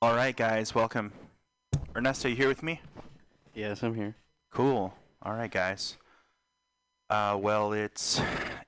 All 0.00 0.14
right, 0.14 0.36
guys, 0.36 0.76
welcome. 0.76 1.12
Ernesto, 1.96 2.28
you 2.28 2.36
here 2.36 2.46
with 2.46 2.62
me? 2.62 2.80
Yes, 3.52 3.82
I'm 3.82 3.96
here. 3.96 4.14
Cool. 4.52 4.94
All 5.22 5.32
right, 5.32 5.50
guys. 5.50 5.96
Uh, 7.10 7.36
well, 7.40 7.72
it's 7.72 8.20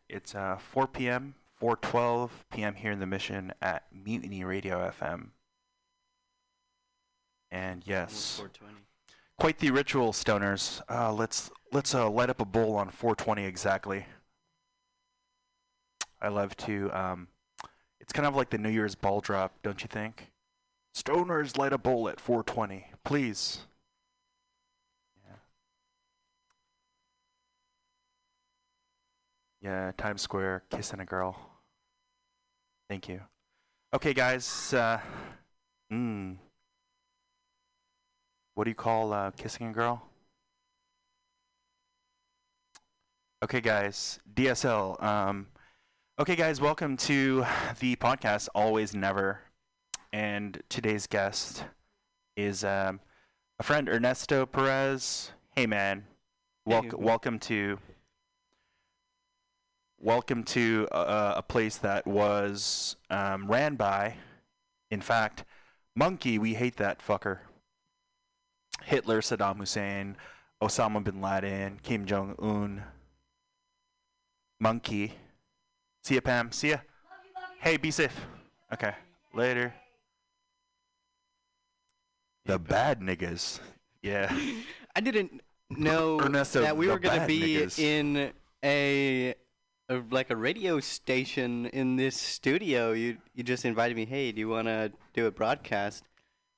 it's 0.08 0.34
uh, 0.34 0.56
4 0.58 0.88
p.m. 0.88 1.36
4:12 1.62 2.30
p.m. 2.50 2.74
here 2.74 2.90
in 2.90 2.98
the 2.98 3.06
Mission 3.06 3.52
at 3.62 3.84
Mutiny 3.92 4.42
Radio 4.42 4.78
FM. 4.90 5.28
And 7.52 7.84
yes, 7.86 8.38
420. 8.38 8.74
quite 9.38 9.58
the 9.58 9.70
ritual, 9.70 10.12
stoners. 10.12 10.82
Uh, 10.90 11.12
let's 11.12 11.52
let's 11.70 11.94
uh, 11.94 12.10
light 12.10 12.30
up 12.30 12.40
a 12.40 12.44
bowl 12.44 12.74
on 12.74 12.88
420 12.90 13.44
exactly. 13.44 14.06
I 16.20 16.26
love 16.26 16.56
to. 16.56 16.90
Um, 16.90 17.28
it's 18.00 18.12
kind 18.12 18.26
of 18.26 18.34
like 18.34 18.50
the 18.50 18.58
New 18.58 18.68
Year's 18.70 18.96
ball 18.96 19.20
drop, 19.20 19.52
don't 19.62 19.80
you 19.82 19.88
think? 19.88 20.29
Stoners 21.00 21.56
light 21.56 21.72
a 21.72 21.78
bowl 21.78 22.10
at 22.10 22.20
420, 22.20 22.84
please. 23.04 23.60
Yeah. 25.22 25.36
Yeah, 29.62 29.92
Times 29.96 30.20
Square, 30.20 30.64
kissing 30.70 31.00
a 31.00 31.06
girl. 31.06 31.38
Thank 32.90 33.08
you. 33.08 33.20
Okay, 33.94 34.12
guys. 34.12 34.74
Uh, 34.74 35.00
mm, 35.90 36.36
what 38.54 38.64
do 38.64 38.70
you 38.70 38.74
call 38.74 39.14
uh, 39.14 39.30
kissing 39.30 39.68
a 39.68 39.72
girl? 39.72 40.02
Okay, 43.42 43.62
guys. 43.62 44.18
DSL. 44.34 45.02
Um, 45.02 45.46
okay, 46.18 46.36
guys. 46.36 46.60
Welcome 46.60 46.98
to 46.98 47.46
the 47.78 47.96
podcast 47.96 48.48
Always 48.54 48.94
Never. 48.94 49.40
And 50.12 50.62
today's 50.68 51.06
guest 51.06 51.64
is 52.36 52.64
um, 52.64 53.00
a 53.58 53.62
friend, 53.62 53.88
Ernesto 53.88 54.46
Perez. 54.46 55.32
Hey, 55.54 55.66
man. 55.66 56.04
Welcome, 56.64 56.98
Hey. 56.98 57.04
welcome 57.04 57.38
to. 57.40 57.78
Welcome 60.02 60.44
to 60.44 60.88
a, 60.90 61.34
a 61.36 61.42
place 61.42 61.76
that 61.76 62.06
was 62.06 62.96
um, 63.10 63.48
ran 63.48 63.74
by, 63.76 64.16
in 64.90 65.02
fact, 65.02 65.44
Monkey. 65.94 66.38
We 66.38 66.54
hate 66.54 66.76
that 66.78 67.06
fucker. 67.06 67.40
Hitler, 68.82 69.20
Saddam 69.20 69.58
Hussein, 69.58 70.16
Osama 70.62 71.04
bin 71.04 71.20
Laden, 71.20 71.80
Kim 71.82 72.06
Jong 72.06 72.34
Un, 72.38 72.82
Monkey. 74.58 75.16
See 76.02 76.14
ya, 76.14 76.22
Pam. 76.22 76.50
See 76.50 76.70
ya. 76.70 76.78
Hey, 77.58 77.76
be 77.76 77.90
safe. 77.90 78.18
Okay. 78.72 78.94
Later. 79.34 79.74
The 82.50 82.58
bad 82.58 83.00
niggas. 83.00 83.60
Yeah. 84.02 84.34
I 84.96 85.00
didn't 85.00 85.40
know 85.70 86.20
Ernesto, 86.24 86.62
that 86.62 86.76
we 86.76 86.88
were 86.88 86.98
gonna 86.98 87.26
be 87.26 87.40
niggas. 87.58 87.78
in 87.78 88.32
a, 88.64 89.34
a 89.90 90.02
like 90.10 90.30
a 90.30 90.36
radio 90.36 90.80
station 90.80 91.66
in 91.66 91.94
this 91.96 92.16
studio. 92.16 92.92
You 92.92 93.18
you 93.34 93.44
just 93.44 93.64
invited 93.64 93.96
me. 93.96 94.04
Hey, 94.04 94.32
do 94.32 94.40
you 94.40 94.48
want 94.48 94.66
to 94.66 94.92
do 95.14 95.26
a 95.26 95.30
broadcast? 95.30 96.04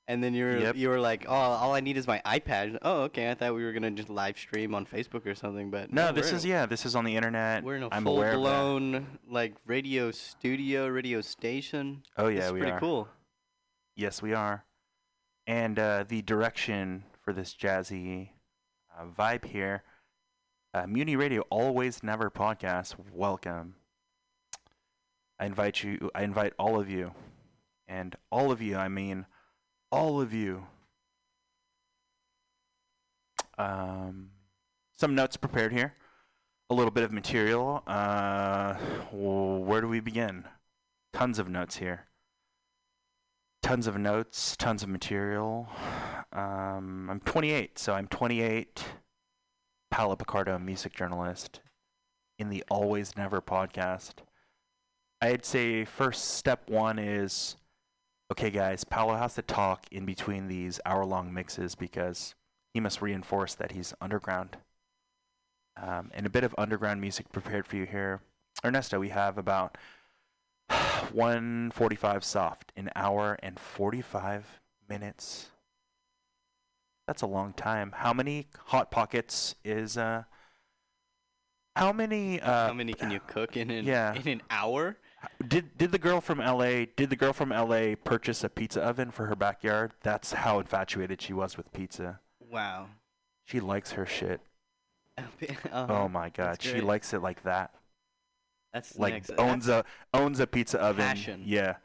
And 0.07 0.21
then 0.21 0.33
you 0.33 0.43
were 0.45 0.57
Yep. 0.57 0.75
you 0.75 0.89
were 0.89 0.99
like, 0.99 1.25
oh, 1.29 1.33
all 1.33 1.73
I 1.75 1.79
need 1.79 1.95
is 1.95 2.07
my 2.07 2.21
iPad. 2.25 2.77
Oh, 2.81 3.03
okay. 3.03 3.29
I 3.29 3.35
thought 3.35 3.53
we 3.53 3.63
were 3.63 3.71
gonna 3.71 3.91
just 3.91 4.09
live 4.09 4.37
stream 4.37 4.73
on 4.75 4.85
Facebook 4.85 5.25
or 5.27 5.35
something, 5.35 5.69
but 5.69 5.93
No, 5.93 6.07
no, 6.07 6.11
this 6.11 6.31
is 6.31 6.43
yeah. 6.43 6.65
This 6.65 6.85
is 6.87 6.95
on 6.95 7.05
the 7.05 7.15
internet. 7.15 7.63
We're 7.63 7.75
in 7.77 7.83
a 7.83 7.89
I'm 7.91 8.03
full 8.03 8.17
aware 8.17 8.33
of 8.33 8.41
that. 8.41 8.49
blown 8.49 9.19
like 9.29 9.53
radio 9.67 10.09
studio, 10.11 10.87
radio 10.87 11.21
station. 11.21 12.01
Oh 12.17 12.27
yeah, 12.29 12.45
it's 12.45 12.51
we 12.51 12.59
pretty 12.61 12.73
are. 12.73 12.79
cool. 12.79 13.07
Yes, 13.95 14.21
we 14.23 14.33
are. 14.33 14.65
And 15.45 15.77
uh, 15.77 16.05
the 16.07 16.21
direction 16.21 17.03
for 17.21 17.33
this 17.33 17.53
jazzy 17.53 18.29
uh, 18.97 19.05
vibe 19.05 19.45
here, 19.45 19.83
uh, 20.73 20.87
Muni 20.87 21.15
Radio 21.15 21.41
Always 21.49 22.01
Never 22.01 22.29
podcast. 22.31 22.95
Welcome. 23.11 23.75
I 25.37 25.45
invite 25.45 25.83
you. 25.83 26.09
I 26.15 26.23
invite 26.23 26.53
all 26.57 26.79
of 26.79 26.89
you, 26.89 27.11
and 27.87 28.15
all 28.31 28.51
of 28.51 28.61
you. 28.61 28.77
I 28.77 28.87
mean, 28.87 29.25
all 29.91 30.21
of 30.21 30.33
you. 30.33 30.67
Um, 33.57 34.29
some 34.97 35.13
notes 35.13 35.35
prepared 35.35 35.73
here. 35.73 35.95
A 36.69 36.73
little 36.73 36.91
bit 36.91 37.03
of 37.03 37.11
material. 37.11 37.83
Uh, 37.85 38.75
where 39.11 39.81
do 39.81 39.89
we 39.89 39.99
begin? 39.99 40.45
Tons 41.11 41.37
of 41.37 41.49
notes 41.49 41.77
here 41.77 42.07
tons 43.63 43.87
of 43.87 43.97
notes, 43.97 44.55
tons 44.57 44.83
of 44.83 44.89
material. 44.89 45.67
Um, 46.33 47.09
I'm 47.09 47.21
28, 47.21 47.79
so 47.79 47.93
I'm 47.93 48.07
28. 48.07 48.83
Paolo 49.89 50.15
Picardo, 50.15 50.59
music 50.59 50.93
journalist, 50.93 51.61
in 52.37 52.49
the 52.49 52.63
Always 52.69 53.15
Never 53.15 53.41
podcast. 53.41 54.15
I'd 55.21 55.45
say 55.45 55.85
first 55.85 56.35
step 56.35 56.69
one 56.69 56.99
is 56.99 57.55
okay, 58.31 58.49
guys, 58.49 58.83
Paolo 58.83 59.15
has 59.15 59.35
to 59.35 59.41
talk 59.41 59.85
in 59.91 60.05
between 60.05 60.47
these 60.47 60.79
hour 60.85 61.05
long 61.05 61.33
mixes 61.33 61.75
because 61.75 62.35
he 62.73 62.79
must 62.79 63.01
reinforce 63.01 63.53
that 63.55 63.71
he's 63.71 63.93
underground. 64.01 64.57
Um, 65.81 66.11
and 66.13 66.25
a 66.25 66.29
bit 66.29 66.43
of 66.43 66.53
underground 66.57 66.99
music 66.99 67.31
prepared 67.31 67.65
for 67.65 67.77
you 67.77 67.85
here. 67.85 68.21
Ernesto, 68.65 68.99
we 68.99 69.09
have 69.09 69.37
about 69.37 69.77
145 71.11 72.23
soft, 72.23 72.71
an 72.75 72.89
hour 72.95 73.37
and 73.41 73.59
45 73.59 74.61
minutes. 74.89 75.49
That's 77.07 77.21
a 77.21 77.27
long 77.27 77.53
time. 77.53 77.93
How 77.95 78.13
many 78.13 78.47
hot 78.65 78.89
pockets 78.91 79.55
is 79.63 79.97
uh 79.97 80.23
how 81.75 81.91
many 81.91 82.39
uh 82.39 82.67
How 82.67 82.73
many 82.73 82.93
can 82.93 83.11
you 83.11 83.19
cook 83.27 83.57
in 83.57 83.69
an 83.69 83.85
yeah. 83.85 84.13
in 84.13 84.27
an 84.27 84.41
hour? 84.49 84.97
did 85.45 85.77
did 85.77 85.91
the 85.91 85.97
girl 85.97 86.21
from 86.21 86.39
LA 86.39 86.85
did 86.95 87.09
the 87.09 87.15
girl 87.15 87.33
from 87.33 87.49
LA 87.49 87.95
purchase 88.03 88.43
a 88.43 88.49
pizza 88.49 88.81
oven 88.81 89.11
for 89.11 89.25
her 89.25 89.35
backyard? 89.35 89.93
That's 90.01 90.33
how 90.33 90.59
infatuated 90.59 91.21
she 91.21 91.33
was 91.33 91.57
with 91.57 91.71
pizza. 91.73 92.19
Wow. 92.39 92.87
She 93.45 93.59
likes 93.59 93.93
her 93.93 94.05
shit. 94.05 94.41
Uh-huh. 95.17 95.47
Oh 95.89 96.07
my 96.07 96.29
god, 96.29 96.61
she 96.61 96.81
likes 96.81 97.13
it 97.13 97.21
like 97.21 97.43
that. 97.43 97.71
That's 98.73 98.97
like 98.97 99.13
next. 99.13 99.31
owns 99.37 99.65
that's, 99.67 99.87
a 100.13 100.17
owns 100.17 100.39
a 100.39 100.47
pizza 100.47 100.79
oven. 100.79 101.05
passion. 101.05 101.43
Yeah. 101.45 101.75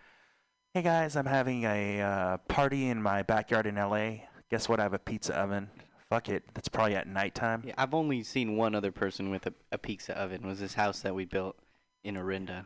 Hey 0.75 0.83
guys, 0.83 1.17
I'm 1.17 1.27
having 1.27 1.65
a 1.65 2.01
uh, 2.01 2.37
party 2.49 2.89
in 2.89 3.03
my 3.03 3.23
backyard 3.23 3.67
in 3.67 3.75
LA. 3.77 4.11
Guess 4.51 4.69
what? 4.69 4.81
I 4.81 4.85
have 4.85 4.95
a 4.95 4.99
pizza 4.99 5.35
oven. 5.37 5.69
Fuck 6.09 6.29
it. 6.31 6.45
That's 6.55 6.69
probably 6.69 6.95
at 6.95 7.07
nighttime. 7.07 7.63
Yeah, 7.67 7.75
I've 7.77 7.93
only 7.95 8.23
seen 8.23 8.57
one 8.57 8.75
other 8.75 8.91
person 8.93 9.29
with 9.31 9.47
a, 9.47 9.53
a 9.73 9.77
pizza 9.79 10.17
oven. 10.19 10.47
Was 10.47 10.61
this 10.61 10.75
house 10.75 11.01
that 11.01 11.15
we 11.15 11.27
built 11.27 11.57
in 12.05 12.17
Orinda, 12.17 12.65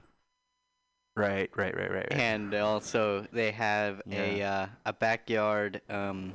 Right, 1.16 1.50
right, 1.56 1.76
right, 1.76 1.90
right. 1.90 2.08
right. 2.10 2.12
and 2.12 2.54
also 2.54 3.26
they 3.32 3.50
have 3.50 4.00
a 4.10 4.42
uh, 4.42 4.66
a 4.86 4.92
backyard 4.92 5.80
um, 5.90 6.34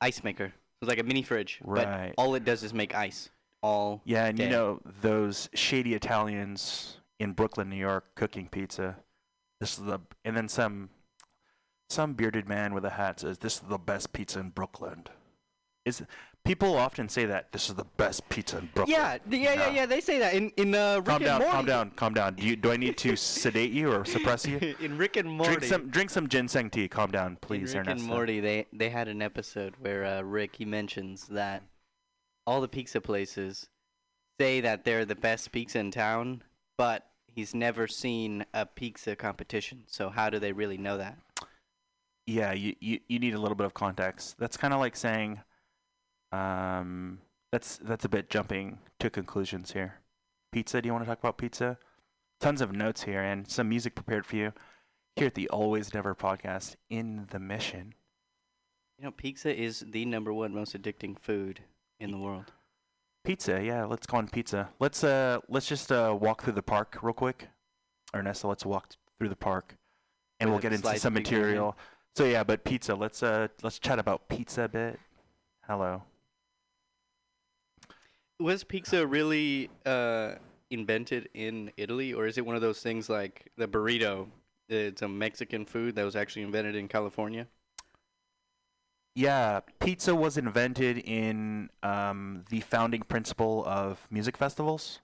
ice 0.00 0.24
maker. 0.24 0.52
It's 0.80 0.88
like 0.88 0.98
a 0.98 1.02
mini 1.04 1.22
fridge, 1.22 1.60
Right. 1.64 2.12
but 2.16 2.22
all 2.22 2.34
it 2.34 2.44
does 2.44 2.62
is 2.62 2.72
make 2.72 2.94
ice. 2.94 3.28
All 3.62 4.02
yeah, 4.04 4.26
and 4.26 4.38
you 4.38 4.48
know 4.48 4.80
those 5.00 5.48
shady 5.54 5.94
Italians 5.94 6.98
in 7.18 7.32
Brooklyn, 7.32 7.68
New 7.68 7.76
York, 7.76 8.14
cooking 8.14 8.48
pizza. 8.48 8.96
This 9.60 9.78
is 9.78 9.84
the 9.84 10.00
and 10.24 10.36
then 10.36 10.48
some 10.48 10.90
some 11.88 12.14
bearded 12.14 12.48
man 12.48 12.74
with 12.74 12.84
a 12.84 12.90
hat 12.90 13.20
says 13.20 13.38
this 13.38 13.54
is 13.56 13.60
the 13.68 13.78
best 13.78 14.12
pizza 14.12 14.40
in 14.40 14.50
Brooklyn. 14.50 15.04
Is 15.84 16.02
people 16.44 16.76
often 16.76 17.08
say 17.08 17.26
that 17.26 17.52
this 17.52 17.68
is 17.68 17.76
the 17.76 17.84
best 17.84 18.28
pizza 18.28 18.58
in 18.58 18.68
Brooklyn? 18.74 18.96
yeah, 18.96 19.18
th- 19.18 19.42
yeah, 19.42 19.54
yeah, 19.54 19.70
yeah. 19.70 19.86
They 19.86 20.00
say 20.00 20.18
that 20.18 20.34
in 20.34 20.50
in 20.56 20.74
uh, 20.74 20.96
Rick 20.96 21.04
Calm 21.06 21.16
and 21.16 21.24
down, 21.24 21.40
Morty. 21.40 21.52
calm 21.52 21.66
down, 21.66 21.90
calm 21.92 22.14
down. 22.14 22.34
Do 22.34 22.44
you 22.44 22.56
do 22.56 22.72
I 22.72 22.76
need 22.76 22.98
to 22.98 23.16
sedate 23.16 23.70
you 23.70 23.92
or 23.92 24.04
suppress 24.04 24.46
you? 24.46 24.74
in 24.80 24.98
Rick 24.98 25.16
and 25.16 25.28
Morty. 25.30 25.56
Drink 25.56 25.64
some 25.64 25.88
drink 25.88 26.10
some 26.10 26.28
ginseng 26.28 26.70
tea. 26.70 26.88
Calm 26.88 27.12
down, 27.12 27.38
please, 27.40 27.72
in 27.72 27.78
Rick 27.78 27.88
and 27.88 28.00
Ernesto. 28.00 28.08
Morty, 28.08 28.40
they 28.40 28.66
they 28.72 28.90
had 28.90 29.06
an 29.08 29.22
episode 29.22 29.74
where 29.78 30.04
uh, 30.04 30.22
Rick 30.22 30.56
he 30.56 30.64
mentions 30.64 31.28
that 31.28 31.62
all 32.46 32.60
the 32.60 32.68
pizza 32.68 33.00
places 33.00 33.68
say 34.38 34.60
that 34.60 34.84
they're 34.84 35.04
the 35.04 35.14
best 35.14 35.52
pizza 35.52 35.78
in 35.78 35.90
town, 35.90 36.42
but 36.78 37.06
he's 37.26 37.54
never 37.54 37.86
seen 37.86 38.44
a 38.54 38.66
pizza 38.66 39.16
competition. 39.16 39.84
So 39.86 40.08
how 40.08 40.30
do 40.30 40.38
they 40.38 40.52
really 40.52 40.78
know 40.78 40.98
that? 40.98 41.18
Yeah, 42.26 42.52
you, 42.52 42.74
you 42.80 43.00
you 43.06 43.18
need 43.18 43.34
a 43.34 43.38
little 43.38 43.54
bit 43.54 43.66
of 43.66 43.74
context. 43.74 44.36
That's 44.38 44.56
kind 44.56 44.74
of 44.74 44.80
like 44.80 44.96
saying, 44.96 45.40
um, 46.32 47.20
that's 47.52 47.78
that's 47.78 48.04
a 48.04 48.08
bit 48.08 48.30
jumping 48.30 48.78
to 48.98 49.10
conclusions 49.10 49.72
here. 49.72 50.00
Pizza? 50.50 50.82
Do 50.82 50.88
you 50.88 50.92
want 50.92 51.04
to 51.04 51.08
talk 51.08 51.20
about 51.20 51.38
pizza? 51.38 51.78
Tons 52.40 52.60
of 52.60 52.72
notes 52.72 53.04
here 53.04 53.22
and 53.22 53.48
some 53.48 53.68
music 53.68 53.94
prepared 53.94 54.26
for 54.26 54.36
you 54.36 54.52
here 55.14 55.28
at 55.28 55.34
the 55.34 55.48
Always 55.48 55.94
Never 55.94 56.14
podcast 56.14 56.76
in 56.90 57.28
the 57.30 57.38
Mission. 57.38 57.94
You 58.98 59.04
know, 59.04 59.10
pizza 59.10 59.54
is 59.54 59.84
the 59.88 60.04
number 60.04 60.32
one 60.32 60.52
most 60.52 60.74
addicting 60.76 61.18
food 61.18 61.60
in 62.00 62.10
the 62.10 62.18
world. 62.18 62.52
Pizza, 63.24 63.62
yeah. 63.62 63.84
Let's 63.84 64.06
go 64.06 64.18
on 64.18 64.28
pizza. 64.28 64.68
Let's 64.78 65.02
uh 65.02 65.40
let's 65.48 65.66
just 65.66 65.90
uh 65.90 66.16
walk 66.18 66.42
through 66.42 66.52
the 66.54 66.62
park 66.62 66.98
real 67.02 67.12
quick. 67.14 67.48
Ernesto, 68.14 68.48
let's 68.48 68.64
walk 68.64 68.90
through 69.18 69.28
the 69.28 69.36
park, 69.36 69.76
and 70.38 70.48
With 70.50 70.54
we'll 70.54 70.62
get 70.62 70.72
into 70.72 70.98
some 70.98 71.16
of 71.16 71.22
pizza 71.24 71.34
in 71.34 71.40
your 71.40 71.46
hand? 71.48 71.56
material. 71.56 71.76
So 72.14 72.24
yeah, 72.24 72.44
but 72.44 72.64
pizza. 72.64 72.94
Let's 72.94 73.22
uh 73.22 73.48
let's 73.62 73.78
chat 73.78 73.98
about 73.98 74.28
pizza 74.28 74.62
a 74.62 74.68
bit. 74.68 75.00
Hello. 75.66 76.02
Was 78.38 78.64
pizza 78.64 79.06
really 79.06 79.70
uh, 79.86 80.34
invented 80.70 81.28
in 81.32 81.70
Italy, 81.78 82.12
or 82.12 82.26
is 82.26 82.36
it 82.36 82.44
one 82.44 82.54
of 82.54 82.60
those 82.60 82.80
things 82.80 83.08
like 83.08 83.50
the 83.56 83.66
burrito? 83.66 84.28
It's 84.68 85.00
a 85.00 85.08
Mexican 85.08 85.64
food 85.64 85.94
that 85.96 86.04
was 86.04 86.16
actually 86.16 86.42
invented 86.42 86.76
in 86.76 86.86
California. 86.86 87.46
Yeah, 89.16 89.60
pizza 89.80 90.14
was 90.14 90.36
invented 90.36 90.98
in 90.98 91.70
um, 91.82 92.44
the 92.50 92.60
founding 92.60 93.00
principle 93.00 93.64
of 93.66 94.06
music 94.10 94.36
festivals. 94.36 95.00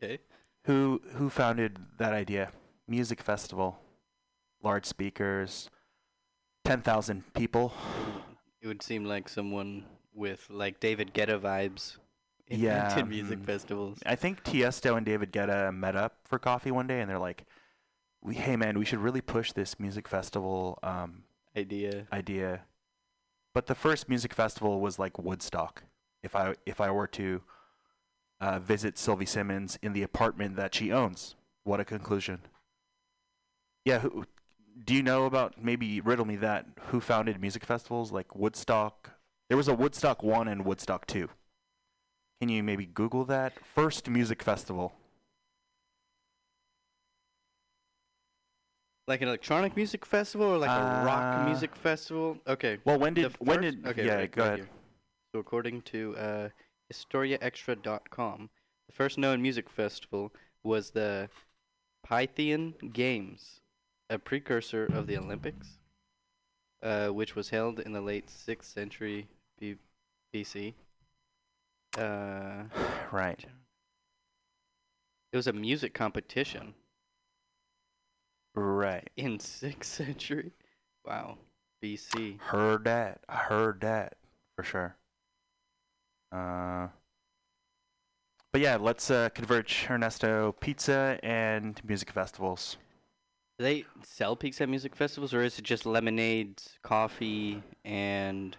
Okay. 0.00 0.20
Who 0.66 1.02
who 1.14 1.30
founded 1.30 1.78
that 1.98 2.12
idea? 2.12 2.52
Music 2.86 3.20
festival, 3.20 3.80
large 4.62 4.86
speakers, 4.86 5.68
ten 6.64 6.80
thousand 6.80 7.24
people. 7.34 7.72
It 8.62 8.68
would 8.68 8.82
seem 8.82 9.04
like 9.04 9.28
someone 9.28 9.86
with 10.14 10.46
like 10.48 10.78
David 10.78 11.12
Guetta 11.12 11.40
vibes 11.40 11.96
Yeah, 12.46 12.84
invented 12.84 13.08
music 13.08 13.40
mm. 13.40 13.46
festivals. 13.46 13.98
I 14.06 14.14
think 14.14 14.44
Tiesto 14.44 14.96
and 14.96 15.04
David 15.04 15.32
Guetta 15.32 15.74
met 15.74 15.96
up 15.96 16.18
for 16.24 16.38
coffee 16.38 16.70
one 16.70 16.86
day, 16.86 17.00
and 17.00 17.10
they're 17.10 17.18
like, 17.18 17.46
"We 18.22 18.36
hey 18.36 18.54
man, 18.54 18.78
we 18.78 18.84
should 18.84 19.00
really 19.00 19.22
push 19.22 19.50
this 19.50 19.80
music 19.80 20.06
festival 20.06 20.78
um, 20.84 21.24
Idea. 21.58 22.06
idea." 22.12 22.62
But 23.54 23.66
the 23.66 23.74
first 23.74 24.08
music 24.08 24.32
festival 24.34 24.80
was 24.80 24.98
like 24.98 25.18
Woodstock. 25.18 25.84
If 26.22 26.36
I 26.36 26.54
if 26.66 26.80
I 26.80 26.90
were 26.90 27.06
to 27.08 27.42
uh, 28.40 28.58
visit 28.58 28.98
Sylvie 28.98 29.26
Simmons 29.26 29.78
in 29.82 29.92
the 29.92 30.02
apartment 30.02 30.56
that 30.56 30.74
she 30.74 30.92
owns, 30.92 31.34
what 31.64 31.80
a 31.80 31.84
conclusion! 31.84 32.40
Yeah, 33.84 34.00
who, 34.00 34.26
do 34.84 34.94
you 34.94 35.02
know 35.02 35.24
about? 35.24 35.62
Maybe 35.62 36.00
riddle 36.00 36.24
me 36.24 36.36
that. 36.36 36.66
Who 36.88 37.00
founded 37.00 37.40
music 37.40 37.64
festivals 37.64 38.12
like 38.12 38.36
Woodstock? 38.36 39.10
There 39.48 39.56
was 39.56 39.68
a 39.68 39.74
Woodstock 39.74 40.22
one 40.22 40.46
and 40.46 40.64
Woodstock 40.64 41.06
two. 41.06 41.28
Can 42.40 42.48
you 42.48 42.62
maybe 42.62 42.86
Google 42.86 43.24
that? 43.24 43.54
First 43.74 44.08
music 44.08 44.42
festival. 44.42 44.92
Like 49.08 49.22
an 49.22 49.28
electronic 49.28 49.74
music 49.74 50.04
festival 50.04 50.46
or 50.48 50.58
like 50.58 50.68
a 50.70 51.02
rock 51.04 51.38
Uh, 51.40 51.44
music 51.46 51.74
festival? 51.74 52.38
Okay. 52.46 52.78
Well, 52.84 52.98
when 52.98 53.14
did 53.14 53.32
The 53.32 53.44
when 53.44 53.62
first- 53.62 53.76
did 53.82 53.86
okay, 53.86 54.06
yeah? 54.06 54.14
right, 54.16 54.30
go 54.30 54.42
right 54.42 54.46
ahead. 54.48 54.58
here. 54.60 54.68
So 55.32 55.40
according 55.40 55.82
to 55.82 56.16
uh, 56.16 56.48
HistoriaExtra.com, 56.92 58.50
the 58.86 58.92
first 58.94 59.16
known 59.18 59.40
music 59.42 59.68
festival 59.70 60.32
was 60.62 60.90
the 60.90 61.30
Pythian 62.06 62.74
Games, 62.92 63.60
a 64.10 64.18
precursor 64.18 64.84
of 64.84 65.06
the 65.06 65.16
Olympics, 65.16 65.78
uh, 66.82 67.08
which 67.08 67.34
was 67.34 67.48
held 67.50 67.80
in 67.80 67.92
the 67.92 68.00
late 68.02 68.26
6th 68.28 68.64
century 68.64 69.28
B- 69.58 69.76
BC. 70.34 70.74
Uh, 71.96 72.64
Right. 73.10 73.46
it 75.32 75.36
was 75.36 75.46
a 75.46 75.52
music 75.52 75.94
competition 75.94 76.74
Right. 78.58 79.08
in 79.16 79.38
6th 79.38 79.84
century. 79.84 80.52
Wow. 81.06 81.38
BC. 81.82 82.40
Heard 82.40 82.84
that. 82.84 83.20
I 83.28 83.36
heard 83.36 83.80
that 83.82 84.16
for 84.56 84.62
sure. 84.62 84.96
Uh. 86.32 86.88
But 88.52 88.62
yeah, 88.62 88.76
let's 88.76 89.10
uh, 89.10 89.28
converge 89.30 89.86
Ernesto 89.88 90.52
pizza 90.52 91.18
and 91.22 91.80
music 91.84 92.10
festivals. 92.10 92.76
Do 93.58 93.64
they 93.64 93.84
sell 94.02 94.36
pizza 94.36 94.62
at 94.64 94.68
music 94.68 94.96
festivals, 94.96 95.34
or 95.34 95.42
is 95.42 95.58
it 95.58 95.64
just 95.64 95.84
lemonades, 95.84 96.78
coffee, 96.82 97.62
and 97.84 98.56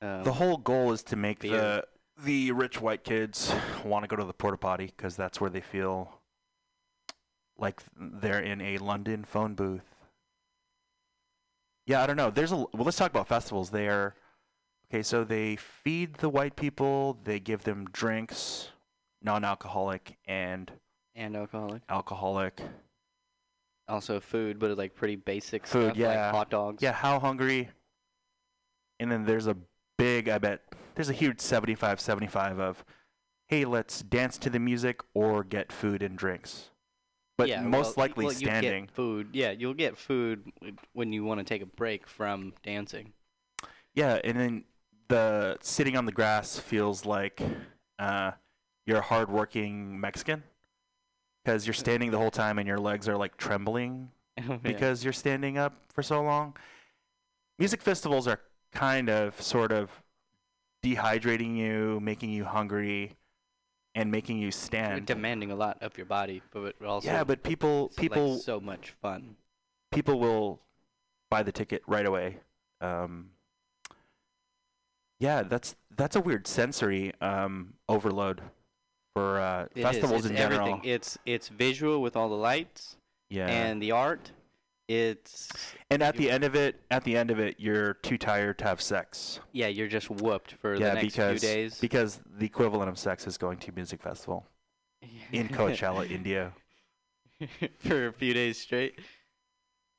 um, 0.00 0.22
the 0.22 0.32
whole 0.32 0.58
goal 0.58 0.92
is 0.92 1.02
to 1.04 1.16
make 1.16 1.40
beer. 1.40 1.50
the 1.52 1.84
the 2.24 2.52
rich 2.52 2.80
white 2.80 3.02
kids 3.02 3.52
want 3.84 4.04
to 4.04 4.08
go 4.08 4.16
to 4.16 4.24
the 4.24 4.32
porta 4.32 4.56
potty 4.56 4.86
because 4.86 5.16
that's 5.16 5.40
where 5.40 5.50
they 5.50 5.60
feel 5.60 6.20
like 7.58 7.82
they're 7.96 8.40
in 8.40 8.60
a 8.60 8.78
London 8.78 9.24
phone 9.24 9.54
booth. 9.54 9.84
Yeah, 11.86 12.02
I 12.02 12.06
don't 12.06 12.16
know. 12.16 12.30
There's 12.30 12.52
a 12.52 12.56
well. 12.56 12.70
Let's 12.74 12.96
talk 12.96 13.10
about 13.10 13.28
festivals. 13.28 13.70
They 13.70 13.88
are 13.88 14.14
okay. 14.90 15.02
So 15.02 15.24
they 15.24 15.56
feed 15.56 16.14
the 16.16 16.28
white 16.28 16.56
people. 16.56 17.18
They 17.24 17.38
give 17.40 17.64
them 17.64 17.86
drinks, 17.92 18.70
non-alcoholic 19.22 20.16
and 20.26 20.72
and 21.14 21.36
alcoholic? 21.36 21.82
alcoholic. 21.88 22.60
Also 23.86 24.18
food, 24.18 24.58
but 24.58 24.76
like 24.78 24.94
pretty 24.94 25.16
basic 25.16 25.66
Food, 25.66 25.88
stuff, 25.88 25.96
yeah. 25.96 26.08
like 26.08 26.34
hot 26.34 26.50
dogs. 26.50 26.82
Yeah, 26.82 26.92
how 26.92 27.20
hungry? 27.20 27.68
And 28.98 29.12
then 29.12 29.24
there's 29.26 29.46
a 29.46 29.56
big, 29.98 30.28
I 30.28 30.38
bet, 30.38 30.62
there's 30.94 31.10
a 31.10 31.14
huge 31.14 31.40
75 31.40 32.00
75 32.00 32.58
of, 32.58 32.84
hey, 33.48 33.64
let's 33.64 34.00
dance 34.00 34.38
to 34.38 34.50
the 34.50 34.58
music 34.58 35.00
or 35.12 35.44
get 35.44 35.70
food 35.70 36.02
and 36.02 36.16
drinks. 36.16 36.70
But 37.36 37.48
Yeah, 37.48 37.62
most 37.62 37.96
well, 37.96 38.04
likely 38.06 38.26
well, 38.26 38.34
standing. 38.34 38.86
food. 38.88 39.28
Yeah, 39.32 39.50
you'll 39.50 39.74
get 39.74 39.96
food 39.98 40.52
when 40.92 41.12
you 41.12 41.24
want 41.24 41.40
to 41.40 41.44
take 41.44 41.62
a 41.62 41.66
break 41.66 42.06
from 42.06 42.54
dancing. 42.62 43.12
Yeah, 43.94 44.20
and 44.24 44.38
then 44.38 44.64
the 45.08 45.58
sitting 45.60 45.96
on 45.96 46.06
the 46.06 46.12
grass 46.12 46.58
feels 46.58 47.04
like 47.04 47.40
uh, 47.98 48.32
you're 48.86 48.98
a 48.98 49.02
hardworking 49.02 50.00
Mexican 50.00 50.42
because 51.44 51.66
you're 51.66 51.74
standing 51.74 52.10
the 52.10 52.18
whole 52.18 52.30
time 52.30 52.58
and 52.58 52.66
your 52.66 52.78
legs 52.78 53.08
are 53.08 53.16
like 53.16 53.36
trembling 53.36 54.10
Yeah. 54.38 54.56
because 54.62 55.04
you're 55.04 55.12
standing 55.12 55.58
up 55.58 55.74
for 55.92 56.02
so 56.02 56.22
long. 56.22 56.56
Music 57.58 57.82
festivals 57.82 58.26
are 58.26 58.40
kind 58.72 59.08
of 59.08 59.40
sort 59.40 59.72
of 59.72 59.90
dehydrating 60.84 61.56
you, 61.56 62.00
making 62.00 62.30
you 62.30 62.44
hungry, 62.44 63.12
and 63.94 64.10
making 64.10 64.38
you 64.38 64.44
You're 64.44 64.52
stand. 64.52 65.06
demanding 65.06 65.50
a 65.50 65.56
lot 65.56 65.78
of 65.82 65.96
your 65.96 66.06
body, 66.06 66.42
but 66.50 66.74
also 66.84 67.08
yeah, 67.08 67.24
but 67.24 67.42
people 67.42 67.90
people 67.96 68.38
so 68.38 68.60
much 68.60 68.94
fun. 69.02 69.36
people 69.92 70.18
will 70.18 70.60
buy 71.30 71.42
the 71.42 71.52
ticket 71.52 71.82
right 71.86 72.06
away. 72.06 72.38
Um, 72.80 73.30
yeah, 75.20 75.42
that's 75.42 75.76
that's 75.96 76.16
a 76.16 76.20
weird 76.20 76.46
sensory 76.46 77.12
um, 77.20 77.74
overload 77.88 78.42
for 79.14 79.38
uh, 79.38 79.66
festivals 79.74 80.26
in 80.26 80.36
everything. 80.36 80.66
general. 80.66 80.80
It's 80.82 81.18
it's 81.24 81.48
visual 81.48 82.02
with 82.02 82.16
all 82.16 82.28
the 82.28 82.34
lights 82.34 82.96
yeah, 83.30 83.46
and 83.46 83.80
the 83.80 83.92
art. 83.92 84.32
It's 84.86 85.50
and 85.90 86.02
at 86.02 86.16
the 86.16 86.30
end 86.30 86.44
of 86.44 86.54
it, 86.54 86.82
at 86.90 87.04
the 87.04 87.16
end 87.16 87.30
of 87.30 87.38
it, 87.38 87.56
you're 87.58 87.94
too 87.94 88.18
tired 88.18 88.58
to 88.58 88.64
have 88.64 88.82
sex. 88.82 89.40
yeah, 89.52 89.68
you're 89.68 89.88
just 89.88 90.10
whooped 90.10 90.52
for 90.52 90.74
yeah, 90.74 90.88
the 90.90 90.94
next 90.94 91.06
because 91.06 91.40
few 91.40 91.48
days. 91.48 91.78
because 91.80 92.20
the 92.36 92.44
equivalent 92.44 92.90
of 92.90 92.98
sex 92.98 93.26
is 93.26 93.38
going 93.38 93.58
to 93.58 93.72
music 93.72 94.02
festival 94.02 94.46
in 95.32 95.48
Coachella, 95.48 96.10
Indio. 96.10 96.52
for 97.78 98.08
a 98.08 98.12
few 98.12 98.34
days 98.34 98.58
straight. 98.60 98.98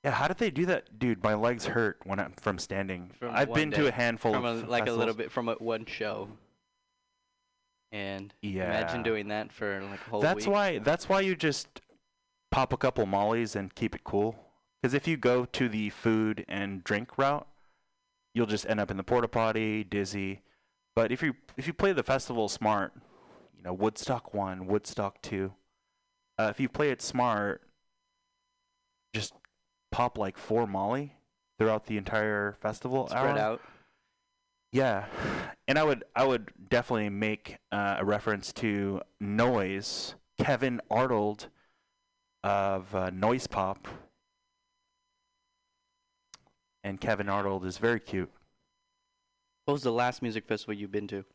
Yeah, 0.04 0.12
how 0.12 0.28
did 0.28 0.38
they 0.38 0.52
do 0.52 0.68
that, 0.68 1.00
dude? 1.00 1.24
My 1.24 1.34
legs 1.34 1.66
hurt 1.66 1.98
when 2.04 2.20
I'm 2.20 2.34
from 2.40 2.60
standing. 2.60 3.12
From 3.18 3.32
I've 3.34 3.52
been 3.54 3.72
to 3.72 3.88
a 3.88 3.92
handful 3.92 4.34
From 4.34 4.46
a, 4.46 4.50
of 4.50 4.70
like 4.70 4.88
a 4.88 4.92
little 4.92 5.16
bit 5.16 5.32
from 5.32 5.50
a, 5.50 5.54
one 5.56 5.86
show. 5.86 6.28
And 7.92 8.32
Yeah, 8.42 8.66
imagine 8.66 9.02
doing 9.02 9.30
that 9.30 9.52
for 9.52 9.82
like 9.90 10.00
a 10.06 10.10
whole 10.12 10.22
That's 10.22 10.46
week. 10.46 10.54
why. 10.54 10.78
That's 10.78 11.10
why 11.10 11.22
you 11.22 11.36
just 11.36 11.82
pop 12.52 12.72
a 12.72 12.78
couple 12.78 13.06
mollies 13.08 13.56
and 13.56 13.74
keep 13.74 13.96
it 13.96 14.04
cool. 14.04 14.36
Because 14.86 14.94
if 14.94 15.08
you 15.08 15.18
go 15.18 15.46
to 15.46 15.68
the 15.68 15.90
food 15.90 16.46
and 16.48 16.84
drink 16.84 17.18
route, 17.18 17.48
you'll 18.36 18.46
just 18.46 18.70
end 18.70 18.80
up 18.80 18.92
in 18.92 18.98
the 18.98 19.04
porta 19.04 19.28
potty, 19.28 19.84
dizzy. 19.84 20.44
But 20.96 21.12
if 21.12 21.24
you 21.24 21.34
if 21.58 21.66
you 21.66 21.74
play 21.74 21.92
the 21.92 22.04
festival 22.04 22.48
smart, 22.48 22.94
you 23.58 23.64
know 23.64 23.74
Woodstock 23.74 24.36
one, 24.36 24.68
Woodstock 24.68 25.24
two. 25.24 25.54
Uh, 26.38 26.50
if 26.52 26.60
you 26.60 26.70
play 26.70 26.92
it 26.92 27.02
smart, 27.02 27.64
just 29.16 29.34
pop 29.92 30.20
like 30.20 30.38
four 30.38 30.68
molly 30.68 31.16
throughout 31.58 31.88
the 31.88 31.98
entire 31.98 32.56
festival 32.62 33.08
spread 33.08 33.40
hour. 33.40 33.40
out. 33.40 33.62
Yeah, 34.72 35.06
and 35.68 35.80
I 35.80 35.84
would 35.84 36.04
I 36.16 36.26
would 36.26 36.52
definitely 36.70 37.10
make 37.10 37.58
uh, 37.72 37.96
a 37.98 38.06
reference 38.06 38.54
to 38.54 39.02
Noise, 39.20 40.14
Kevin 40.40 40.80
Arnold 40.92 41.48
of 42.44 42.94
uh, 42.94 43.10
Noise 43.10 43.48
Pop, 43.48 43.88
and 46.86 47.02
Kevin 47.02 47.28
Arnold 47.28 47.66
is 47.66 47.78
very 47.80 48.00
cute. 48.00 48.32
What 49.66 49.74
was 49.74 49.82
the 49.84 49.92
last 49.92 50.22
music 50.22 50.46
festival 50.46 50.76
you've 50.76 50.92
been 50.92 51.08
to? 51.08 51.26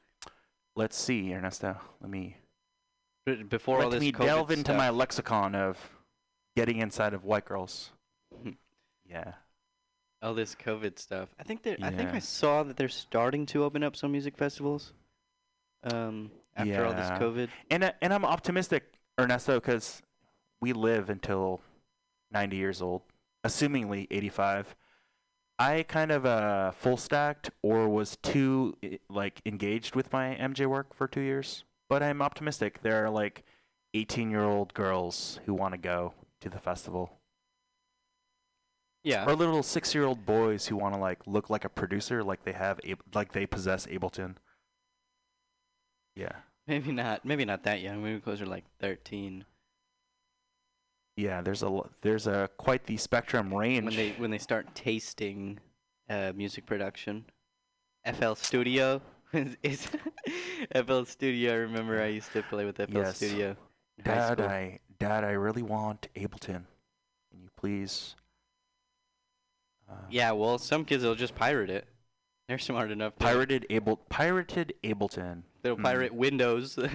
Let's 0.77 0.97
see, 0.97 1.35
Ernesto. 1.35 1.77
Let 2.01 2.09
me 2.11 2.37
Before 3.49 3.79
all 3.83 3.89
let 3.89 3.91
this 3.91 4.01
me 4.01 4.13
COVID 4.13 4.25
delve 4.25 4.51
into 4.53 4.61
stuff. 4.71 4.77
my 4.77 4.91
lexicon 4.91 5.55
of 5.57 5.77
getting 6.57 6.79
inside 6.79 7.13
of 7.13 7.25
white 7.25 7.45
girls. 7.45 7.91
Yeah. 9.09 9.33
all 10.23 10.35
this 10.35 10.55
COVID 10.55 10.99
stuff. 10.99 11.29
I 11.39 11.43
think 11.43 11.63
they 11.65 11.77
I 11.83 11.91
think 11.91 12.11
I 12.11 12.21
saw 12.21 12.63
that 12.63 12.77
they're 12.77 12.89
starting 12.89 13.45
to 13.47 13.65
open 13.65 13.83
up 13.83 13.97
some 13.97 14.13
music 14.13 14.37
festivals. 14.37 14.93
Um, 15.83 16.31
after 16.57 16.85
all 16.85 16.93
this 16.93 17.11
COVID. 17.11 17.49
And 17.71 17.83
uh, 17.85 17.93
and 18.01 18.15
I'm 18.15 18.25
optimistic, 18.25 18.93
Ernesto, 19.19 19.55
because 19.59 20.03
we 20.61 20.73
live 20.73 21.11
until 21.11 21.61
90 22.31 22.57
years 22.57 22.81
old. 22.81 23.03
assumingly 23.45 24.07
85. 24.11 24.77
I 25.61 25.83
kind 25.83 26.11
of 26.11 26.25
uh, 26.25 26.71
full 26.71 26.97
stacked 26.97 27.51
or 27.63 27.87
was 27.89 28.17
too 28.23 28.77
like 29.11 29.43
engaged 29.45 29.95
with 29.95 30.11
my 30.13 30.35
MJ 30.41 30.67
work 30.67 30.95
for 30.95 31.07
two 31.07 31.21
years, 31.21 31.65
but 31.89 32.03
I'm 32.03 32.23
optimistic. 32.23 32.81
There 32.83 33.05
are 33.05 33.11
like 33.11 33.45
18 33.95 34.31
year 34.31 34.43
old 34.45 34.73
girls 34.73 35.39
who 35.45 35.53
want 35.53 35.73
to 35.75 35.79
go 35.79 36.15
to 36.41 36.49
the 36.49 36.59
festival, 36.59 37.19
Yeah. 39.05 39.27
or 39.27 39.35
little 39.37 39.63
six 39.63 39.95
year 39.95 40.05
old 40.07 40.25
boys 40.25 40.69
who 40.69 40.77
want 40.77 40.95
to 40.95 41.01
like 41.01 41.27
look 41.27 41.51
like 41.51 41.67
a 41.67 41.69
producer, 41.69 42.25
like 42.25 42.45
they 42.45 42.53
have 42.53 42.81
Ab- 42.87 43.03
like 43.15 43.33
they 43.33 43.45
possess 43.45 43.85
Ableton. 43.87 44.37
Yeah, 46.17 46.33
Maybe 46.67 46.93
not. 46.93 47.25
Maybe 47.25 47.45
not 47.45 47.65
that 47.65 47.81
young. 47.83 48.03
Maybe 48.03 48.21
closer 48.21 48.47
like 48.47 48.65
13. 48.81 49.45
Yeah. 51.17 51.41
There's 51.43 51.63
a 51.63 51.81
there's 52.03 52.27
a 52.27 52.49
quite 52.57 52.85
the 52.87 52.97
spectrum 52.97 53.53
range. 53.55 53.85
When 53.85 53.97
they 53.97 54.11
when 54.19 54.31
they 54.31 54.39
start 54.39 54.75
tasting 54.75 55.59
uh, 56.09 56.33
music 56.35 56.67
production. 56.67 57.25
FL 58.15 58.33
Studio 58.35 59.03
is, 59.33 59.57
is 59.63 59.89
FL 60.87 61.05
Studio. 61.05 61.53
I 61.53 61.57
remember 61.57 62.03
I 62.03 62.07
used 62.07 62.33
to 62.33 62.43
play 62.43 62.65
with 62.65 62.77
FL 62.77 62.85
Yes. 62.99 63.17
Studio. 63.17 63.57
Dad. 64.03 64.41
I 64.41 64.79
Dad, 64.99 65.25
I 65.25 65.31
really 65.33 65.63
want 65.63 66.09
Ableton. 66.17 66.65
Can 67.31 67.43
you 67.43 67.49
please? 67.57 68.15
Uh, 69.91 69.95
Yeah, 70.11 70.33
well, 70.33 70.59
some 70.59 70.85
kids 70.85 71.05
will 71.05 71.15
just 71.15 71.35
pirate 71.35 71.71
it. 71.71 71.87
They're 72.49 72.59
smart 72.59 72.91
enough. 72.91 73.15
To, 73.17 73.25
Pirated 73.25 73.67
Able 73.71 73.97
pirated 73.97 74.73
Ableton. 74.83 75.43
They'll 75.63 75.77
Hmm. 75.77 75.83
pirate 75.83 76.15
Windows. 76.15 76.79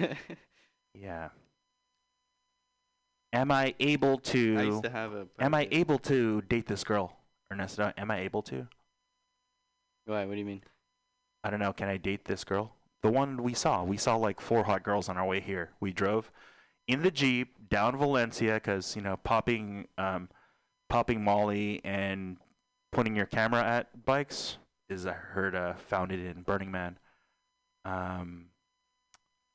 Yeah. 0.98 1.28
Am 3.36 3.52
I 3.52 3.74
able 3.80 4.16
to? 4.18 4.56
I 4.58 4.62
used 4.62 4.84
to 4.84 4.90
have 4.90 5.12
a. 5.12 5.26
am 5.38 5.52
I 5.52 5.68
able 5.70 5.98
to 5.98 6.40
date 6.42 6.66
this 6.66 6.84
girl, 6.84 7.18
Ernesto? 7.52 7.92
Am 7.98 8.10
I 8.10 8.20
able 8.20 8.40
to? 8.44 8.66
Why? 10.06 10.24
What 10.24 10.32
do 10.32 10.38
you 10.38 10.46
mean? 10.46 10.62
I 11.44 11.50
don't 11.50 11.60
know. 11.60 11.74
Can 11.74 11.88
I 11.88 11.98
date 11.98 12.24
this 12.24 12.44
girl? 12.44 12.72
The 13.02 13.10
one 13.10 13.42
we 13.42 13.52
saw. 13.52 13.84
We 13.84 13.98
saw 13.98 14.16
like 14.16 14.40
four 14.40 14.64
hot 14.64 14.82
girls 14.82 15.10
on 15.10 15.18
our 15.18 15.26
way 15.26 15.40
here. 15.40 15.72
We 15.80 15.92
drove 15.92 16.32
in 16.88 17.02
the 17.02 17.10
jeep 17.10 17.68
down 17.68 17.98
Valencia 17.98 18.54
because 18.54 18.96
you 18.96 19.02
know 19.02 19.18
popping, 19.18 19.86
um, 19.98 20.30
popping 20.88 21.22
Molly 21.22 21.82
and 21.84 22.38
pointing 22.90 23.16
your 23.16 23.26
camera 23.26 23.62
at 23.62 24.06
bikes 24.06 24.56
is 24.88 25.04
I 25.04 25.12
heard 25.12 25.54
uh, 25.54 25.74
founded 25.74 26.20
in 26.24 26.40
Burning 26.40 26.70
Man. 26.70 26.98
Um, 27.84 28.46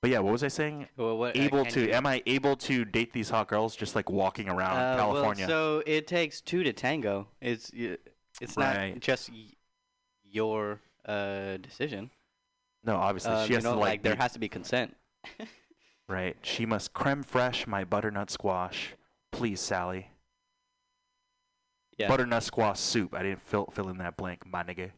but 0.02 0.10
yeah, 0.10 0.20
what 0.20 0.32
was 0.32 0.44
I 0.44 0.48
saying? 0.48 0.88
Well, 0.98 1.18
what? 1.18 1.36
able 1.38 1.64
can 1.64 1.74
to? 1.74 1.82
you- 1.88 1.94
Am 1.94 2.06
I 2.08 2.24
able 2.26 2.56
to 2.58 2.86
date 2.86 3.14
these 3.14 3.30
hot 3.30 3.48
girls 3.48 3.76
just 3.76 3.96
like 3.96 4.10
walking 4.10 4.50
around 4.50 4.78
Uh, 4.78 4.96
California? 4.98 5.46
Well, 5.48 5.80
so 5.80 5.84
it 5.86 6.08
takes 6.08 6.42
two 6.42 6.64
to 6.64 6.74
tango. 6.74 7.28
It's 7.40 7.72
y- 7.74 7.98
it's 8.42 8.58
not 8.58 8.76
Right. 8.76 9.00
just 9.00 9.30
y- 9.32 9.54
your 10.24 10.80
uh, 11.06 11.58
decision. 11.58 12.10
no, 12.84 12.96
obviously 12.96 13.32
Um, 13.32 13.44
she 13.46 13.50
you 13.50 13.56
has 13.58 13.64
know, 13.64 13.74
to 13.74 13.80
like, 13.80 13.90
like 13.90 14.02
there 14.04 14.16
be- 14.16 14.22
has 14.22 14.34
to 14.34 14.40
be 14.40 14.50
consent. 14.50 14.96
right. 16.08 16.36
She 16.42 16.66
must 16.66 16.94
crème 16.94 17.24
fraîche 17.26 17.68
my 17.68 17.84
butternut 17.84 18.30
squash, 18.32 18.94
please, 19.32 19.60
Sally. 19.60 20.08
Yeah. 21.98 22.08
Butternut 22.08 22.42
squash 22.44 22.80
soup. 22.80 23.14
I 23.14 23.22
didn't 23.22 23.42
fill 23.42 23.66
fill 23.72 23.90
in 23.90 23.98
that 24.00 24.18
blank, 24.18 24.46
my 24.48 24.64
nigga. 24.64 24.92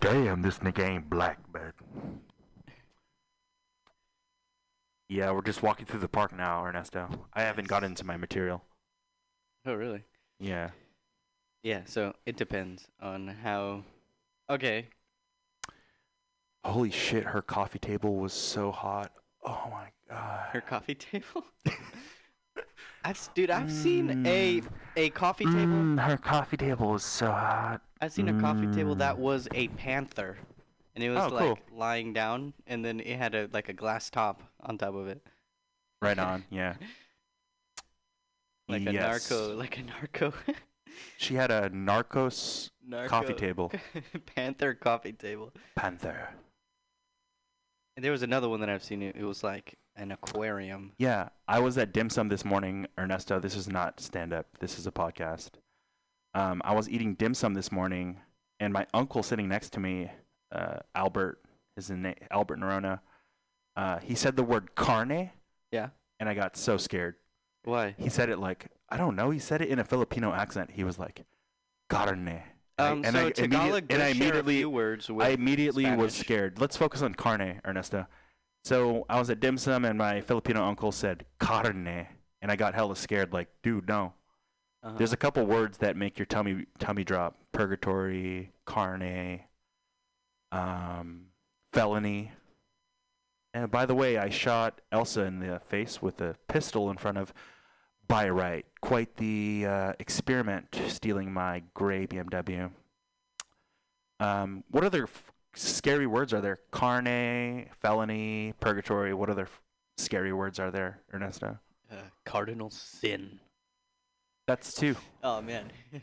Damn, 0.00 0.40
this 0.42 0.58
nigga 0.60 0.82
ain't 0.88 1.10
black, 1.10 1.38
but. 1.52 1.74
Yeah, 5.12 5.30
we're 5.32 5.42
just 5.42 5.62
walking 5.62 5.84
through 5.84 6.00
the 6.00 6.08
park 6.08 6.34
now, 6.34 6.64
Ernesto. 6.64 7.06
I 7.34 7.42
haven't 7.42 7.68
got 7.68 7.84
into 7.84 8.02
my 8.02 8.16
material. 8.16 8.62
Oh, 9.66 9.74
really? 9.74 10.04
Yeah. 10.40 10.70
Yeah. 11.62 11.82
So 11.84 12.14
it 12.24 12.38
depends 12.38 12.88
on 12.98 13.28
how. 13.28 13.84
Okay. 14.48 14.86
Holy 16.64 16.90
shit, 16.90 17.24
her 17.24 17.42
coffee 17.42 17.78
table 17.78 18.16
was 18.16 18.32
so 18.32 18.72
hot. 18.72 19.12
Oh 19.44 19.68
my 19.70 19.88
god. 20.08 20.48
Her 20.52 20.62
coffee 20.62 20.94
table. 20.94 21.44
I've 23.04 23.28
dude, 23.34 23.50
I've 23.50 23.70
seen 23.70 24.26
a 24.26 24.62
a 24.96 25.10
coffee 25.10 25.44
table. 25.44 25.56
Mm, 25.58 26.00
her 26.00 26.16
coffee 26.16 26.56
table 26.56 26.92
was 26.92 27.04
so 27.04 27.26
hot. 27.26 27.82
I've 28.00 28.12
seen 28.12 28.30
a 28.30 28.40
coffee 28.40 28.68
table 28.68 28.94
that 28.94 29.16
Mm. 29.16 29.18
was 29.18 29.46
a 29.52 29.68
panther, 29.68 30.38
and 30.94 31.02
it 31.04 31.10
was 31.10 31.24
Oh, 31.24 31.28
like 31.34 31.44
cool. 31.44 31.58
lying 31.72 32.12
down, 32.12 32.54
and 32.66 32.84
then 32.84 33.00
it 33.00 33.16
had 33.18 33.34
a 33.34 33.48
like 33.52 33.68
a 33.68 33.72
glass 33.72 34.10
top 34.10 34.42
on 34.60 34.78
top 34.78 34.94
of 34.94 35.08
it, 35.08 35.26
Right 36.00 36.18
on, 36.30 36.44
yeah. 36.50 36.74
like 38.68 38.82
a 38.86 38.92
narco, 38.92 39.54
like 39.56 39.78
a 39.78 39.82
narco. 39.82 40.32
She 41.16 41.36
had 41.36 41.50
a 41.50 41.70
Narcos 41.70 42.68
narco 42.86 43.08
coffee 43.08 43.32
table. 43.32 43.72
panther 44.36 44.74
coffee 44.74 45.12
table. 45.14 45.50
Panther. 45.74 46.28
And 47.96 48.04
there 48.04 48.12
was 48.12 48.22
another 48.22 48.46
one 48.48 48.60
that 48.60 48.68
I've 48.68 48.84
seen. 48.84 49.00
It, 49.02 49.16
it 49.16 49.24
was 49.24 49.42
like 49.42 49.78
an 49.96 50.12
aquarium. 50.12 50.92
Yeah, 50.98 51.30
I 51.48 51.60
was 51.60 51.78
at 51.78 51.92
dim 51.94 52.10
sum 52.10 52.28
this 52.28 52.44
morning, 52.44 52.86
Ernesto. 52.98 53.40
This 53.40 53.56
is 53.56 53.68
not 53.68 54.00
stand 54.00 54.34
up. 54.34 54.46
This 54.60 54.78
is 54.78 54.86
a 54.86 54.92
podcast. 54.92 55.52
Um, 56.34 56.60
I 56.64 56.74
was 56.74 56.90
eating 56.90 57.14
dim 57.14 57.32
sum 57.32 57.54
this 57.54 57.72
morning, 57.72 58.20
and 58.60 58.72
my 58.72 58.86
uncle 58.92 59.22
sitting 59.22 59.48
next 59.48 59.70
to 59.70 59.80
me, 59.80 60.10
uh, 60.52 60.78
Albert, 60.94 61.40
is 61.76 61.88
his 61.88 61.96
name, 61.98 62.14
Albert 62.30 62.60
Nerona. 62.60 63.00
Uh, 63.76 63.98
he 64.00 64.14
said 64.14 64.36
the 64.36 64.42
word 64.44 64.74
carne, 64.74 65.30
Yeah. 65.70 65.88
and 66.20 66.28
I 66.28 66.34
got 66.34 66.56
so 66.56 66.76
scared. 66.76 67.14
Why? 67.64 67.94
He 67.98 68.08
said 68.10 68.28
it 68.28 68.38
like 68.38 68.66
I 68.88 68.96
don't 68.98 69.16
know. 69.16 69.30
He 69.30 69.38
said 69.38 69.62
it 69.62 69.68
in 69.68 69.78
a 69.78 69.84
Filipino 69.84 70.32
accent. 70.32 70.72
He 70.72 70.84
was 70.84 70.98
like, 70.98 71.24
carne. 71.88 72.28
I- 72.28 72.44
Um, 72.78 73.04
and 73.04 73.14
so 73.14 73.26
I 73.26 73.30
Tagalog 73.30 73.86
and 73.90 74.02
I 74.02 74.08
immediately 74.08 74.58
few 74.58 74.70
words 74.70 75.08
with 75.10 75.26
I 75.26 75.30
immediately 75.30 75.90
was 75.94 76.14
scared. 76.14 76.58
Let's 76.58 76.76
focus 76.76 77.00
on 77.02 77.14
carne, 77.14 77.60
Ernesto. 77.66 78.06
So 78.64 79.06
I 79.08 79.18
was 79.18 79.28
at 79.30 79.40
dim 79.40 79.56
sum, 79.58 79.84
and 79.84 79.96
my 79.98 80.20
Filipino 80.20 80.64
uncle 80.64 80.92
said 80.92 81.24
carne, 81.38 82.06
and 82.40 82.50
I 82.50 82.56
got 82.56 82.74
hella 82.74 82.96
scared. 82.96 83.32
Like, 83.32 83.48
dude, 83.62 83.88
no. 83.88 84.14
Uh-huh. 84.82 84.96
There's 84.98 85.12
a 85.12 85.16
couple 85.16 85.44
words 85.46 85.78
that 85.78 85.96
make 85.96 86.18
your 86.18 86.26
tummy 86.26 86.66
tummy 86.78 87.04
drop: 87.04 87.36
purgatory, 87.52 88.52
carne, 88.66 89.40
um, 90.52 91.26
felony. 91.72 92.30
And 93.54 93.70
by 93.70 93.84
the 93.86 93.94
way, 93.94 94.16
I 94.16 94.28
shot 94.30 94.80
Elsa 94.92 95.22
in 95.22 95.40
the 95.40 95.58
face 95.58 96.00
with 96.00 96.20
a 96.20 96.36
pistol 96.48 96.90
in 96.90 96.96
front 96.96 97.18
of 97.18 97.34
By 98.06 98.28
Right. 98.28 98.64
Quite 98.80 99.16
the 99.16 99.66
uh, 99.68 99.92
experiment, 99.98 100.74
stealing 100.88 101.32
my 101.32 101.62
gray 101.74 102.06
BMW. 102.06 102.70
Um, 104.20 104.62
what 104.70 104.84
other 104.84 105.04
f- 105.04 105.32
scary 105.54 106.06
words 106.06 106.32
are 106.32 106.40
there? 106.40 106.60
Carne, 106.70 107.66
felony, 107.80 108.54
purgatory. 108.60 109.12
What 109.12 109.28
other 109.28 109.42
f- 109.42 109.60
scary 109.98 110.32
words 110.32 110.58
are 110.60 110.70
there, 110.70 111.00
Ernesto? 111.12 111.58
uh, 111.90 111.96
cardinal 112.24 112.70
sin. 112.70 113.38
That's 114.46 114.72
two. 114.74 114.96
Oh 115.22 115.42
man. 115.42 115.70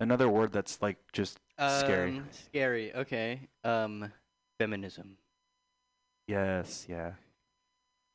Another 0.00 0.28
word 0.28 0.52
that's 0.52 0.82
like 0.82 0.96
just. 1.12 1.38
Um, 1.58 2.24
scary. 2.32 2.94
Okay. 2.94 3.40
Um, 3.62 4.10
feminism. 4.58 5.16
Yes, 6.26 6.86
yeah. 6.88 7.12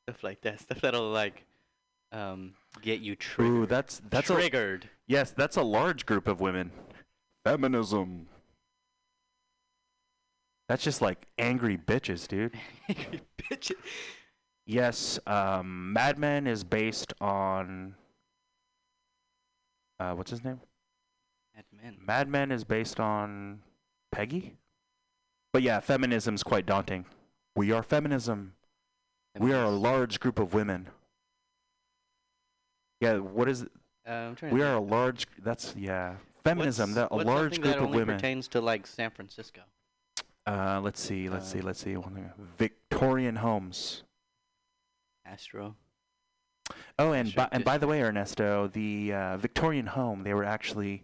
Stuff 0.08 0.24
like 0.24 0.42
that. 0.42 0.60
Stuff 0.60 0.82
that'll 0.82 1.10
like, 1.10 1.46
um, 2.12 2.54
get 2.82 3.02
you 3.02 3.16
triggered. 3.16 3.54
Ooh, 3.54 3.66
that's 3.66 4.02
that's 4.10 4.30
a 4.30 4.34
triggered. 4.34 4.90
yes, 5.08 5.32
that's 5.32 5.58
a 5.58 5.62
large 5.62 6.06
group 6.06 6.28
of 6.28 6.42
women. 6.42 6.72
Feminism. 7.46 8.28
That's 10.68 10.84
just 10.84 11.02
like 11.02 11.26
angry 11.38 11.78
bitches, 11.78 12.28
dude. 12.28 12.54
Bitch. 12.90 13.72
Yes, 14.66 15.20
um, 15.26 15.94
Mad 15.94 16.20
Men 16.20 16.46
is 16.46 16.64
based 16.64 17.14
on. 17.20 17.96
Uh, 20.00 20.14
what's 20.14 20.30
his 20.32 20.44
name? 20.44 20.60
Mad 21.60 21.66
Men. 21.84 21.98
Mad 22.06 22.28
Men 22.30 22.52
is 22.52 22.64
based 22.64 23.00
on 23.00 23.60
Peggy. 24.12 24.56
But 25.52 25.62
yeah, 25.62 25.80
feminism's 25.80 26.44
quite 26.44 26.66
daunting. 26.66 27.06
We 27.56 27.72
are 27.72 27.84
feminism. 27.84 28.54
We 29.38 29.54
are 29.54 29.66
a 29.66 29.70
large 29.70 30.20
group 30.20 30.40
of 30.40 30.54
women. 30.54 30.88
Yeah, 33.02 33.18
what 33.18 33.50
is? 33.50 33.64
Uh, 34.08 34.12
I'm 34.12 34.36
trying 34.36 34.54
We 34.54 34.62
are 34.62 34.76
a 34.76 34.80
large. 34.80 35.28
That's 35.42 35.74
yeah. 35.78 36.16
Feminism. 36.44 36.96
What's- 36.96 37.10
That 37.10 37.12
a 37.12 37.16
large 37.28 37.54
group 37.60 37.66
that 37.74 37.78
of 37.78 37.84
only 37.86 37.98
women. 38.00 38.16
pertains 38.18 38.48
to 38.50 38.62
like 38.62 38.88
San 38.88 39.12
Francisco. 39.12 39.62
Uh, 40.46 40.80
let's 40.82 41.00
see. 41.02 41.30
Let's 41.30 41.48
see. 41.52 41.60
Uh, 41.60 41.64
Let's 41.64 41.84
see. 41.84 41.96
One 41.96 42.14
thing. 42.16 42.30
Victorian 42.58 43.38
homes. 43.38 44.04
Astro. 45.26 45.76
Oh, 46.98 47.12
and 47.12 47.34
by, 47.36 47.48
and 47.52 47.64
by 47.64 47.78
the 47.78 47.88
way, 47.88 48.02
Ernesto, 48.02 48.68
the 48.68 49.14
uh, 49.14 49.38
Victorian 49.38 49.88
home, 49.88 50.24
they 50.24 50.34
were 50.34 50.44
actually 50.44 51.04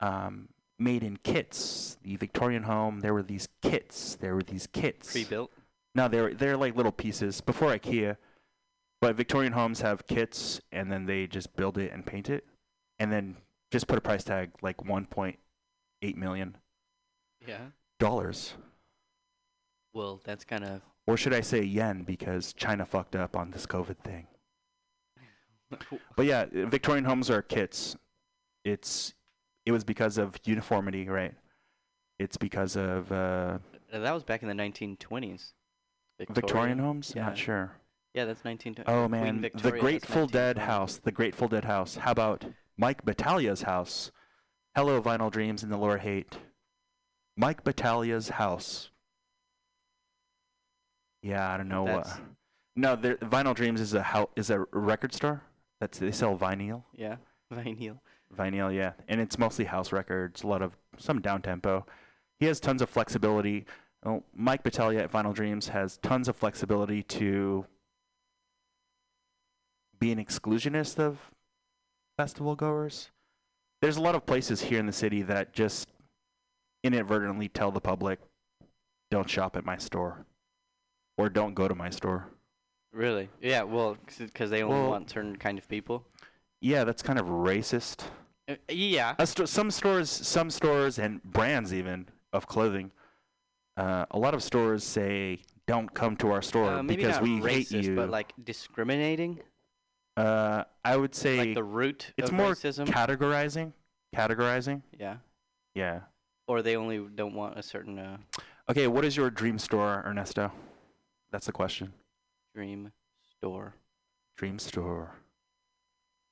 um, 0.00 0.48
made 0.78 1.02
in 1.02 1.16
kits. 1.18 1.98
The 2.02 2.16
Victorian 2.16 2.64
home, 2.64 3.00
there 3.00 3.14
were 3.14 3.22
these 3.22 3.48
kits. 3.62 4.16
There 4.16 4.34
were 4.34 4.42
these 4.42 4.66
kits. 4.66 5.12
Pre-built. 5.12 5.50
No, 5.94 6.06
they're 6.08 6.34
they're 6.34 6.56
like 6.56 6.76
little 6.76 6.92
pieces 6.92 7.40
before 7.40 7.70
IKEA. 7.76 8.16
But 9.00 9.14
Victorian 9.16 9.52
homes 9.52 9.80
have 9.80 10.06
kits, 10.06 10.60
and 10.72 10.90
then 10.90 11.06
they 11.06 11.26
just 11.26 11.54
build 11.56 11.78
it 11.78 11.92
and 11.92 12.04
paint 12.04 12.28
it. 12.28 12.44
and 13.00 13.12
then 13.12 13.36
just 13.70 13.86
put 13.86 13.96
a 13.96 14.00
price 14.00 14.24
tag 14.24 14.50
like 14.62 14.78
1.8 14.78 16.16
million 16.16 16.56
Yeah. 17.46 17.66
dollars. 18.00 18.54
Well, 19.94 20.20
that's 20.24 20.44
kind 20.44 20.64
of. 20.64 20.82
Or 21.06 21.16
should 21.16 21.32
I 21.32 21.40
say 21.42 21.62
yen 21.62 22.02
because 22.02 22.52
China 22.52 22.84
fucked 22.84 23.14
up 23.14 23.36
on 23.36 23.50
this 23.52 23.66
COVID 23.66 23.98
thing. 23.98 24.26
But 26.16 26.26
yeah, 26.26 26.46
Victorian 26.50 27.04
homes 27.04 27.30
are 27.30 27.42
kits. 27.42 27.96
It's 28.64 29.14
it 29.68 29.72
was 29.72 29.84
because 29.84 30.16
of 30.16 30.34
uniformity, 30.44 31.06
right? 31.10 31.34
It's 32.18 32.38
because 32.38 32.74
of 32.74 33.12
uh, 33.12 33.58
that 33.92 34.12
was 34.14 34.24
back 34.24 34.42
in 34.42 34.48
the 34.48 34.54
1920s. 34.54 35.52
Victorian 36.30 36.78
homes. 36.78 37.12
yeah. 37.14 37.26
Not 37.26 37.36
sure. 37.36 37.72
Yeah, 38.14 38.24
that's 38.24 38.42
1920. 38.44 38.90
Oh 38.90 39.08
man, 39.08 39.36
the 39.36 39.40
Victoria, 39.42 39.72
that's 39.72 39.80
Grateful 39.82 40.26
Dead 40.26 40.56
house. 40.56 40.96
The 40.96 41.12
Grateful 41.12 41.48
Dead 41.48 41.66
house. 41.66 41.96
How 41.96 42.12
about 42.12 42.46
Mike 42.78 43.04
Battaglia's 43.04 43.62
house? 43.62 44.10
Hello, 44.74 45.02
Vinyl 45.02 45.30
Dreams 45.30 45.62
and 45.62 45.70
the 45.70 45.76
Lore 45.76 45.98
Hate. 45.98 46.38
Mike 47.36 47.62
Battaglia's 47.62 48.30
house. 48.30 48.90
Yeah, 51.22 51.52
I 51.52 51.58
don't 51.58 51.68
know 51.68 51.84
what. 51.84 52.08
No, 52.74 52.96
Vinyl 52.96 53.54
Dreams 53.54 53.82
is 53.82 53.92
a 53.92 54.02
hou- 54.02 54.30
is 54.34 54.48
a 54.48 54.60
record 54.72 55.12
store. 55.12 55.42
That's 55.78 55.98
they 55.98 56.10
sell 56.10 56.38
vinyl. 56.38 56.84
Yeah, 56.96 57.16
vinyl. 57.52 57.98
Vinyl, 58.36 58.74
yeah, 58.74 58.92
and 59.08 59.20
it's 59.20 59.38
mostly 59.38 59.64
house 59.64 59.92
records. 59.92 60.42
A 60.42 60.46
lot 60.46 60.62
of 60.62 60.76
some 60.96 61.20
down 61.20 61.42
tempo. 61.42 61.86
He 62.38 62.46
has 62.46 62.60
tons 62.60 62.82
of 62.82 62.88
flexibility. 62.90 63.66
Well, 64.04 64.22
Mike 64.34 64.62
Battaglia 64.62 65.02
at 65.02 65.10
Vinyl 65.12 65.34
Dreams 65.34 65.68
has 65.68 65.96
tons 65.98 66.28
of 66.28 66.36
flexibility 66.36 67.02
to 67.04 67.66
be 69.98 70.12
an 70.12 70.24
exclusionist 70.24 70.98
of 70.98 71.32
festival 72.16 72.54
goers. 72.54 73.10
There's 73.82 73.96
a 73.96 74.02
lot 74.02 74.14
of 74.14 74.26
places 74.26 74.62
here 74.62 74.78
in 74.78 74.86
the 74.86 74.92
city 74.92 75.22
that 75.22 75.52
just 75.52 75.88
inadvertently 76.84 77.48
tell 77.48 77.72
the 77.72 77.80
public, 77.80 78.20
"Don't 79.10 79.28
shop 79.28 79.56
at 79.56 79.64
my 79.64 79.76
store," 79.76 80.26
or 81.16 81.28
"Don't 81.28 81.54
go 81.54 81.66
to 81.66 81.74
my 81.74 81.90
store." 81.90 82.28
Really? 82.92 83.28
Yeah. 83.40 83.62
Well, 83.64 83.96
because 84.18 84.50
they 84.50 84.62
only 84.62 84.76
Well- 84.80 84.90
want 84.90 85.10
certain 85.10 85.36
kind 85.36 85.58
of 85.58 85.68
people. 85.68 86.06
Yeah, 86.60 86.84
that's 86.84 87.02
kind 87.02 87.18
of 87.18 87.26
racist. 87.26 88.02
Uh, 88.48 88.56
yeah. 88.68 89.14
A 89.18 89.26
sto- 89.26 89.44
some 89.44 89.70
stores, 89.70 90.10
some 90.10 90.50
stores 90.50 90.98
and 90.98 91.22
brands 91.22 91.72
even 91.72 92.08
of 92.32 92.46
clothing. 92.46 92.90
Uh, 93.76 94.06
a 94.10 94.18
lot 94.18 94.34
of 94.34 94.42
stores 94.42 94.82
say, 94.82 95.40
"Don't 95.66 95.92
come 95.94 96.16
to 96.16 96.32
our 96.32 96.42
store 96.42 96.70
Uh, 96.70 96.82
because 96.82 97.20
we 97.20 97.38
racist, 97.40 97.72
hate 97.74 97.84
you." 97.84 97.94
but 97.96 98.10
like 98.10 98.32
discriminating, 98.42 99.40
uh, 100.16 100.64
I 100.84 100.96
would 100.96 101.14
say 101.14 101.38
like 101.38 101.54
the 101.54 101.62
root 101.62 102.12
it's 102.16 102.30
of 102.30 102.34
more 102.34 102.52
racism. 102.52 102.86
categorizing. 102.86 103.72
Categorizing. 104.16 104.82
yeah. 104.98 105.18
Yeah. 105.74 106.00
Or 106.48 106.62
they 106.62 106.76
only 106.76 106.98
don't 106.98 107.34
want 107.34 107.58
a 107.58 107.62
certain 107.62 107.98
uh, 107.98 108.16
Okay. 108.70 108.86
What 108.88 109.04
is 109.04 109.16
your 109.16 109.30
dream 109.30 109.58
store, 109.58 110.02
Ernesto? 110.06 110.50
That's 111.30 111.46
the 111.46 111.52
question. 111.52 111.92
dream 112.54 112.90
store. 113.36 113.74
Dream 114.36 114.58
store. 114.58 115.14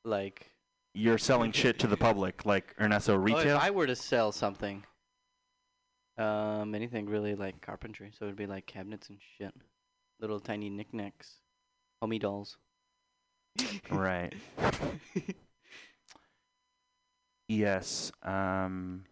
Like 0.06 0.52
You're 0.94 1.18
selling 1.18 1.50
shit 1.52 1.78
to 1.80 1.86
the 1.86 1.96
public, 1.96 2.46
like 2.46 2.74
Ernesto 2.80 3.14
Oh, 3.14 3.16
retail. 3.16 3.56
if 3.56 3.62
I 3.62 3.70
were 3.70 3.86
to 3.86 3.96
sell 3.96 4.30
something, 4.32 4.84
um, 6.16 6.74
anything 6.74 7.06
really 7.06 7.34
like 7.34 7.60
carpentry, 7.60 8.12
so 8.16 8.24
it'd 8.26 8.36
be 8.36 8.46
like 8.46 8.66
cabinets 8.66 9.08
and 9.08 9.18
shit, 9.36 9.52
little 10.20 10.38
tiny 10.40 10.70
knickknacks, 10.70 11.40
homie 12.02 12.20
dolls. 12.20 12.56
right. 13.90 14.32
Yes. 17.48 18.10
Um. 18.22 19.04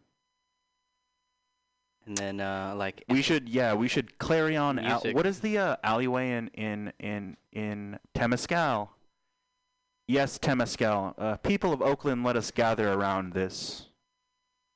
And 2.06 2.16
then 2.18 2.40
uh, 2.40 2.74
like 2.76 3.04
We 3.08 3.22
should, 3.22 3.48
yeah, 3.48 3.74
we 3.74 3.88
should 3.88 4.18
Clarion. 4.18 4.76
Music. 4.76 5.14
what 5.14 5.24
is 5.24 5.40
the 5.40 5.56
uh, 5.58 5.76
alleyway 5.84 6.32
in 6.32 6.48
in 6.48 6.92
in 6.98 7.36
in 7.52 7.98
Temescal? 8.14 8.88
Yes, 10.06 10.38
Temescal. 10.38 11.14
Uh, 11.16 11.36
people 11.38 11.72
of 11.72 11.80
Oakland, 11.80 12.24
let 12.24 12.36
us 12.36 12.50
gather 12.50 12.92
around 12.92 13.32
this 13.32 13.86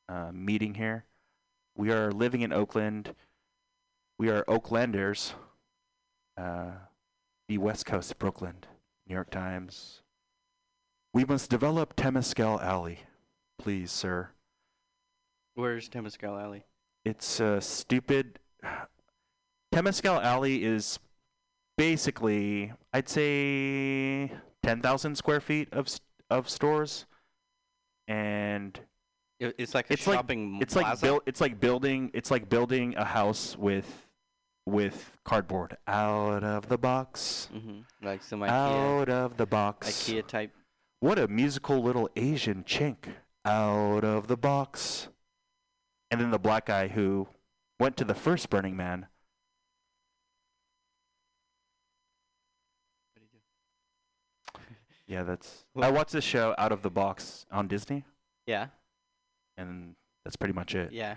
uh, 0.08 0.30
meeting 0.32 0.74
here. 0.74 1.04
We 1.76 1.90
are 1.92 2.10
living 2.10 2.40
in 2.40 2.52
Oakland. 2.52 3.14
We 4.18 4.30
are 4.30 4.42
Oaklanders. 4.44 5.34
Uh, 6.36 6.70
the 7.48 7.58
West 7.58 7.84
Coast 7.84 8.12
of 8.12 8.18
Brooklyn, 8.18 8.54
New 9.06 9.14
York 9.14 9.30
Times. 9.30 10.02
We 11.12 11.24
must 11.24 11.50
develop 11.50 11.96
Temescal 11.96 12.62
Alley, 12.62 13.00
please, 13.58 13.90
sir. 13.90 14.30
where's 15.54 15.88
Temescal 15.88 16.40
Alley? 16.40 16.64
it's 17.04 17.40
uh, 17.40 17.58
stupid. 17.60 18.38
Temescal 19.74 20.22
Alley 20.22 20.62
is 20.64 20.98
basically, 21.76 22.72
I'd 22.92 23.08
say, 23.08 24.30
ten 24.68 24.82
thousand 24.82 25.16
square 25.16 25.40
feet 25.40 25.68
of 25.72 25.88
of 26.30 26.48
stores, 26.48 27.06
and 28.06 28.78
It's 29.40 29.74
like 29.74 29.88
a 29.88 29.92
It's 29.94 30.06
like- 30.06 30.16
shopping 30.18 30.58
it's 30.60 30.74
like 30.76 30.84
plaza. 30.86 31.06
build, 31.06 31.20
it's 31.26 31.40
like 31.40 31.60
building, 31.60 32.10
it's 32.12 32.30
like 32.30 32.48
building 32.48 32.94
a 32.96 33.04
house 33.04 33.56
with 33.56 34.04
with 34.66 35.16
cardboard 35.24 35.78
out 35.86 36.44
of 36.44 36.68
the 36.68 36.76
box, 36.76 37.48
hmm 37.52 37.80
Like 38.02 38.22
some 38.22 38.40
IKEA, 38.40 38.50
out 38.50 39.08
of 39.08 39.36
the 39.38 39.46
box. 39.46 39.88
IKEA 39.88 40.26
type. 40.26 40.52
What 41.00 41.18
a 41.18 41.26
musical 41.28 41.80
little 41.82 42.10
Asian 42.16 42.64
chink 42.64 43.08
out 43.46 44.04
of 44.04 44.26
the 44.26 44.36
box. 44.36 45.08
And 46.10 46.20
then 46.20 46.30
the 46.30 46.38
black 46.38 46.66
guy 46.66 46.88
who 46.88 47.28
went 47.80 47.96
to 47.98 48.04
the 48.04 48.14
first 48.14 48.50
Burning 48.50 48.76
Man. 48.76 49.06
Yeah, 55.08 55.22
that's. 55.24 55.64
I 55.80 55.90
watched 55.90 56.12
this 56.12 56.22
show 56.24 56.54
Out 56.58 56.70
of 56.70 56.82
the 56.82 56.90
Box 56.90 57.46
on 57.50 57.66
Disney, 57.66 58.04
Yeah, 58.46 58.66
and 59.56 59.94
that's 60.24 60.36
pretty 60.36 60.54
much 60.54 60.74
it. 60.74 60.92
yeah. 60.92 61.16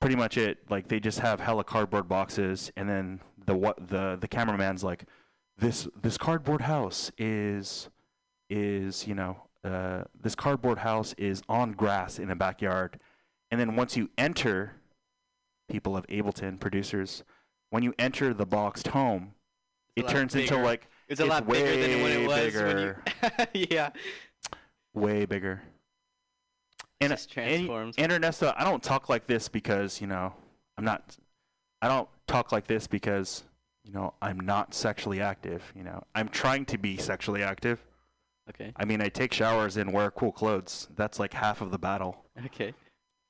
Pretty 0.00 0.16
much 0.16 0.36
it. 0.36 0.58
Like 0.70 0.88
they 0.88 0.98
just 1.00 1.18
have 1.20 1.40
hella 1.40 1.62
cardboard 1.64 2.08
boxes, 2.08 2.72
and 2.76 2.88
then 2.88 3.20
the 3.46 3.54
what 3.56 3.88
the 3.88 4.16
the 4.20 4.26
cameraman's 4.28 4.82
like, 4.82 5.04
this 5.58 5.86
this 6.00 6.16
cardboard 6.18 6.62
house 6.62 7.10
is 7.18 7.88
is 8.50 9.06
you 9.06 9.14
know 9.14 9.42
uh, 9.64 10.02
this 10.20 10.34
cardboard 10.34 10.78
house 10.78 11.14
is 11.18 11.42
on 11.48 11.72
grass 11.72 12.18
in 12.18 12.30
a 12.30 12.36
backyard, 12.36 12.98
and 13.50 13.60
then 13.60 13.76
once 13.76 13.96
you 13.96 14.10
enter, 14.18 14.72
people 15.70 15.96
of 15.96 16.04
Ableton 16.08 16.58
producers, 16.58 17.22
when 17.70 17.82
you 17.84 17.94
enter 17.98 18.34
the 18.34 18.46
boxed 18.46 18.88
home, 18.88 19.34
it 19.94 20.08
turns 20.08 20.34
into 20.34 20.56
like 20.56 20.88
It's 21.12 21.20
a 21.20 21.24
it's 21.24 21.30
lot 21.30 21.46
bigger 21.46 21.76
than 21.76 22.02
when 22.02 22.12
it 22.12 22.26
was 22.26 22.54
when 22.54 23.54
you. 23.54 23.66
yeah. 23.70 23.90
way 24.94 25.26
bigger. 25.26 25.60
And, 27.02 27.10
Just 27.10 27.36
and, 27.36 27.46
transforms. 27.46 27.96
and 27.98 28.10
Ernesto, 28.10 28.54
I 28.56 28.64
don't 28.64 28.82
talk 28.82 29.10
like 29.10 29.26
this 29.26 29.46
because 29.46 30.00
you 30.00 30.06
know 30.06 30.32
I'm 30.78 30.86
not. 30.86 31.18
I 31.82 31.88
don't 31.88 32.08
talk 32.26 32.50
like 32.50 32.66
this 32.66 32.86
because 32.86 33.44
you 33.84 33.92
know 33.92 34.14
I'm 34.22 34.40
not 34.40 34.72
sexually 34.72 35.20
active. 35.20 35.62
You 35.76 35.82
know 35.82 36.02
I'm 36.14 36.30
trying 36.30 36.64
to 36.66 36.78
be 36.78 36.96
sexually 36.96 37.42
active. 37.42 37.84
Okay. 38.48 38.72
I 38.76 38.86
mean 38.86 39.02
I 39.02 39.10
take 39.10 39.34
showers 39.34 39.76
and 39.76 39.92
wear 39.92 40.10
cool 40.10 40.32
clothes. 40.32 40.88
That's 40.96 41.18
like 41.18 41.34
half 41.34 41.60
of 41.60 41.72
the 41.72 41.78
battle. 41.78 42.24
Okay. 42.46 42.72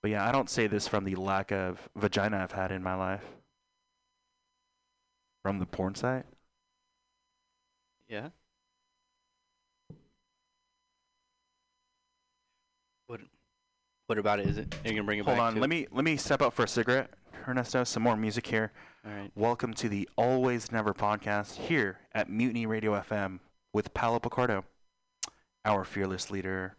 But 0.03 0.13
yeah, 0.13 0.29
I 0.29 0.31
don't 0.31 0.49
say 0.49 0.69
this 0.69 0.87
from 0.87 1.03
the 1.03 1.17
lack 1.17 1.51
of 1.51 1.89
vagina 1.97 2.39
I've 2.39 2.53
had 2.53 2.71
in 2.71 2.81
my 2.81 2.95
life. 2.95 3.25
From 5.43 5.59
the 5.59 5.67
porn 5.67 5.97
site. 5.97 6.27
Yeah. 8.13 8.29
What? 13.07 13.21
What 14.07 14.19
about 14.19 14.39
it? 14.39 14.49
Is 14.49 14.59
it? 14.59 14.75
Are 14.85 14.89
you 14.89 14.97
gonna 14.97 15.05
bring 15.05 15.19
it 15.21 15.25
Hold 15.25 15.39
back? 15.39 15.47
on, 15.47 15.55
to 15.55 15.61
let 15.61 15.71
me 15.71 15.87
let 15.91 16.05
me 16.05 16.19
step 16.19 16.43
out 16.43 16.53
for 16.53 16.63
a 16.63 16.69
cigarette, 16.69 17.09
Ernesto. 17.49 17.85
Some 17.85 18.03
more 18.03 18.19
music 18.19 18.47
here. 18.47 18.71
All 19.07 19.13
right. 19.13 19.31
Welcome 19.35 19.73
to 19.73 19.89
the 19.89 20.07
Always 20.19 20.71
Never 20.71 20.93
podcast 20.93 21.57
here 21.57 22.01
at 22.15 22.29
Mutiny 22.29 22.67
Radio 22.67 22.93
FM 23.01 23.39
with 23.73 23.95
Paolo 23.95 24.19
Picardo, 24.19 24.67
our 25.65 25.83
fearless 25.83 26.31
leader, 26.31 26.77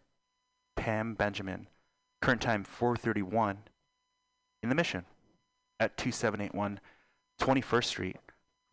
Pam 0.75 1.15
Benjamin. 1.15 1.65
Current 2.21 2.41
time 2.41 2.63
4:31 2.63 3.57
in 4.61 4.69
the 4.69 4.75
Mission 4.75 5.05
at 5.79 5.97
2781 5.97 6.79
21st 7.41 7.85
Street. 7.85 8.17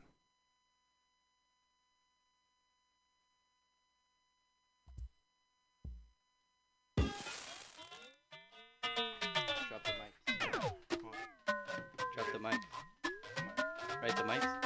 Drop 9.70 9.84
the 9.86 9.94
mic. 9.94 10.12
Drop 12.14 12.28
the 12.34 12.40
mic. 12.40 12.60
Right, 14.02 14.18
the 14.18 14.24
mics. 14.24 14.57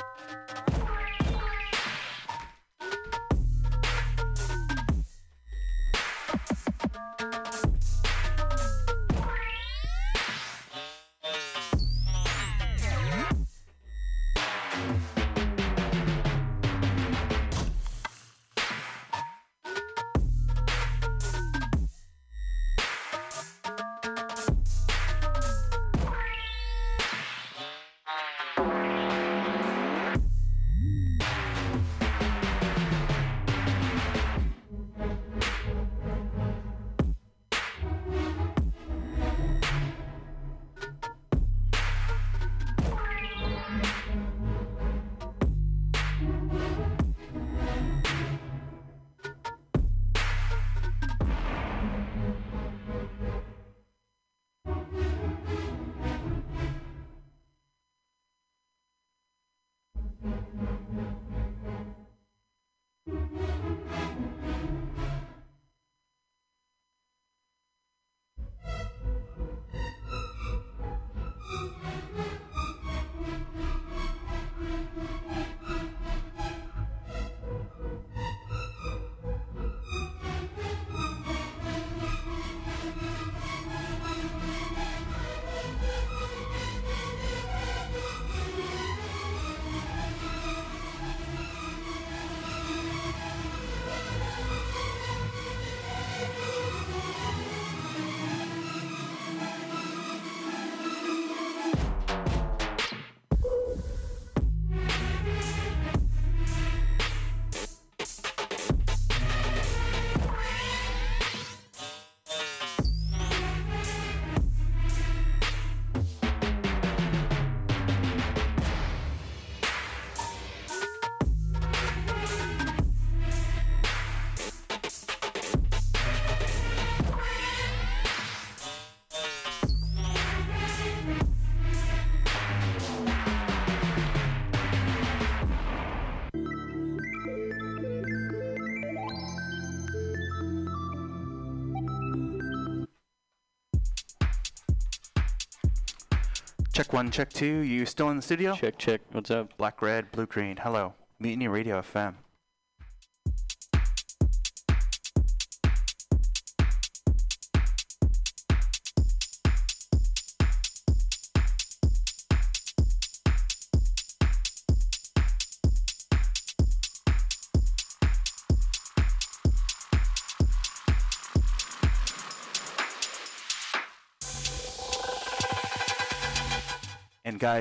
Check 146.73 146.93
one, 146.93 147.11
check 147.11 147.33
two. 147.33 147.57
You 147.57 147.85
still 147.85 148.09
in 148.09 148.15
the 148.15 148.21
studio? 148.21 148.55
Check, 148.55 148.77
check. 148.77 149.01
What's 149.11 149.29
up? 149.29 149.57
Black, 149.57 149.81
red, 149.81 150.09
blue, 150.11 150.25
green. 150.25 150.55
Hello. 150.55 150.93
Mutiny 151.19 151.49
Radio 151.49 151.81
FM. 151.81 152.15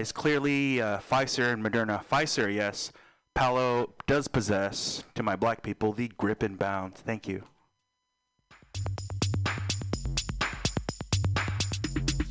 Guys, 0.00 0.12
clearly 0.12 0.80
uh, 0.80 0.98
Pfizer 0.98 1.52
and 1.52 1.62
Moderna. 1.62 2.02
Pfizer, 2.02 2.50
yes. 2.50 2.90
Palo 3.34 3.92
does 4.06 4.28
possess, 4.28 5.04
to 5.14 5.22
my 5.22 5.36
black 5.36 5.62
people, 5.62 5.92
the 5.92 6.08
grip 6.16 6.42
and 6.42 6.58
bounce. 6.58 6.98
Thank 7.00 7.28
you. 7.28 7.44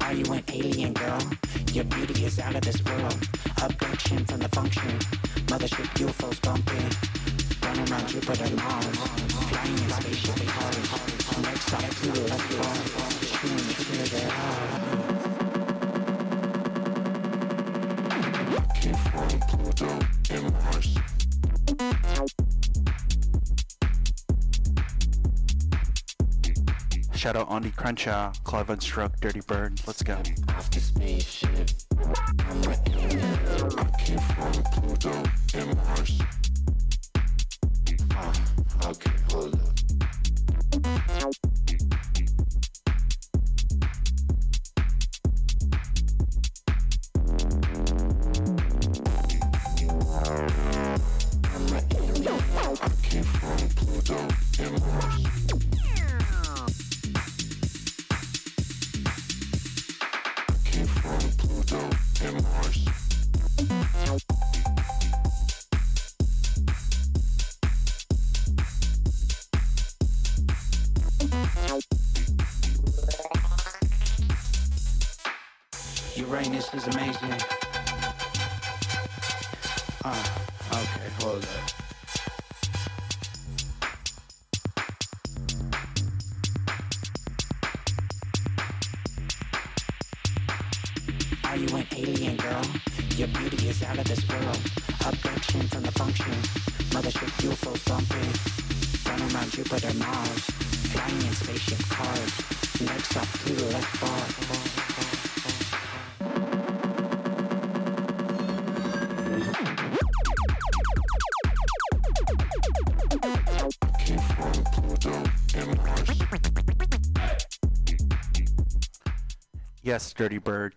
Are 0.01 0.13
you 0.13 0.25
an 0.33 0.43
alien 0.51 0.93
girl? 0.93 1.21
Your 1.71 1.83
beauty 1.83 2.25
is 2.25 2.39
out 2.39 2.55
of 2.55 2.61
this 2.61 2.83
world. 2.83 3.27
Abduction 3.61 4.25
from 4.25 4.39
the 4.39 4.49
function. 4.49 4.89
Mothership 5.45 5.85
UFOs 6.01 6.41
bumping. 6.41 6.89
Running 7.61 7.93
around 7.93 8.07
Jupiter, 8.07 8.49
Mars. 8.55 8.97
Flying 9.45 9.77
in 9.77 9.89
spaceship 9.91 10.47
cars. 10.47 11.43
Next 11.43 11.71
up 11.75 11.81
to 11.81 12.07
the 12.13 12.21
left 12.29 12.51
wall. 12.57 12.73
Shooting 13.21 14.88
Came 18.75 18.95
from 18.95 19.39
Pluto 19.41 19.99
and. 20.31 20.53
Shout 27.15 27.35
out 27.35 27.51
Andy 27.51 27.71
Crenshaw, 27.71 28.31
Claude 28.45 28.67
VonStroke, 28.67 29.19
Dirty 29.19 29.41
Bird. 29.41 29.81
Let's 29.85 30.01
go. 30.03 30.13
Okay, 38.85 39.11
hold. 39.29 39.58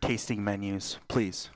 Tasting 0.00 0.42
menus, 0.42 0.98
please. 1.08 1.50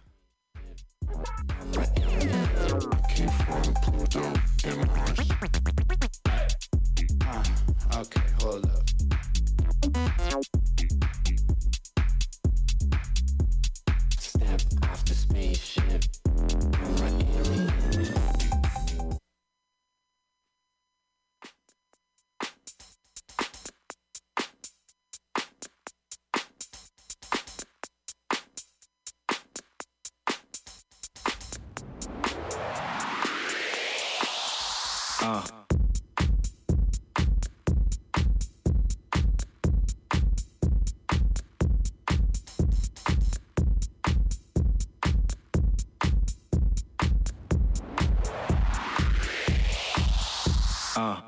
Uh. 50.97 51.26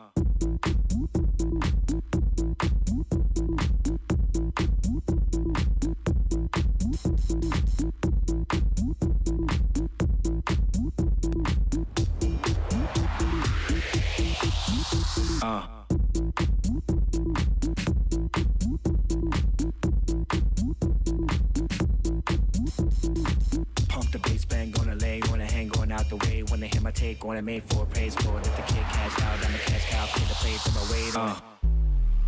It 27.38 27.44
made 27.44 27.62
for 27.64 27.84
a 27.84 27.86
praise 27.86 28.16
board. 28.16 28.44
If 28.44 28.56
the 28.56 28.62
kid 28.62 28.84
cash 28.90 29.20
out, 29.22 29.46
I'm 29.46 29.54
a 29.54 29.58
cash 29.58 29.90
cow, 29.90 30.06
pay 30.06 30.24
the 30.24 30.34
play 30.34 30.56
for 30.56 30.72
my 30.72 30.92
weight 30.92 31.16
on 31.16 31.36
it. 31.36 31.42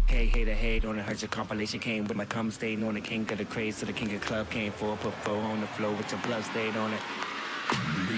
Hey, 0.06 0.26
hater, 0.26 0.54
hate 0.54 0.84
on 0.84 0.98
it. 0.98 1.02
Heard 1.02 1.20
your 1.20 1.28
compilation 1.28 1.80
came 1.80 2.04
with 2.04 2.16
my 2.16 2.24
cum 2.24 2.50
stain 2.50 2.82
on 2.84 2.94
the 2.94 3.00
king 3.00 3.30
of 3.30 3.38
the 3.38 3.44
craze. 3.44 3.76
So 3.76 3.86
the 3.86 3.92
king 3.92 4.14
of 4.14 4.20
club 4.20 4.48
came 4.50 4.72
for 4.72 4.96
put 4.96 5.12
four 5.24 5.36
on 5.36 5.60
the 5.60 5.66
floor 5.68 5.92
with 5.92 6.10
your 6.10 6.20
blood 6.22 6.44
stain 6.44 6.76
on 6.76 6.92
it. 6.92 7.00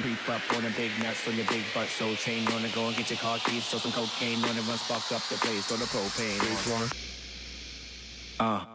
Creep 0.02 0.28
up 0.28 0.42
on 0.57 0.62
the 0.64 0.70
big 0.70 0.90
nuts 1.02 1.26
on 1.28 1.37
your 1.37 1.46
big 1.46 1.62
butt, 1.74 1.88
soul 1.88 2.14
chain 2.14 2.46
on 2.48 2.64
it. 2.64 2.74
Go 2.74 2.87
and 2.87 2.96
get 2.96 3.11
your 3.11 3.18
car 3.18 3.38
keys, 3.38 3.64
show 3.64 3.78
some 3.78 3.92
cocaine 3.92 4.42
on 4.44 4.57
it. 4.57 4.66
Run 4.66 4.78
spark 4.78 5.12
up 5.12 5.22
the 5.28 5.37
place, 5.37 5.66
throw 5.66 5.76
the 5.76 5.85
propane 5.85 6.76
on 6.76 6.83
it. 6.85 6.92
Uh. 8.40 8.71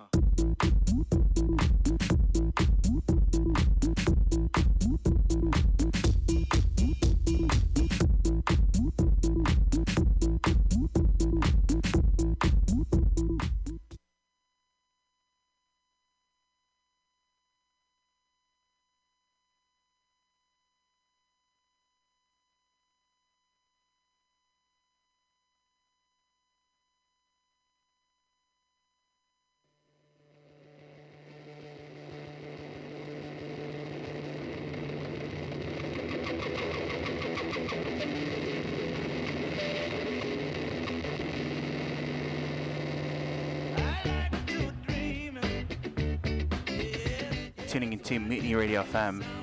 Mutiny 48.28 48.56
Radio 48.56 48.84
FM. 48.84 49.37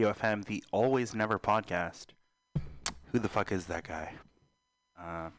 Radio 0.00 0.14
FM, 0.14 0.46
the 0.46 0.64
Always 0.72 1.14
Never 1.14 1.38
podcast. 1.38 2.06
Who 3.12 3.18
the 3.18 3.28
fuck 3.28 3.52
is 3.52 3.66
that 3.66 3.84
guy? 3.84 4.14
Um, 4.98 5.34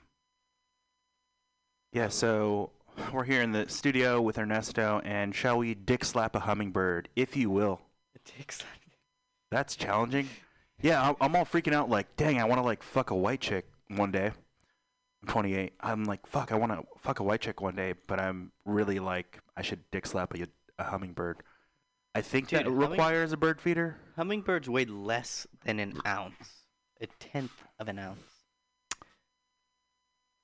yeah, 1.91 2.09
so 2.09 2.69
we're 3.11 3.23
here 3.23 3.41
in 3.41 3.53
the 3.53 3.67
studio 3.69 4.21
with 4.21 4.37
Ernesto, 4.37 5.01
and 5.03 5.33
shall 5.33 5.57
we 5.57 5.73
dick 5.73 6.05
slap 6.05 6.35
a 6.35 6.41
hummingbird, 6.41 7.09
if 7.15 7.35
you 7.35 7.49
will? 7.49 7.81
It 8.13 8.23
takes 8.23 8.63
That's 9.49 9.75
challenging. 9.75 10.29
Yeah, 10.79 11.09
I'm, 11.09 11.15
I'm 11.19 11.35
all 11.35 11.45
freaking 11.45 11.73
out. 11.73 11.89
Like, 11.89 12.15
dang, 12.15 12.39
I 12.39 12.43
want 12.43 12.59
to 12.59 12.63
like 12.63 12.83
fuck 12.83 13.09
a 13.09 13.15
white 13.15 13.41
chick 13.41 13.65
one 13.87 14.11
day. 14.11 14.27
I'm 15.23 15.27
28. 15.27 15.73
I'm 15.79 16.03
like, 16.03 16.27
fuck, 16.27 16.51
I 16.51 16.55
want 16.55 16.71
to 16.71 16.83
fuck 16.99 17.19
a 17.19 17.23
white 17.23 17.41
chick 17.41 17.61
one 17.61 17.75
day, 17.75 17.95
but 18.05 18.19
I'm 18.19 18.51
really 18.65 18.99
like, 18.99 19.39
I 19.57 19.63
should 19.63 19.79
dick 19.89 20.05
slap 20.05 20.35
a, 20.35 20.45
a 20.77 20.83
hummingbird. 20.83 21.41
I 22.13 22.21
think 22.21 22.49
Dude, 22.49 22.63
humming- 22.63 22.77
requires 22.77 23.31
a 23.31 23.37
bird 23.37 23.61
feeder. 23.61 23.97
Hummingbirds 24.17 24.69
weigh 24.69 24.85
less 24.85 25.47
than 25.63 25.79
an 25.79 25.99
ounce, 26.05 26.65
a 26.99 27.07
tenth 27.19 27.63
of 27.79 27.87
an 27.87 27.99
ounce. 27.99 28.19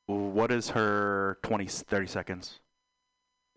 What 0.06 0.52
is 0.52 0.70
her 0.70 1.38
20, 1.44 1.66
30 1.66 2.08
seconds? 2.08 2.60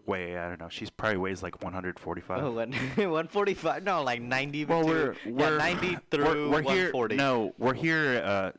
Weigh, 0.06 0.36
I 0.36 0.48
don't 0.48 0.58
know. 0.60 0.68
She's 0.68 0.90
probably 0.90 1.18
weighs 1.18 1.42
like 1.42 1.62
145. 1.62 2.42
Oh, 2.42 2.50
what, 2.52 2.68
145? 2.96 3.84
No, 3.84 4.02
like 4.02 4.20
90. 4.20 4.64
well, 4.64 4.84
we're, 4.84 5.14
yeah, 5.24 5.32
we're 5.32 5.58
90 5.58 5.98
we're- 6.10 6.24
we're, 6.48 6.62
here. 6.62 6.90
140. 6.92 7.16
No, 7.16 7.54
we're 7.58 7.74
here. 7.74 8.20
Uh, 8.24 8.50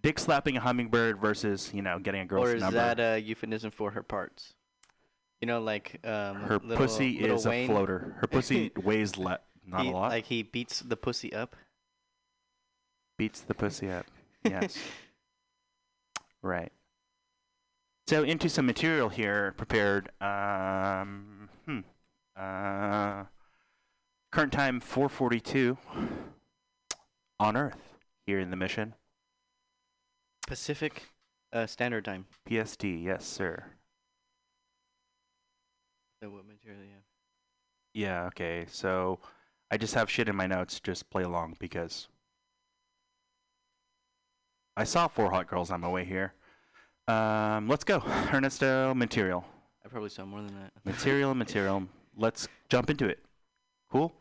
dick 0.00 0.20
slapping 0.20 0.56
a 0.56 0.60
hummingbird 0.60 1.18
versus 1.18 1.70
you 1.74 1.80
know 1.82 1.98
getting 1.98 2.20
a 2.20 2.26
girl's 2.26 2.50
or 2.50 2.56
is 2.56 2.62
number. 2.62 2.76
that 2.76 3.00
a 3.00 3.18
euphemism 3.18 3.70
for 3.72 3.90
her 3.90 4.02
parts? 4.02 4.54
You 5.44 5.46
know, 5.46 5.60
like 5.60 6.00
um, 6.04 6.36
Her 6.36 6.58
little, 6.58 6.78
pussy 6.78 7.20
little 7.20 7.36
is 7.36 7.46
Wayne, 7.46 7.70
a 7.70 7.74
floater. 7.74 8.16
Her 8.16 8.26
pussy 8.26 8.72
weighs 8.82 9.18
le- 9.18 9.40
not 9.66 9.82
he, 9.82 9.90
a 9.90 9.92
lot. 9.92 10.10
Like 10.10 10.24
he 10.24 10.42
beats 10.42 10.80
the 10.80 10.96
pussy 10.96 11.34
up. 11.34 11.54
Beats 13.18 13.42
the 13.42 13.52
pussy 13.52 13.90
up. 13.90 14.06
Yes. 14.42 14.78
right. 16.40 16.72
So 18.06 18.22
into 18.22 18.48
some 18.48 18.64
material 18.64 19.10
here 19.10 19.52
prepared. 19.58 20.08
Um, 20.18 21.50
hmm. 21.66 21.80
Uh, 22.34 23.24
current 24.32 24.52
time 24.52 24.80
4:42 24.80 25.76
on 27.38 27.54
Earth 27.54 27.98
here 28.24 28.38
in 28.38 28.48
the 28.48 28.56
mission. 28.56 28.94
Pacific 30.46 31.10
uh, 31.52 31.66
Standard 31.66 32.06
Time. 32.06 32.24
PSD, 32.48 33.04
yes 33.04 33.26
sir. 33.26 33.64
So 36.24 36.30
what 36.30 36.46
material 36.46 36.82
you 36.82 36.90
have? 36.94 37.02
Yeah. 37.92 38.24
Okay. 38.28 38.64
So 38.70 39.18
I 39.70 39.76
just 39.76 39.92
have 39.92 40.10
shit 40.10 40.26
in 40.26 40.34
my 40.34 40.46
notes. 40.46 40.80
Just 40.80 41.10
play 41.10 41.22
along 41.22 41.56
because 41.58 42.08
I 44.74 44.84
saw 44.84 45.06
four 45.06 45.30
hot 45.30 45.48
girls 45.48 45.70
on 45.70 45.82
my 45.82 45.88
way 45.88 46.06
here. 46.06 46.32
Um, 47.08 47.68
let's 47.68 47.84
go, 47.84 48.02
Ernesto. 48.32 48.94
Material, 48.94 49.44
I 49.84 49.88
probably 49.88 50.08
saw 50.08 50.24
more 50.24 50.40
than 50.40 50.54
that. 50.54 50.72
material, 50.86 51.34
material. 51.34 51.88
Let's 52.16 52.48
jump 52.70 52.88
into 52.88 53.06
it. 53.06 53.18
Cool. 53.92 54.14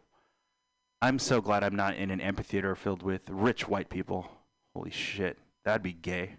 I'm 1.02 1.20
so 1.20 1.40
glad 1.40 1.64
I'm 1.64 1.78
not 1.78 1.96
in 1.96 2.12
an 2.12 2.20
amphitheater 2.20 2.76
filled 2.76 3.02
with 3.02 3.30
rich 3.30 3.66
white 3.70 3.90
people. 3.90 4.30
Holy 4.76 4.92
shit, 4.92 5.38
that'd 5.64 5.82
be 5.82 5.94
gay. 5.94 6.36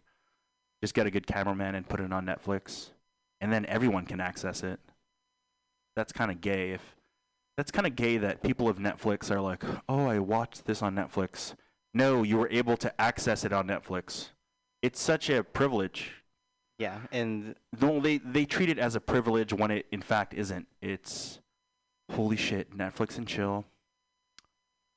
Just 0.83 0.93
get 0.93 1.07
a 1.07 1.11
good 1.11 1.27
cameraman 1.27 1.75
and 1.75 1.89
put 1.89 2.01
it 2.01 2.13
on 2.13 2.27
Netflix, 2.27 2.91
and 3.41 3.51
then 3.51 3.65
everyone 3.65 4.05
can 4.05 4.21
access 4.21 4.63
it. 4.63 4.79
That's 5.97 6.13
kind 6.13 6.31
of 6.31 6.41
gay. 6.41 6.73
If 6.73 6.97
that's 7.57 7.71
kind 7.71 7.87
of 7.87 7.95
gay 7.97 8.17
that 8.19 8.43
people 8.43 8.69
of 8.69 8.79
Netflix 8.79 9.31
are 9.31 9.41
like, 9.41 9.63
"Oh, 9.89 10.07
I 10.07 10.19
watched 10.19 10.67
this 10.67 10.83
on 10.83 10.95
Netflix." 10.95 11.55
No, 11.93 12.23
you 12.23 12.37
were 12.37 12.49
able 12.51 12.77
to 12.79 13.01
access 13.01 13.45
it 13.45 13.53
on 13.53 13.69
Netflix. 13.69 14.31
It's 14.83 15.01
such 15.01 15.31
a 15.31 15.45
privilege. 15.45 16.13
Yeah, 16.79 17.01
and 17.13 17.55
No, 17.81 18.01
they 18.01 18.19
they 18.19 18.45
treat 18.45 18.69
it 18.69 18.79
as 18.79 18.97
a 18.97 19.01
privilege 19.01 19.53
when 19.53 19.71
it 19.71 19.87
in 19.93 20.03
fact 20.03 20.35
isn't. 20.35 20.67
It's 20.81 21.41
holy 22.11 22.37
shit, 22.37 22.77
Netflix 22.77 23.17
and 23.17 23.27
chill. 23.27 23.65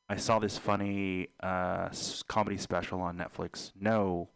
I 0.09 0.15
saw 0.15 0.39
this 0.39 0.57
funny 0.57 1.29
uh, 1.41 1.89
comedy 2.27 2.57
special 2.57 3.01
on 3.01 3.17
Netflix. 3.17 3.73
No, 3.79 4.29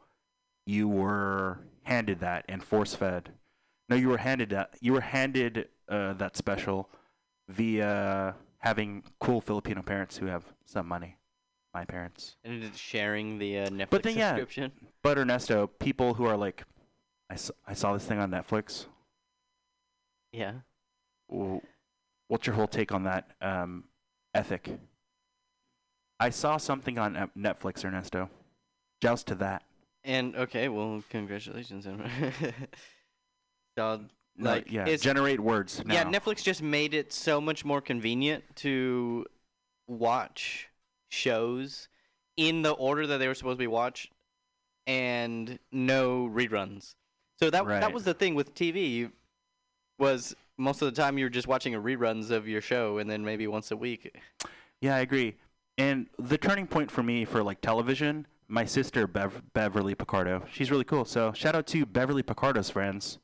you 0.66 0.88
were 0.88 1.60
handed 1.84 2.20
that 2.20 2.46
and 2.48 2.64
force 2.64 2.94
fed. 2.94 3.32
No, 3.90 3.96
you 3.96 4.10
were 4.10 4.18
handed 4.18 4.50
that. 4.50 4.76
You 4.82 4.94
were 4.94 5.02
handed 5.02 5.70
uh, 5.92 6.14
that 6.14 6.36
special 6.36 6.90
via 7.48 8.36
having 8.60 9.04
cool 9.20 9.42
Filipino 9.42 9.82
parents 9.82 10.18
who 10.18 10.26
have 10.28 10.46
some 10.66 10.88
money. 10.88 11.18
My 11.74 11.86
parents. 11.86 12.36
and 12.44 12.62
it's 12.66 12.78
sharing 12.78 13.40
the 13.40 13.60
uh, 13.60 13.70
Netflix 13.70 13.90
But 13.92 14.04
then, 14.04 14.18
yeah. 14.18 14.32
subscription. 14.32 14.72
But 15.02 15.18
Ernesto, 15.18 15.68
people 15.68 16.16
who 16.16 16.26
are 16.26 16.36
like, 16.36 16.66
I 17.30 17.36
saw, 17.36 17.54
I 17.66 17.74
saw 17.74 17.94
this 17.94 18.06
thing 18.06 18.20
on 18.20 18.30
Netflix. 18.30 18.88
Yeah. 20.34 20.56
what's 22.28 22.46
your 22.46 22.56
whole 22.56 22.68
take 22.68 22.92
on 22.92 23.04
that 23.04 23.32
um, 23.42 23.86
ethic? 24.34 24.80
I 26.20 26.30
saw 26.30 26.58
something 26.58 26.98
on 26.98 27.32
Netflix, 27.38 27.86
Ernesto. 27.86 28.30
Joust 29.02 29.28
to 29.28 29.36
that. 29.36 29.64
And 30.04 30.36
okay, 30.36 30.68
well, 30.68 31.04
congratulations. 31.10 31.86
so, 33.78 34.02
No, 34.38 34.52
Like, 34.52 34.72
yeah, 34.72 34.84
it's- 34.84 35.02
generate 35.02 35.40
words. 35.40 35.82
yeah. 35.88 36.04
Netflix 36.06 36.42
just 36.44 36.62
made 36.62 36.94
it 36.94 37.12
so 37.14 37.40
much 37.42 37.64
more 37.66 37.82
convenient 37.82 38.44
to 38.58 39.26
watch 39.88 40.70
shows 41.10 41.90
in 42.38 42.62
the 42.62 42.72
order 42.72 43.06
that 43.08 43.18
they 43.18 43.28
were 43.28 43.36
supposed 43.36 43.58
to 43.58 43.64
be 43.64 43.68
watched 43.68 44.12
and 44.88 45.60
no 45.72 46.28
reruns. 46.28 46.96
So 47.40 47.50
that 47.50 47.66
Right. 47.66 47.82
that 47.82 47.94
was 47.94 48.04
the 48.06 48.14
thing 48.14 48.36
with 48.36 48.54
TV 48.56 49.12
was 50.00 50.36
most 50.58 50.82
of 50.82 50.94
the 50.94 51.00
time 51.02 51.18
you 51.18 51.26
were 51.26 51.30
just 51.30 51.48
watching 51.48 51.74
reruns 51.74 52.30
of 52.32 52.48
your 52.48 52.62
show 52.62 52.98
and 52.98 53.10
then 53.10 53.24
maybe 53.26 53.48
once 53.48 53.72
a 53.72 53.78
week. 53.78 54.16
Yeah, 54.80 54.96
I 54.96 55.00
agree. 55.00 55.36
And 55.78 56.08
the 56.18 56.38
turning 56.38 56.68
point 56.68 56.90
for 56.92 57.04
me 57.04 57.26
for 57.26 57.44
like 57.44 57.62
television, 57.62 58.28
my 58.48 58.66
sister 58.66 59.08
Bev- 59.08 59.54
Beverly 59.54 59.96
Picardo, 59.96 60.46
she's 60.52 60.72
really 60.72 60.84
cool. 60.84 61.06
So 61.06 61.32
shout 61.34 61.56
out 61.56 61.68
to 61.68 61.86
Beverly 61.86 62.24
Picardo's 62.24 62.70
friends, 62.70 63.20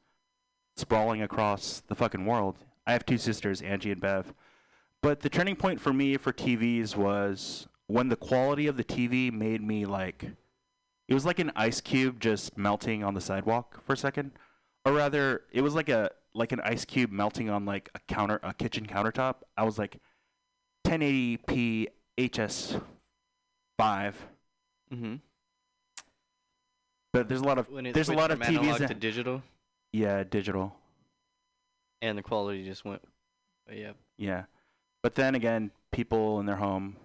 sprawling 0.77 1.21
across 1.21 1.81
the 1.87 1.95
fucking 1.95 2.25
world. 2.25 2.55
I 2.85 2.93
have 2.93 3.05
two 3.05 3.17
sisters, 3.17 3.61
Angie 3.61 3.91
and 3.91 3.99
Bev. 4.01 4.33
But 5.01 5.19
the 5.21 5.29
turning 5.29 5.55
point 5.55 5.81
for 5.81 5.91
me 5.93 6.17
for 6.17 6.31
TVs 6.31 6.95
was 6.95 7.67
when 7.87 8.09
the 8.09 8.15
quality 8.15 8.67
of 8.67 8.77
the 8.77 8.83
TV 8.83 9.31
made 9.31 9.61
me 9.61 9.85
like, 9.85 10.31
it 11.07 11.13
was 11.13 11.25
like 11.25 11.39
an 11.39 11.51
ice 11.55 11.81
cube 11.81 12.19
just 12.19 12.57
melting 12.57 13.03
on 13.03 13.13
the 13.13 13.21
sidewalk 13.21 13.81
for 13.85 13.93
a 13.93 13.97
second, 13.97 14.31
or 14.85 14.93
rather, 14.93 15.41
it 15.51 15.61
was 15.61 15.75
like 15.75 15.89
a 15.89 16.11
like 16.33 16.51
an 16.51 16.59
ice 16.61 16.85
cube 16.85 17.11
melting 17.11 17.49
on 17.49 17.65
like 17.65 17.89
a 17.95 17.99
counter 18.07 18.39
a 18.43 18.53
kitchen 18.53 18.85
countertop. 18.85 19.35
I 19.57 19.63
was 19.63 19.77
like, 19.79 19.99
1080p 20.85 21.87
HS 22.19 22.77
five, 23.77 24.15
Mm-hmm. 24.93 25.15
but 27.13 27.27
there's 27.27 27.41
a 27.41 27.43
lot 27.43 27.57
of 27.57 27.67
there's 27.93 28.09
a 28.09 28.13
lot 28.13 28.31
of 28.31 28.39
TVs 28.39 28.87
to 28.87 28.93
digital, 28.93 29.43
yeah 29.97 30.23
digital 30.23 30.75
and 32.01 32.17
the 32.17 32.21
quality 32.21 32.63
just 32.63 32.85
went. 32.85 33.01
up. 33.69 33.95
Yeah. 34.17 34.43
But 35.01 35.15
then 35.15 35.35
again, 35.35 35.71
people 35.91 36.39
in 36.39 36.45
their 36.45 36.57
home, 36.57 36.95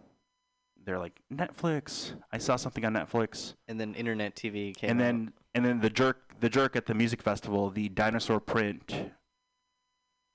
they're 0.85 0.99
like, 0.99 1.21
Netflix. 1.33 2.13
I 2.31 2.39
saw 2.39 2.57
something 2.57 2.85
on 2.85 2.93
Netflix. 2.93 3.55
and 3.69 3.81
then 3.81 3.95
internet 3.95 4.35
TV 4.37 4.77
came. 4.77 4.91
and 4.91 5.01
out. 5.01 5.05
then 5.05 5.33
and 5.55 5.65
then 5.65 5.81
the 5.81 5.91
jerk 5.91 6.35
the 6.41 6.49
jerk 6.51 6.77
at 6.77 6.87
the 6.87 6.95
music 6.95 7.23
festival, 7.23 7.71
the 7.71 7.89
dinosaur 7.89 8.41
print 8.41 9.13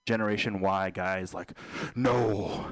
generation 0.08 0.60
Y 0.60 0.89
guy 0.89 1.20
is 1.20 1.34
like, 1.34 1.54
No. 1.96 2.67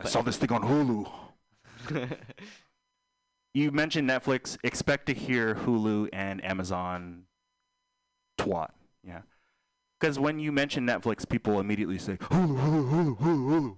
I 0.00 0.08
saw 0.08 0.22
this 0.22 0.38
thing 0.38 0.50
on 0.52 0.62
Hulu. 0.62 2.10
You 3.54 3.70
mentioned 3.70 4.08
Netflix, 4.08 4.56
expect 4.64 5.04
to 5.06 5.12
hear 5.14 5.54
Hulu 5.54 6.08
and 6.10 6.42
Amazon 6.42 7.24
twat. 8.44 8.70
Yeah. 9.06 9.22
Because 10.00 10.18
when 10.18 10.38
you 10.38 10.52
mention 10.52 10.86
Netflix, 10.86 11.28
people 11.28 11.60
immediately 11.60 11.98
say 11.98 12.16
Hulu, 12.16 12.58
Hulu, 12.58 12.90
Hulu, 12.90 13.18
Hulu, 13.18 13.46
Hulu. 13.48 13.76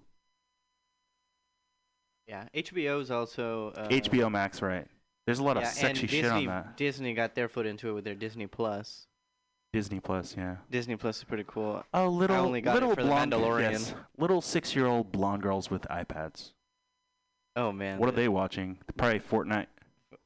yeah, 2.27 2.47
HBO 2.55 3.01
is 3.01 3.11
also 3.11 3.73
uh, 3.77 3.89
HBO 3.89 4.31
Max, 4.31 4.63
right? 4.63 4.87
There's 5.27 5.39
a 5.39 5.43
lot 5.43 5.57
yeah, 5.57 5.63
of 5.63 5.69
sexy 5.69 6.03
and 6.03 6.11
shit 6.11 6.25
on 6.27 6.47
that. 6.47 6.77
Disney 6.77 7.15
got 7.15 7.35
their 7.35 7.49
foot 7.49 7.67
into 7.67 7.89
it 7.91 7.93
with 7.93 8.05
their 8.05 8.15
Disney 8.15 8.47
Plus. 8.47 9.07
Disney 9.73 10.01
Plus, 10.01 10.35
yeah. 10.37 10.57
Disney 10.71 10.97
Plus 10.97 11.19
is 11.19 11.25
pretty 11.25 11.45
cool. 11.47 11.85
Oh, 11.93 12.09
little 12.09 12.37
only 12.37 12.61
got 12.61 12.71
it 12.71 12.75
little 12.75 12.91
for 12.95 13.03
the 13.03 13.09
blonde, 13.09 13.33
Mandalorian. 13.33 13.73
yes, 13.73 13.95
little 14.19 14.41
six-year-old 14.41 15.13
blonde 15.13 15.43
girls 15.43 15.71
with 15.71 15.83
iPads. 15.91 16.53
Oh 17.57 17.71
man, 17.73 17.99
What 17.99 18.09
are 18.09 18.13
they 18.13 18.29
watching? 18.29 18.79
Probably 18.97 19.21
Fortnite. 19.21 19.67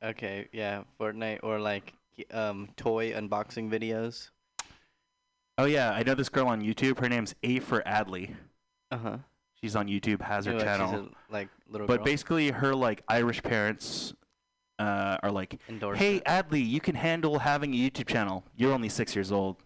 Okay, 0.03 0.49
yeah, 0.53 0.83
Fortnite 1.01 1.41
or 1.43 1.59
like 1.59 1.93
um 2.33 2.69
toy 2.77 3.13
unboxing 3.13 3.71
videos. 3.71 4.31
Oh 5.57 5.65
yeah, 5.65 5.91
I 5.91 6.03
know 6.03 6.15
this 6.15 6.29
girl 6.29 6.47
on 6.47 6.63
YouTube. 6.63 6.99
Her 7.01 7.09
name's 7.09 7.35
A 7.43 7.59
for 7.61 7.83
Adley. 7.83 8.35
Uh 8.91 8.97
huh. 8.99 9.17
She's 9.61 9.75
on 9.75 9.89
YouTube, 9.89 10.23
has 10.23 10.47
her 10.47 10.59
channel. 10.61 11.09
a, 11.31 11.33
like 11.33 11.49
little 11.69 11.87
But 11.89 11.97
girl. 11.99 12.05
basically, 12.05 12.51
her 12.51 12.75
like 12.77 13.03
Irish 13.09 13.43
parents 13.43 14.15
uh, 14.79 15.17
are 15.21 15.33
like, 15.33 15.59
Endorse 15.69 15.99
"Hey, 15.99 16.17
it. 16.17 16.25
Adley, 16.27 16.65
you 16.67 16.81
can 16.81 16.95
handle 16.95 17.41
having 17.41 17.75
a 17.75 17.77
YouTube 17.77 18.07
channel. 18.07 18.45
You're 18.57 18.73
only 18.73 18.89
six 18.89 19.15
years 19.17 19.33
old." 19.33 19.57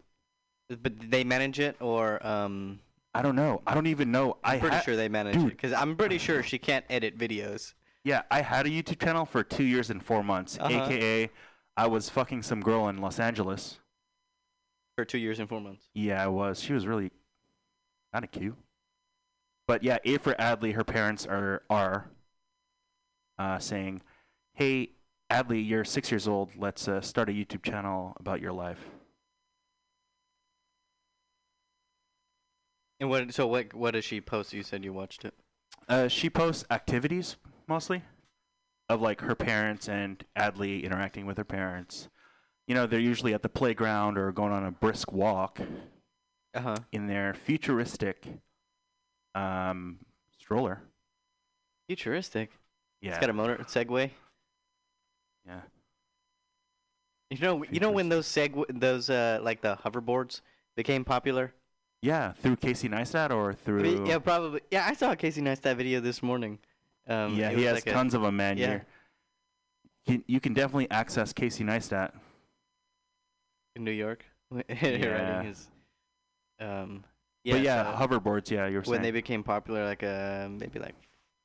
but 0.80 1.10
they 1.10 1.22
manage 1.22 1.60
it 1.60 1.76
or 1.80 2.26
um? 2.26 2.80
I 3.14 3.20
don't 3.20 3.36
know. 3.36 3.60
I 3.66 3.74
don't 3.74 3.88
even 3.88 4.10
know. 4.10 4.38
I 4.42 4.54
I'm 4.54 4.60
pretty 4.60 4.76
ha- 4.76 4.82
sure 4.82 4.96
they 4.96 5.10
manage 5.10 5.36
it 5.36 5.44
because 5.44 5.74
I'm 5.74 5.94
pretty 5.96 6.16
sure 6.16 6.42
she 6.42 6.56
can't 6.56 6.86
edit 6.88 7.18
videos. 7.18 7.74
Yeah, 8.04 8.22
I 8.30 8.40
had 8.40 8.64
a 8.64 8.70
YouTube 8.70 9.04
channel 9.04 9.26
for 9.26 9.44
two 9.44 9.64
years 9.64 9.90
and 9.90 10.02
four 10.02 10.24
months, 10.24 10.56
Uh-huh. 10.58 10.84
aka 10.86 11.28
I 11.76 11.86
was 11.86 12.08
fucking 12.08 12.42
some 12.42 12.60
girl 12.60 12.88
in 12.88 12.98
Los 12.98 13.18
Angeles. 13.18 13.78
For 14.96 15.04
two 15.04 15.18
years 15.18 15.38
and 15.38 15.48
four 15.48 15.60
months. 15.60 15.88
Yeah, 15.94 16.22
I 16.22 16.26
was. 16.26 16.60
She 16.60 16.74
was 16.74 16.86
really 16.86 17.10
kind 18.12 18.24
of 18.24 18.30
cute. 18.30 18.56
But 19.66 19.82
yeah, 19.82 19.98
A 20.04 20.18
for 20.18 20.34
Adley, 20.34 20.74
her 20.74 20.84
parents 20.84 21.24
are 21.24 21.62
are 21.70 22.10
uh, 23.38 23.58
saying, 23.58 24.02
"Hey, 24.52 24.90
Adley, 25.30 25.66
you're 25.66 25.84
six 25.84 26.10
years 26.10 26.28
old. 26.28 26.50
Let's 26.58 26.88
uh, 26.88 27.00
start 27.00 27.30
a 27.30 27.32
YouTube 27.32 27.62
channel 27.62 28.14
about 28.20 28.42
your 28.42 28.52
life." 28.52 28.90
And 33.00 33.08
what? 33.08 33.32
So 33.32 33.46
what? 33.46 33.72
What 33.72 33.92
does 33.92 34.04
she 34.04 34.20
post? 34.20 34.52
You 34.52 34.62
said 34.62 34.84
you 34.84 34.92
watched 34.92 35.24
it. 35.24 35.32
Uh, 35.88 36.08
she 36.08 36.28
posts 36.28 36.64
activities 36.70 37.36
mostly 37.66 38.02
of 38.92 39.00
like 39.02 39.20
her 39.22 39.34
parents 39.34 39.88
and 39.88 40.24
Adley 40.36 40.82
interacting 40.84 41.26
with 41.26 41.36
her 41.38 41.44
parents. 41.44 42.08
You 42.68 42.74
know, 42.74 42.86
they're 42.86 43.00
usually 43.00 43.34
at 43.34 43.42
the 43.42 43.48
playground 43.48 44.16
or 44.18 44.30
going 44.32 44.52
on 44.52 44.64
a 44.64 44.70
brisk 44.70 45.12
walk 45.12 45.60
Uh 46.54 46.60
huh. 46.60 46.76
in 46.92 47.06
their 47.08 47.34
futuristic 47.34 48.26
um, 49.34 49.98
stroller. 50.38 50.82
Futuristic. 51.88 52.50
Yeah. 53.00 53.10
It's 53.10 53.18
got 53.18 53.30
a 53.30 53.32
motor 53.32 53.56
Segway. 53.64 54.10
yeah. 55.46 55.60
You 57.30 57.38
know, 57.40 57.64
you 57.70 57.80
know 57.80 57.90
when 57.90 58.10
those 58.10 58.26
seg 58.28 58.62
those 58.68 59.08
uh 59.08 59.38
like 59.42 59.62
the 59.62 59.76
hoverboards 59.84 60.42
became 60.76 61.02
popular. 61.04 61.54
Yeah, 62.02 62.32
through 62.32 62.56
Casey 62.56 62.88
Neistat 62.88 63.30
or 63.30 63.54
through 63.54 64.06
yeah, 64.06 64.18
probably. 64.18 64.60
Yeah, 64.70 64.84
I 64.86 64.92
saw 64.92 65.12
a 65.12 65.16
Casey 65.16 65.40
Neistat 65.40 65.76
video 65.76 66.00
this 66.00 66.22
morning. 66.22 66.58
Um, 67.08 67.34
yeah, 67.34 67.50
he 67.50 67.64
has 67.64 67.74
like 67.74 67.86
a- 67.86 67.92
tons 67.92 68.14
of 68.14 68.22
them, 68.22 68.36
man. 68.36 68.56
yeah. 68.58 68.80
You, 70.06 70.22
you 70.26 70.40
can 70.40 70.52
definitely 70.52 70.90
access 70.90 71.32
Casey 71.32 71.62
Neistat. 71.64 72.12
in 73.76 73.84
New 73.84 73.92
York. 73.92 74.24
Yeah. 74.68 75.42
His, 75.42 75.68
um, 76.60 77.04
yeah, 77.44 77.54
but 77.54 77.62
yeah, 77.62 77.98
so 77.98 78.06
hoverboards. 78.06 78.50
Yeah, 78.50 78.66
you 78.66 78.76
were 78.76 78.80
when 78.82 78.84
saying 78.84 79.02
they 79.02 79.10
became 79.10 79.42
popular, 79.42 79.84
like 79.84 80.02
uh, 80.02 80.48
maybe 80.50 80.78
like 80.78 80.94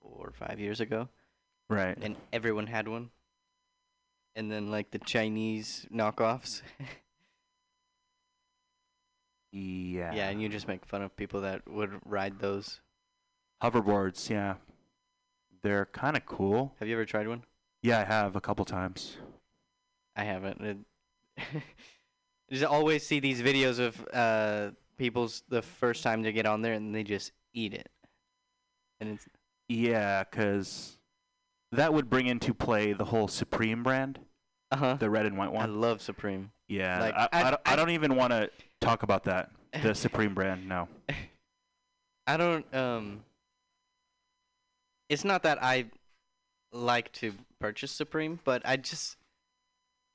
four 0.02 0.28
or 0.28 0.34
five 0.34 0.60
years 0.60 0.80
ago, 0.82 1.08
right. 1.70 1.98
and 2.02 2.16
everyone 2.34 2.68
had 2.68 2.88
one. 2.88 3.10
And 4.36 4.52
then 4.52 4.70
like 4.70 4.92
the 4.92 5.00
Chinese 5.00 5.88
knockoffs. 5.94 6.62
Yeah. 9.52 10.14
yeah, 10.14 10.30
and 10.30 10.42
you 10.42 10.50
just 10.50 10.68
make 10.68 10.86
fun 10.86 11.02
of 11.02 11.16
people 11.16 11.42
that 11.42 11.68
would 11.68 12.00
ride 12.06 12.40
those. 12.40 12.82
hoverboards. 13.64 14.30
Yeah, 14.30 14.56
they're 15.68 15.86
kind 15.88 16.16
of 16.16 16.26
cool. 16.26 16.74
Have 16.80 16.88
you 16.88 16.96
ever 16.96 17.06
tried 17.06 17.28
one? 17.28 17.44
Yeah, 17.84 18.00
I 18.00 18.06
have 18.06 18.36
a 18.38 18.42
couple 18.42 18.64
times. 18.64 19.18
I 20.16 20.24
haven't. 20.24 20.62
It, 20.62 20.78
just 22.50 22.64
always 22.64 23.06
see 23.06 23.20
these 23.20 23.42
videos 23.42 23.80
of 23.80 24.08
uh 24.14 24.72
people's 24.98 25.44
the 25.50 25.62
first 25.62 26.04
time 26.04 26.22
they 26.24 26.32
get 26.32 26.46
on 26.46 26.62
there 26.62 26.74
and 26.74 26.96
they 26.96 27.04
just 27.04 27.32
eat 27.54 27.74
it. 27.74 27.90
And 29.02 29.10
it's 29.12 29.26
Yeah, 29.68 30.24
because 30.24 30.98
that 31.74 31.94
would 31.94 32.10
bring 32.10 32.28
into 32.28 32.54
play 32.54 32.94
the 32.94 33.06
whole 33.06 33.28
Supreme 33.28 33.84
brand, 33.84 34.20
uh 34.72 34.78
huh. 34.78 34.94
the 34.96 35.10
red 35.10 35.26
and 35.26 35.38
white 35.38 35.52
one. 35.52 35.64
I 35.64 35.72
love 35.72 36.02
Supreme. 36.02 36.52
yeah, 36.70 37.00
like, 37.02 37.14
I, 37.14 37.24
I, 37.24 37.28
I- 37.32 37.52
don't, 37.52 37.62
I 37.66 37.74
I- 37.74 37.76
don't 37.76 37.90
even 37.92 38.16
want 38.16 38.32
to 38.32 38.50
talk 38.80 39.04
about 39.04 39.26
that. 39.26 39.52
The 39.84 39.94
Supreme 40.06 40.34
brand, 40.34 40.68
no. 40.68 40.88
I 42.26 42.38
don't 42.38 42.66
um 42.74 43.24
it's 45.10 45.24
not 45.24 45.44
that 45.44 45.62
I 45.64 45.86
like 46.72 47.12
to 47.14 47.34
purchase 47.60 47.92
Supreme, 47.92 48.40
but 48.44 48.62
I 48.66 48.78
just 48.78 49.18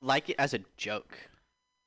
like 0.01 0.29
it 0.29 0.35
as 0.37 0.53
a 0.53 0.59
joke. 0.77 1.17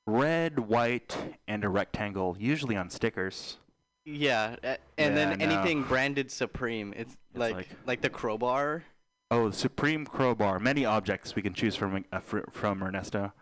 Red, 0.07 0.59
white, 0.61 1.16
and 1.48 1.64
a 1.64 1.68
rectangle, 1.68 2.36
usually 2.38 2.76
on 2.76 2.90
stickers. 2.90 3.57
Yeah, 4.04 4.57
a- 4.62 4.78
and 4.98 5.16
then 5.16 5.40
Yeah, 5.40 5.46
no. 5.46 5.54
anything 5.57 5.82
branded 5.82 6.30
Supreme, 6.30 6.92
it's, 6.96 7.14
It's 7.30 7.38
like, 7.38 7.54
like- 7.54 7.68
like 7.86 8.00
the 8.02 8.11
crowbar. 8.11 8.84
Oh, 9.32 9.48
the 9.48 9.57
Supreme 9.57 10.07
crowbar. 10.07 10.61
Many 10.61 10.84
objects 10.84 11.34
we 11.34 11.42
can 11.42 11.52
choose 11.54 11.74
from 11.74 12.04
uh, 12.12 12.20
fr- 12.20 12.48
from 12.50 12.82
Ernesto. 12.84 13.32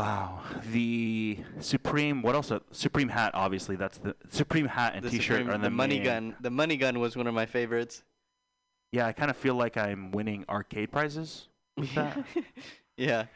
Wow, 0.00 0.40
the 0.72 1.38
Supreme. 1.60 2.22
What 2.22 2.34
else? 2.34 2.50
Supreme 2.72 3.10
hat. 3.10 3.32
Obviously, 3.34 3.76
that's 3.76 3.98
the 3.98 4.16
Supreme 4.30 4.64
hat 4.66 4.94
and 4.94 5.04
The 5.04 5.10
T-shirt 5.10 5.40
Supreme, 5.40 5.50
are 5.50 5.58
the, 5.58 5.64
the 5.64 5.70
money 5.70 5.96
main- 5.96 6.04
gun. 6.04 6.36
The 6.40 6.50
money 6.50 6.78
gun 6.78 6.98
was 7.00 7.16
one 7.18 7.26
of 7.26 7.34
my 7.34 7.44
favorites. 7.44 8.02
Yeah, 8.92 9.06
I 9.06 9.12
kind 9.12 9.30
of 9.30 9.36
feel 9.36 9.56
like 9.56 9.76
I'm 9.76 10.10
winning 10.10 10.46
arcade 10.48 10.90
prizes 10.90 11.48
with 11.76 11.94
that. 11.96 12.24
yeah. 12.96 13.26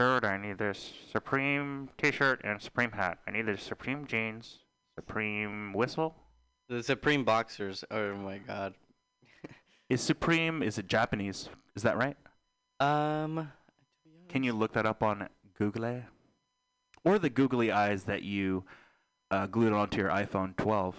Third, 0.00 0.24
I 0.24 0.36
need 0.36 0.58
this 0.58 0.92
Supreme 1.12 1.90
T-shirt 1.96 2.40
and 2.42 2.60
Supreme 2.60 2.90
hat. 2.90 3.18
I 3.28 3.30
need 3.30 3.46
the 3.46 3.56
Supreme 3.56 4.04
jeans, 4.04 4.58
Supreme 4.98 5.72
whistle. 5.74 6.16
The 6.68 6.82
Supreme 6.82 7.22
boxers. 7.22 7.84
Oh 7.92 8.16
my 8.16 8.38
god. 8.38 8.74
Is 9.88 10.00
Supreme? 10.00 10.60
Is 10.64 10.76
it 10.76 10.88
Japanese? 10.88 11.50
Is 11.76 11.84
that 11.84 11.96
right? 11.96 12.16
Um. 12.80 13.52
Can 14.28 14.42
you 14.42 14.52
look 14.54 14.72
that 14.72 14.86
up 14.86 15.04
on 15.04 15.28
Google? 15.58 16.02
Or 17.04 17.18
the 17.18 17.30
googly 17.30 17.70
eyes 17.70 18.04
that 18.04 18.22
you 18.22 18.64
uh, 19.30 19.46
glued 19.46 19.72
onto 19.72 19.98
your 19.98 20.10
iPhone 20.10 20.56
12. 20.56 20.96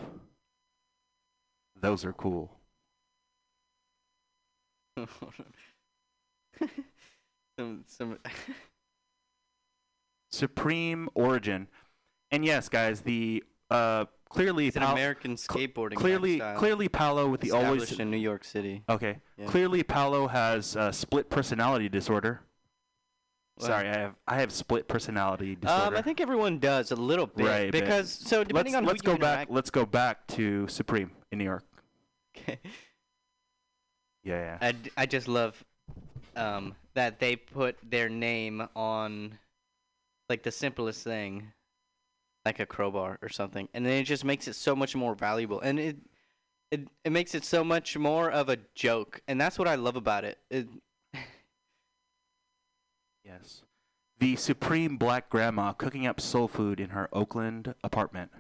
Those 1.80 2.06
are 2.06 2.14
cool. 2.14 2.52
some 7.58 7.84
some. 7.86 8.18
Supreme 10.32 11.10
Origin. 11.16 11.68
And 12.32 12.44
yes, 12.44 12.68
guys, 12.70 13.02
the 13.02 13.44
uh, 13.70 14.06
clearly, 14.30 14.68
It's 14.68 14.76
an 14.78 14.84
American 14.84 15.36
skateboarding. 15.36 15.96
clearly, 15.96 16.34
lifestyle 16.40 16.58
clearly, 16.58 16.90
Paolo 16.90 17.30
with 17.30 17.42
the 17.42 17.52
always. 17.52 17.84
established 17.84 18.00
in 18.02 18.12
New 18.12 18.18
York 18.18 18.44
City. 18.44 18.84
Okay, 18.90 19.20
Yeah. 19.38 19.46
clearly, 19.46 19.84
Paolo 19.84 20.28
has 20.28 20.76
uh, 20.76 20.92
split 20.92 21.30
personality 21.30 21.88
disorder. 21.90 22.42
Sorry, 23.60 23.90
I 23.90 23.98
have 23.98 24.16
I 24.28 24.40
have 24.40 24.52
split 24.52 24.88
personality 24.88 25.56
disorder. 25.56 25.96
Um, 25.96 25.98
I 25.98 26.02
think 26.02 26.22
everyone 26.22 26.60
does 26.60 26.92
a 26.92 26.96
little 26.96 27.28
bit 27.28 27.46
Right, 27.46 27.72
because 27.72 28.12
so 28.12 28.44
depending 28.44 28.74
let's 28.74 28.82
on 28.82 28.86
let's 28.86 29.02
who 29.02 29.12
you 29.12 29.18
go 29.18 29.22
back. 29.22 29.48
Let's 29.50 29.70
go 29.70 29.86
back 29.86 30.28
to 30.28 30.68
Supreme 30.68 31.12
in 31.32 31.40
New 31.40 31.46
York. 31.46 31.64
Okay. 32.38 32.60
Yeah, 34.24 34.36
yeah. 34.40 34.58
I, 34.62 34.72
d- 34.74 34.92
I 34.98 35.06
just 35.06 35.28
love 35.28 35.64
um, 36.36 36.76
that 36.94 37.20
they 37.20 37.36
put 37.36 37.78
their 37.82 38.10
name 38.10 38.68
on 38.76 39.40
like 40.30 40.44
the 40.44 40.52
simplest 40.52 41.04
thing, 41.04 41.54
like 42.46 42.60
a 42.60 42.66
crowbar 42.66 43.18
or 43.22 43.30
something, 43.30 43.70
and 43.74 43.86
then 43.86 43.94
it 43.94 44.04
just 44.04 44.26
makes 44.26 44.48
it 44.48 44.54
so 44.56 44.76
much 44.76 44.96
more 44.96 45.16
valuable, 45.16 45.62
and 45.62 45.80
it 45.80 45.98
it 46.72 46.88
it 47.06 47.12
makes 47.12 47.34
it 47.34 47.46
so 47.46 47.64
much 47.64 47.98
more 47.98 48.30
of 48.30 48.50
a 48.50 48.58
joke, 48.76 49.22
and 49.28 49.40
that's 49.40 49.58
what 49.58 49.68
I 49.68 49.76
love 49.76 49.96
about 49.96 50.26
it. 50.26 50.38
it 50.52 50.68
Yes. 53.28 53.64
The 54.20 54.36
Supreme 54.36 54.98
Black 54.98 55.30
Grandma 55.30 55.74
cooking 55.74 56.08
up 56.08 56.20
soul 56.22 56.48
food 56.48 56.80
in 56.80 56.90
her 56.90 57.08
Oakland 57.14 57.76
apartment. 57.84 58.32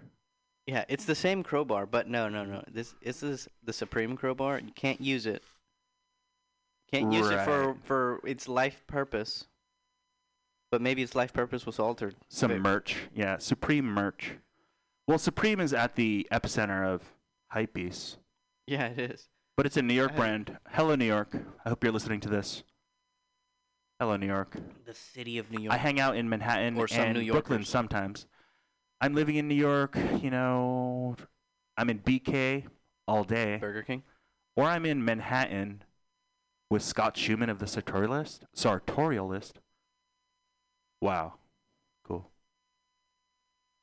yeah, 0.66 0.86
it's 0.90 1.06
the 1.06 1.16
same 1.16 1.44
crowbar, 1.44 1.86
but 1.86 2.08
no, 2.08 2.30
no, 2.30 2.46
no. 2.46 2.64
This 2.72 2.96
this 3.04 3.22
is 3.22 3.48
the 3.64 3.74
Supreme 3.74 4.16
crowbar. 4.16 4.60
You 4.60 4.72
can't 4.74 5.02
use 5.02 5.26
it. 5.26 5.44
Can't 6.92 7.12
use 7.12 7.30
it 7.30 7.44
for 7.44 7.76
for 7.84 8.22
its 8.24 8.48
life 8.48 8.84
purpose. 8.88 9.46
But 10.72 10.82
maybe 10.82 11.02
its 11.02 11.16
life 11.16 11.32
purpose 11.32 11.66
was 11.66 11.80
altered. 11.80 12.16
Some 12.30 12.58
merch. 12.60 12.96
Yeah, 13.16 13.38
Supreme 13.38 13.86
merch. 13.86 14.34
Well, 15.08 15.18
Supreme 15.18 15.60
is 15.62 15.74
at 15.74 15.96
the 15.96 16.28
epicenter 16.32 16.86
of 16.86 17.14
hypebeast, 17.54 18.18
Yeah, 18.66 18.88
it 18.88 19.00
is. 19.00 19.30
but 19.56 19.66
it's 19.66 19.78
a 19.78 19.82
New 19.82 19.94
York 19.94 20.12
uh, 20.14 20.16
brand. 20.18 20.58
Hello, 20.72 20.96
New 20.96 21.06
York. 21.06 21.34
I 21.64 21.70
hope 21.70 21.82
you're 21.84 21.94
listening 21.94 22.20
to 22.22 22.30
this. 22.30 22.64
Hello, 24.00 24.16
New 24.16 24.28
York. 24.28 24.56
The 24.86 24.94
city 24.94 25.38
of 25.40 25.52
New 25.52 25.62
York. 25.62 25.74
I 25.74 25.78
hang 25.78 26.00
out 26.00 26.16
in 26.16 26.30
Manhattan 26.30 26.78
Or 26.78 26.88
some 26.88 27.00
and 27.00 27.18
New 27.18 27.32
Brooklyn 27.32 27.60
Yorkers. 27.60 27.70
sometimes. 27.70 28.28
I'm 29.02 29.14
living 29.16 29.36
in 29.38 29.48
New 29.48 29.56
York, 29.56 29.98
you 30.22 30.30
know. 30.30 31.16
I'm 31.78 31.90
in 31.90 32.00
BK 32.00 32.66
all 33.08 33.24
day. 33.24 33.58
Burger 33.58 33.82
King. 33.84 34.04
Or 34.56 34.66
I'm 34.66 34.86
in 34.86 35.04
Manhattan 35.04 35.84
with 36.70 36.84
Scott 36.84 37.16
Schuman 37.16 37.50
of 37.50 37.60
the 37.60 37.66
Sartorialist. 37.66 38.42
Sartorialist. 38.56 39.54
Wow. 41.02 41.36
Cool. 42.04 42.30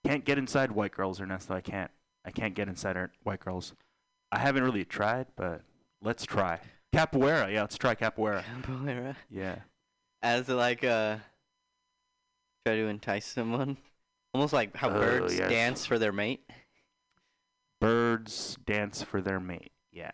Can't 0.07 0.25
get 0.25 0.39
inside 0.39 0.73
white 0.73 0.93
girls, 0.93 1.21
Ernesto. 1.21 1.55
I 1.55 1.61
can't. 1.61 1.91
I 2.25 2.31
can't 2.31 2.55
get 2.55 2.69
inside 2.69 2.97
white 3.23 3.41
girls. 3.41 3.75
I 4.33 4.39
haven't 4.39 4.65
really 4.65 4.85
tried, 4.85 5.27
but 5.37 5.63
let's 6.03 6.25
try. 6.25 6.61
Capoeira. 6.93 7.53
Yeah, 7.53 7.63
let's 7.63 7.77
try 7.79 7.95
capoeira. 7.95 8.43
Capoeira. 8.63 9.17
Yeah. 9.31 9.57
As 10.25 10.49
like 10.49 10.83
uh 10.83 11.19
try 12.67 12.77
to 12.77 12.87
entice 12.87 13.27
someone. 13.27 13.77
Almost 14.33 14.53
like 14.55 14.75
how 14.75 14.89
Oh, 14.89 14.95
birds 14.95 15.39
yes. 15.39 15.51
dance 15.51 15.87
for 15.87 15.99
their 15.99 16.13
mate. 16.13 16.49
Birds 17.81 18.57
dance 18.65 19.03
for 19.03 19.21
their 19.21 19.39
mate. 19.39 19.71
Yeah. 19.93 20.11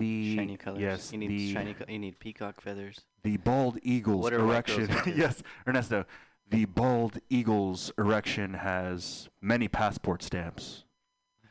The 0.00 0.36
Shiny 0.36 0.56
colors. 0.56 0.80
Yes. 0.80 1.12
You 1.12 1.18
need 1.18 1.30
the, 1.30 1.52
shiny 1.52 1.74
co- 1.74 1.84
you 1.88 1.98
need 1.98 2.18
peacock 2.18 2.60
feathers. 2.60 3.00
The 3.22 3.36
bald 3.36 3.78
eagle's 3.82 4.22
What 4.24 4.32
are 4.32 4.44
white 4.44 4.66
girls 4.66 4.88
erection. 4.88 5.14
yes, 5.16 5.42
Ernesto. 5.66 6.04
The 6.50 6.64
bald 6.66 7.18
eagle's 7.30 7.92
erection 7.96 8.54
has 8.54 9.28
many 9.40 9.68
passport 9.68 10.22
stamps. 10.22 10.84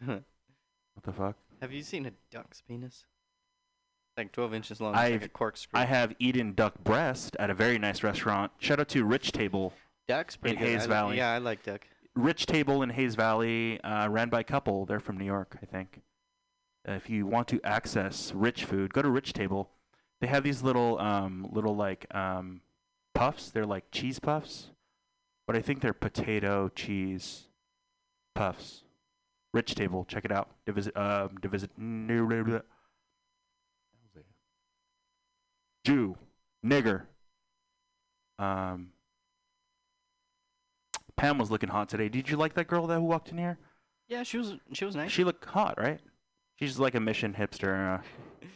What 0.05 0.23
the 1.03 1.13
fuck? 1.13 1.36
Have 1.61 1.71
you 1.71 1.84
seen 1.84 2.05
a 2.07 2.11
duck's 2.32 2.61
penis? 2.61 3.05
Like 4.18 4.32
twelve 4.32 4.53
inches 4.53 4.82
long. 4.82 4.93
Like 4.93 5.13
I've- 5.13 5.26
a 5.26 5.30
corkscrew. 5.30 5.80
I 5.80 5.86
have 5.86 6.15
eaten 6.18 6.53
duck 6.53 6.84
breast 6.84 7.36
at 7.39 7.49
a 7.51 7.53
very 7.53 7.78
nice 7.78 8.01
restaurant. 8.03 8.51
Shout 8.57 8.80
out 8.80 8.88
to 8.89 9.05
Rich 9.05 9.32
Table. 9.32 9.74
Duck's 10.07 10.36
pretty 10.36 10.57
in 10.57 10.63
good. 10.63 10.70
Hayes 10.72 10.84
I 10.86 10.88
Valley. 10.88 11.18
Yeah, 11.18 11.32
I 11.34 11.38
like 11.38 11.63
duck. 11.63 11.88
Rich 12.15 12.47
Table 12.47 12.82
in 12.82 12.89
Hayes 12.89 13.13
Valley, 13.13 13.80
uh, 13.82 14.09
ran 14.09 14.30
by 14.30 14.39
a 14.39 14.43
couple. 14.43 14.88
They're 14.88 14.99
from 14.99 15.18
New 15.18 15.26
York, 15.26 15.57
I 15.61 15.68
think. 15.68 16.01
Uh, 16.88 16.93
if 16.93 17.11
you 17.11 17.28
want 17.28 17.47
to 17.49 17.61
access 17.63 18.34
rich 18.34 18.63
food, 18.65 18.91
go 18.91 19.03
to 19.03 19.09
Rich 19.09 19.34
Table. 19.34 19.70
They 20.20 20.26
have 20.28 20.41
these 20.43 20.63
little, 20.63 20.97
um, 20.99 21.47
little 21.51 21.76
like 21.76 22.07
um, 22.15 22.61
puffs. 23.13 23.51
They're 23.51 23.68
like 23.68 23.91
cheese 23.91 24.18
puffs, 24.18 24.72
but 25.45 25.55
I 25.55 25.61
think 25.61 25.82
they're 25.82 25.93
potato 25.93 26.70
cheese 26.70 27.49
puffs. 28.34 28.84
Rich 29.53 29.76
Table, 29.76 30.05
check 30.05 30.26
it 30.26 30.32
out. 30.32 30.49
To 30.65 30.72
visit, 30.72 30.97
um, 30.97 31.38
to 31.43 31.47
visit. 31.49 31.70
Jew, 35.88 36.17
nigger. 36.65 37.03
Um, 38.38 38.89
Pam 41.15 41.38
was 41.38 41.49
looking 41.49 41.69
hot 41.69 41.88
today. 41.88 42.09
Did 42.09 42.29
you 42.29 42.35
like 42.35 42.55
that 42.55 42.67
girl 42.67 42.88
that 42.88 42.95
who 42.95 43.03
walked 43.03 43.29
in 43.29 43.38
here? 43.38 43.57
Yeah, 44.09 44.23
she 44.23 44.38
was 44.38 44.55
she 44.73 44.83
was 44.83 44.97
nice. 44.97 45.11
She 45.11 45.23
looked 45.23 45.45
hot, 45.45 45.79
right? 45.79 46.01
She's 46.57 46.77
like 46.77 46.93
a 46.93 46.99
mission 46.99 47.33
hipster. 47.39 47.99
Uh, 47.99 48.01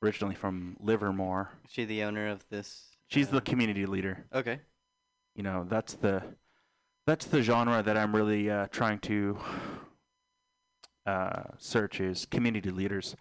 originally 0.00 0.36
from 0.36 0.76
Livermore. 0.78 1.50
Is 1.64 1.72
she 1.72 1.84
the 1.84 2.04
owner 2.04 2.28
of 2.28 2.48
this? 2.50 2.90
She's 3.08 3.26
uh, 3.26 3.32
the 3.32 3.40
community 3.40 3.84
leader. 3.84 4.26
Okay. 4.32 4.60
You 5.34 5.42
know, 5.42 5.66
that's 5.68 5.94
the 5.94 6.22
that's 7.04 7.26
the 7.26 7.42
genre 7.42 7.82
that 7.82 7.96
I'm 7.96 8.14
really 8.14 8.48
uh, 8.48 8.68
trying 8.70 9.00
to 9.00 9.38
uh, 11.04 11.42
search 11.58 12.00
is 12.00 12.26
community 12.26 12.70
leaders. 12.70 13.16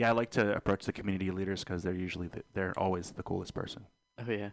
Yeah, 0.00 0.08
I 0.08 0.12
like 0.12 0.30
to 0.30 0.56
approach 0.56 0.86
the 0.86 0.94
community 0.94 1.30
leaders 1.30 1.62
because 1.62 1.82
they're 1.82 1.92
usually 1.92 2.28
the, 2.28 2.42
they're 2.54 2.72
always 2.78 3.10
the 3.10 3.22
coolest 3.22 3.52
person. 3.52 3.84
Oh 4.18 4.32
yeah. 4.32 4.48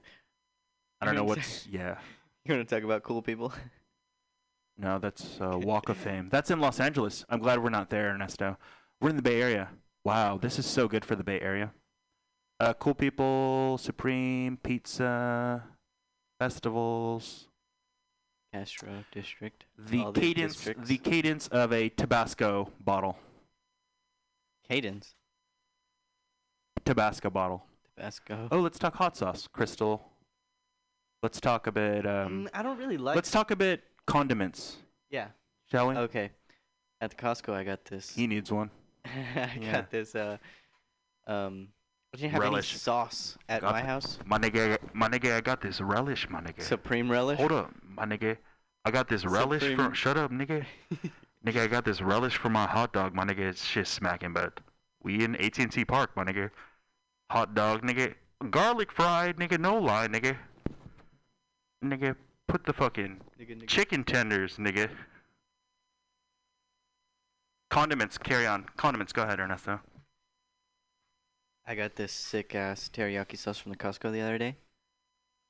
I 0.99 1.05
don't 1.05 1.15
know 1.15 1.23
what's 1.23 1.65
yeah. 1.67 1.99
You 2.45 2.55
want 2.55 2.67
to 2.67 2.75
talk 2.75 2.83
about 2.83 3.03
cool 3.03 3.21
people? 3.21 3.53
No, 4.77 4.99
that's 4.99 5.39
uh, 5.39 5.57
Walk 5.63 5.87
of 5.87 5.95
Fame. 5.95 6.27
That's 6.29 6.51
in 6.51 6.59
Los 6.59 6.81
Angeles. 6.81 7.23
I'm 7.29 7.39
glad 7.39 7.63
we're 7.63 7.69
not 7.69 7.89
there, 7.89 8.09
Ernesto. 8.09 8.57
We're 8.99 9.11
in 9.11 9.15
the 9.15 9.21
Bay 9.21 9.41
Area. 9.41 9.69
Wow, 10.03 10.37
this 10.37 10.59
is 10.59 10.65
so 10.65 10.89
good 10.89 11.05
for 11.05 11.15
the 11.15 11.23
Bay 11.23 11.39
Area. 11.39 11.71
Uh, 12.59 12.73
cool 12.73 12.93
people, 12.93 13.77
Supreme, 13.77 14.57
pizza, 14.57 15.63
festivals. 16.39 17.47
Castro 18.53 19.05
District. 19.13 19.63
The 19.77 20.11
cadence, 20.11 20.69
the 20.77 20.97
cadence 20.97 21.47
of 21.47 21.71
a 21.71 21.87
Tabasco 21.87 22.73
bottle. 22.81 23.17
Cadence. 24.67 25.15
Tabasco 26.87 27.29
bottle. 27.29 27.65
Tabasco. 27.95 28.47
Oh, 28.51 28.59
let's 28.59 28.79
talk 28.79 28.95
hot 28.95 29.17
sauce, 29.17 29.47
Crystal. 29.51 30.09
Let's 31.21 31.39
talk 31.41 31.67
a 31.67 31.71
bit. 31.71 32.05
Um, 32.05 32.45
Mm, 32.45 32.49
I 32.53 32.63
don't 32.63 32.77
really 32.77 32.97
like. 32.97 33.15
let's 33.15 33.29
talk 33.31 33.51
a 33.51 33.55
bit 33.55 33.83
condiments, 34.05 34.77
Yeah. 35.09 35.27
shall 35.69 35.89
we? 35.89 35.95
Okay. 35.95 36.31
At 37.01 37.09
the 37.11 37.15
Costco, 37.15 37.53
I 37.53 37.63
got 37.63 37.85
this. 37.85 38.15
He 38.15 38.25
needs 38.27 38.51
one. 38.51 38.71
I 39.05 39.57
Yeah. 39.59 39.71
got 39.73 39.91
this. 39.91 40.15
Uh, 40.15 40.37
um, 41.27 41.69
I 42.13 42.17
didn't 42.17 42.31
have 42.31 42.41
Relish. 42.41 42.71
any 42.71 42.79
sauce 42.79 43.37
at 43.49 43.61
Got 43.61 43.73
my 43.73 43.81
house. 43.81 44.17
My 44.25 44.37
nigga, 44.37 44.77
my 44.93 45.09
nigga, 45.09 45.33
I 45.35 45.41
got 45.41 45.61
this 45.61 45.81
relish, 45.81 46.29
my 46.29 46.39
nigga. 46.41 46.61
Supreme 46.61 47.11
relish. 47.11 47.37
Hold 47.37 47.51
up, 47.51 47.73
my 47.83 48.05
nigga. 48.05 48.37
I 48.85 48.91
got 48.91 49.09
this 49.09 49.25
relish 49.25 49.75
from. 49.75 49.93
Shut 49.93 50.17
up, 50.17 50.31
nigga. 50.31 50.65
nigga, 51.45 51.59
I 51.61 51.67
got 51.67 51.83
this 51.83 52.01
relish 52.01 52.37
for 52.37 52.49
my 52.49 52.65
hot 52.65 52.93
dog, 52.93 53.13
my 53.13 53.25
nigga. 53.25 53.39
It's 53.49 53.63
shit 53.65 53.87
smacking, 53.87 54.31
but 54.33 54.61
we 55.03 55.23
in 55.25 55.35
AT&T 55.35 55.83
Park, 55.85 56.15
my 56.15 56.23
nigga. 56.23 56.49
Hot 57.31 57.53
dog, 57.53 57.81
nigga. 57.83 58.13
Garlic 58.49 58.91
fried, 58.91 59.37
nigga. 59.37 59.59
No 59.59 59.77
lie, 59.77 60.07
nigga. 60.07 60.37
Nigga, 61.83 62.15
put 62.47 62.65
the 62.65 62.73
fucking 62.73 63.19
Nigga, 63.39 63.55
nigga. 63.61 63.67
chicken 63.67 64.03
tenders, 64.03 64.57
nigga. 64.57 64.89
Condiments, 67.69 68.17
carry 68.17 68.47
on. 68.47 68.65
Condiments, 68.77 69.11
go 69.13 69.23
ahead, 69.23 69.39
Ernesto. 69.39 69.79
I 71.65 71.75
got 71.75 71.95
this 71.95 72.13
sick 72.13 72.55
ass 72.55 72.89
teriyaki 72.91 73.37
sauce 73.37 73.57
from 73.57 73.71
the 73.73 73.77
Costco 73.77 74.11
the 74.11 74.21
other 74.21 74.37
day, 74.37 74.55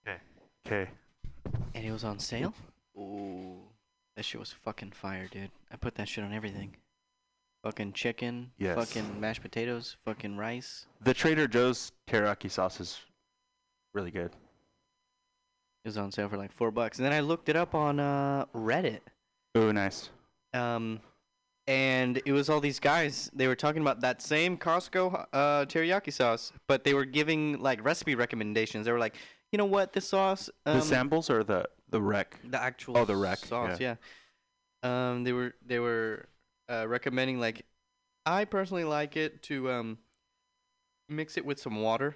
Okay. 0.06 0.18
Okay. 0.66 0.92
And 1.76 1.86
it 1.86 1.92
was 1.92 2.04
on 2.04 2.18
sale. 2.18 2.54
Ooh, 2.98 3.58
that 4.16 4.26
shit 4.26 4.40
was 4.40 4.52
fucking 4.52 4.92
fire, 4.92 5.28
dude. 5.30 5.52
I 5.72 5.76
put 5.76 5.94
that 5.96 6.10
shit 6.10 6.24
on 6.24 6.34
everything. 6.34 6.76
Fucking 7.68 7.92
chicken. 7.92 8.52
Yes. 8.58 8.78
Fucking 8.78 9.20
mashed 9.20 9.42
potatoes. 9.42 9.98
Fucking 10.06 10.38
rice. 10.38 10.86
The 11.04 11.14
Trader 11.14 11.50
Joe's 11.50 11.92
teriyaki 12.10 12.50
sauce 12.50 12.80
is 12.80 13.02
really 13.94 14.10
good. 14.10 14.32
It 15.84 15.90
was 15.90 15.98
on 15.98 16.14
sale 16.14 16.30
for 16.30 16.38
like 16.38 16.54
four 16.54 16.72
bucks, 16.72 16.98
and 16.98 17.06
then 17.06 17.12
I 17.12 17.20
looked 17.20 17.50
it 17.50 17.58
up 17.58 17.76
on 17.76 18.00
uh, 18.00 18.46
Reddit. 18.56 19.02
Oh, 19.54 19.74
nice. 19.74 20.12
Um, 20.54 21.02
and 21.68 22.22
it 22.26 22.32
was 22.32 22.50
all 22.50 22.62
these 22.62 22.80
guys. 22.80 23.30
They 23.34 23.48
were 23.48 23.56
talking 23.56 23.82
about 23.82 24.00
that 24.00 24.22
same 24.22 24.58
Costco 24.58 25.26
uh, 25.34 25.66
teriyaki 25.66 26.14
sauce, 26.14 26.54
but 26.70 26.86
they 26.86 26.94
were 26.94 27.04
giving 27.04 27.62
like 27.62 27.84
recipe 27.84 28.16
recommendations. 28.16 28.86
They 28.86 28.94
were 28.94 28.98
like, 29.00 29.18
you 29.52 29.58
know 29.58 29.66
what, 29.66 29.92
this 29.92 30.08
sauce, 30.08 30.50
um, 30.66 30.80
the 30.80 30.86
samples 30.86 31.30
or 31.30 31.44
the 31.44 31.66
the 31.90 32.02
rec? 32.02 32.40
the 32.50 32.64
actual 32.64 32.98
Oh, 32.98 33.04
the 33.04 33.18
rec, 33.18 33.40
sauce, 33.40 33.78
yeah. 33.82 33.96
Um, 34.84 35.26
they 35.26 35.34
were 35.34 35.54
they 35.66 35.80
were 35.80 36.28
uh, 36.70 36.86
recommending 36.88 37.40
like, 37.40 37.66
I 38.26 38.46
personally 38.46 38.84
like 38.84 39.16
it 39.18 39.42
to 39.44 39.72
um, 39.72 39.98
mix 41.10 41.38
it 41.38 41.46
with 41.46 41.60
some 41.60 41.82
water, 41.82 42.16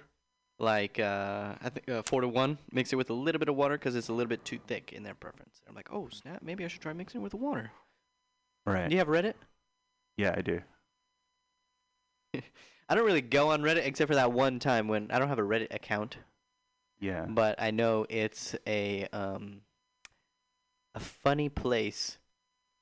like 0.58 0.98
uh, 1.00 1.54
I 1.62 1.68
think 1.70 1.88
uh, 1.88 2.02
four 2.02 2.20
to 2.20 2.28
one. 2.28 2.58
Mix 2.70 2.92
it 2.92 2.96
with 2.96 3.10
a 3.10 3.14
little 3.14 3.38
bit 3.38 3.48
of 3.48 3.56
water 3.56 3.76
because 3.78 3.96
it's 3.96 4.08
a 4.08 4.12
little 4.12 4.28
bit 4.28 4.44
too 4.44 4.58
thick 4.66 4.92
in 4.92 5.02
their 5.02 5.14
preference. 5.14 5.60
I'm 5.68 5.74
like, 5.74 5.88
oh 5.92 6.08
snap, 6.10 6.42
maybe 6.42 6.64
I 6.64 6.68
should 6.68 6.82
try 6.82 6.92
mixing 6.92 7.20
it 7.20 7.24
with 7.24 7.34
water. 7.34 7.70
Right. 8.66 8.88
Do 8.88 8.94
you 8.94 8.98
have 8.98 9.08
Reddit? 9.08 9.34
Yeah, 10.16 10.34
I 10.36 10.42
do. 10.42 10.60
I 12.88 12.94
don't 12.94 13.06
really 13.06 13.22
go 13.22 13.50
on 13.50 13.62
Reddit 13.62 13.86
except 13.86 14.08
for 14.08 14.14
that 14.16 14.32
one 14.32 14.58
time 14.58 14.88
when 14.88 15.10
I 15.10 15.18
don't 15.18 15.28
have 15.28 15.38
a 15.38 15.42
Reddit 15.42 15.74
account, 15.74 16.18
Yeah. 17.00 17.26
but 17.28 17.60
I 17.60 17.70
know 17.70 18.06
it's 18.08 18.54
a 18.66 19.06
um 19.12 19.62
a 20.94 21.00
funny 21.00 21.48
place 21.48 22.18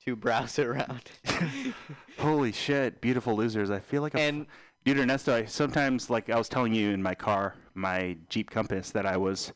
to 0.05 0.17
browse 0.17 0.59
around. 0.59 1.11
Holy 2.19 2.53
shit, 2.53 3.01
beautiful 3.01 3.37
losers. 3.37 3.71
I 3.71 3.81
feel 3.81 4.03
like 4.03 4.15
a 4.15 4.21
f- 4.21 4.29
and 4.29 4.47
Dude, 4.85 4.99
Ernesto, 4.99 5.35
I 5.35 5.45
sometimes, 5.45 6.09
like 6.09 6.31
I 6.31 6.39
was 6.39 6.49
telling 6.49 6.73
you 6.73 6.91
in 6.91 7.03
my 7.03 7.15
car, 7.15 7.55
my 7.75 8.17
Jeep 8.31 8.51
Compass, 8.51 8.91
that 8.93 9.05
I 9.05 9.17
was 9.19 9.53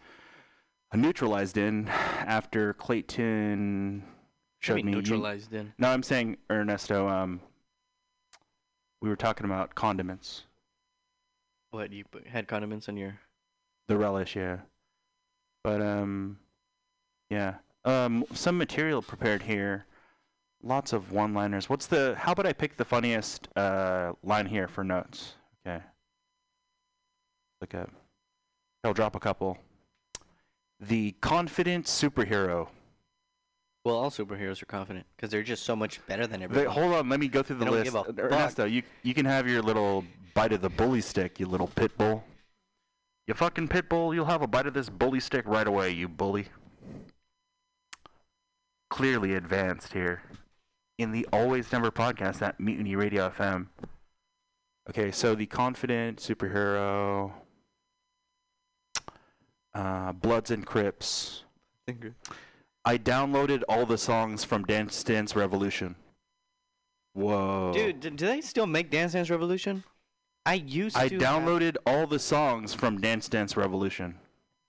neutralized 0.92 1.56
in 1.56 1.88
after 1.88 2.74
Clayton 2.74 4.04
showed 4.60 4.76
me. 4.84 4.92
you- 4.92 4.96
neutralized 4.98 5.52
in. 5.54 5.72
no, 5.78 5.88
I'm 5.88 6.02
saying, 6.02 6.36
Ernesto, 6.50 7.08
um, 7.08 7.40
we 9.00 9.08
were 9.08 9.16
talking 9.16 9.46
about 9.46 9.74
condiments. 9.74 10.44
What 11.70 11.90
you 11.92 12.04
put, 12.04 12.26
had 12.26 12.46
condiments 12.46 12.88
on 12.88 12.96
your? 12.96 13.18
The 13.88 13.96
relish, 13.96 14.36
yeah. 14.36 14.58
But, 15.62 15.80
um, 15.82 16.38
yeah. 17.30 17.56
Um, 17.84 18.24
some 18.32 18.56
material 18.56 19.02
prepared 19.02 19.42
here. 19.42 19.86
Lots 20.66 20.94
of 20.94 21.12
one 21.12 21.34
liners. 21.34 21.68
What's 21.68 21.86
the, 21.86 22.14
how 22.18 22.32
about 22.32 22.46
I 22.46 22.54
pick 22.54 22.78
the 22.78 22.86
funniest, 22.86 23.48
uh, 23.54 24.12
line 24.22 24.46
here 24.46 24.66
for 24.66 24.82
notes? 24.82 25.34
Okay. 25.66 25.84
Look 27.60 27.74
up. 27.74 27.90
I'll 28.82 28.94
drop 28.94 29.14
a 29.14 29.20
couple. 29.20 29.58
The 30.80 31.12
confident 31.20 31.84
superhero. 31.84 32.68
Well, 33.84 33.96
all 33.96 34.10
superheroes 34.10 34.62
are 34.62 34.66
confident 34.66 35.04
because 35.14 35.30
they're 35.30 35.42
just 35.42 35.64
so 35.64 35.76
much 35.76 36.04
better 36.06 36.26
than 36.26 36.40
Wait, 36.40 36.44
everyone. 36.44 36.74
hold 36.74 36.94
on, 36.94 37.08
let 37.10 37.20
me 37.20 37.28
go 37.28 37.42
through 37.42 37.56
the 37.56 37.70
list. 37.70 37.94
Er- 37.94 38.04
Ernesto, 38.18 38.64
you 38.64 38.82
you 39.02 39.12
can 39.12 39.26
have 39.26 39.46
your 39.46 39.60
little 39.60 40.04
bite 40.32 40.54
of 40.54 40.62
the 40.62 40.70
bully 40.70 41.02
stick, 41.02 41.38
you 41.38 41.46
little 41.46 41.66
pit 41.68 41.96
bull. 41.98 42.24
You 43.26 43.34
fucking 43.34 43.68
pit 43.68 43.90
bull, 43.90 44.14
you'll 44.14 44.24
have 44.24 44.40
a 44.40 44.46
bite 44.46 44.66
of 44.66 44.72
this 44.72 44.88
bully 44.88 45.20
stick 45.20 45.44
right 45.46 45.66
away, 45.66 45.90
you 45.90 46.08
bully. 46.08 46.46
Clearly 48.88 49.34
advanced 49.34 49.92
here 49.92 50.22
in 50.98 51.12
the 51.12 51.26
Always 51.32 51.70
Never 51.72 51.90
podcast 51.90 52.42
at 52.42 52.60
Mutiny 52.60 52.94
Radio 52.96 53.28
FM. 53.30 53.66
Okay, 54.88 55.10
so 55.10 55.34
the 55.34 55.46
confident 55.46 56.18
superhero, 56.18 57.32
uh, 59.74 60.12
Bloods 60.12 60.50
and 60.50 60.64
Crips. 60.66 61.44
I 62.84 62.98
downloaded 62.98 63.62
all 63.68 63.86
the 63.86 63.98
songs 63.98 64.44
from 64.44 64.64
Dance 64.64 65.02
Dance 65.02 65.34
Revolution. 65.34 65.96
Whoa. 67.14 67.72
Dude, 67.72 68.00
d- 68.00 68.10
do 68.10 68.26
they 68.26 68.40
still 68.40 68.66
make 68.66 68.90
Dance 68.90 69.12
Dance 69.12 69.30
Revolution? 69.30 69.84
I 70.46 70.54
used 70.54 70.96
I 70.96 71.08
to 71.08 71.14
have- 71.14 71.22
downloaded 71.22 71.76
all 71.86 72.06
the 72.06 72.18
songs 72.18 72.74
from 72.74 73.00
Dance 73.00 73.28
Dance 73.28 73.56
Revolution. 73.56 74.16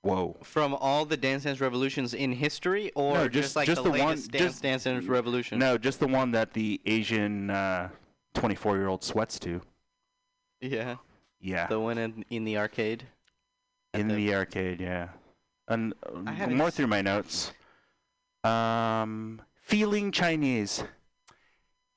Whoa. 0.06 0.38
from 0.44 0.76
all 0.76 1.04
the 1.06 1.18
Dance 1.18 1.44
Dance 1.44 1.60
Revolutions 1.60 2.14
in 2.14 2.32
history, 2.34 2.92
or 2.96 3.16
No, 3.16 3.28
just, 3.28 3.44
just- 3.48 3.56
like 3.56 3.66
just 3.66 3.84
the, 3.84 3.92
the 3.92 3.98
one- 4.00 4.10
latest 4.10 4.32
Dance 4.32 4.44
just- 4.54 4.64
Dance 4.64 4.84
Dance 4.84 5.06
Revolution? 5.06 5.58
No, 5.60 5.78
just 5.78 6.00
the 6.00 6.08
one 6.08 6.32
that 6.32 6.54
the 6.54 6.80
Asian 6.86 7.50
24 8.36 8.78
year 8.78 8.88
old 8.88 9.04
sweats 9.04 9.40
to. 9.40 9.62
Yeah, 10.62 10.96
Yeah. 11.40 11.68
the 11.68 11.80
one 11.80 11.98
in, 11.98 12.24
in 12.30 12.44
the 12.46 12.58
arcade. 12.58 13.08
In 13.94 14.08
the, 14.10 14.34
arcade, 14.36 14.80
yeah. 14.82 15.10
And 15.68 15.94
uh, 16.06 16.48
more 16.50 16.70
through 16.70 16.88
my 16.88 17.02
notes. 17.02 17.52
Um, 18.44 19.42
feeling 19.62 20.12
Chinese. 20.12 20.84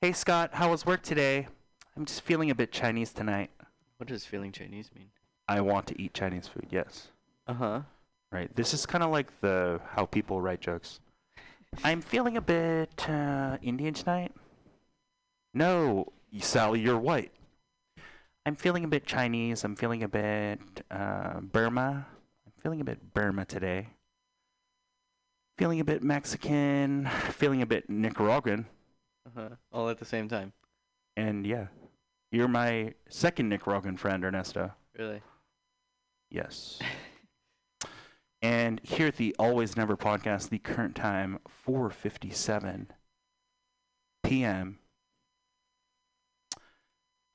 Hey 0.01 0.13
Scott, 0.13 0.51
how 0.53 0.71
was 0.71 0.85
work 0.85 1.03
today? 1.03 1.47
I'm 1.95 2.05
just 2.05 2.21
feeling 2.21 2.49
a 2.49 2.55
bit 2.55 2.71
Chinese 2.71 3.11
tonight. 3.11 3.51
What 3.97 4.07
does 4.07 4.25
feeling 4.25 4.51
Chinese 4.51 4.89
mean? 4.95 5.09
I 5.47 5.61
want 5.61 5.87
to 5.87 6.01
eat 6.01 6.13
Chinese 6.13 6.47
food. 6.47 6.67
Yes. 6.71 7.09
Uh 7.47 7.53
huh. 7.53 7.81
Right. 8.31 8.55
This 8.55 8.73
is 8.73 8.85
kind 8.85 9.03
of 9.03 9.11
like 9.11 9.41
the 9.41 9.81
how 9.91 10.05
people 10.05 10.39
write 10.41 10.61
jokes. 10.61 10.99
I'm 11.83 12.01
feeling 12.01 12.37
a 12.37 12.41
bit 12.41 13.09
uh, 13.09 13.57
Indian 13.61 13.93
tonight. 13.93 14.31
No, 15.53 16.11
Sally, 16.39 16.79
you're 16.79 16.97
white. 16.97 17.31
I'm 18.45 18.55
feeling 18.55 18.83
a 18.83 18.87
bit 18.87 19.05
Chinese. 19.05 19.63
I'm 19.63 19.75
feeling 19.75 20.03
a 20.03 20.07
bit 20.07 20.59
uh, 20.91 21.39
Burma. 21.39 22.07
I'm 22.45 22.51
feeling 22.61 22.81
a 22.81 22.83
bit 22.83 23.13
Burma 23.13 23.45
today. 23.45 23.89
Feeling 25.57 25.79
a 25.79 25.85
bit 25.85 26.03
Mexican. 26.03 27.05
Feeling 27.31 27.61
a 27.61 27.65
bit 27.65 27.89
Nicaraguan. 27.89 28.65
Uh 29.25 29.41
huh. 29.41 29.49
All 29.71 29.89
at 29.89 29.99
the 29.99 30.05
same 30.05 30.29
time. 30.29 30.53
And 31.17 31.45
yeah, 31.45 31.67
you're 32.31 32.47
my 32.47 32.93
second 33.09 33.49
Nicaraguan 33.49 33.97
friend, 33.97 34.23
Ernesto. 34.23 34.71
Really? 34.97 35.21
Yes. 36.29 36.79
and 38.41 38.79
here 38.83 39.07
at 39.07 39.17
the 39.17 39.35
Always 39.37 39.75
Never 39.75 39.97
podcast, 39.97 40.49
the 40.49 40.59
current 40.59 40.95
time 40.95 41.39
4:57 41.67 42.87
p.m. 44.23 44.79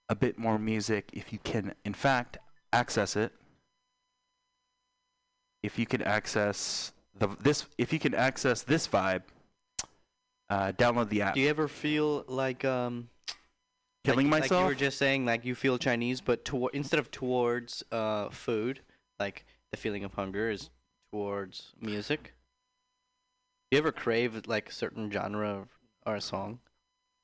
A 0.08 0.14
bit 0.14 0.38
more 0.38 0.58
music 0.58 1.10
if 1.12 1.32
you 1.32 1.38
can 1.42 1.74
in 1.84 1.94
fact 1.94 2.38
access 2.72 3.16
it. 3.16 3.32
If 5.62 5.78
you 5.78 5.86
can 5.86 6.02
access 6.02 6.92
the 7.18 7.28
this 7.40 7.66
if 7.78 7.92
you 7.92 7.98
can 7.98 8.14
access 8.14 8.62
this 8.62 8.86
vibe, 8.86 9.22
uh, 10.50 10.72
download 10.72 11.08
the 11.08 11.22
app. 11.22 11.34
Do 11.34 11.40
you 11.40 11.48
ever 11.48 11.68
feel 11.68 12.24
like 12.28 12.64
um 12.64 13.08
Killing 14.04 14.26
like, 14.28 14.42
Like 14.42 14.50
myself? 14.50 14.60
you 14.60 14.66
were 14.66 14.74
just 14.74 14.98
saying, 14.98 15.24
like 15.24 15.46
you 15.46 15.54
feel 15.54 15.78
Chinese, 15.78 16.20
but 16.20 16.44
to- 16.46 16.68
instead 16.74 16.98
of 17.00 17.10
towards 17.10 17.82
uh 17.90 18.28
food, 18.28 18.80
like 19.18 19.46
the 19.72 19.78
feeling 19.78 20.04
of 20.04 20.12
hunger 20.14 20.50
is 20.50 20.68
towards 21.14 21.74
music. 21.80 22.34
Do 23.70 23.76
you 23.76 23.78
ever 23.78 23.92
crave 23.92 24.42
like 24.48 24.68
a 24.68 24.72
certain 24.72 25.08
genre 25.12 25.48
of, 25.48 25.68
or 26.04 26.16
a 26.16 26.20
song? 26.20 26.58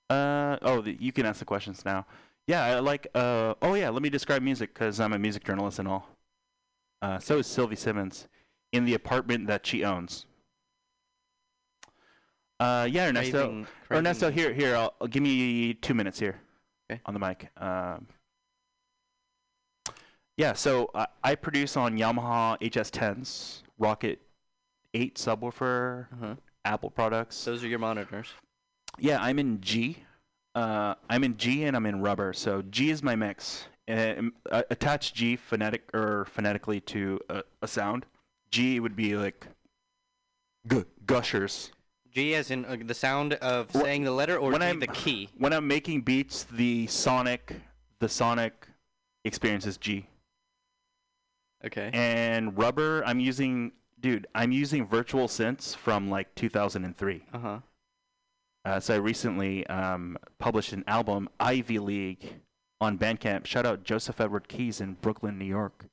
Uh 0.09 0.59
oh, 0.63 0.81
the, 0.81 0.97
you 1.01 1.11
can 1.11 1.27
ask 1.27 1.41
the 1.41 1.45
questions 1.45 1.85
now. 1.85 2.07
Yeah, 2.47 2.65
I 2.65 2.79
like. 2.79 3.09
Uh 3.17 3.55
oh 3.63 3.75
yeah, 3.75 3.91
let 3.91 4.01
me 4.03 4.09
describe 4.09 4.43
music 4.43 4.73
because 4.75 5.01
I'm 5.01 5.13
a 5.13 5.19
music 5.19 5.43
journalist 5.45 5.81
and 5.81 5.89
all. 5.89 6.09
Uh, 7.03 7.19
so 7.19 7.39
is 7.39 7.49
Sylvie 7.49 7.75
Simmons 7.77 8.29
in 8.73 8.85
the 8.85 8.95
apartment 8.95 9.49
that 9.49 9.67
she 9.67 9.85
owns. 9.85 10.27
Uh 12.61 12.87
yeah, 12.91 13.09
Ernesto. 13.09 13.39
Craving- 13.47 13.67
Ernesto, 13.91 14.27
craving- 14.31 14.39
here, 14.39 14.53
here. 14.69 14.77
I'll, 14.77 14.95
I'll 15.01 15.09
give 15.09 15.23
me 15.23 15.75
two 15.75 15.95
minutes 15.95 16.21
here. 16.21 16.39
Okay. 16.91 17.01
On 17.07 17.15
the 17.15 17.21
mic. 17.21 17.51
Um. 17.57 18.07
Yeah, 20.37 20.55
so 20.55 20.91
I, 20.95 21.07
I 21.23 21.35
produce 21.35 21.77
on 21.77 21.99
Yamaha 21.99 22.59
HS10s, 22.61 23.61
Rokit 23.81 24.19
8 24.95 25.15
subwoofer, 25.17 26.07
Uh-huh. 26.13 26.35
Apple 26.65 26.91
products. 26.91 27.43
Those 27.45 27.65
are 27.65 27.69
your 27.69 27.79
monitors. 27.79 28.29
Yeah, 28.99 29.19
I'm 29.23 29.39
in 29.39 29.61
G. 29.61 29.99
Uh, 30.55 30.95
I'm 31.09 31.25
in 31.25 31.37
G 31.37 31.65
and 31.65 31.75
I'm 31.77 31.87
in 31.87 32.01
rubber. 32.03 32.33
So 32.33 32.63
G 32.63 32.91
is 32.91 33.03
my 33.03 33.17
mix. 33.17 33.67
And 33.89 34.33
uh, 34.51 34.63
attach 34.71 35.15
G 35.15 35.37
phonetic 35.37 35.89
or 35.95 36.27
phonetically 36.27 36.81
to 36.83 37.19
a, 37.29 37.43
a 37.63 37.67
sound. 37.67 38.05
G 38.51 38.79
would 38.79 38.95
be 38.95 39.17
like 39.17 39.47
g- 40.71 40.85
gushers. 41.07 41.73
G 42.13 42.35
as 42.35 42.51
in 42.51 42.65
uh, 42.65 42.77
the 42.85 42.95
sound 42.95 43.35
of 43.35 43.71
Wh- 43.71 43.81
saying 43.83 44.05
the 44.05 44.11
letter, 44.13 44.37
or 44.37 44.51
when 44.53 44.61
G 44.61 44.67
I'm- 44.67 44.81
the 44.81 44.87
key. 44.89 45.31
When 45.39 45.53
I'm 45.53 45.67
making 45.67 46.03
beats, 46.03 46.45
the 46.45 46.87
sonic, 46.89 47.55
the 48.01 48.09
sonic 48.09 48.67
experience 49.25 49.67
is 49.67 49.77
G. 49.77 50.07
Okay. 51.65 51.91
And 51.93 52.57
rubber, 52.57 53.03
I'm 53.05 53.21
using, 53.21 53.73
dude, 54.01 54.27
I'm 54.35 54.53
using 54.53 54.87
virtual 54.87 55.29
synths 55.29 55.77
from 55.77 56.11
like 56.11 56.35
2003. 56.35 57.25
Uh-huh. 57.33 57.59
Uh, 58.65 58.81
so 58.81 58.95
I 58.95 58.97
recently 58.99 59.67
um, 59.69 60.19
published 60.39 60.73
an 60.73 60.85
album, 60.87 61.29
Ivy 61.39 61.79
League, 61.79 62.41
on 62.81 62.99
Bandcamp. 62.99 63.47
Shout 63.47 63.67
out 63.67 63.85
Joseph 63.85 64.21
Edward 64.21 64.49
Keys 64.49 64.81
in 64.81 64.95
Brooklyn, 64.95 65.39
New 65.39 65.45
York. 65.45 65.87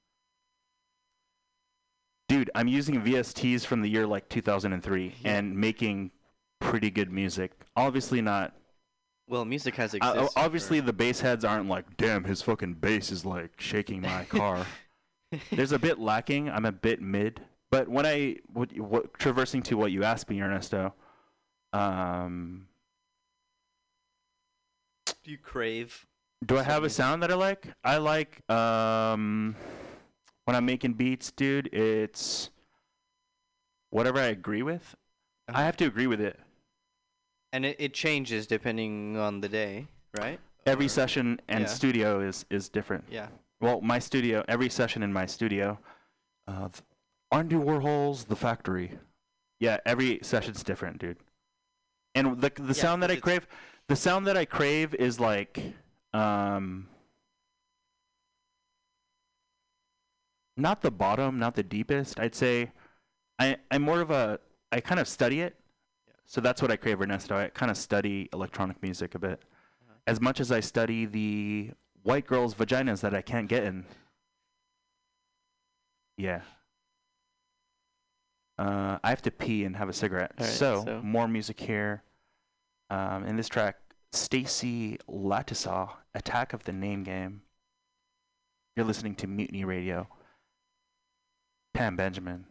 Dude, 2.30 2.50
I'm 2.56 2.68
using 2.68 3.02
VSTs 3.02 3.66
from 3.66 3.82
the 3.82 3.90
year 3.90 4.06
like 4.06 4.28
2003 4.28 5.16
yeah. 5.22 5.38
and 5.38 5.58
making 5.58 6.12
pretty 6.60 6.90
good 6.90 7.12
music. 7.12 7.52
Obviously 7.76 8.22
not. 8.22 8.54
Well, 9.30 9.46
music 9.46 9.76
has 9.76 9.94
uh, 9.94 9.98
existed. 9.98 10.22
Uh, 10.22 10.28
obviously, 10.36 10.80
for... 10.80 10.86
the 10.88 10.94
bass 10.94 11.22
heads 11.22 11.46
aren't 11.46 11.70
like, 11.70 11.98
damn, 11.98 12.26
his 12.26 12.42
fucking 12.42 12.76
bass 12.76 13.12
is 13.12 13.26
like 13.26 13.60
shaking 13.60 14.02
my 14.02 14.24
car. 14.30 14.66
There's 15.52 15.72
a 15.72 15.80
bit 15.80 16.00
lacking. 16.00 16.50
I'm 16.50 16.66
a 16.66 16.72
bit 16.72 17.02
mid. 17.02 17.42
But 17.70 17.90
when 17.90 18.06
I 18.06 18.38
what, 18.54 18.78
what, 18.80 19.14
traversing 19.20 19.62
to 19.64 19.78
what 19.78 19.92
you 19.92 20.04
asked 20.04 20.30
me, 20.30 20.42
Ernesto, 20.42 20.94
um, 21.74 22.68
do 25.24 25.32
you 25.32 25.38
crave? 25.38 26.06
Do 26.46 26.58
I 26.58 26.64
have 26.64 26.84
a 26.84 26.90
sound 26.90 27.24
that 27.24 27.32
I 27.32 27.36
like? 27.36 27.68
I 27.84 27.98
like 27.98 28.50
um, 28.50 29.56
when 30.46 30.56
I'm 30.56 30.66
making 30.66 30.94
beats, 30.94 31.32
dude. 31.32 31.68
It's 31.74 32.52
whatever 33.90 34.20
I 34.20 34.26
agree 34.26 34.62
with. 34.62 34.96
I 35.50 35.52
uh-huh. 35.52 35.64
have 35.64 35.78
to 35.78 35.86
agree 35.86 36.08
with 36.08 36.22
it. 36.22 36.40
And 37.52 37.66
it, 37.66 37.78
it 37.80 37.94
changes 37.94 38.48
depending 38.48 39.18
on 39.18 39.42
the 39.42 39.50
day, 39.50 39.88
right? 40.18 40.40
Every 40.66 40.86
or, 40.86 40.90
session 40.90 41.42
and 41.48 41.62
yeah. 41.62 41.68
studio 41.68 42.20
is 42.22 42.46
is 42.50 42.70
different. 42.70 43.06
Yeah 43.10 43.28
well, 43.60 43.82
my 43.82 44.00
studio, 44.00 44.44
every 44.48 44.70
session 44.70 45.04
in 45.04 45.12
my 45.12 45.26
studio, 45.26 45.80
uh, 46.48 46.70
Andy 47.32 47.56
Warhol's 47.56 48.26
The 48.26 48.36
Factory. 48.36 49.00
Yeah, 49.60 49.78
every 49.86 50.20
session's 50.22 50.64
different, 50.64 51.00
dude. 51.00 51.18
And 52.14 52.40
the 52.42 52.52
the 52.56 52.68
yeah, 52.68 52.74
sound 52.74 53.04
that 53.04 53.12
I 53.12 53.16
crave, 53.18 53.48
the 53.88 53.96
sound 53.96 54.28
that 54.28 54.38
I 54.38 54.46
crave 54.46 54.94
is 54.96 55.20
like, 55.20 55.74
um, 56.14 56.88
not 60.56 60.82
the 60.82 60.92
bottom, 60.92 61.40
not 61.40 61.56
the 61.56 61.64
deepest. 61.64 62.20
I'd 62.20 62.36
say, 62.36 62.72
I 63.40 63.58
I'm 63.72 63.82
more 63.82 64.02
of 64.02 64.12
a 64.12 64.40
I 64.72 64.80
kind 64.80 65.00
of 65.00 65.08
study 65.08 65.42
it, 65.42 65.56
yeah. 66.08 66.14
so 66.26 66.42
that's 66.42 66.62
what 66.62 66.72
I 66.72 66.76
crave, 66.76 67.02
Ernesto. 67.02 67.36
I 67.36 67.50
kind 67.50 67.72
of 67.72 67.78
study 67.78 68.30
electronic 68.32 68.82
music 68.84 69.16
a 69.16 69.20
bit, 69.20 69.42
uh-huh. 69.82 69.94
as 70.06 70.22
much 70.22 70.40
as 70.40 70.52
I 70.52 70.60
study 70.60 71.06
the 71.06 71.72
white 72.08 72.26
girls' 72.26 72.56
vaginas 72.56 73.02
that 73.02 73.14
I 73.14 73.22
can't 73.22 73.50
get 73.50 73.64
in. 73.64 73.86
Yeah. 76.18 76.42
Uh, 78.58 78.98
I 79.04 79.10
have 79.10 79.22
to 79.24 79.32
pee 79.32 79.66
and 79.66 79.76
have 79.76 79.90
a 79.90 79.94
cigarette. 79.94 80.32
Right, 80.40 80.50
so, 80.50 80.84
so, 80.86 81.02
more 81.04 81.28
music 81.28 81.60
here. 81.60 82.04
Um, 82.90 83.26
in 83.26 83.36
this 83.36 83.50
track, 83.50 83.76
Stacy 84.14 84.98
Lattisaw, 85.10 85.90
Attack 86.16 86.54
of 86.54 86.64
the 86.64 86.72
Name 86.72 87.04
Game. 87.04 87.42
You're 88.76 88.86
listening 88.86 89.16
to 89.16 89.28
Mutiny 89.28 89.66
Radio. 89.66 90.08
Pam 91.74 91.98
Benjamin. 91.98 92.46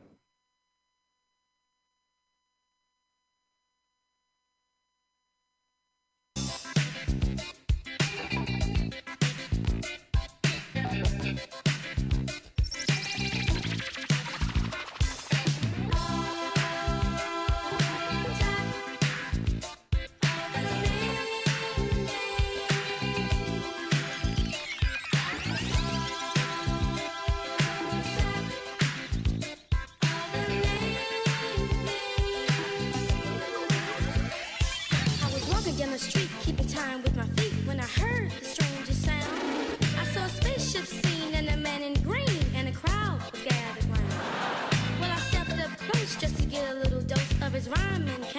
rhyming. 47.69 48.36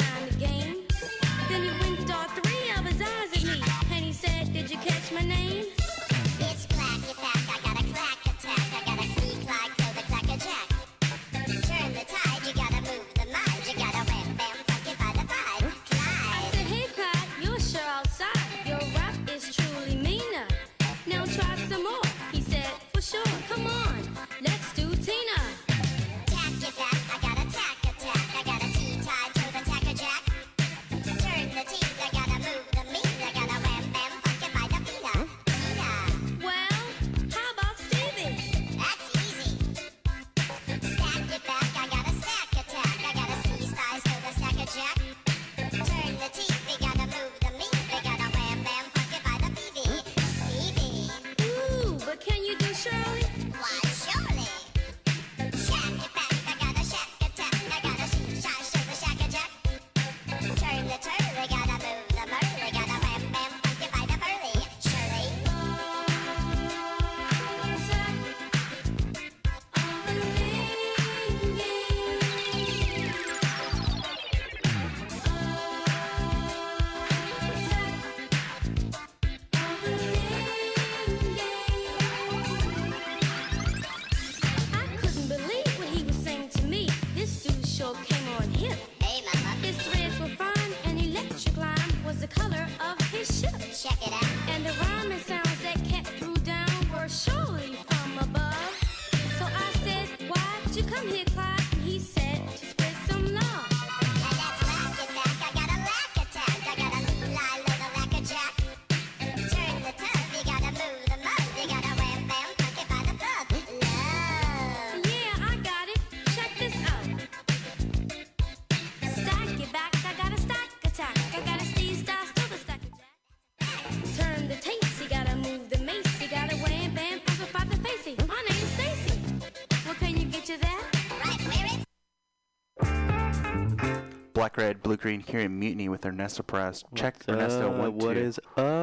Blue 134.88 134.96
Green 134.96 135.20
here 135.20 135.42
in 135.42 135.60
Mutiny 135.60 135.90
with 135.90 136.06
Ernesto 136.06 136.44
Press. 136.44 136.86
Check 136.96 137.16
What's 137.26 137.28
Ernesto 137.28 137.72
up? 137.72 137.78
one 137.78 138.00
two. 138.00 138.06
What 138.06 138.16
is 138.16 138.40
up? 138.56 138.77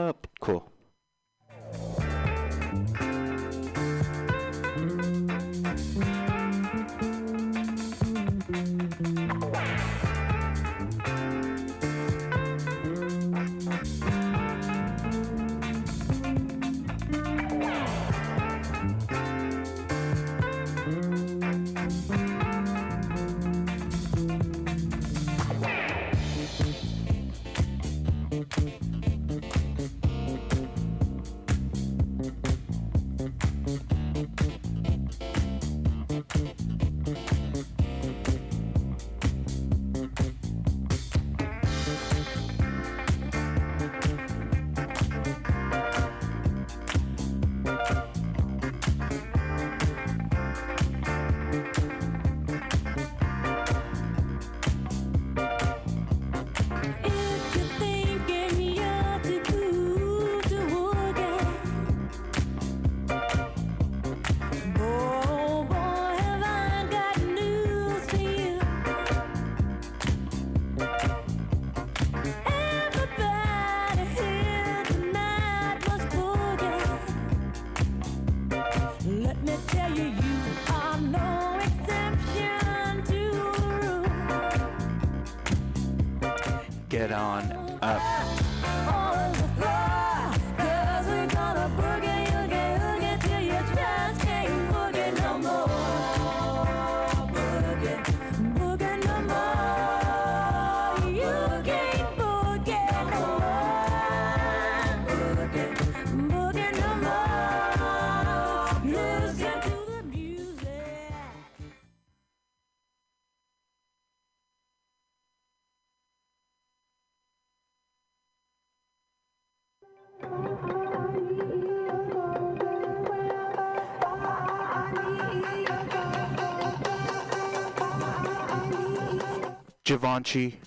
Givenchy. 130.22 130.63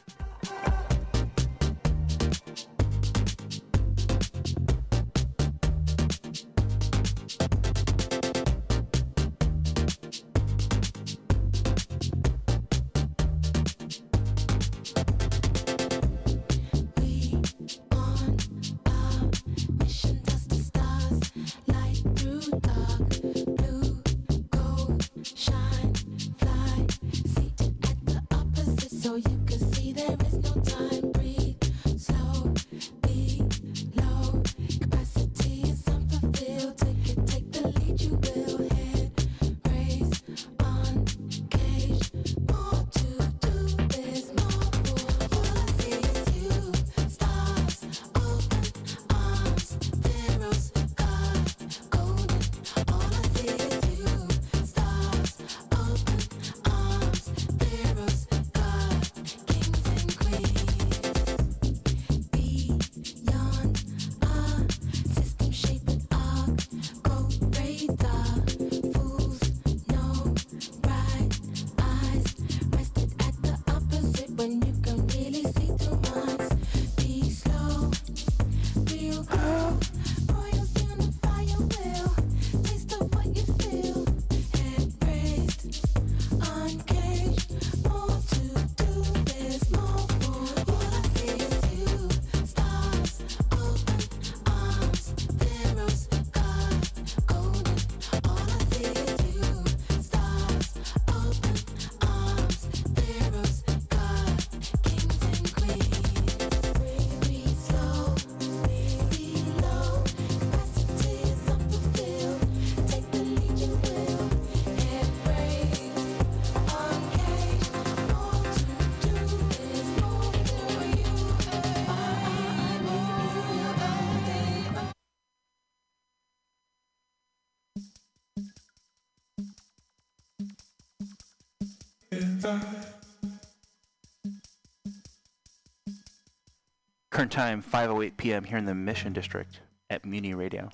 Current 137.11 137.31
time 137.31 137.61
5:08 137.61 138.15
p.m. 138.15 138.43
here 138.45 138.57
in 138.57 138.65
the 138.65 138.75
Mission 138.75 139.11
District 139.11 139.59
at 139.89 140.05
Mutiny 140.05 140.33
Radio. 140.33 140.69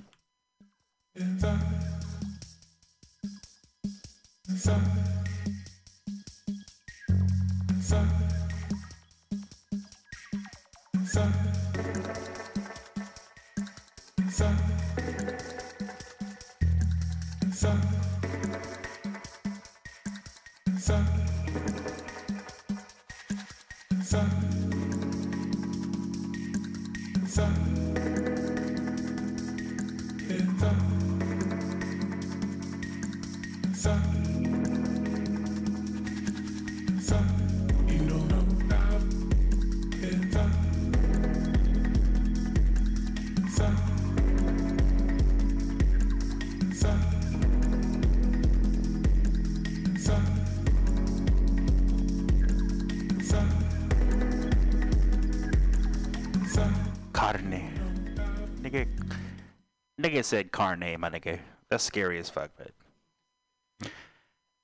Carne, 60.54 60.98
my 60.98 61.10
nigga. 61.10 61.40
That's 61.70 61.84
scary 61.84 62.18
as 62.20 62.30
fuck, 62.30 62.52
but. 62.58 63.92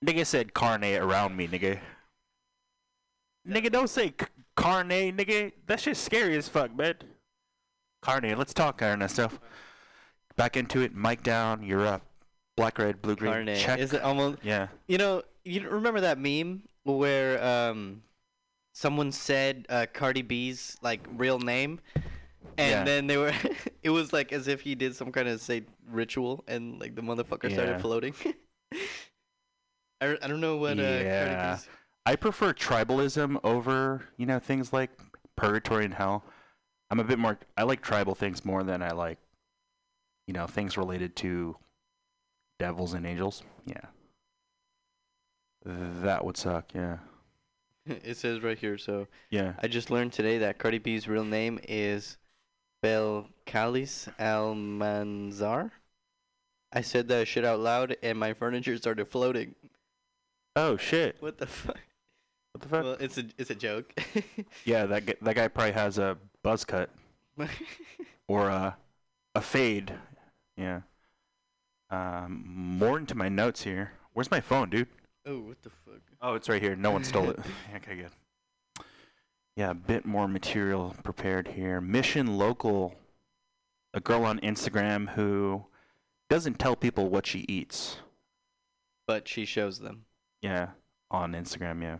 Nigga 0.05 0.25
said 0.25 0.53
carne 0.53 0.95
around 0.95 1.35
me, 1.35 1.47
nigga. 1.49 1.79
Nigga, 3.45 3.69
don't 3.69 3.89
say 3.89 4.13
c- 4.17 4.27
carne, 4.55 4.89
nigga. 5.17 5.51
That 5.67 5.81
shit's 5.81 5.99
scary 5.99 6.37
as 6.37 6.47
fuck, 6.47 6.73
man. 6.77 6.95
Carne, 8.01 8.37
let's 8.37 8.53
talk, 8.53 8.81
Ernesto. 8.81 9.29
Back 10.37 10.55
into 10.55 10.79
it. 10.81 10.95
Mic 10.95 11.21
down. 11.21 11.63
You're 11.63 11.85
up. 11.85 12.03
Black, 12.55 12.77
red, 12.77 13.01
blue, 13.01 13.15
green. 13.15 13.33
Carne. 13.33 13.55
Check. 13.57 13.79
Is 13.79 13.91
it 13.91 14.01
almost? 14.01 14.37
Yeah. 14.41 14.67
You 14.87 14.97
know, 14.97 15.23
you 15.43 15.67
remember 15.67 15.99
that 16.01 16.17
meme 16.17 16.63
where 16.83 17.43
um, 17.43 18.03
someone 18.73 19.11
said 19.11 19.65
uh, 19.69 19.85
Cardi 19.91 20.21
B's 20.21 20.77
like 20.81 21.05
real 21.17 21.39
name, 21.39 21.81
and 22.57 22.71
Yeah. 22.71 22.83
then 22.83 23.07
they 23.07 23.17
were, 23.17 23.33
it 23.83 23.89
was 23.89 24.13
like 24.13 24.31
as 24.33 24.47
if 24.47 24.61
he 24.61 24.75
did 24.75 24.95
some 24.95 25.11
kind 25.11 25.27
of 25.27 25.41
say 25.41 25.63
ritual, 25.89 26.43
and 26.47 26.79
like 26.79 26.95
the 26.95 27.01
motherfucker 27.01 27.51
started 27.51 27.81
floating. 27.81 28.13
I, 30.01 30.17
I 30.21 30.27
don't 30.27 30.39
know 30.41 30.57
what 30.57 30.79
uh, 30.79 30.83
Yeah. 30.83 31.59
I 32.05 32.15
prefer 32.15 32.53
tribalism 32.53 33.39
over, 33.43 34.07
you 34.17 34.25
know, 34.25 34.39
things 34.39 34.71
like 34.71 34.89
purgatory 35.35 35.85
and 35.85 35.93
hell. 35.93 36.23
I'm 36.89 36.99
a 36.99 37.03
bit 37.03 37.19
more. 37.19 37.37
I 37.57 37.63
like 37.63 37.81
tribal 37.81 38.15
things 38.15 38.43
more 38.45 38.63
than 38.63 38.81
I 38.81 38.91
like, 38.91 39.19
you 40.27 40.33
know, 40.33 40.47
things 40.47 40.77
related 40.77 41.15
to 41.17 41.57
devils 42.57 42.93
and 42.93 43.05
angels. 43.05 43.43
Yeah. 43.65 43.81
That 45.65 46.23
would 46.25 46.37
suck. 46.37 46.73
Yeah. 46.73 46.97
it 47.85 48.17
says 48.17 48.41
right 48.41 48.57
here. 48.57 48.77
So 48.77 49.07
Yeah. 49.29 49.53
I 49.61 49.67
just 49.67 49.91
learned 49.91 50.13
today 50.13 50.37
that 50.39 50.57
Cardi 50.57 50.79
B's 50.79 51.07
real 51.07 51.25
name 51.25 51.59
is 51.67 52.17
Belcalis 52.83 54.07
Almanzar. 54.19 55.71
I 56.71 56.81
said 56.81 57.07
that 57.07 57.27
shit 57.27 57.43
out 57.43 57.59
loud, 57.59 57.97
and 58.03 58.19
my 58.19 58.33
furniture 58.33 58.77
started 58.77 59.07
floating. 59.07 59.55
Oh 60.55 60.77
shit. 60.77 61.17
What 61.19 61.37
the 61.37 61.47
fuck? 61.47 61.79
What 62.53 62.61
the 62.61 62.67
fuck? 62.69 62.83
Well, 62.83 62.97
it's 62.99 63.17
a 63.17 63.25
it's 63.37 63.49
a 63.49 63.55
joke. 63.55 63.93
yeah, 64.65 64.85
that 64.85 65.05
gu- 65.05 65.13
that 65.21 65.35
guy 65.35 65.47
probably 65.47 65.73
has 65.73 65.97
a 65.97 66.17
buzz 66.43 66.65
cut 66.65 66.89
or 68.27 68.49
a 68.49 68.77
a 69.35 69.41
fade. 69.41 69.93
Yeah. 70.57 70.81
Um, 71.89 72.43
more 72.79 72.97
into 72.97 73.15
my 73.15 73.29
notes 73.29 73.63
here. 73.63 73.93
Where's 74.13 74.29
my 74.29 74.41
phone, 74.41 74.69
dude? 74.69 74.87
oh, 75.25 75.39
what 75.39 75.61
the 75.61 75.69
fuck? 75.69 76.01
Oh, 76.21 76.33
it's 76.33 76.49
right 76.49 76.61
here. 76.61 76.75
No 76.75 76.91
one 76.91 77.03
stole 77.03 77.29
it. 77.29 77.39
okay, 77.75 77.95
good. 77.95 78.11
Yeah, 79.59 79.71
a 79.71 79.73
bit 79.73 80.05
more 80.05 80.29
material 80.29 80.95
prepared 81.03 81.49
here. 81.49 81.81
Mission 81.81 82.37
Local, 82.37 82.95
a 83.93 83.99
girl 83.99 84.23
on 84.23 84.39
Instagram 84.39 85.09
who 85.15 85.65
doesn't 86.29 86.59
tell 86.59 86.77
people 86.77 87.09
what 87.09 87.27
she 87.27 87.39
eats. 87.39 87.97
But 89.05 89.27
she 89.27 89.43
shows 89.43 89.79
them. 89.79 90.05
Yeah, 90.41 90.69
on 91.11 91.33
Instagram, 91.33 91.83
yeah. 91.83 91.97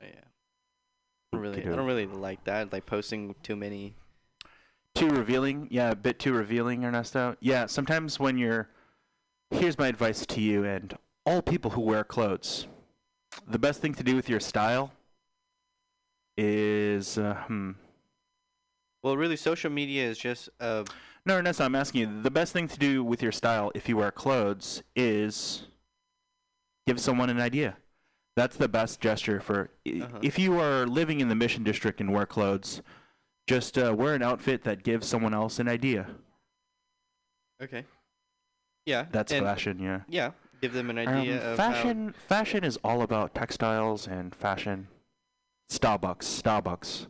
Oh, 0.00 0.06
yeah. 0.06 0.10
I 0.12 1.32
don't 1.32 1.40
really, 1.42 1.66
I 1.66 1.74
don't 1.74 1.86
really 1.86 2.06
like 2.06 2.44
that. 2.44 2.72
Like 2.72 2.86
posting 2.86 3.34
too 3.42 3.56
many. 3.56 3.96
Too 4.94 5.08
revealing? 5.08 5.66
Yeah, 5.72 5.90
a 5.90 5.96
bit 5.96 6.20
too 6.20 6.32
revealing, 6.32 6.84
Ernesto. 6.84 7.36
Yeah, 7.40 7.66
sometimes 7.66 8.20
when 8.20 8.38
you're. 8.38 8.68
Here's 9.50 9.76
my 9.76 9.88
advice 9.88 10.24
to 10.24 10.40
you 10.40 10.64
and 10.64 10.96
all 11.26 11.42
people 11.42 11.72
who 11.72 11.80
wear 11.80 12.04
clothes. 12.04 12.68
The 13.48 13.58
best 13.58 13.80
thing 13.80 13.92
to 13.94 14.04
do 14.04 14.14
with 14.14 14.28
your 14.28 14.38
style 14.38 14.92
is. 16.36 17.18
Uh, 17.18 17.34
hmm. 17.46 17.70
Well, 19.02 19.16
really, 19.16 19.36
social 19.36 19.70
media 19.70 20.04
is 20.08 20.16
just 20.18 20.48
uh, 20.60 20.84
No, 21.26 21.36
Ernesto, 21.38 21.64
I'm 21.64 21.74
asking 21.74 22.00
you. 22.00 22.22
The 22.22 22.30
best 22.30 22.52
thing 22.52 22.68
to 22.68 22.78
do 22.78 23.02
with 23.02 23.20
your 23.22 23.32
style 23.32 23.72
if 23.74 23.88
you 23.88 23.96
wear 23.96 24.10
clothes 24.12 24.82
is 24.94 25.64
give 26.86 27.00
someone 27.00 27.28
an 27.30 27.40
idea. 27.40 27.76
That's 28.36 28.56
the 28.56 28.68
best 28.68 29.00
gesture 29.00 29.40
for. 29.40 29.70
Uh-huh. 29.86 30.18
If 30.22 30.38
you 30.38 30.58
are 30.60 30.86
living 30.86 31.20
in 31.20 31.28
the 31.28 31.34
Mission 31.34 31.64
District 31.64 32.00
and 32.00 32.12
wear 32.12 32.26
clothes, 32.26 32.80
just 33.46 33.76
uh, 33.76 33.92
wear 33.96 34.14
an 34.14 34.22
outfit 34.22 34.62
that 34.64 34.82
gives 34.84 35.06
someone 35.06 35.34
else 35.34 35.58
an 35.58 35.68
idea. 35.68 36.06
okay. 37.62 37.84
Yeah. 38.86 39.06
That's 39.12 39.32
fashion, 39.32 39.78
yeah. 39.78 40.00
Yeah. 40.08 40.30
Give 40.60 40.72
them 40.72 40.90
an 40.90 40.98
Um, 40.98 41.08
idea 41.08 41.36
of 41.52 41.58
how- 41.58 41.70
fashion 41.72 42.12
fashion 42.12 42.64
is 42.64 42.78
all 42.82 43.02
about 43.02 43.34
textiles 43.34 44.06
and 44.08 44.34
fashion. 44.34 44.88
Starbucks, 45.78 46.42
Starbucks. 46.42 47.06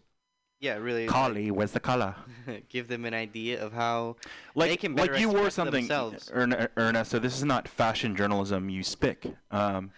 Yeah, 0.61 0.77
really. 0.77 1.07
Collie, 1.07 1.51
where's 1.51 1.73
the 1.73 1.81
color? 1.81 2.15
give 2.69 2.87
them 2.87 3.05
an 3.05 3.15
idea 3.15 3.61
of 3.61 3.73
how 3.73 4.17
Like, 4.55 4.71
they 4.71 4.77
can 4.77 4.95
better 4.95 5.13
like 5.13 5.21
you 5.21 5.29
wore 5.29 5.51
something, 5.51 5.89
themselves. 5.89 6.31
Ern- 6.33 7.05
so 7.05 7.19
This 7.19 7.37
is 7.37 7.45
not 7.45 7.67
fashion 7.67 8.15
journalism. 8.15 8.71
You 8.71 8.85
spick. 8.85 9.27
Um, 9.51 9.91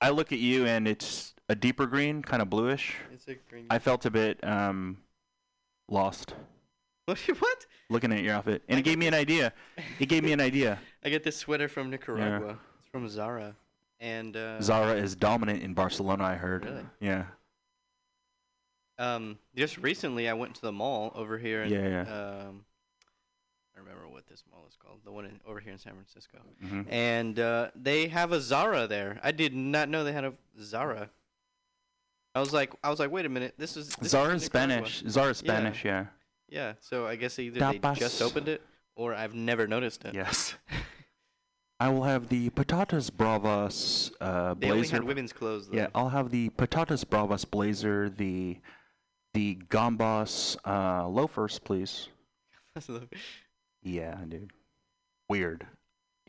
I 0.00 0.10
look 0.10 0.32
at 0.32 0.40
you 0.40 0.66
and 0.66 0.88
it's 0.88 1.34
a 1.48 1.54
deeper 1.54 1.86
green, 1.86 2.22
kind 2.22 2.42
of 2.42 2.50
bluish. 2.50 2.96
It's 3.12 3.28
a 3.28 3.36
green. 3.48 3.66
I 3.70 3.78
felt 3.78 4.04
a 4.04 4.10
bit 4.10 4.42
um, 4.42 4.98
lost 5.88 6.34
what? 7.04 7.18
what? 7.18 7.66
looking 7.88 8.12
at 8.12 8.22
your 8.22 8.34
outfit, 8.34 8.62
and 8.68 8.78
it 8.78 8.82
gave 8.82 8.98
me 8.98 9.06
an 9.06 9.14
idea. 9.14 9.52
It 9.98 10.06
gave 10.06 10.22
me 10.24 10.32
an 10.32 10.40
idea. 10.50 10.78
I 11.04 11.08
get 11.08 11.24
this 11.24 11.36
sweater 11.36 11.68
from 11.68 11.90
Nicaragua. 11.90 12.58
It's 12.80 12.88
from 12.90 13.08
Zara, 13.08 13.56
and 13.98 14.36
uh, 14.36 14.60
Zara 14.60 14.94
is 14.94 15.14
dominant 15.16 15.62
in 15.62 15.74
Barcelona. 15.74 16.24
I 16.24 16.34
heard. 16.34 16.64
Really? 16.64 16.84
Yeah. 17.00 17.24
Um, 19.00 19.38
just 19.56 19.78
recently 19.78 20.28
I 20.28 20.34
went 20.34 20.54
to 20.56 20.60
the 20.62 20.72
mall 20.72 21.12
over 21.14 21.38
here. 21.38 21.62
In, 21.62 21.72
Yeah, 21.72 21.88
yeah. 21.88 22.00
Um, 22.02 22.64
I 23.76 23.80
remember 23.80 24.08
what 24.08 24.26
this 24.26 24.44
mall 24.50 24.64
is 24.68 24.76
called. 24.76 25.00
The 25.04 25.10
one 25.10 25.24
in, 25.24 25.40
over 25.46 25.58
here 25.60 25.72
in 25.72 25.78
San 25.78 25.94
Francisco. 25.94 26.38
hmm 26.60 26.82
and 26.88 27.38
uh, 27.38 27.70
they 27.74 28.08
have 28.08 28.32
a 28.32 28.40
Zara 28.40 28.86
there. 28.86 29.18
I 29.22 29.32
did 29.32 29.54
not 29.54 29.88
know 29.88 30.04
they 30.04 30.12
had 30.12 30.24
a 30.24 30.34
Zara. 30.60 31.10
I 32.34 32.40
was 32.40 32.52
like, 32.52 32.72
I 32.84 32.90
was 32.90 33.00
like, 33.00 33.10
wait 33.10 33.26
a 33.26 33.28
minute, 33.28 33.54
this 33.58 33.76
is 33.76 33.88
this 33.88 34.06
is 34.06 34.10
Zara's 34.12 34.42
Nicaragua. 34.44 34.86
Spanish. 34.88 35.02
Yeah. 35.02 35.32
Spanish. 35.32 35.84
Yeah. 35.84 36.06
Yeah, 36.48 36.72
so 36.80 37.06
I 37.06 37.16
guess 37.16 37.38
either 37.38 37.58
they 37.60 37.78
just 37.94 38.20
opened 38.20 38.48
it 38.48 38.60
or 38.96 39.14
I've 39.14 39.34
never 39.34 39.66
noticed 39.68 40.04
it. 40.04 40.14
Yes. 40.14 40.54
I 41.78 41.88
will 41.88 42.02
have 42.02 42.28
the 42.28 42.50
patatas 42.50 43.10
bravas 43.10 44.12
uh, 44.20 44.54
They 44.54 44.66
only 44.66 44.80
blazer. 44.80 44.96
had 44.96 45.04
women's 45.04 45.32
clothes 45.32 45.68
though. 45.68 45.76
yeah, 45.78 45.86
I'll 45.94 46.10
have 46.10 46.30
the 46.30 46.50
patatas 46.50 47.08
bravas 47.08 47.44
blazer, 47.44 48.10
the 48.10 48.58
the 49.34 49.56
gambas 49.68 50.56
uh, 50.66 51.06
loafers, 51.08 51.58
please. 51.58 52.08
Yeah, 53.82 54.16
dude. 54.28 54.50
Weird. 55.28 55.66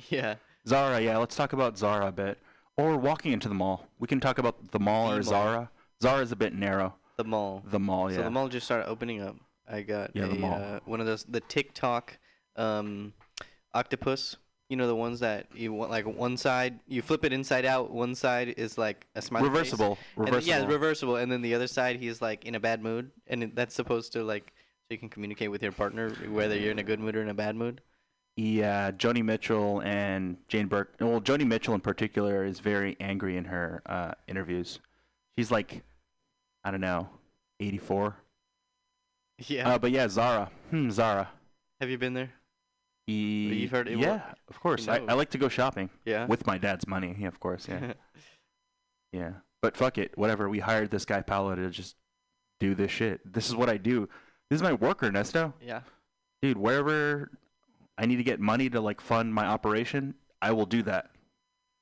yeah. 0.10 0.36
Zara, 0.68 1.02
yeah, 1.02 1.18
let's 1.18 1.36
talk 1.36 1.54
about 1.54 1.78
Zara 1.78 2.08
a 2.08 2.12
bit. 2.12 2.38
Or 2.78 2.96
walking 2.98 3.34
into 3.34 3.50
the 3.50 3.54
mall. 3.56 3.88
We 4.00 4.08
can 4.08 4.20
talk 4.20 4.38
about 4.38 4.72
the 4.72 4.80
mall 4.80 5.10
The 5.10 5.14
or 5.16 5.18
mall. 5.18 5.24
Zara. 5.24 5.70
Zara's 6.02 6.32
a 6.32 6.36
bit 6.36 6.54
narrow. 6.54 6.96
The 7.18 7.24
mall. 7.26 7.62
The 7.70 7.80
mall, 7.80 8.10
yeah. 8.10 8.18
So 8.18 8.24
the 8.24 8.30
mall 8.32 8.48
just 8.48 8.66
started 8.66 8.88
opening 8.88 9.22
up. 9.22 9.36
I 9.70 9.82
got 9.82 10.12
Yeah, 10.16 10.26
a, 10.26 10.28
the 10.30 10.36
mall. 10.36 10.54
Uh, 10.62 10.80
one 10.86 11.00
of 11.02 11.06
those 11.06 11.24
the 11.26 11.42
TikTok 11.42 12.18
um, 12.56 13.14
octopus. 13.74 14.38
You 14.72 14.78
know 14.78 14.88
the 14.88 14.96
ones 14.96 15.20
that 15.20 15.48
you 15.54 15.74
want 15.74 15.92
like 15.92 16.06
one 16.06 16.38
side 16.38 16.80
you 16.88 17.02
flip 17.02 17.26
it 17.26 17.34
inside 17.34 17.66
out. 17.66 17.92
One 17.92 18.16
side 18.16 18.54
is 18.56 18.78
like 18.78 19.06
a 19.16 19.22
smiley 19.22 19.50
face. 19.50 19.54
reversible. 19.54 19.98
And 20.16 20.28
then- 20.28 20.34
Reversible. 20.36 20.60
yeah, 20.62 20.66
reversible. 20.66 21.16
And 21.18 21.30
then 21.30 21.42
the 21.42 21.54
other 21.56 21.68
side, 21.68 21.98
he's 21.98 22.22
like 22.22 22.46
in 22.46 22.56
a 22.56 22.60
bad 22.62 22.82
mood, 22.82 23.12
and 23.28 23.52
that's 23.54 23.76
supposed 23.76 24.14
to 24.14 24.24
like 24.24 24.54
so 24.56 24.94
you 24.94 24.98
can 24.98 25.10
communicate 25.10 25.52
with 25.52 25.62
your 25.62 25.74
partner 25.74 26.12
whether 26.30 26.56
you're 26.58 26.72
in 26.72 26.80
a 26.80 26.84
good 26.84 27.02
mood 27.02 27.18
or 27.18 27.22
in 27.22 27.28
a 27.28 27.34
bad 27.34 27.58
mood. 27.58 27.82
Yeah, 28.38 28.92
Joni 28.92 29.26
Mitchell 29.26 29.82
and 29.82 30.38
Jane 30.48 30.68
Burke. 30.68 30.94
Well, 31.02 31.20
Joni 31.20 31.46
Mitchell 31.46 31.74
in 31.74 31.82
particular 31.82 32.46
is 32.46 32.62
very 32.62 32.96
angry 33.02 33.36
in 33.36 33.44
her 33.44 33.82
uh, 33.86 34.14
interviews. 34.30 34.80
She's 35.38 35.52
like, 35.52 35.84
I 36.64 36.72
don't 36.72 36.80
know, 36.80 37.10
84. 37.60 38.16
Yeah. 39.48 39.70
Uh, 39.74 39.78
but 39.80 39.92
yeah, 39.92 40.08
Zara. 40.08 40.50
Hmm, 40.70 40.90
Zara. 40.92 41.30
Have 41.82 41.90
you 41.90 41.98
been 41.98 42.14
there? 42.14 42.30
E- 43.08 43.54
you've 43.62 43.72
heard 43.72 43.88
it 43.88 43.98
Yeah, 43.98 44.22
of 44.48 44.60
course. 44.60 44.88
I. 44.88 44.98
I 44.98 45.14
like 45.14 45.30
to 45.32 45.38
go 45.38 45.50
shopping 45.50 45.90
Yeah. 46.06 46.26
with 46.28 46.46
my 46.46 46.58
dad's 46.58 46.88
money. 46.88 47.16
Yeah, 47.20 47.28
of 47.28 47.40
course. 47.40 47.68
Yeah, 47.68 47.94
yeah. 49.12 49.32
But 49.62 49.78
fuck 49.78 49.98
it, 49.98 50.18
whatever. 50.18 50.50
We 50.50 50.60
hired 50.60 50.92
this 50.92 51.06
guy 51.06 51.22
Paolo 51.22 51.56
to 51.56 51.70
just 51.70 51.96
do 52.60 52.74
this 52.76 52.92
shit. 52.92 53.22
This 53.32 53.48
is 53.48 53.56
what 53.56 53.70
I 53.70 53.78
do. 53.78 54.08
This 54.50 54.58
is 54.58 54.64
my 54.64 54.74
work, 54.74 55.04
Ernesto. 55.04 55.54
yeah. 55.62 55.82
Dude, 56.42 56.58
wherever 56.58 57.30
I 57.98 58.06
need 58.08 58.16
to 58.18 58.24
get 58.24 58.40
money 58.40 58.70
to 58.70 58.82
like 58.82 59.00
fund 59.02 59.34
my 59.34 59.46
operation, 59.46 60.16
I 60.42 60.52
will 60.54 60.66
do 60.66 60.82
that. 60.84 61.12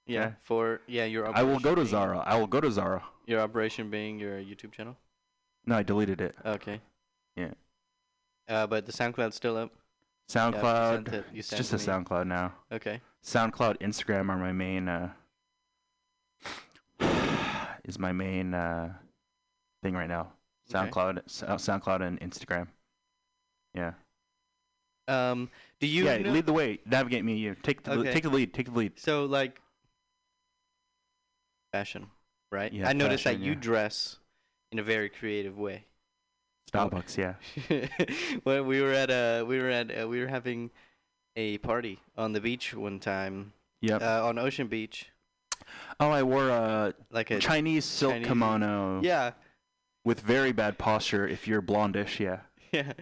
Yeah. 0.05 0.20
Okay. 0.26 0.34
For 0.43 0.82
yeah, 0.88 1.05
your 1.05 1.34
I 1.36 1.43
will 1.43 1.59
go 1.59 1.76
to 1.76 1.86
Zara. 1.86 2.20
I 2.26 2.38
will 2.38 2.47
go 2.47 2.59
to 2.59 2.70
Zara. 2.72 3.03
Your 3.26 3.39
operation 3.41 3.89
being 3.89 4.20
your 4.20 4.38
YouTube 4.39 4.72
channel. 4.72 4.97
No, 5.65 5.76
I 5.76 5.84
deleted 5.84 6.20
it. 6.20 6.36
Okay. 6.45 6.82
Yeah. 7.36 7.51
Uh, 8.49 8.65
but 8.67 8.86
the 8.86 8.91
SoundCloud's 8.91 9.36
still 9.36 9.55
up. 9.55 9.72
SoundCloud. 10.30 10.93
sent 10.95 11.07
it- 11.09 11.25
you 11.34 11.39
it's 11.39 11.49
just 11.49 11.73
a. 11.73 11.77
SoundCloud 11.77 12.27
now. 12.27 12.53
Okay. 12.71 13.01
SoundCloud, 13.23 13.80
Instagram 13.80 14.30
are 14.30 14.38
my 14.38 14.51
main. 14.51 14.88
Uh, 14.88 15.11
is 17.84 17.97
my 17.99 18.11
main 18.11 18.53
uh, 18.53 18.93
thing 19.84 19.93
right 19.95 20.07
now. 20.07 20.32
Okay. 20.73 20.89
SoundCloud, 20.89 21.21
Sou- 21.27 21.45
SoundCloud, 21.47 22.01
and 22.01 22.19
Instagram. 22.19 22.67
Yeah. 23.73 23.93
Um, 25.07 25.49
do 25.80 25.88
you 25.88 26.05
yeah. 26.05 26.17
know- 26.19 26.32
Lead 26.32 26.45
the 26.45 26.53
way. 26.53 26.80
Navigate 26.86 27.25
me. 27.25 27.38
You 27.38 27.55
take 27.55 27.84
the 27.84 27.93
Okay. 27.93 28.13
take 28.13 28.23
the 28.23 28.30
lead. 28.30 28.53
Take 28.53 28.67
the 28.67 28.77
lead. 28.77 28.99
so 28.99 29.25
like 29.25 29.59
fashion, 31.71 32.07
right? 32.51 32.71
Yeah, 32.71 32.88
I 32.88 32.93
noticed 32.93 33.23
fashion, 33.23 33.39
that 33.41 33.45
you 33.45 33.53
yeah. 33.53 33.59
dress 33.59 34.17
in 34.71 34.77
a 34.80 34.84
very 34.84 35.09
creative 35.09 35.57
way. 35.57 35.86
Starbucks. 36.72 37.17
Yeah. 37.17 37.36
when 38.43 38.67
we 38.67 38.82
were 38.82 38.93
at 38.93 39.09
a 39.09 39.43
we 39.43 39.59
were 39.59 39.70
at 39.70 39.91
uh, 40.03 40.07
we 40.07 40.20
were 40.22 40.28
having 40.28 40.72
a 41.36 41.57
party 41.59 41.99
on 42.17 42.34
the 42.34 42.41
beach 42.41 42.74
one 42.74 42.99
time 42.99 43.53
Yep. 43.82 44.01
uh, 44.01 44.28
on 44.28 44.38
Ocean 44.38 44.67
Beach, 44.67 45.07
oh, 46.01 46.09
I 46.09 46.24
wore 46.24 46.49
a 46.49 46.93
like 47.11 47.32
a 47.32 47.39
Chinese 47.39 47.86
silk 47.86 48.13
Chinese- 48.13 48.28
kimono 48.28 49.01
yeah 49.01 49.32
with 50.05 50.20
very 50.22 50.51
bad 50.51 50.78
posture. 50.78 51.28
If 51.28 51.47
you're 51.47 51.61
blondish, 51.61 52.20
yeah. 52.20 52.39
yeah. 52.72 52.93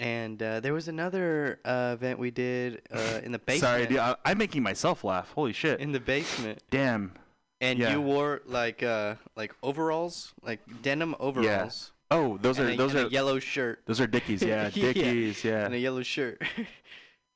And 0.00 0.40
uh, 0.40 0.60
there 0.60 0.72
was 0.74 0.86
another 0.86 1.58
uh, 1.64 1.96
event 1.98 2.20
we 2.20 2.30
did 2.30 2.82
uh, 2.92 3.20
in 3.24 3.32
the 3.32 3.38
basement. 3.40 3.60
Sorry, 3.60 3.86
dude, 3.86 3.98
I, 3.98 4.14
I'm 4.24 4.38
making 4.38 4.62
myself 4.62 5.02
laugh. 5.02 5.32
Holy 5.32 5.52
shit. 5.52 5.80
in 5.80 5.90
the 5.90 5.98
basement, 6.00 6.62
Damn. 6.70 7.12
and 7.60 7.78
Yeah. 7.80 7.92
you 7.92 8.00
wore 8.00 8.42
like 8.46 8.82
uh, 8.84 9.16
like 9.34 9.52
overalls, 9.62 10.32
like 10.42 10.60
denim 10.82 11.16
overalls, 11.18 11.90
Oh, 12.10 12.38
those 12.40 12.58
and 12.58 12.68
are 12.70 12.72
a, 12.72 12.76
those 12.76 12.94
are 12.94 13.06
yellow 13.08 13.38
shirt, 13.38 13.82
those 13.86 14.00
are 14.00 14.06
Dickies. 14.06 14.42
Yeah, 14.42 14.70
Yeah, 14.74 14.92
Dickies. 14.92 15.44
Yeah. 15.44 15.64
and 15.66 15.74
a 15.74 15.78
yellow 15.78 16.02
shirt. 16.02 16.42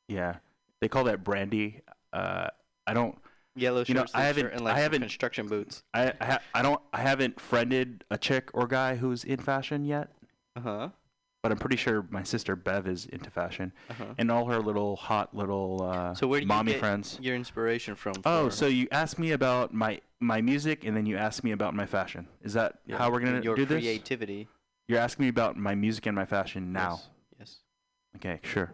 Yeah, 0.08 0.36
they 0.80 0.88
call 0.88 1.04
that 1.04 1.24
brandy. 1.24 1.80
Uh, 2.12 2.48
I 2.86 2.92
don't. 2.94 3.16
Yellow 3.54 3.84
You 3.86 3.94
know, 3.94 4.00
shirts, 4.02 4.12
I 4.14 4.22
haven't- 4.24 4.44
shirt, 4.44 4.52
and 4.54 4.64
like 4.64 4.74
I 4.76 4.80
haven't- 4.80 5.00
construction 5.02 5.46
boots. 5.46 5.82
I 5.94 6.12
I, 6.20 6.24
ha- 6.24 6.38
I 6.54 6.62
don't 6.62 6.80
I 6.92 7.00
haven't 7.00 7.40
friended 7.40 8.04
a 8.10 8.18
chick 8.18 8.50
or 8.54 8.66
guy 8.66 8.96
who's 8.96 9.24
in 9.24 9.38
fashion 9.38 9.84
yet, 9.84 10.08
Uh 10.56 10.60
huh. 10.60 10.88
but 11.42 11.52
I'm 11.52 11.58
pretty 11.58 11.76
sure 11.76 12.06
my 12.10 12.22
sister 12.24 12.56
Bev 12.56 12.86
is 12.88 13.06
into 13.06 13.30
fashion, 13.30 13.72
Uh 13.90 13.94
huh. 13.94 14.04
and 14.18 14.30
all 14.30 14.46
her 14.46 14.58
little 14.58 14.96
hot 14.96 15.34
little 15.34 15.82
uh, 15.82 16.14
So 16.14 16.26
where 16.26 16.40
do 16.40 16.44
you 16.44 16.48
mommy 16.48 16.72
get 16.72 16.80
friends. 16.80 17.18
your 17.20 17.36
inspiration 17.36 17.94
from? 17.94 18.14
Oh, 18.24 18.48
so 18.48 18.66
you 18.66 18.88
asked 18.90 19.18
me 19.18 19.32
about 19.32 19.72
my 19.72 20.00
my 20.20 20.40
music, 20.40 20.84
and 20.84 20.96
then 20.96 21.04
you 21.06 21.16
asked 21.16 21.44
me 21.44 21.52
about 21.52 21.74
my 21.74 21.84
fashion. 21.86 22.26
Is 22.42 22.54
that 22.54 22.78
yeah, 22.86 22.96
how 22.98 23.10
we're 23.10 23.20
gonna 23.20 23.40
your 23.42 23.54
do 23.56 23.64
this? 23.66 23.80
creativity. 23.80 24.48
You're 24.88 24.98
asking 24.98 25.24
me 25.24 25.28
about 25.28 25.56
my 25.56 25.74
music 25.74 26.06
and 26.06 26.16
my 26.16 26.26
fashion 26.26 26.72
now. 26.72 27.00
Yes. 27.38 27.38
yes. 27.38 27.56
Okay, 28.16 28.40
sure. 28.42 28.72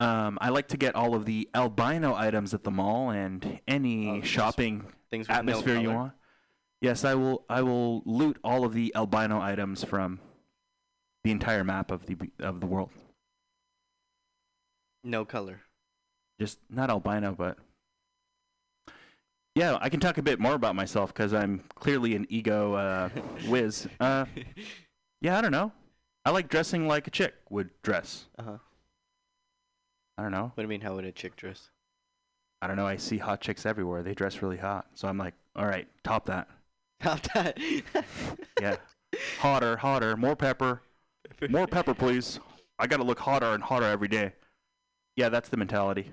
Um, 0.00 0.38
I 0.40 0.50
like 0.50 0.68
to 0.68 0.76
get 0.76 0.94
all 0.94 1.14
of 1.14 1.24
the 1.24 1.48
albino 1.54 2.14
items 2.14 2.52
at 2.52 2.64
the 2.64 2.70
mall 2.70 3.10
and 3.10 3.60
any 3.66 4.10
Oh, 4.10 4.22
shopping 4.22 4.86
Things 5.10 5.28
atmosphere 5.28 5.76
no 5.76 5.80
you 5.80 5.90
want. 5.90 6.12
Yes, 6.80 7.04
I 7.04 7.14
will. 7.14 7.44
I 7.48 7.62
will 7.62 8.02
loot 8.04 8.38
all 8.44 8.64
of 8.64 8.74
the 8.74 8.92
albino 8.94 9.40
items 9.40 9.84
from 9.84 10.20
the 11.22 11.30
entire 11.30 11.64
map 11.64 11.90
of 11.90 12.04
the 12.06 12.16
of 12.40 12.60
the 12.60 12.66
world. 12.66 12.90
No 15.02 15.24
color. 15.24 15.60
Just 16.38 16.58
not 16.68 16.90
albino, 16.90 17.34
but 17.34 17.56
yeah, 19.54 19.78
I 19.80 19.88
can 19.88 20.00
talk 20.00 20.18
a 20.18 20.22
bit 20.22 20.40
more 20.40 20.54
about 20.54 20.74
myself 20.74 21.12
because 21.12 21.32
I'm 21.32 21.62
clearly 21.74 22.14
an 22.16 22.26
ego 22.28 22.74
uh, 22.74 23.08
whiz. 23.48 23.86
Uh, 24.00 24.26
yeah, 25.20 25.38
I 25.38 25.40
don't 25.40 25.52
know. 25.52 25.72
I 26.24 26.30
like 26.30 26.48
dressing 26.48 26.88
like 26.88 27.06
a 27.06 27.10
chick 27.10 27.34
would 27.50 27.70
dress. 27.82 28.26
Uh 28.38 28.42
huh. 28.42 28.58
I 30.16 30.22
don't 30.22 30.32
know. 30.32 30.52
What 30.54 30.56
do 30.56 30.62
you 30.62 30.68
mean? 30.68 30.80
How 30.80 30.94
would 30.94 31.04
a 31.04 31.12
chick 31.12 31.36
dress? 31.36 31.70
I 32.62 32.66
don't 32.66 32.76
know. 32.76 32.86
I 32.86 32.96
see 32.96 33.18
hot 33.18 33.40
chicks 33.40 33.66
everywhere. 33.66 34.02
They 34.02 34.14
dress 34.14 34.40
really 34.40 34.56
hot. 34.56 34.86
So 34.94 35.06
I'm 35.08 35.18
like, 35.18 35.34
all 35.54 35.66
right, 35.66 35.86
top 36.02 36.26
that. 36.26 36.48
Top 37.00 37.20
that. 37.34 37.58
Yeah. 38.60 38.76
hotter, 39.38 39.76
hotter, 39.76 40.16
more 40.16 40.34
pepper. 40.34 40.80
More 41.50 41.66
pepper, 41.66 41.92
please. 41.94 42.40
I 42.78 42.86
got 42.86 42.96
to 42.96 43.04
look 43.04 43.18
hotter 43.20 43.52
and 43.52 43.62
hotter 43.62 43.86
every 43.86 44.08
day. 44.08 44.32
Yeah, 45.16 45.28
that's 45.28 45.48
the 45.48 45.56
mentality. 45.56 46.10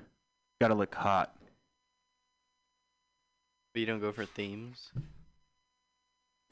Got 0.60 0.68
to 0.70 0.76
look 0.76 0.94
hot. 0.94 1.36
But 3.74 3.80
you 3.80 3.86
don't 3.86 4.00
go 4.02 4.12
for 4.12 4.26
themes. 4.26 4.92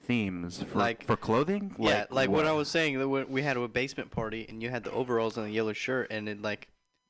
Themes 0.03 0.63
for 0.63 0.78
Like- 0.80 1.03
for 1.03 1.17
clothing? 1.17 1.76
yeah, 1.78 2.05
like 2.09 2.30
what 2.30 2.45
I 2.47 2.53
was 2.53 2.70
saying. 2.70 2.97
that 2.99 3.30
We 3.30 3.41
had 3.41 3.57
a 3.57 3.67
basement 3.67 4.11
party, 4.11 4.45
and 4.47 4.61
you 4.63 4.70
had 4.70 4.84
the 4.84 4.91
overalls 4.91 5.38
and 5.38 5.45
the 5.47 5.51
yellow 5.51 5.74
shirt, 5.74 6.07
and 6.09 6.28
it 6.30 6.41
like 6.41 6.70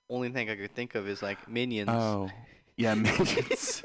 only 0.10 0.30
thing 0.30 0.50
I 0.50 0.56
could 0.56 0.74
think 0.74 0.96
of 0.96 1.08
is 1.08 1.22
like 1.22 1.48
minions. 1.48 1.90
Oh. 1.92 2.30
Yeah, 2.76 2.94
midgets. 2.96 3.84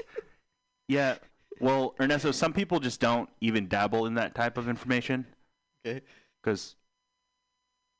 yeah. 0.88 1.16
Well, 1.60 1.94
Ernesto, 2.00 2.32
some 2.32 2.52
people 2.52 2.80
just 2.80 3.00
don't 3.00 3.28
even 3.40 3.68
dabble 3.68 4.06
in 4.06 4.14
that 4.14 4.34
type 4.34 4.56
of 4.58 4.68
information. 4.68 5.26
Okay. 5.86 6.00
because 6.42 6.76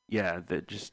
yeah 0.09 0.41
that 0.47 0.67
just 0.69 0.93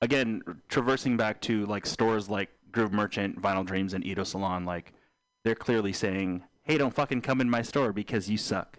again 0.00 0.42
traversing 0.68 1.16
back 1.18 1.40
to 1.42 1.66
like 1.66 1.84
stores 1.86 2.28
like 2.30 2.48
groove 2.72 2.92
merchant 2.92 3.40
vinyl 3.40 3.64
dreams 3.66 3.92
and 3.94 4.04
Edo 4.04 4.24
salon 4.24 4.64
like 4.64 4.92
they're 5.46 5.54
clearly 5.54 5.92
saying 5.92 6.42
hey 6.64 6.76
don't 6.76 6.92
fucking 6.92 7.20
come 7.22 7.40
in 7.40 7.48
my 7.48 7.62
store 7.62 7.92
because 7.92 8.28
you 8.28 8.36
suck 8.36 8.78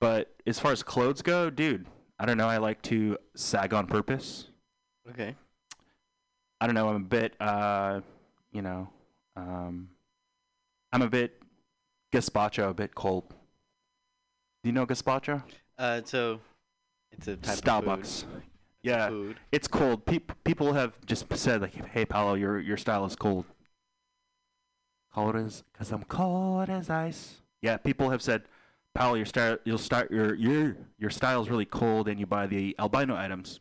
but 0.00 0.34
as 0.46 0.58
far 0.58 0.72
as 0.72 0.82
clothes 0.82 1.22
go 1.22 1.50
dude 1.50 1.86
i 2.18 2.26
don't 2.26 2.36
know 2.36 2.48
i 2.48 2.56
like 2.56 2.82
to 2.82 3.16
sag 3.36 3.72
on 3.72 3.86
purpose 3.86 4.48
Okay. 5.08 5.34
i 6.60 6.66
don't 6.66 6.74
know 6.74 6.88
i'm 6.88 6.96
a 6.96 7.00
bit 7.00 7.34
uh 7.40 8.00
you 8.52 8.60
know 8.62 8.88
um 9.36 9.88
i'm 10.92 11.02
a 11.02 11.08
bit 11.08 11.40
gazpacho 12.12 12.70
a 12.70 12.74
bit 12.74 12.94
cold 12.94 13.24
do 14.64 14.68
you 14.68 14.72
know 14.72 14.84
gazpacho 14.86 15.42
Uh, 15.78 16.00
so 16.04 16.40
it's 17.12 17.28
a 17.28 17.36
type 17.36 17.56
Starbucks. 17.58 18.24
of 18.24 18.30
food. 18.32 18.42
Yeah, 18.82 19.08
Food. 19.08 19.36
it's 19.52 19.68
cold. 19.68 20.04
Peop 20.06 20.32
people 20.44 20.72
have 20.72 20.92
just 21.06 21.24
said 21.36 21.60
like, 21.62 21.74
"Hey, 21.94 22.04
Paolo, 22.04 22.34
your 22.34 22.58
your 22.60 22.76
style 22.76 23.04
is 23.06 23.14
cold." 23.16 23.44
Cold 25.18 25.36
as, 25.36 25.64
cause 25.76 25.90
I'm 25.90 26.04
cold 26.04 26.70
as 26.70 26.88
ice. 26.90 27.40
Yeah, 27.60 27.76
people 27.76 28.10
have 28.10 28.22
said, 28.22 28.42
"Paolo, 28.94 29.14
your 29.14 29.26
style, 29.26 29.58
you'll 29.64 29.78
start 29.78 30.12
your 30.12 30.34
your 30.34 30.76
your 30.96 31.10
style 31.10 31.42
is 31.42 31.50
really 31.50 31.64
cold, 31.64 32.06
and 32.08 32.20
you 32.20 32.26
buy 32.26 32.46
the 32.46 32.76
albino 32.78 33.16
items." 33.16 33.58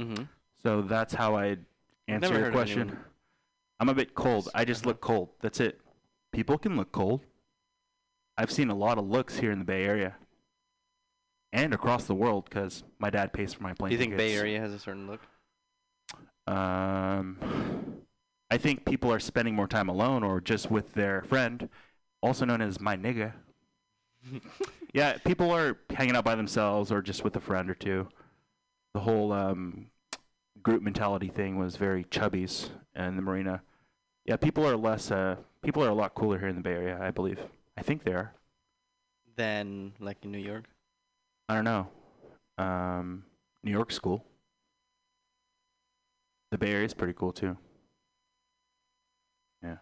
Mm-hmm. 0.00 0.24
So 0.62 0.80
that's 0.80 1.12
how 1.12 1.36
I 1.36 1.58
answer 2.08 2.32
never 2.32 2.40
your 2.40 2.50
question. 2.50 2.96
I'm 3.78 3.90
a 3.90 3.94
bit 3.94 4.14
cold. 4.14 4.48
I 4.54 4.64
just 4.64 4.86
look 4.86 5.02
cold. 5.02 5.28
That's 5.40 5.60
it. 5.60 5.80
People 6.32 6.56
can 6.56 6.76
look 6.76 6.92
cold. 6.92 7.20
I've 8.38 8.50
seen 8.50 8.70
a 8.70 8.74
lot 8.74 8.96
of 8.96 9.06
looks 9.06 9.38
here 9.38 9.50
in 9.50 9.58
the 9.58 9.64
Bay 9.64 9.84
Area. 9.84 10.16
And 11.52 11.74
across 11.74 12.04
the 12.04 12.14
world, 12.14 12.44
because 12.48 12.84
my 12.98 13.10
dad 13.10 13.32
pays 13.32 13.52
for 13.52 13.62
my 13.62 13.74
plane 13.74 13.90
Do 13.90 13.96
you 13.96 14.00
think 14.00 14.16
Bay. 14.16 14.34
Area 14.34 14.60
has 14.60 14.72
a 14.72 14.78
certain 14.78 15.06
look? 15.08 15.20
Um, 16.46 17.38
I 18.50 18.56
think 18.56 18.84
people 18.84 19.12
are 19.12 19.20
spending 19.20 19.54
more 19.54 19.68
time 19.68 19.88
alone 19.88 20.22
or 20.22 20.40
just 20.40 20.70
with 20.70 20.94
their 20.94 21.22
friend, 21.22 21.68
also 22.22 22.44
known 22.44 22.62
as 22.62 22.80
my 22.80 22.96
nigga. 22.96 23.34
yeah, 24.94 25.18
people 25.18 25.50
are 25.50 25.78
hanging 25.90 26.16
out 26.16 26.24
by 26.24 26.34
themselves 26.34 26.90
or 26.90 27.02
just 27.02 27.24
with 27.24 27.36
a 27.36 27.40
friend 27.40 27.70
or 27.70 27.74
two. 27.74 28.08
The 28.94 29.00
whole 29.00 29.32
um, 29.32 29.86
group 30.62 30.82
mentality 30.82 31.28
thing 31.28 31.58
was 31.58 31.76
very 31.76 32.04
chubbies 32.04 32.70
in 32.96 33.16
the 33.16 33.22
marina. 33.22 33.62
Yeah, 34.24 34.36
people 34.36 34.66
are 34.66 34.76
less. 34.76 35.10
Uh, 35.10 35.36
people 35.62 35.84
are 35.84 35.88
a 35.88 35.94
lot 35.94 36.14
cooler 36.14 36.38
here 36.38 36.48
in 36.48 36.56
the 36.56 36.62
Bay 36.62 36.72
Area, 36.72 36.98
I 37.00 37.10
believe. 37.10 37.40
I 37.76 37.82
think 37.82 38.04
they 38.04 38.12
are. 38.12 38.32
Than 39.36 39.92
like 40.00 40.24
in 40.24 40.32
New 40.32 40.38
York. 40.38 40.64
I 41.48 41.54
don't 41.54 41.64
know. 41.64 41.88
Um, 42.58 43.24
New 43.62 43.70
York's 43.70 43.98
cool. 43.98 44.24
The 46.50 46.58
Bay 46.58 46.72
Area's 46.72 46.94
pretty 46.94 47.12
cool 47.12 47.32
too. 47.32 47.56
Yeah. 49.62 49.76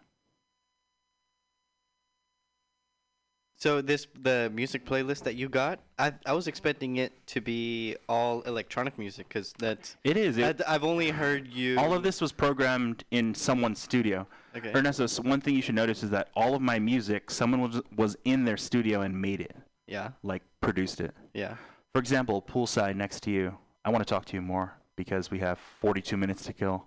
So 3.59 3.81
this 3.81 4.05
the 4.19 4.51
music 4.53 4.85
playlist 4.85 5.23
that 5.23 5.35
you 5.35 5.49
got, 5.49 5.79
I 5.97 6.13
I 6.27 6.33
was 6.33 6.47
expecting 6.47 6.97
it 6.97 7.11
to 7.27 7.41
be 7.41 7.95
all 8.07 8.41
electronic 8.41 8.99
music 8.99 9.27
because 9.27 9.53
that's 9.57 9.97
It 10.03 10.15
is. 10.15 10.37
It, 10.37 10.61
I've 10.67 10.83
only 10.83 11.09
heard 11.09 11.47
you. 11.47 11.77
all 11.79 11.91
of 11.93 12.03
this 12.03 12.21
was 12.21 12.31
programmed 12.31 13.03
in 13.09 13.33
someone's 13.33 13.79
studio. 13.81 14.27
Okay. 14.55 14.71
Ernesto, 14.75 15.05
s- 15.05 15.19
one 15.19 15.41
thing 15.41 15.55
you 15.55 15.61
should 15.63 15.75
notice 15.75 16.03
is 16.03 16.11
that 16.11 16.29
all 16.35 16.53
of 16.53 16.61
my 16.61 16.77
music, 16.77 17.31
someone 17.31 17.61
was 17.61 17.81
was 17.95 18.15
in 18.25 18.45
their 18.45 18.57
studio 18.57 19.01
and 19.01 19.19
made 19.19 19.41
it, 19.41 19.55
Yeah. 19.87 20.09
like 20.21 20.43
produced 20.61 21.01
it. 21.01 21.15
Yeah. 21.33 21.55
For 21.93 21.99
example, 21.99 22.43
poolside 22.43 22.95
next 22.95 23.21
to 23.23 23.31
you. 23.31 23.57
I 23.83 23.89
want 23.89 24.05
to 24.05 24.13
talk 24.13 24.25
to 24.25 24.35
you 24.35 24.41
more 24.41 24.73
because 24.95 25.31
we 25.31 25.39
have 25.39 25.57
42 25.81 26.15
minutes 26.15 26.43
to 26.45 26.53
kill 26.53 26.85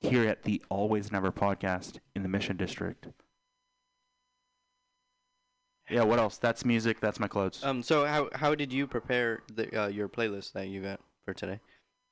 here 0.00 0.26
at 0.26 0.44
the 0.44 0.62
Always 0.70 1.12
Never 1.12 1.30
podcast 1.32 1.98
in 2.14 2.22
the 2.22 2.28
Mission 2.28 2.56
District. 2.56 3.08
Yeah, 5.88 6.02
what 6.02 6.18
else? 6.18 6.38
That's 6.38 6.64
music. 6.64 7.00
That's 7.00 7.20
my 7.20 7.28
clothes. 7.28 7.62
Um. 7.62 7.82
So 7.82 8.06
how 8.06 8.28
how 8.34 8.54
did 8.54 8.72
you 8.72 8.86
prepare 8.86 9.42
the 9.54 9.84
uh, 9.84 9.88
your 9.88 10.08
playlist 10.08 10.52
that 10.52 10.68
you 10.68 10.82
got 10.82 11.00
for 11.24 11.32
today? 11.32 11.60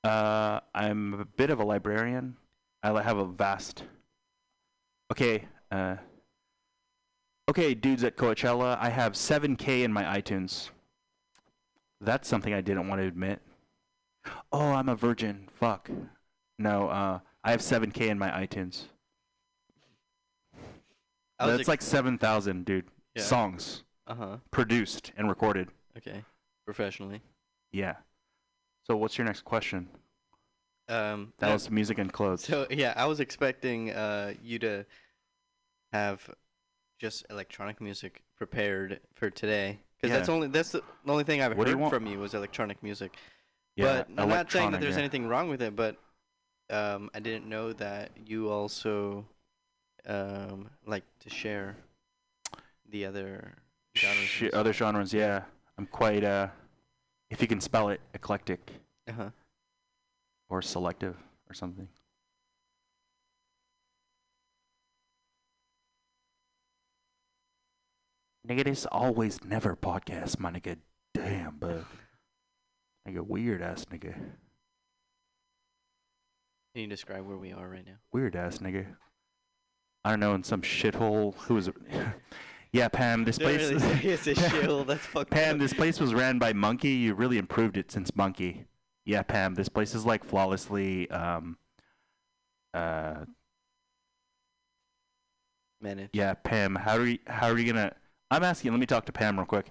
Uh, 0.04 0.60
I'm 0.74 1.14
a 1.14 1.24
bit 1.24 1.50
of 1.50 1.60
a 1.60 1.64
librarian. 1.64 2.36
I 2.82 3.02
have 3.02 3.16
a 3.16 3.24
vast. 3.24 3.84
Okay. 5.10 5.46
Uh. 5.70 5.96
Okay, 7.48 7.74
dudes 7.74 8.04
at 8.04 8.16
Coachella, 8.16 8.78
I 8.80 8.88
have 8.88 9.12
7K 9.12 9.84
in 9.84 9.92
my 9.92 10.02
iTunes. 10.18 10.70
That's 12.00 12.26
something 12.26 12.54
I 12.54 12.62
didn't 12.62 12.88
want 12.88 13.02
to 13.02 13.06
admit. 13.06 13.42
Oh, 14.50 14.72
I'm 14.72 14.88
a 14.88 14.96
virgin. 14.96 15.48
Fuck. 15.52 15.90
No. 16.58 16.88
Uh, 16.88 17.18
I 17.42 17.50
have 17.50 17.60
7K 17.60 18.08
in 18.08 18.18
my 18.18 18.30
iTunes. 18.30 18.84
That's 21.38 21.68
like 21.68 21.82
7,000, 21.82 22.64
dude. 22.64 22.86
Yeah. 23.14 23.22
Songs 23.22 23.84
Uh 24.06 24.14
huh. 24.14 24.36
produced 24.50 25.12
and 25.16 25.28
recorded. 25.28 25.68
Okay. 25.96 26.24
Professionally. 26.64 27.20
Yeah. 27.72 27.94
So, 28.84 28.96
what's 28.96 29.16
your 29.18 29.24
next 29.26 29.44
question? 29.44 29.88
Um. 30.88 31.32
That 31.38 31.46
no, 31.48 31.52
was 31.54 31.70
music 31.70 31.98
and 31.98 32.12
clothes. 32.12 32.44
So 32.44 32.66
yeah, 32.70 32.92
I 32.96 33.06
was 33.06 33.20
expecting 33.20 33.90
uh 33.90 34.34
you 34.42 34.58
to 34.60 34.84
have 35.92 36.28
just 37.00 37.24
electronic 37.30 37.80
music 37.80 38.22
prepared 38.36 39.00
for 39.14 39.30
today 39.30 39.78
because 40.00 40.14
that's 40.16 40.28
only 40.28 40.48
that's 40.48 40.70
the 40.72 40.82
only 41.06 41.24
thing 41.24 41.40
I've 41.40 41.56
What 41.56 41.68
you 41.68 41.78
heard 41.78 41.90
from 41.90 42.06
you 42.06 42.18
was 42.18 42.34
electronic 42.34 42.82
music. 42.82 43.16
yeah, 43.76 44.04
but 44.08 44.20
I'm 44.20 44.28
not 44.28 44.50
saying 44.52 44.72
that 44.72 44.80
there's 44.80 44.94
yeah. 44.96 45.00
anything 45.00 45.26
wrong 45.26 45.48
with 45.48 45.62
it, 45.62 45.74
but 45.74 45.96
um, 46.70 47.10
I 47.14 47.20
didn't 47.20 47.48
know 47.48 47.72
that 47.74 48.10
you 48.26 48.50
also 48.50 49.24
um, 50.06 50.68
like 50.86 51.04
to 51.20 51.30
share 51.30 51.76
the 52.94 53.04
other 53.04 53.54
genres? 53.98 54.28
Sh 54.28 54.44
other 54.52 54.72
genres, 54.72 55.12
yeah. 55.12 55.42
I'm 55.76 55.86
quite, 55.86 56.22
uh, 56.22 56.46
if 57.28 57.42
you 57.42 57.48
can 57.48 57.60
spell 57.60 57.88
it, 57.88 58.00
eclectic. 58.14 58.70
Uh 59.08 59.12
huh. 59.12 59.30
Or 60.48 60.62
selective 60.62 61.16
or 61.48 61.54
something. 61.54 61.88
Nigga, 68.48 68.64
this 68.64 68.86
always 68.92 69.42
never 69.42 69.74
podcast, 69.74 70.38
my 70.38 70.52
nigga. 70.52 70.76
Damn, 71.14 71.56
bud. 71.56 71.86
nigga, 73.08 73.26
weird 73.26 73.60
ass 73.60 73.86
nigga. 73.86 74.14
Can 76.74 76.82
you 76.82 76.86
describe 76.86 77.26
where 77.26 77.38
we 77.38 77.52
are 77.52 77.68
right 77.68 77.84
now? 77.84 77.96
Weird 78.12 78.36
ass 78.36 78.58
nigga. 78.58 78.86
I 80.04 80.10
don't 80.10 80.20
know, 80.20 80.34
in 80.34 80.44
some 80.44 80.62
shithole. 80.62 81.34
Who 81.34 81.56
is 81.56 81.68
it? 81.68 81.74
yeah, 82.74 82.88
Pam. 82.88 83.24
This 83.24 83.38
place. 83.38 83.70
really 83.70 84.08
it's 84.10 84.26
a 84.26 84.34
shithole, 84.34 84.84
that's 84.84 85.06
fucked 85.06 85.30
Pam, 85.30 85.54
up. 85.54 85.60
this 85.60 85.72
place 85.72 86.00
was 86.00 86.12
ran 86.12 86.38
by 86.40 86.52
Monkey. 86.52 86.90
You 86.90 87.14
really 87.14 87.38
improved 87.38 87.76
it 87.76 87.92
since 87.92 88.14
Monkey. 88.16 88.66
Yeah, 89.04 89.22
Pam. 89.22 89.54
This 89.54 89.68
place 89.68 89.94
is 89.94 90.04
like 90.04 90.24
flawlessly. 90.24 91.08
Um. 91.10 91.56
Uh. 92.74 93.26
Manage. 95.80 96.10
Yeah, 96.12 96.34
Pam. 96.34 96.74
How 96.74 96.96
are 96.96 97.06
you? 97.06 97.18
How 97.28 97.48
are 97.48 97.58
you 97.58 97.72
gonna? 97.72 97.92
I'm 98.32 98.42
asking. 98.42 98.72
Let 98.72 98.80
me 98.80 98.86
talk 98.86 99.06
to 99.06 99.12
Pam 99.12 99.36
real 99.36 99.46
quick. 99.46 99.66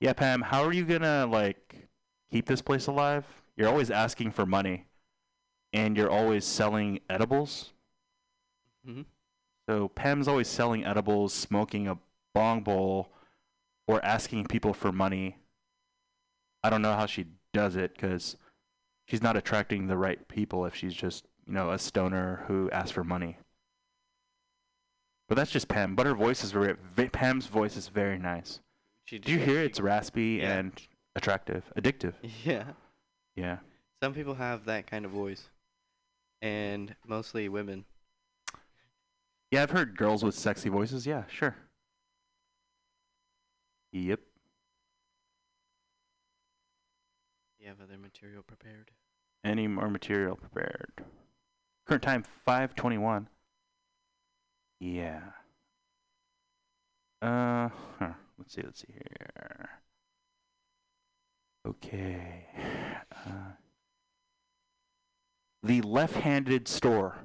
Yeah, 0.00 0.14
Pam. 0.14 0.40
How 0.40 0.64
are 0.64 0.72
you 0.72 0.86
gonna 0.86 1.26
like 1.26 1.88
keep 2.32 2.46
this 2.46 2.62
place 2.62 2.86
alive? 2.86 3.26
You're 3.56 3.68
always 3.68 3.90
asking 3.90 4.30
for 4.30 4.46
money, 4.46 4.86
and 5.74 5.94
you're 5.94 6.10
always 6.10 6.46
selling 6.46 7.00
edibles. 7.10 7.74
hmm 8.84 9.02
So 9.68 9.88
Pam's 9.88 10.26
always 10.26 10.48
selling 10.48 10.86
edibles, 10.86 11.34
smoking 11.34 11.86
a 11.88 11.98
bong 12.36 12.60
bowl, 12.60 13.08
or 13.88 14.04
asking 14.04 14.46
people 14.46 14.74
for 14.74 14.92
money. 14.92 15.36
I 16.62 16.68
don't 16.70 16.82
know 16.82 16.94
how 16.94 17.06
she 17.06 17.26
does 17.54 17.76
it 17.76 17.94
because 17.94 18.36
she's 19.06 19.22
not 19.22 19.36
attracting 19.36 19.86
the 19.86 19.96
right 19.96 20.26
people 20.28 20.66
if 20.66 20.74
she's 20.74 20.92
just, 20.94 21.24
you 21.46 21.54
know, 21.54 21.70
a 21.70 21.78
stoner 21.78 22.44
who 22.46 22.70
asks 22.72 22.90
for 22.90 23.04
money. 23.04 23.38
But 25.28 25.36
that's 25.36 25.50
just 25.50 25.68
Pam. 25.68 25.94
But 25.96 26.06
her 26.06 26.14
voice 26.14 26.44
is 26.44 26.52
very, 26.52 26.74
ve- 26.94 27.08
Pam's 27.08 27.46
voice 27.46 27.76
is 27.76 27.88
very 27.88 28.18
nice. 28.18 28.60
She 29.06 29.18
Do 29.18 29.32
you 29.32 29.38
hear 29.38 29.60
it? 29.62 29.66
It's 29.66 29.80
raspy 29.80 30.40
Yeah. 30.42 30.58
and 30.58 30.72
attractive, 31.14 31.64
addictive. 31.76 32.14
Yeah. 32.44 32.64
Yeah. 33.34 33.58
Some 34.02 34.12
people 34.14 34.34
have 34.34 34.66
that 34.66 34.86
kind 34.86 35.04
of 35.06 35.10
voice, 35.10 35.48
and 36.42 36.94
mostly 37.06 37.48
women. 37.48 37.86
Yeah, 39.50 39.62
I've 39.62 39.70
heard 39.70 39.96
girls 39.96 40.22
with 40.22 40.34
sexy 40.34 40.68
voices. 40.68 41.06
Yeah, 41.06 41.24
sure. 41.28 41.56
Yep. 43.96 44.20
You 47.58 47.68
have 47.68 47.80
other 47.82 47.96
material 47.96 48.42
prepared. 48.42 48.90
Any 49.42 49.66
more 49.68 49.88
material 49.88 50.36
prepared? 50.36 50.92
Current 51.86 52.02
time 52.02 52.24
521. 52.44 53.28
Yeah. 54.80 55.20
Uh, 57.22 57.70
huh. 57.98 58.12
let's 58.38 58.54
see, 58.54 58.60
let's 58.62 58.80
see 58.80 58.92
here. 58.92 59.70
Okay. 61.66 62.46
Uh, 63.10 63.52
the 65.62 65.80
left-handed 65.80 66.68
store. 66.68 67.16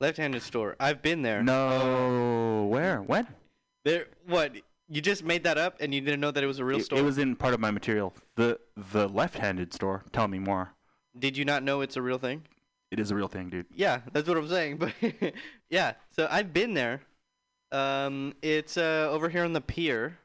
Left-handed 0.00 0.42
store. 0.42 0.74
I've 0.80 1.02
been 1.02 1.22
there. 1.22 1.44
No, 1.44 2.66
where? 2.68 3.00
When? 3.00 3.28
There. 3.84 4.06
What? 4.26 4.56
You 4.90 5.02
just 5.02 5.22
made 5.22 5.44
that 5.44 5.58
up, 5.58 5.76
and 5.80 5.92
you 5.92 6.00
didn't 6.00 6.20
know 6.20 6.30
that 6.30 6.42
it 6.42 6.46
was 6.46 6.58
a 6.58 6.64
real 6.64 6.78
It, 6.78 6.84
store. 6.84 6.98
it 6.98 7.02
was 7.02 7.18
in 7.18 7.36
part 7.36 7.52
of 7.52 7.60
my 7.60 7.70
material. 7.70 8.14
The 8.36 8.58
the 8.92 9.08
left-handed 9.08 9.74
store. 9.74 10.04
Tell 10.12 10.28
me 10.28 10.38
more. 10.38 10.72
Did 11.18 11.36
you 11.36 11.44
not 11.44 11.62
know 11.62 11.82
it's 11.82 11.96
a 11.96 12.02
real 12.02 12.18
thing? 12.18 12.44
It 12.90 12.98
is 12.98 13.10
a 13.10 13.14
real 13.14 13.28
thing, 13.28 13.50
dude. 13.50 13.66
Yeah, 13.74 14.00
that's 14.12 14.26
what 14.26 14.38
I'm 14.38 14.48
saying. 14.48 14.78
But 14.78 14.94
yeah, 15.70 15.92
so 16.10 16.26
I've 16.30 16.54
been 16.54 16.72
there. 16.74 17.02
Um, 17.70 18.32
it's 18.40 18.78
uh 18.78 19.08
over 19.10 19.28
here 19.28 19.44
on 19.44 19.52
the 19.52 19.60
pier. 19.60 20.18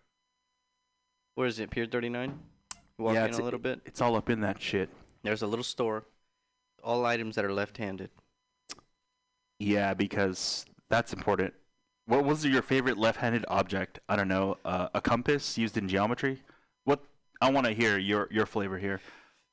Where 1.35 1.47
is 1.47 1.59
it? 1.59 1.71
Pier 1.71 1.85
39. 1.85 2.39
Walk 2.99 3.15
yeah, 3.15 3.23
in 3.23 3.29
it's 3.29 3.39
a 3.39 3.43
little 3.43 3.59
bit. 3.59 3.81
It's 3.85 3.99
all 4.01 4.15
up 4.15 4.29
in 4.29 4.41
that 4.41 4.61
shit. 4.61 4.89
There's 5.23 5.41
a 5.41 5.47
little 5.47 5.63
store. 5.63 6.05
All 6.83 7.05
items 7.05 7.35
that 7.35 7.43
are 7.43 7.51
left-handed. 7.53 8.11
Yeah, 9.59 9.93
because 9.93 10.65
that's 10.89 11.11
important. 11.11 11.53
What 12.05 12.25
was 12.25 12.45
your 12.45 12.61
favorite 12.61 12.97
left-handed 12.97 13.45
object? 13.47 13.99
I 14.09 14.15
don't 14.15 14.27
know. 14.27 14.57
Uh, 14.65 14.89
a 14.93 15.01
compass 15.01 15.57
used 15.57 15.77
in 15.77 15.87
geometry. 15.87 16.41
What? 16.83 17.01
I 17.41 17.49
want 17.49 17.67
to 17.67 17.73
hear 17.73 17.97
your 17.97 18.27
your 18.31 18.45
flavor 18.45 18.77
here. 18.77 18.99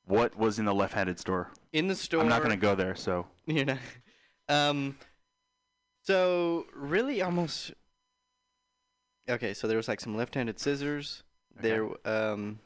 What 0.05 0.37
was 0.37 0.59
in 0.59 0.65
the 0.65 0.73
left-handed 0.73 1.19
store? 1.19 1.51
In 1.71 1.87
the 1.87 1.95
store. 1.95 2.21
I'm 2.21 2.27
not 2.27 2.41
gonna 2.41 2.57
go 2.57 2.75
there. 2.75 2.95
So 2.95 3.27
You're 3.45 3.65
not. 3.65 3.77
Um. 4.49 4.97
So 6.03 6.65
really, 6.75 7.21
almost. 7.21 7.73
Okay, 9.29 9.53
so 9.53 9.67
there 9.67 9.77
was 9.77 9.87
like 9.87 10.01
some 10.01 10.17
left-handed 10.17 10.59
scissors. 10.59 11.23
There, 11.55 11.87
um. 12.05 12.59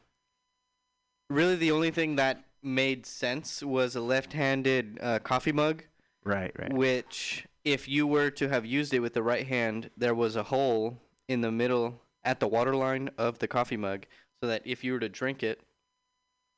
Really, 1.29 1.55
the 1.55 1.71
only 1.71 1.91
thing 1.91 2.15
that 2.15 2.43
made 2.65 3.05
sense 3.05 3.61
was 3.63 3.95
a 3.95 4.01
left-handed 4.01 4.99
uh, 5.01 5.19
coffee 5.19 5.51
mug, 5.51 5.83
right, 6.23 6.51
right. 6.57 6.73
which, 6.73 7.45
if 7.65 7.87
you 7.89 8.05
were 8.07 8.29
to 8.31 8.47
have 8.47 8.65
used 8.65 8.93
it 8.93 8.99
with 8.99 9.13
the 9.13 9.23
right 9.23 9.47
hand, 9.47 9.89
there 9.97 10.13
was 10.15 10.35
a 10.35 10.43
hole 10.43 10.99
in 11.27 11.41
the 11.41 11.51
middle 11.51 11.99
at 12.23 12.39
the 12.39 12.47
water 12.47 12.75
line 12.75 13.09
of 13.17 13.39
the 13.39 13.47
coffee 13.47 13.75
mug, 13.77 14.05
so 14.41 14.47
that 14.47 14.61
if 14.65 14.83
you 14.83 14.93
were 14.93 14.99
to 14.99 15.09
drink 15.09 15.41
it 15.43 15.61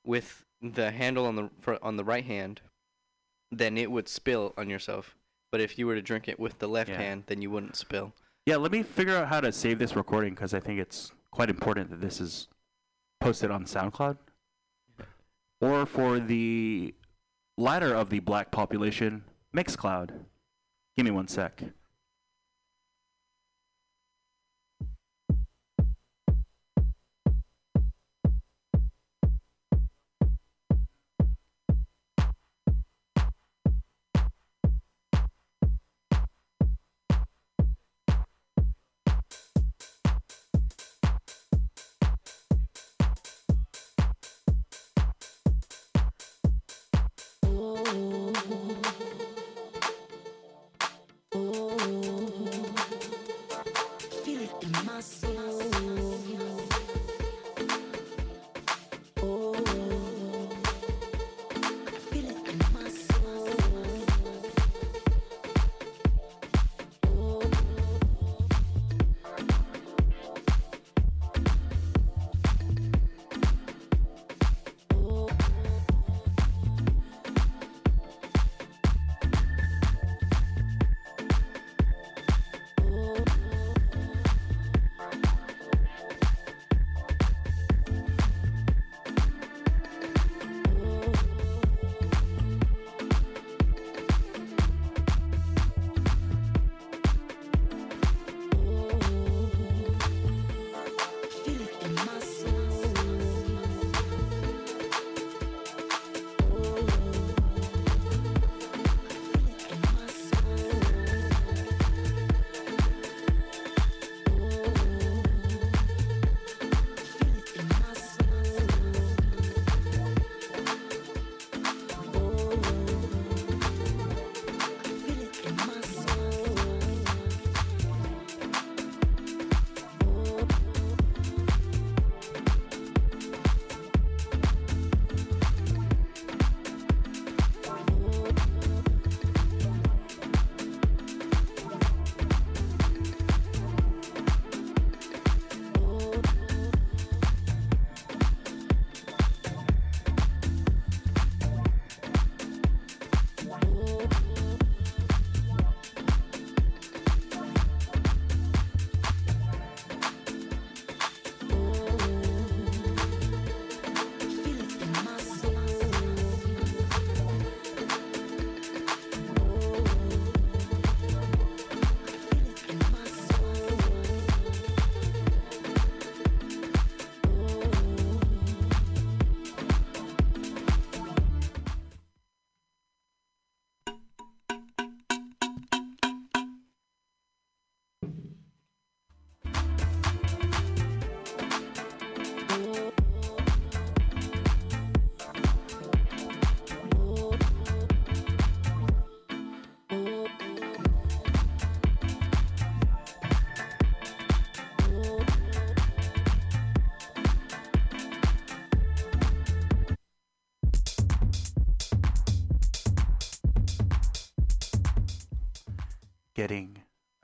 with 0.05 0.45
the 0.61 0.91
handle 0.91 1.25
on 1.25 1.35
the 1.35 1.49
fr- 1.59 1.75
on 1.81 1.95
the 1.97 2.03
right 2.03 2.25
hand, 2.25 2.61
then 3.51 3.77
it 3.77 3.89
would 3.89 4.07
spill 4.09 4.53
on 4.57 4.69
yourself. 4.69 5.15
But 5.51 5.61
if 5.61 5.77
you 5.79 5.87
were 5.87 5.95
to 5.95 6.01
drink 6.01 6.27
it 6.27 6.39
with 6.39 6.59
the 6.59 6.67
left 6.67 6.89
Yeah. 6.89 6.97
hand, 6.97 7.23
then 7.27 7.41
you 7.41 7.49
wouldn't 7.49 7.75
spill. 7.77 8.13
Yeah, 8.45 8.57
let 8.57 8.71
me 8.71 8.83
figure 8.83 9.15
out 9.15 9.27
how 9.29 9.39
to 9.41 9.51
save 9.51 9.79
this 9.79 9.95
recording 9.95 10.33
because 10.33 10.53
I 10.53 10.59
think 10.59 10.79
it's 10.79 11.11
quite 11.31 11.49
important 11.49 11.89
that 11.89 12.01
this 12.01 12.19
is 12.19 12.47
posted 13.21 13.51
on 13.51 13.65
SoundCloud. 13.65 14.17
Or 15.61 15.85
for 15.85 16.19
the 16.19 16.93
latter 17.57 17.93
of 17.93 18.09
the 18.09 18.19
black 18.19 18.51
population, 18.51 19.23
Mixcloud. 19.55 20.25
Give 20.97 21.05
me 21.05 21.11
one 21.11 21.27
sec. 21.27 21.61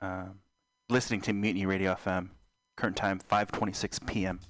Um, 0.04 0.40
listening 0.90 1.20
to 1.22 1.32
Mutiny 1.32 1.64
Radio 1.66 1.94
FM. 1.94 2.28
Current 2.76 2.96
time 2.96 3.20
5:26 3.20 4.06
p.m. 4.06 4.40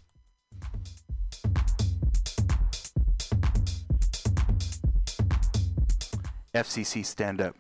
FCC 6.55 7.05
stand 7.05 7.41
up. 7.41 7.57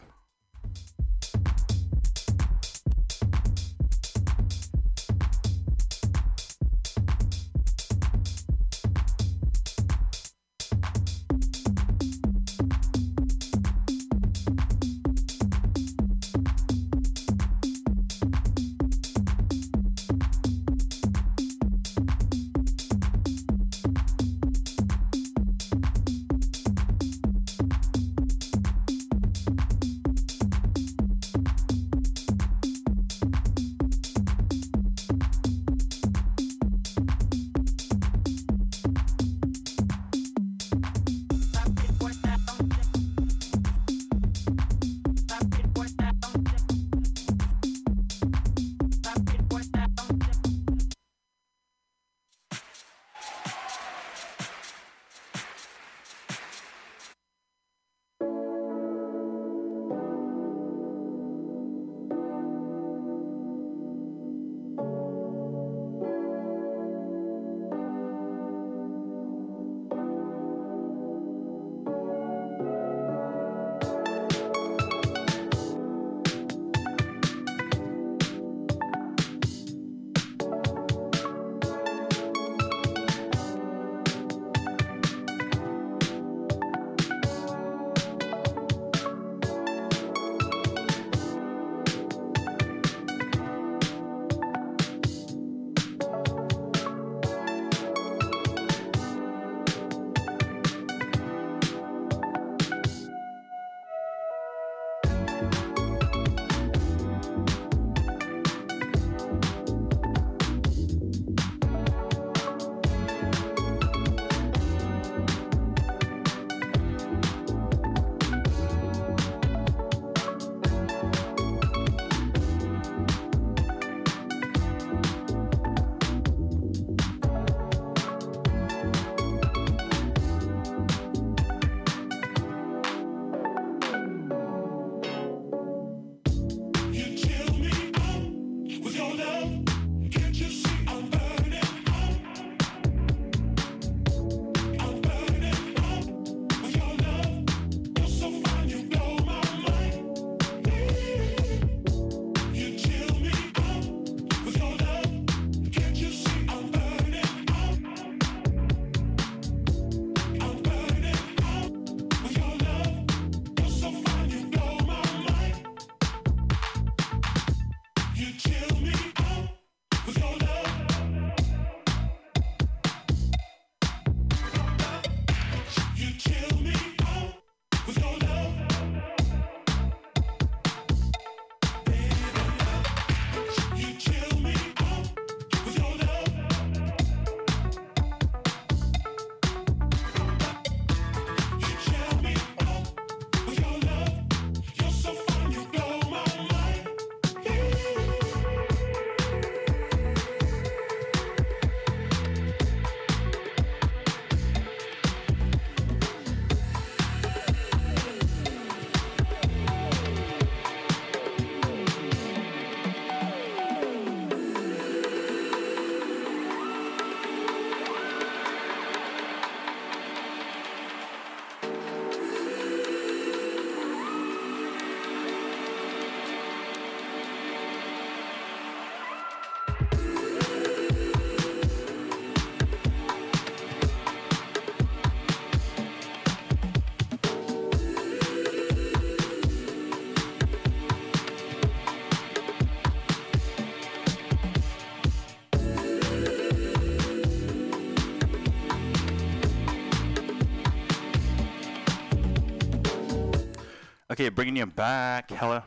Bringing 254.35 254.57
you 254.57 254.67
back. 254.67 255.31
Hello. 255.31 255.63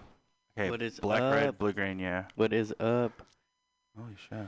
Okay, 0.57 0.69
What 0.69 0.81
is 0.81 0.99
black, 0.99 1.21
red, 1.21 1.57
blue, 1.57 1.73
green. 1.73 1.99
Yeah. 1.99 2.25
What 2.35 2.51
is 2.51 2.73
up? 2.79 3.11
Holy 3.97 4.15
shit. 4.29 4.47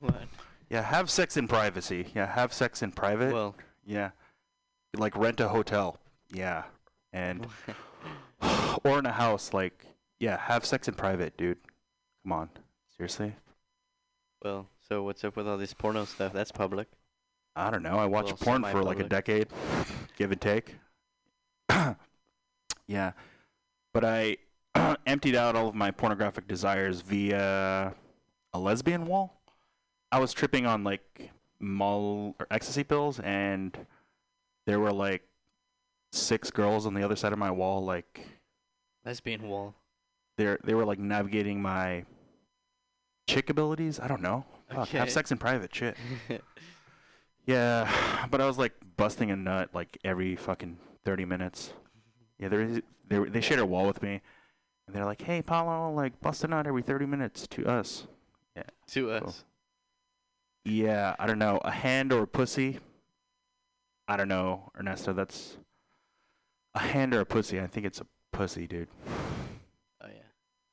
What? 0.00 0.22
Yeah, 0.68 0.82
have 0.82 1.10
sex 1.10 1.36
in 1.36 1.48
privacy. 1.48 2.06
Yeah, 2.14 2.26
have 2.26 2.52
sex 2.52 2.82
in 2.82 2.92
private. 2.92 3.32
Well, 3.32 3.54
yeah, 3.84 4.10
like 4.96 5.16
rent 5.16 5.40
a 5.40 5.48
hotel. 5.48 5.98
Yeah, 6.32 6.64
and 7.12 7.46
or 8.84 8.98
in 8.98 9.06
a 9.06 9.12
house. 9.12 9.52
Like, 9.52 9.84
yeah, 10.18 10.36
have 10.38 10.64
sex 10.64 10.88
in 10.88 10.94
private, 10.94 11.36
dude. 11.36 11.58
Come 12.24 12.32
on, 12.32 12.50
seriously. 12.96 13.34
well. 14.44 14.68
So 14.88 15.04
what's 15.04 15.22
up 15.22 15.36
with 15.36 15.46
all 15.46 15.56
this 15.56 15.72
porno 15.72 16.04
stuff? 16.04 16.32
That's 16.32 16.50
public. 16.50 16.88
I 17.54 17.70
don't 17.70 17.84
know. 17.84 17.96
I 17.96 18.06
watched 18.06 18.40
Well, 18.44 18.58
porn 18.60 18.64
for 18.64 18.82
like 18.82 18.98
a 18.98 19.04
decade, 19.08 19.46
give 20.16 20.32
and 20.32 20.40
take. 20.40 20.74
yeah, 22.88 23.12
but 23.92 24.04
I 24.04 24.36
emptied 25.06 25.34
out 25.34 25.56
all 25.56 25.68
of 25.68 25.74
my 25.74 25.90
pornographic 25.90 26.46
desires 26.46 27.00
via 27.00 27.94
a 28.52 28.58
lesbian 28.58 29.06
wall. 29.06 29.40
I 30.12 30.18
was 30.18 30.32
tripping 30.32 30.66
on 30.66 30.82
like 30.84 31.30
mall 31.60 32.34
or 32.40 32.46
ecstasy 32.50 32.84
pills, 32.84 33.20
and 33.20 33.86
there 34.66 34.80
were 34.80 34.92
like 34.92 35.22
six 36.12 36.50
girls 36.50 36.86
on 36.86 36.94
the 36.94 37.02
other 37.02 37.16
side 37.16 37.32
of 37.32 37.38
my 37.38 37.50
wall. 37.50 37.84
Like 37.84 38.26
Lesbian 39.04 39.48
wall. 39.48 39.74
they 40.36 40.56
they 40.64 40.74
were 40.74 40.84
like 40.84 40.98
navigating 40.98 41.62
my 41.62 42.04
chick 43.28 43.50
abilities. 43.50 44.00
I 44.00 44.08
don't 44.08 44.22
know. 44.22 44.44
Fuck, 44.72 44.88
have 44.90 45.10
sex 45.10 45.32
in 45.32 45.38
private. 45.38 45.74
Shit. 45.74 45.96
Yeah, 47.46 48.26
but 48.30 48.40
I 48.40 48.46
was 48.46 48.58
like 48.58 48.74
busting 48.96 49.30
a 49.30 49.36
nut 49.36 49.70
like 49.74 49.98
every 50.04 50.36
fucking 50.36 50.78
thirty 51.04 51.24
minutes. 51.24 51.72
Yeah, 52.40 52.48
they 52.48 52.82
they 53.08 53.18
they 53.28 53.40
shared 53.40 53.60
a 53.60 53.66
wall 53.66 53.86
with 53.86 54.02
me, 54.02 54.22
and 54.86 54.96
they're 54.96 55.04
like, 55.04 55.20
"Hey, 55.22 55.42
Paulo, 55.42 55.92
like 55.92 56.20
bust 56.20 56.42
a 56.42 56.48
nut 56.48 56.66
every 56.66 56.82
thirty 56.82 57.06
minutes 57.06 57.46
to 57.48 57.66
us." 57.66 58.06
Yeah. 58.56 58.62
to 58.88 59.10
us. 59.12 59.44
Yeah, 60.64 61.14
I 61.18 61.26
don't 61.26 61.38
know, 61.38 61.58
a 61.64 61.70
hand 61.70 62.12
or 62.12 62.22
a 62.22 62.26
pussy. 62.26 62.80
I 64.08 64.16
don't 64.16 64.28
know, 64.28 64.72
Ernesto. 64.78 65.12
That's 65.12 65.56
a 66.74 66.80
hand 66.80 67.14
or 67.14 67.20
a 67.20 67.24
pussy. 67.26 67.60
I 67.60 67.66
think 67.66 67.86
it's 67.86 68.00
a 68.00 68.06
pussy, 68.32 68.66
dude. 68.66 68.88
Oh 70.02 70.06
yeah. 70.08 70.22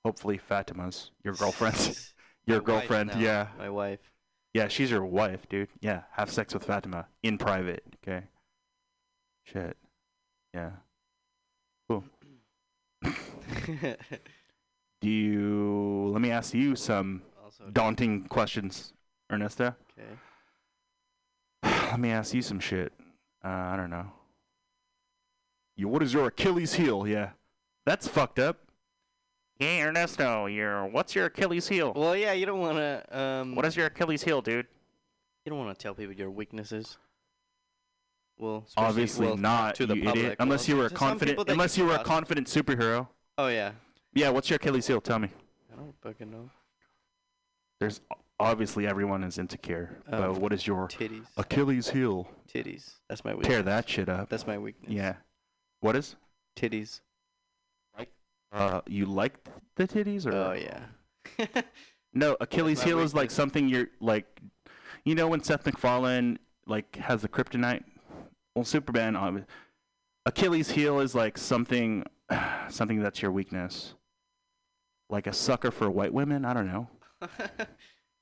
Hopefully, 0.03 0.38
Fatima's 0.38 1.11
your 1.23 1.34
girlfriend. 1.41 1.76
your 2.45 2.61
My 2.61 2.73
wife 2.73 2.88
girlfriend, 2.88 3.22
yeah, 3.22 3.48
My 3.60 3.69
wife. 3.69 3.99
yeah, 4.53 4.68
she's 4.69 4.89
your 4.91 5.06
wife, 5.06 5.48
dude. 5.49 5.69
Yeah, 5.81 6.03
have 6.14 6.31
sex 6.31 6.53
with 6.53 6.64
Fatima 6.64 7.07
in 7.23 7.38
private. 7.38 7.84
Okay. 8.03 8.23
Shit. 9.44 9.77
Yeah. 10.53 10.72
Do 15.02 15.10
you? 15.10 16.10
Let 16.11 16.22
me 16.22 16.32
ask 16.32 16.53
you 16.53 16.76
some 16.76 17.22
also. 17.44 17.65
daunting 17.72 18.24
questions, 18.26 18.94
Ernesto. 19.32 19.76
Okay. 19.98 20.10
Let 21.91 21.99
me 21.99 22.10
ask 22.11 22.34
you 22.34 22.41
some 22.41 22.60
shit. 22.60 22.91
Uh, 23.44 23.48
I 23.48 23.76
don't 23.78 23.90
know. 23.90 24.11
You, 25.76 25.88
what 25.88 26.02
is 26.02 26.14
your 26.14 26.28
Achilles 26.28 26.74
heel? 26.74 27.07
Yeah, 27.07 27.32
that's 27.86 28.07
fucked 28.07 28.40
up. 28.40 28.57
Hey 29.60 29.82
Ernesto, 29.82 30.45
your 30.45 30.86
what's 30.86 31.15
your 31.15 31.26
Achilles 31.26 31.68
heel? 31.68 31.94
Well, 31.95 32.15
yeah, 32.15 32.34
you 32.34 32.45
don't 32.45 32.60
want 32.60 32.78
to. 32.78 33.19
Um, 33.19 33.56
What 33.56 33.65
is 33.65 33.76
your 33.76 33.88
Achilles 33.88 34.24
heel, 34.24 34.41
dude? 34.41 34.68
You 35.45 35.49
don't 35.52 35.60
want 35.60 35.78
to 35.78 35.82
tell 35.82 35.94
people 35.95 36.14
your 36.14 36.30
weaknesses. 36.30 36.98
Well, 38.38 38.65
Obviously 38.76 39.26
well, 39.26 39.38
not, 39.38 39.74
to 39.76 39.88
the 39.88 39.95
you 39.95 40.03
public. 40.03 40.24
idiot. 40.24 40.36
Unless 40.40 40.68
Well, 40.68 40.78
you 40.78 40.82
were 40.82 40.88
a 40.88 40.90
confident, 40.91 41.49
unless 41.49 41.76
you 41.76 41.86
were 41.86 41.95
a 41.95 42.03
confident 42.03 42.45
superhero. 42.48 43.07
Oh 43.38 43.47
yeah. 43.47 43.72
Yeah, 44.14 44.30
what's 44.30 44.49
your 44.49 44.55
Achilles 44.57 44.88
heel? 44.88 45.01
Tell 45.01 45.19
me. 45.19 45.30
I 45.72 45.76
don't 45.76 45.93
fucking 46.01 46.31
know. 46.31 46.49
There's 47.80 48.01
obviously 48.39 48.88
everyone 48.88 49.23
is 49.23 49.38
insecure, 49.38 49.97
Um, 50.11 50.19
but 50.22 50.34
what 50.41 50.53
is 50.53 50.65
your 50.65 50.88
Titties. 50.88 51.26
Achilles 51.38 51.89
heel? 51.89 52.27
Titties. 52.51 52.95
That's 53.09 53.23
my 53.23 53.34
weakness. 53.34 53.47
Tear 53.47 53.61
that 53.64 53.88
shit 53.89 54.09
up. 54.09 54.30
That's 54.30 54.47
my 54.47 54.57
weakness. 54.57 54.91
Yeah. 54.91 55.15
What 55.81 55.95
is? 55.95 56.15
Titties. 56.55 57.01
Like 57.97 58.09
uh, 58.51 58.81
you 58.88 59.05
like 59.05 59.35
the 59.76 59.88
titties 59.88 60.26
or? 60.26 60.34
Oh 60.34 60.53
yeah. 60.53 61.61
No, 62.14 62.35
Achilles 62.39 62.81
heel 62.81 62.99
is 62.99 63.14
like 63.14 63.30
something 63.30 63.68
you're 63.69 63.89
like, 63.99 64.26
you 65.03 65.14
know, 65.14 65.27
when 65.27 65.43
Seth 65.43 65.65
MacFarlane 65.68 66.39
like 66.65 66.95
has 66.95 67.22
the 67.22 67.27
kryptonite. 67.27 67.84
Well, 68.55 68.65
Superman. 68.65 69.14
obvi- 69.14 69.45
Achilles 70.26 70.72
heel 70.72 70.99
is 70.99 71.14
like 71.14 71.38
something, 71.38 72.03
something 72.69 72.99
that's 73.01 73.21
your 73.21 73.31
weakness. 73.31 73.93
Like 75.09 75.27
a 75.27 75.33
sucker 75.33 75.71
for 75.71 75.89
white 75.89 76.13
women. 76.13 76.43
I 76.45 76.53
don't 76.53 76.67
know. 76.67 76.89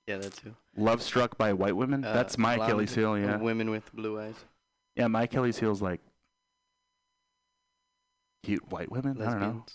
yeah, 0.07 0.17
that 0.17 0.33
too. 0.35 0.55
Love 0.77 1.01
struck 1.01 1.37
by 1.37 1.51
white 1.53 1.75
women. 1.75 2.03
Uh, 2.05 2.13
that's 2.13 2.37
my 2.37 2.55
Achilles 2.55 2.93
heel. 2.93 3.17
Yeah. 3.17 3.37
Women 3.37 3.69
with 3.69 3.91
blue 3.93 4.19
eyes. 4.19 4.35
Yeah, 4.95 5.07
my 5.07 5.23
Achilles 5.23 5.59
heel 5.59 5.71
is 5.71 5.81
like 5.81 5.99
cute 8.43 8.69
white 8.71 8.91
women. 8.91 9.21
I 9.21 9.25
don't 9.31 9.39
know. 9.41 9.65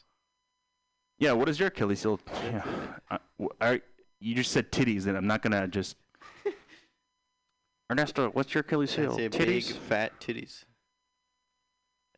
Yeah, 1.18 1.32
what 1.32 1.48
is 1.48 1.58
your 1.58 1.68
Achilles 1.68 2.02
heel? 2.02 2.18
Yeah, 2.44 2.62
uh, 3.10 3.18
w- 3.38 3.56
I- 3.60 3.82
you 4.20 4.34
just 4.34 4.52
said 4.52 4.70
titties, 4.70 5.06
and 5.06 5.16
I'm 5.16 5.26
not 5.26 5.42
gonna 5.42 5.66
just. 5.66 5.96
Ernesto, 7.90 8.30
what's 8.30 8.54
your 8.54 8.60
Achilles 8.60 8.94
heel? 8.94 9.16
Titties. 9.16 9.38
big 9.38 9.64
fat 9.64 10.18
titties. 10.20 10.64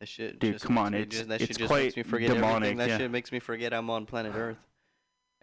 That 0.03 0.09
shit. 0.09 0.37
Dude, 0.37 0.51
just 0.55 0.65
come 0.65 0.77
on, 0.77 0.93
it's- 0.93 1.15
just, 1.15 1.29
that 1.29 1.35
it's 1.39 1.47
shit 1.47 1.57
just 1.59 1.69
quite 1.69 1.83
makes 1.83 1.95
me 1.95 2.03
forget 2.03 2.33
demonic, 2.33 2.55
everything. 2.55 2.77
That 2.77 2.89
yeah. 2.89 2.97
shit 2.97 3.09
makes 3.09 3.31
me 3.31 3.39
forget 3.39 3.73
I'm 3.73 3.89
on 3.89 4.05
planet 4.05 4.35
Earth, 4.35 4.57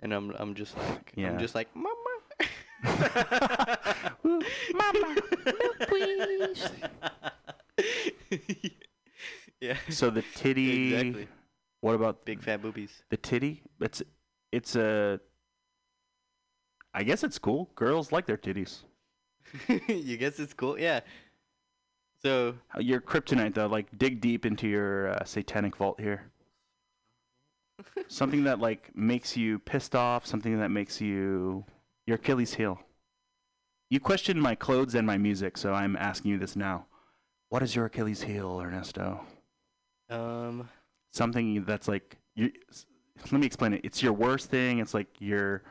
and 0.00 0.12
I'm 0.12 0.32
I'm 0.38 0.54
just 0.54 0.76
like 0.76 1.14
Yeah. 1.16 1.30
I'm 1.30 1.38
just 1.38 1.54
like 1.54 1.68
mama. 1.74 1.96
Mama, 4.74 5.16
please. 5.88 6.68
yeah. 9.62 9.78
So 9.88 10.10
the 10.10 10.24
titty. 10.34 10.94
Exactly. 10.94 11.28
What 11.80 11.94
about 11.94 12.26
Big 12.26 12.42
fat 12.42 12.60
boobies. 12.60 13.02
the 13.08 13.16
titty? 13.16 13.62
It's 13.80 14.02
it's 14.52 14.76
a. 14.76 15.20
I 16.92 17.02
guess 17.02 17.24
it's 17.24 17.38
cool. 17.38 17.70
Girls 17.76 18.12
like 18.12 18.26
their 18.26 18.36
titties. 18.36 18.80
you 19.88 20.18
guess 20.18 20.38
it's 20.38 20.52
cool? 20.52 20.78
Yeah. 20.78 21.00
So 22.22 22.54
Your 22.78 23.00
kryptonite, 23.00 23.54
though, 23.54 23.66
like 23.66 23.96
dig 23.98 24.20
deep 24.20 24.44
into 24.44 24.68
your 24.68 25.08
uh, 25.10 25.24
satanic 25.24 25.76
vault 25.76 26.00
here. 26.00 26.30
something 28.08 28.44
that 28.44 28.58
like 28.60 28.90
makes 28.94 29.36
you 29.36 29.58
pissed 29.58 29.94
off. 29.94 30.26
Something 30.26 30.58
that 30.60 30.70
makes 30.70 31.00
you 31.00 31.64
your 32.06 32.16
Achilles 32.16 32.54
heel. 32.54 32.80
You 33.88 34.00
questioned 34.00 34.40
my 34.40 34.54
clothes 34.54 34.94
and 34.94 35.06
my 35.06 35.18
music, 35.18 35.56
so 35.56 35.72
I'm 35.72 35.96
asking 35.96 36.30
you 36.32 36.38
this 36.38 36.54
now. 36.56 36.86
What 37.48 37.62
is 37.62 37.74
your 37.74 37.86
Achilles 37.86 38.22
heel, 38.22 38.60
Ernesto? 38.62 39.20
um 40.10 40.68
Something 41.12 41.64
that's 41.64 41.88
like 41.88 42.16
you. 42.34 42.52
Let 43.32 43.40
me 43.40 43.46
explain 43.46 43.72
it. 43.74 43.80
It's 43.82 44.02
your 44.02 44.12
worst 44.12 44.48
thing. 44.50 44.78
It's 44.78 44.94
like 44.94 45.08
your. 45.18 45.62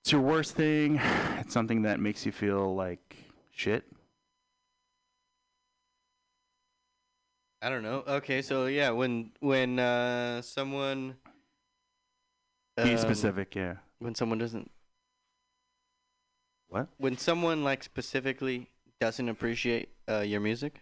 It's 0.00 0.12
your 0.12 0.20
worst 0.22 0.54
thing. 0.54 1.00
It's 1.40 1.52
something 1.52 1.82
that 1.82 1.98
makes 2.00 2.24
you 2.26 2.32
feel 2.32 2.74
like 2.74 3.16
shit. 3.50 3.84
I 7.60 7.68
don't 7.68 7.82
know. 7.82 8.04
Okay, 8.06 8.40
so 8.42 8.66
yeah, 8.66 8.90
when 8.90 9.30
when 9.40 9.78
uh 9.78 10.42
someone 10.42 11.16
Be 12.76 12.92
um, 12.92 12.98
specific, 12.98 13.54
yeah. 13.54 13.76
when 13.98 14.14
someone 14.14 14.38
doesn't 14.38 14.70
What? 16.68 16.88
when 16.98 17.16
someone 17.18 17.64
like 17.64 17.82
specifically 17.82 18.68
doesn't 19.00 19.28
appreciate 19.28 19.88
uh, 20.08 20.20
your 20.20 20.40
music 20.40 20.80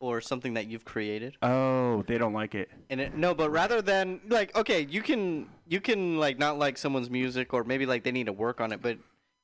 or 0.00 0.20
something 0.20 0.54
that 0.54 0.66
you've 0.66 0.84
created 0.84 1.36
Oh, 1.42 2.02
they 2.06 2.16
don't 2.18 2.32
like 2.32 2.54
it. 2.54 2.70
and 2.88 3.00
it, 3.00 3.14
no 3.14 3.34
but 3.34 3.50
rather 3.50 3.80
than 3.82 4.20
like 4.28 4.54
okay 4.56 4.86
you 4.88 5.02
can 5.02 5.48
you 5.68 5.80
can 5.80 6.18
like 6.18 6.38
not 6.38 6.58
like 6.58 6.76
someone's 6.78 7.10
music 7.10 7.52
or 7.54 7.64
maybe 7.64 7.84
like 7.86 8.04
they 8.04 8.12
need 8.12 8.26
to 8.26 8.32
work 8.32 8.60
on 8.60 8.72
it 8.72 8.80
but 8.82 8.96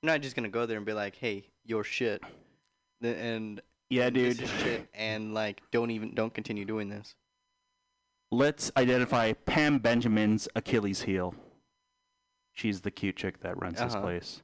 you're 0.03 0.13
not 0.13 0.21
just 0.23 0.35
gonna 0.37 0.49
go 0.49 0.65
there 0.67 0.77
and 0.79 0.87
be 0.87 0.93
like 0.95 1.17
hey 1.17 1.45
your 1.65 1.85
shit 1.85 2.23
and 3.03 3.61
Yeah, 3.89 4.11
this 4.11 4.37
dude. 4.37 4.45
is 4.45 4.51
shit 4.63 4.89
and 4.95 5.33
like 5.35 5.63
don't 5.71 5.91
even 5.91 6.15
don't 6.15 6.35
continue 6.35 6.65
doing 6.65 6.89
this 6.89 7.15
Let's 8.33 8.73
identify 8.77 9.33
Pam 9.35 9.79
Benjamin's 9.79 10.49
Achilles 10.57 11.03
heel. 11.03 11.35
She's 12.53 12.81
the 12.81 12.91
cute 12.91 13.15
chick 13.17 13.41
that 13.43 13.61
runs 13.63 13.79
this 13.79 13.93
Uh-huh. 13.95 14.03
place. 14.03 14.43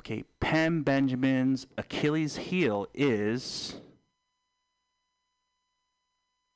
Okay, 0.00 0.24
Pam 0.40 0.82
Benjamin's 0.82 1.68
Achilles 1.76 2.36
heel 2.36 2.88
is 2.94 3.76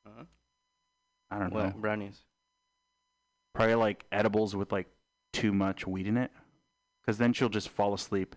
uh-huh. 0.07 0.25
I 1.31 1.39
don't 1.39 1.53
well 1.53 1.67
know. 1.71 1.77
brownies 1.77 2.23
Probably 3.55 3.75
like 3.77 4.05
edibles 4.11 4.57
with 4.57 4.73
like 4.73 4.89
too 5.33 5.53
much 5.53 5.87
weed 5.87 6.07
in 6.09 6.17
it. 6.17 6.33
Cuz 7.07 7.19
then 7.19 7.33
she'll 7.33 7.49
just 7.49 7.69
fall 7.69 7.95
asleep. 7.95 8.35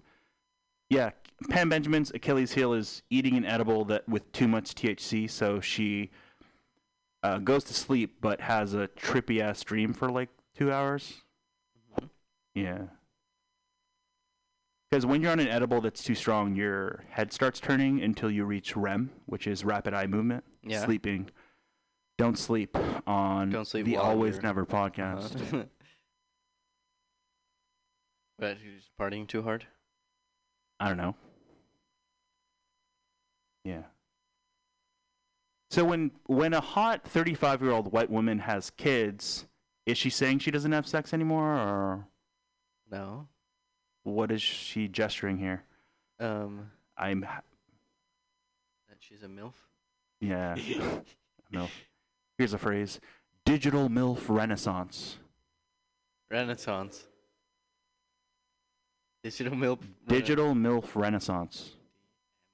Yeah, 0.90 1.12
Pam 1.50 1.70
Benjamin's 1.70 2.12
Achilles 2.14 2.54
heel 2.54 2.74
is 2.74 3.04
eating 3.10 3.36
an 3.36 3.46
edible 3.46 3.86
that 3.86 4.08
with 4.08 4.32
too 4.32 4.48
much 4.48 4.76
THC, 4.76 5.30
so 5.30 5.60
she 5.60 6.12
uh, 7.24 7.40
goes 7.40 7.64
to 7.66 7.74
sleep 7.74 8.18
but 8.22 8.42
has 8.42 8.74
a 8.74 8.88
trippy 8.90 9.42
ass 9.42 9.64
dream 9.64 9.94
for 9.94 10.10
like 10.10 10.30
2 10.58 10.72
hours. 10.72 11.24
Mhm. 12.00 12.10
Yeah. 12.54 12.84
Because 14.90 15.06
when 15.06 15.22
you're 15.22 15.32
on 15.32 15.40
an 15.40 15.48
edible 15.48 15.82
that's 15.82 16.04
too 16.04 16.16
strong, 16.16 16.56
your 16.56 17.04
head 17.10 17.34
starts 17.34 17.60
turning 17.60 18.02
until 18.02 18.32
you 18.32 18.46
reach 18.46 18.78
REM, 18.78 19.12
which 19.26 19.48
is 19.48 19.66
rapid 19.66 19.94
eye 19.94 20.08
movement. 20.08 20.46
Yeah. 20.64 20.86
Sleeping. 20.86 21.30
Don't 22.18 22.38
sleep 22.38 22.78
on 23.06 23.50
Don't 23.50 23.68
sleep 23.68 23.86
the 23.86 23.98
Always 23.98 24.42
Never 24.42 24.66
podcast. 24.66 25.36
Uh-huh. 25.36 25.64
but 28.40 28.58
you're 28.62 28.80
partying 28.98 29.28
too 29.28 29.42
hard 29.42 29.68
I 30.80 30.88
don't 30.88 30.98
know. 30.98 31.16
Yeah. 33.64 33.84
So 35.72 35.84
when 35.86 36.12
when 36.28 36.54
a 36.54 36.62
hot 36.62 37.08
35 37.08 37.62
year 37.62 37.72
old 37.72 37.92
white 37.92 38.10
woman 38.10 38.40
has 38.40 38.70
kids, 38.72 39.46
Is 39.86 39.98
she 39.98 40.10
saying 40.10 40.40
she 40.40 40.52
doesn't 40.52 40.72
have 40.72 40.88
sex 40.88 41.14
anymore, 41.14 41.54
or 41.54 42.08
No. 42.92 43.28
what 44.04 44.32
is 44.32 44.42
she 44.42 44.88
gesturing 44.88 45.38
here? 45.38 45.64
Um, 46.20 46.72
I'm, 46.98 47.24
ha- 47.24 47.42
that 48.88 48.98
she's 49.00 49.22
a 49.24 49.28
milf. 49.28 49.54
yeah, 50.22 50.56
MILF. 51.54 51.70
Here's 52.38 52.54
a 52.54 52.58
phrase: 52.58 53.00
digital 53.46 53.90
MILF 53.90 54.30
renaissance. 54.30 55.18
Renaissance. 56.32 57.06
Digital 59.26 59.54
milf. 59.54 59.80
Digital 60.08 60.54
MILF 60.54 60.96
renaissance. 60.96 61.72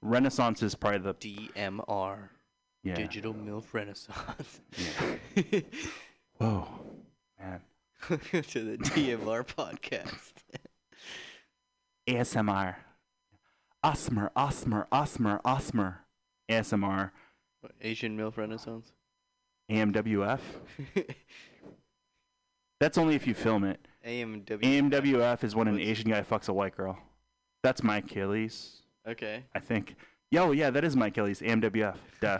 Renaissance 0.00 0.62
is 0.62 0.74
probably 0.74 1.00
the 1.00 1.14
DMR. 1.14 2.30
yeah. 2.82 2.94
Digital 2.94 3.34
milf 3.34 3.74
renaissance. 3.74 4.62
Yeah. 5.36 5.60
Whoa, 6.38 6.66
man. 7.38 7.60
to 8.08 8.16
the 8.40 8.78
DMR 8.78 9.44
podcast. 9.44 10.32
ASMR. 12.08 12.76
Osmer, 13.84 14.30
Osmer, 14.34 14.88
Osmer, 14.88 15.42
Osmer. 15.42 15.96
ASMR. 16.48 17.10
What, 17.60 17.72
Asian 17.82 18.16
milf 18.16 18.38
renaissance. 18.38 18.92
AMWF. 19.70 20.40
That's 22.80 22.96
only 22.96 23.14
if 23.14 23.26
you 23.26 23.34
film 23.34 23.62
it. 23.64 23.86
AMW. 24.06 24.60
AMWF 24.60 25.44
is 25.44 25.54
when 25.54 25.68
an 25.68 25.74
What's- 25.74 25.86
Asian 25.88 26.10
guy 26.10 26.22
fucks 26.22 26.48
a 26.48 26.52
white 26.52 26.76
girl. 26.76 26.98
That's 27.62 27.82
my 27.82 27.98
Achilles, 27.98 28.82
Okay. 29.06 29.44
I 29.54 29.60
think. 29.60 29.94
Yo, 30.30 30.50
yeah, 30.52 30.70
that 30.70 30.82
is 30.84 30.96
my 30.96 31.08
Achilles. 31.08 31.40
AMWF. 31.40 31.96
Duh. 32.20 32.38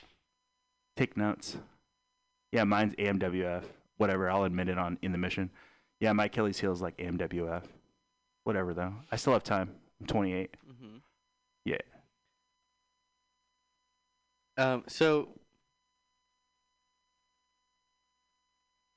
Take 0.96 1.16
notes. 1.16 1.56
Yeah, 2.52 2.64
mine's 2.64 2.94
AMWF. 2.94 3.64
Whatever, 3.98 4.30
I'll 4.30 4.44
admit 4.44 4.68
it 4.68 4.78
on 4.78 4.98
in 5.02 5.12
the 5.12 5.18
mission. 5.18 5.50
Yeah, 6.00 6.12
my 6.12 6.26
Achilles 6.26 6.58
heel 6.60 6.72
is 6.72 6.82
like 6.82 6.96
AMWF. 6.98 7.62
Whatever 8.44 8.74
though. 8.74 8.94
I 9.10 9.16
still 9.16 9.32
have 9.32 9.42
time. 9.44 9.70
I'm 10.00 10.06
28. 10.06 10.54
hmm 10.66 10.96
Yeah. 11.64 11.76
Um. 14.58 14.84
So. 14.86 15.28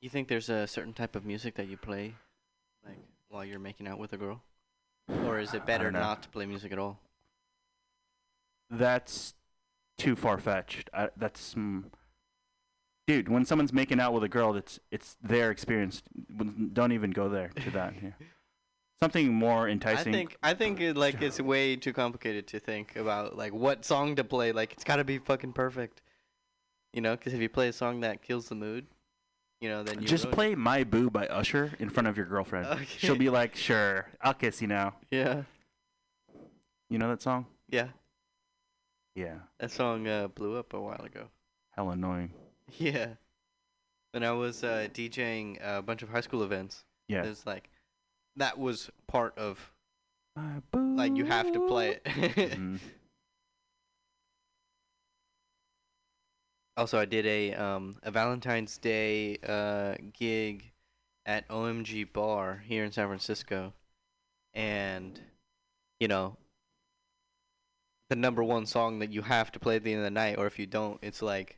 You 0.02 0.10
think 0.10 0.28
there's 0.28 0.50
a 0.50 0.66
certain 0.66 0.94
type 0.94 1.16
of 1.16 1.26
music 1.26 1.56
that 1.56 1.68
you 1.68 1.76
play, 1.76 2.16
like 2.86 3.00
while 3.28 3.44
you're 3.44 3.60
making 3.60 3.88
out 3.88 4.00
with 4.00 4.14
a 4.14 4.18
girl, 4.18 4.42
or 5.26 5.40
is 5.40 5.54
it 5.54 5.66
better 5.66 5.92
don't 5.92 6.22
to 6.22 6.30
play 6.30 6.46
music 6.46 6.72
at 6.72 6.80
all? 6.80 7.00
That's 8.70 9.34
too 9.98 10.16
far 10.16 10.38
fetched. 10.38 10.90
That's 11.18 11.54
mm, 11.54 11.84
dude. 13.08 13.28
When 13.28 13.44
someone's 13.44 13.74
making 13.74 14.00
out 14.00 14.14
with 14.14 14.24
a 14.24 14.30
girl, 14.30 14.56
it's 14.56 14.80
it's 14.90 15.18
their 15.22 15.52
experience. 15.52 16.02
Don't 16.74 16.94
even 16.94 17.12
go 17.12 17.28
there 17.28 17.50
to 17.64 17.72
that. 17.72 17.94
Yeah. 18.02 18.10
Something 19.02 19.34
more 19.34 19.68
enticing. 19.68 20.14
I 20.14 20.18
think 20.18 20.38
I 20.44 20.54
think 20.54 20.82
it, 20.82 20.98
like 20.98 21.22
it's 21.22 21.40
way 21.42 21.76
too 21.76 21.94
complicated 21.94 22.48
to 22.48 22.60
think 22.60 22.96
about 22.96 23.38
like 23.38 23.54
what 23.54 23.86
song 23.86 24.16
to 24.16 24.24
play. 24.24 24.52
Like 24.52 24.74
it's 24.74 24.84
got 24.84 24.98
to 24.98 25.04
be 25.04 25.18
fucking 25.18 25.54
perfect, 25.54 26.02
you 26.94 27.02
know? 27.02 27.16
Because 27.16 27.34
if 27.34 27.42
you 27.42 27.50
play 27.50 27.70
a 27.70 27.74
song 27.74 28.02
that 28.02 28.22
kills 28.22 28.50
the 28.50 28.56
mood, 28.56 28.88
you 29.62 29.70
know, 29.70 29.84
then 29.84 30.02
you 30.02 30.08
Just 30.08 30.26
ruin 30.26 30.34
it. 30.34 30.36
play 30.36 30.56
"My 30.56 30.84
Boo" 30.84 31.10
by 31.10 31.28
Usher 31.28 31.74
in 31.80 31.90
front 31.90 32.08
of 32.08 32.16
your 32.18 32.26
girlfriend. 32.26 32.88
She'll 32.88 33.16
be 33.18 33.30
like, 33.30 33.56
"Sure, 33.56 34.08
I'll 34.22 34.34
kiss 34.34 34.62
you 34.62 34.68
now." 34.68 34.96
Yeah, 35.12 35.44
You 36.90 36.98
know 36.98 37.10
that 37.10 37.22
song? 37.22 37.46
yeah. 37.70 37.90
Yeah. 39.16 39.40
That 39.60 39.72
song 39.72 40.08
uh, 40.08 40.28
blew 40.30 40.56
up 40.58 40.74
a 40.74 40.80
while 40.80 41.02
ago. 41.04 41.26
Hell 41.72 41.90
annoying. 41.92 42.32
Yeah. 42.78 43.16
When 44.12 44.24
I 44.24 44.32
was 44.32 44.64
uh, 44.64 44.88
DJing 44.94 45.58
a 45.62 45.82
bunch 45.82 46.04
of 46.04 46.10
high 46.10 46.22
school 46.22 46.44
events, 46.44 46.86
Yeah. 47.08 47.24
it's 47.24 47.46
like 47.46 47.70
that 48.36 48.58
was 48.60 48.90
part 49.08 49.38
of 49.38 49.72
My 50.36 50.62
boo. 50.72 50.96
like 50.96 51.16
you 51.18 51.26
have 51.26 51.52
to 51.52 51.68
play 51.68 51.90
it. 51.92 52.04
Mhm. 52.06 52.80
Also, 56.80 56.98
I 56.98 57.04
did 57.06 57.26
a 57.26 57.54
um 57.56 57.98
a 58.04 58.10
Valentine's 58.12 58.78
Day 58.78 59.38
uh 59.46 59.96
gig 60.14 60.72
at 61.26 61.46
OMG 61.50 62.06
Bar 62.12 62.64
here 62.66 62.86
in 62.86 62.92
San 62.94 63.08
Francisco, 63.08 63.74
and 64.54 65.20
you 66.00 66.08
know 66.08 66.38
the 68.10 68.16
number 68.16 68.44
one 68.44 68.66
song 68.66 69.00
that 69.00 69.12
you 69.12 69.22
have 69.22 69.52
to 69.52 69.60
play 69.60 69.76
at 69.76 69.84
the 69.84 69.92
end 69.92 70.00
of 70.00 70.06
the 70.06 70.10
night, 70.12 70.38
or 70.38 70.48
if 70.48 70.58
you 70.58 70.66
don't, 70.66 70.98
it's 71.02 71.22
like 71.22 71.58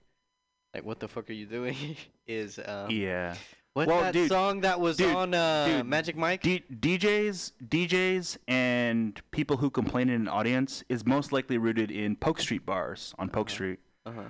like 0.74 0.84
what 0.84 1.00
the 1.00 1.08
fuck 1.08 1.30
are 1.30 1.34
you 1.34 1.46
doing? 1.46 1.76
is 2.28 2.60
um 2.66 2.90
Yeah. 2.90 3.36
what's 3.74 3.90
Well, 3.90 4.02
that 4.02 4.14
dude, 4.14 4.30
song 4.30 4.62
that 4.62 4.80
was 4.80 4.98
dude, 4.98 5.16
on 5.16 5.36
uh 5.36 5.66
dude, 5.68 5.86
Magic 5.86 6.16
Mike? 6.18 6.42
D- 6.42 6.64
DJs, 6.72 7.52
DJs, 7.70 8.38
and 8.48 9.22
people 9.32 9.58
who 9.58 9.70
complain 9.70 10.10
in 10.10 10.22
an 10.22 10.28
audience 10.28 10.84
is 10.90 11.06
most 11.06 11.32
likely 11.32 11.60
rooted 11.60 11.92
in 11.92 12.16
Polk 12.16 12.40
Street 12.40 12.66
bars 12.66 13.14
on 13.20 13.30
Polk 13.30 13.50
Uh-huh. 13.50 13.54
Street. 13.54 13.80
uh 14.08 14.12
huh. 14.14 14.30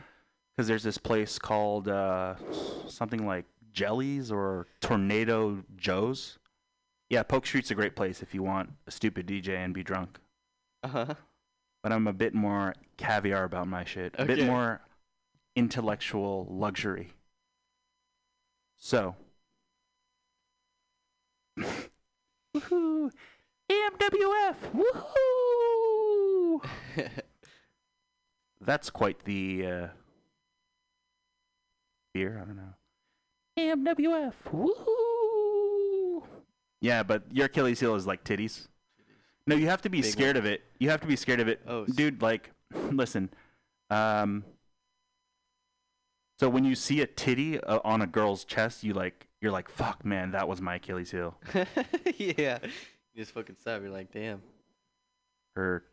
Because 0.55 0.67
there's 0.67 0.83
this 0.83 0.97
place 0.97 1.39
called 1.39 1.87
uh, 1.87 2.35
something 2.87 3.25
like 3.25 3.45
Jellies 3.73 4.31
or 4.31 4.67
Tornado 4.81 5.63
Joe's. 5.75 6.37
Yeah, 7.09 7.23
Polk 7.23 7.45
Street's 7.45 7.71
a 7.71 7.75
great 7.75 7.95
place 7.95 8.21
if 8.21 8.33
you 8.33 8.43
want 8.43 8.71
a 8.87 8.91
stupid 8.91 9.27
DJ 9.27 9.57
and 9.57 9.73
be 9.73 9.83
drunk. 9.83 10.19
Uh 10.83 10.87
huh. 10.87 11.13
But 11.83 11.91
I'm 11.91 12.07
a 12.07 12.13
bit 12.13 12.33
more 12.33 12.75
caviar 12.97 13.43
about 13.43 13.67
my 13.67 13.83
shit. 13.83 14.13
A 14.17 14.25
bit 14.25 14.45
more 14.45 14.81
intellectual 15.55 16.47
luxury. 16.49 17.13
So. 18.77 19.15
Woohoo! 22.55 23.11
AMWF! 23.69 24.55
Woohoo! 24.75 26.65
That's 28.61 28.89
quite 28.89 29.23
the 29.25 29.65
uh, 29.65 29.87
beer. 32.13 32.39
I 32.41 32.45
don't 32.45 32.57
know. 32.57 32.73
MWF. 33.57 34.33
Woohoo! 34.51 36.23
Yeah, 36.81 37.03
but 37.03 37.23
your 37.31 37.45
Achilles 37.45 37.79
heel 37.79 37.95
is 37.95 38.07
like 38.07 38.23
titties. 38.23 38.67
No, 39.47 39.55
you 39.55 39.67
have 39.67 39.81
to 39.81 39.89
be 39.89 40.01
Big 40.01 40.11
scared 40.11 40.37
of 40.37 40.45
it. 40.45 40.61
You 40.79 40.89
have 40.89 41.01
to 41.01 41.07
be 41.07 41.15
scared 41.15 41.39
of 41.39 41.47
it, 41.47 41.61
Oh, 41.67 41.85
dude. 41.85 42.21
Like, 42.21 42.51
listen. 42.91 43.29
Um. 43.89 44.43
So 46.39 46.49
when 46.49 46.63
you 46.65 46.73
see 46.73 47.01
a 47.01 47.07
titty 47.07 47.59
uh, 47.59 47.79
on 47.83 48.01
a 48.01 48.07
girl's 48.07 48.45
chest, 48.45 48.83
you 48.83 48.93
like 48.93 49.27
you're 49.41 49.51
like, 49.51 49.69
fuck, 49.69 50.05
man, 50.05 50.31
that 50.31 50.47
was 50.47 50.61
my 50.61 50.75
Achilles 50.75 51.11
heel. 51.11 51.37
yeah. 52.17 52.59
You 53.13 53.23
just 53.23 53.33
fucking 53.33 53.57
stop. 53.59 53.81
You're 53.81 53.91
like, 53.91 54.11
damn. 54.11 54.41
Her, 55.55 55.83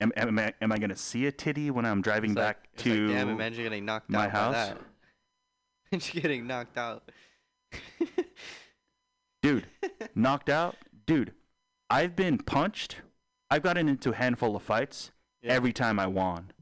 am, 0.00 0.12
am, 0.16 0.38
I, 0.38 0.52
am 0.60 0.70
I 0.70 0.78
gonna 0.78 0.96
see 0.96 1.26
a 1.26 1.32
titty 1.32 1.70
when 1.70 1.84
I'm 1.86 2.02
driving 2.02 2.32
It's 2.32 2.38
back 2.38 2.68
it's 2.74 2.82
to? 2.84 3.06
like, 3.06 3.16
damn, 3.16 3.28
imagine 3.30 3.64
getting 3.64 3.84
knocked 3.84 4.10
my 4.10 4.26
out 4.26 4.30
house? 4.30 4.76
By 5.90 5.98
that. 5.98 6.10
Getting 6.12 6.46
knocked 6.46 6.76
out. 6.78 7.10
dude, 9.42 9.66
knocked 10.14 10.48
out, 10.48 10.76
dude. 11.06 11.32
I've 11.90 12.16
been 12.16 12.38
punched. 12.38 12.96
I've 13.50 13.62
gotten 13.62 13.88
into 13.88 14.10
a 14.10 14.14
handful 14.14 14.56
of 14.56 14.62
fights 14.62 15.10
Yeah. 15.42 15.52
every 15.52 15.72
time 15.72 15.98
I 15.98 16.06
won. 16.06 16.52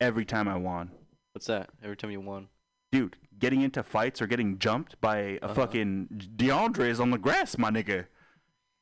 Every 0.00 0.24
time 0.24 0.46
I 0.48 0.56
won, 0.56 0.92
What's 1.32 1.46
that? 1.46 1.70
Every 1.82 1.96
time 1.96 2.10
you 2.10 2.20
won. 2.20 2.48
dude. 2.92 3.16
Getting 3.38 3.60
into 3.60 3.84
fights 3.84 4.20
or 4.20 4.26
getting 4.26 4.58
jumped 4.58 5.00
by 5.00 5.18
a 5.18 5.38
Uh-huh. 5.42 5.54
fucking 5.54 6.08
DeAndre 6.36 6.88
is 6.88 6.98
on 6.98 7.10
the 7.10 7.18
grass, 7.18 7.56
my 7.56 7.70
nigga. 7.70 8.06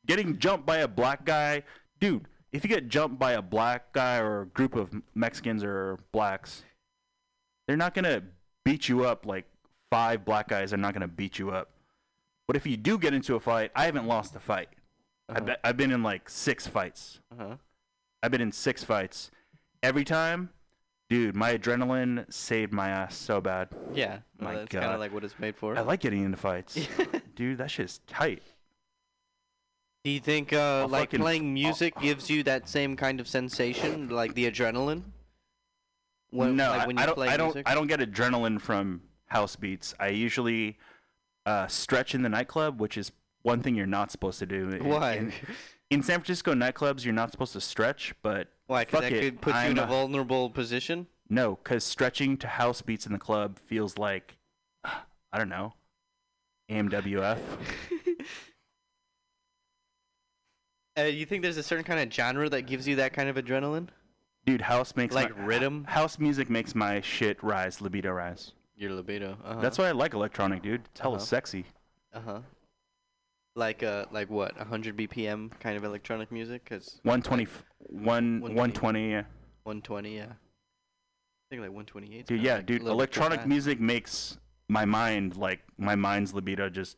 Getting 0.06 0.38
jumped 0.38 0.64
by 0.64 0.78
a 0.78 0.88
black 0.88 1.26
guy, 1.26 1.62
dude. 2.00 2.26
If 2.52 2.64
you 2.64 2.70
get 2.70 2.88
jumped 2.88 3.18
by 3.18 3.32
a 3.32 3.42
black 3.42 3.92
guy 3.92 4.16
or 4.18 4.42
a 4.42 4.46
group 4.46 4.74
of 4.74 5.02
Mexicans 5.14 5.62
or 5.62 5.98
blacks, 6.12 6.62
they're 7.66 7.76
not 7.76 7.92
gonna 7.92 8.22
beat 8.66 8.88
you 8.88 9.04
up 9.04 9.24
like 9.24 9.44
five 9.92 10.24
black 10.24 10.48
guys 10.48 10.72
are 10.72 10.76
not 10.76 10.92
gonna 10.92 11.06
beat 11.08 11.38
you 11.38 11.50
up. 11.52 11.70
But 12.48 12.56
if 12.56 12.66
you 12.66 12.76
do 12.76 12.98
get 12.98 13.14
into 13.14 13.36
a 13.36 13.40
fight, 13.40 13.70
I 13.76 13.84
haven't 13.84 14.06
lost 14.08 14.34
a 14.34 14.40
fight. 14.40 14.68
I 15.28 15.32
Uh-huh. 15.36 15.44
bet 15.44 15.60
I've 15.64 15.76
been 15.76 15.92
in 15.92 16.02
like 16.02 16.28
six 16.28 16.66
fights. 16.66 17.20
Uh 17.32 17.36
huh. 17.48 17.56
I've 18.22 18.30
been 18.32 18.40
in 18.40 18.50
six 18.52 18.82
fights. 18.82 19.30
Every 19.82 20.04
time, 20.04 20.50
dude, 21.08 21.36
my 21.36 21.56
adrenaline 21.56 22.30
saved 22.32 22.72
my 22.72 22.88
ass 22.88 23.14
so 23.16 23.40
bad. 23.40 23.68
Yeah. 23.92 24.18
Well, 24.40 24.50
My 24.52 24.54
that's 24.56 24.72
kind 24.72 24.84
of 24.92 24.98
like 24.98 25.12
what 25.12 25.22
it's 25.22 25.38
made 25.38 25.54
for. 25.56 25.76
I 25.76 25.82
like 25.82 26.00
getting 26.00 26.24
into 26.24 26.36
fights. 26.36 26.76
dude, 27.36 27.58
that 27.58 27.70
shit's 27.70 28.00
tight. 28.08 28.42
Do 30.04 30.10
you 30.10 30.20
think 30.20 30.52
uh, 30.52 30.86
like 30.88 31.10
fucking- 31.10 31.20
playing 31.20 31.54
music 31.54 31.94
gives 32.00 32.28
you 32.30 32.42
that 32.44 32.68
same 32.68 32.96
kind 32.96 33.20
of 33.20 33.28
sensation, 33.28 34.08
like 34.08 34.34
the 34.34 34.50
adrenaline? 34.50 35.02
When, 36.36 36.56
no, 36.56 36.70
like 36.70 36.80
I- 36.82 36.86
when 36.86 36.98
I, 36.98 37.02
you 37.02 37.06
don't. 37.06 37.14
play 37.14 37.28
I 37.28 37.36
don't. 37.36 37.46
music? 37.48 37.68
I 37.68 37.74
don't 37.74 37.86
get 37.86 38.00
adrenaline 38.00 38.60
from 38.60 39.02
house 39.26 39.56
beats. 39.56 39.94
I 39.98 40.08
usually 40.08 40.78
uh, 41.44 41.66
stretch 41.66 42.14
in 42.14 42.22
the 42.22 42.28
nightclub, 42.28 42.80
which 42.80 42.96
is 42.96 43.12
one 43.42 43.62
thing 43.62 43.74
you're 43.74 43.86
not 43.86 44.10
supposed 44.10 44.38
to 44.40 44.46
do. 44.46 44.78
Why? 44.82 45.14
In, 45.14 45.32
in 45.90 46.02
San 46.02 46.20
Francisco 46.20 46.52
nightclubs, 46.54 47.04
you're 47.04 47.14
not 47.14 47.30
supposed 47.32 47.52
to 47.54 47.60
stretch, 47.60 48.14
but 48.22 48.48
Why? 48.66 48.84
Because 48.84 49.02
that 49.02 49.12
it, 49.12 49.20
could 49.20 49.40
put 49.40 49.54
you 49.54 49.70
in 49.70 49.78
a 49.78 49.84
a- 49.84 49.86
vulnerable 49.86 50.50
position. 50.50 51.06
no, 51.28 51.56
because 51.62 51.84
stretching 51.84 52.36
to 52.38 52.46
house 52.48 52.82
beats 52.82 53.06
in 53.06 53.12
the 53.12 53.18
club 53.18 53.58
feels 53.58 53.96
like 53.98 54.36
I 54.84 55.38
don't 55.38 55.48
know. 55.48 55.74
AMWF. 56.70 57.38
Uh, 60.98 61.02
you 61.02 61.26
think 61.26 61.42
there's 61.42 61.58
a 61.58 61.62
certain 61.62 61.84
kind 61.84 62.00
of 62.00 62.10
genre 62.10 62.48
that 62.48 62.62
gives 62.62 62.88
you 62.88 62.96
that 62.96 63.12
kind 63.12 63.28
of 63.28 63.36
adrenaline? 63.36 63.88
Dude, 64.46 64.60
house 64.60 64.94
makes 64.94 65.14
Like 65.14 65.36
my, 65.36 65.44
rhythm? 65.44 65.84
House 65.84 66.18
music 66.20 66.48
makes 66.48 66.74
my 66.74 67.00
shit 67.00 67.42
rise, 67.42 67.80
libido 67.80 68.12
rise. 68.12 68.52
Your 68.76 68.92
libido. 68.92 69.36
Uh-huh. 69.44 69.60
That's 69.60 69.76
why 69.76 69.88
I 69.88 69.90
like 69.92 70.14
electronic, 70.14 70.62
dude. 70.62 70.82
It's 70.92 71.00
hella 71.00 71.16
Uh-huh. 71.16 71.24
sexy. 71.24 71.64
Uh 72.12 72.20
huh. 72.20 72.40
Like 73.56 73.82
uh, 73.82 74.04
like 74.12 74.30
what? 74.30 74.56
100 74.56 74.96
BPM 74.96 75.50
kind 75.60 75.76
of 75.76 75.82
electronic 75.84 76.30
music? 76.30 76.64
Cause 76.64 77.00
120, 77.02 77.44
f- 77.44 77.64
one, 77.88 78.40
120. 78.40 78.52
120. 78.54 79.10
yeah. 79.10 79.22
120, 79.64 80.14
yeah. 80.16 80.24
I 80.24 80.28
think 81.50 81.62
like 81.62 81.70
128. 81.70 82.26
Dude, 82.26 82.40
yeah, 82.40 82.56
like 82.56 82.66
dude. 82.66 82.82
little 82.82 82.98
bit 82.98 83.10
too 83.12 83.18
Electronic 83.20 83.46
music 83.48 83.80
makes 83.80 84.38
my 84.68 84.84
mind 84.84 85.36
like 85.36 85.60
my 85.78 85.96
mind's 85.96 86.32
libido 86.34 86.68
just. 86.68 86.96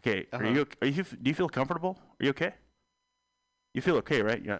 Okay, 0.00 0.26
are 0.32 0.42
Uh-huh. 0.44 0.54
you? 0.54 0.66
Are 0.80 0.86
you? 0.86 1.02
Do 1.02 1.28
you 1.28 1.34
feel 1.34 1.48
comfortable? 1.48 1.98
Are 2.20 2.24
you 2.24 2.30
okay? 2.30 2.52
You 3.74 3.82
feel 3.82 3.96
okay, 3.96 4.22
right? 4.22 4.42
Yeah. 4.44 4.58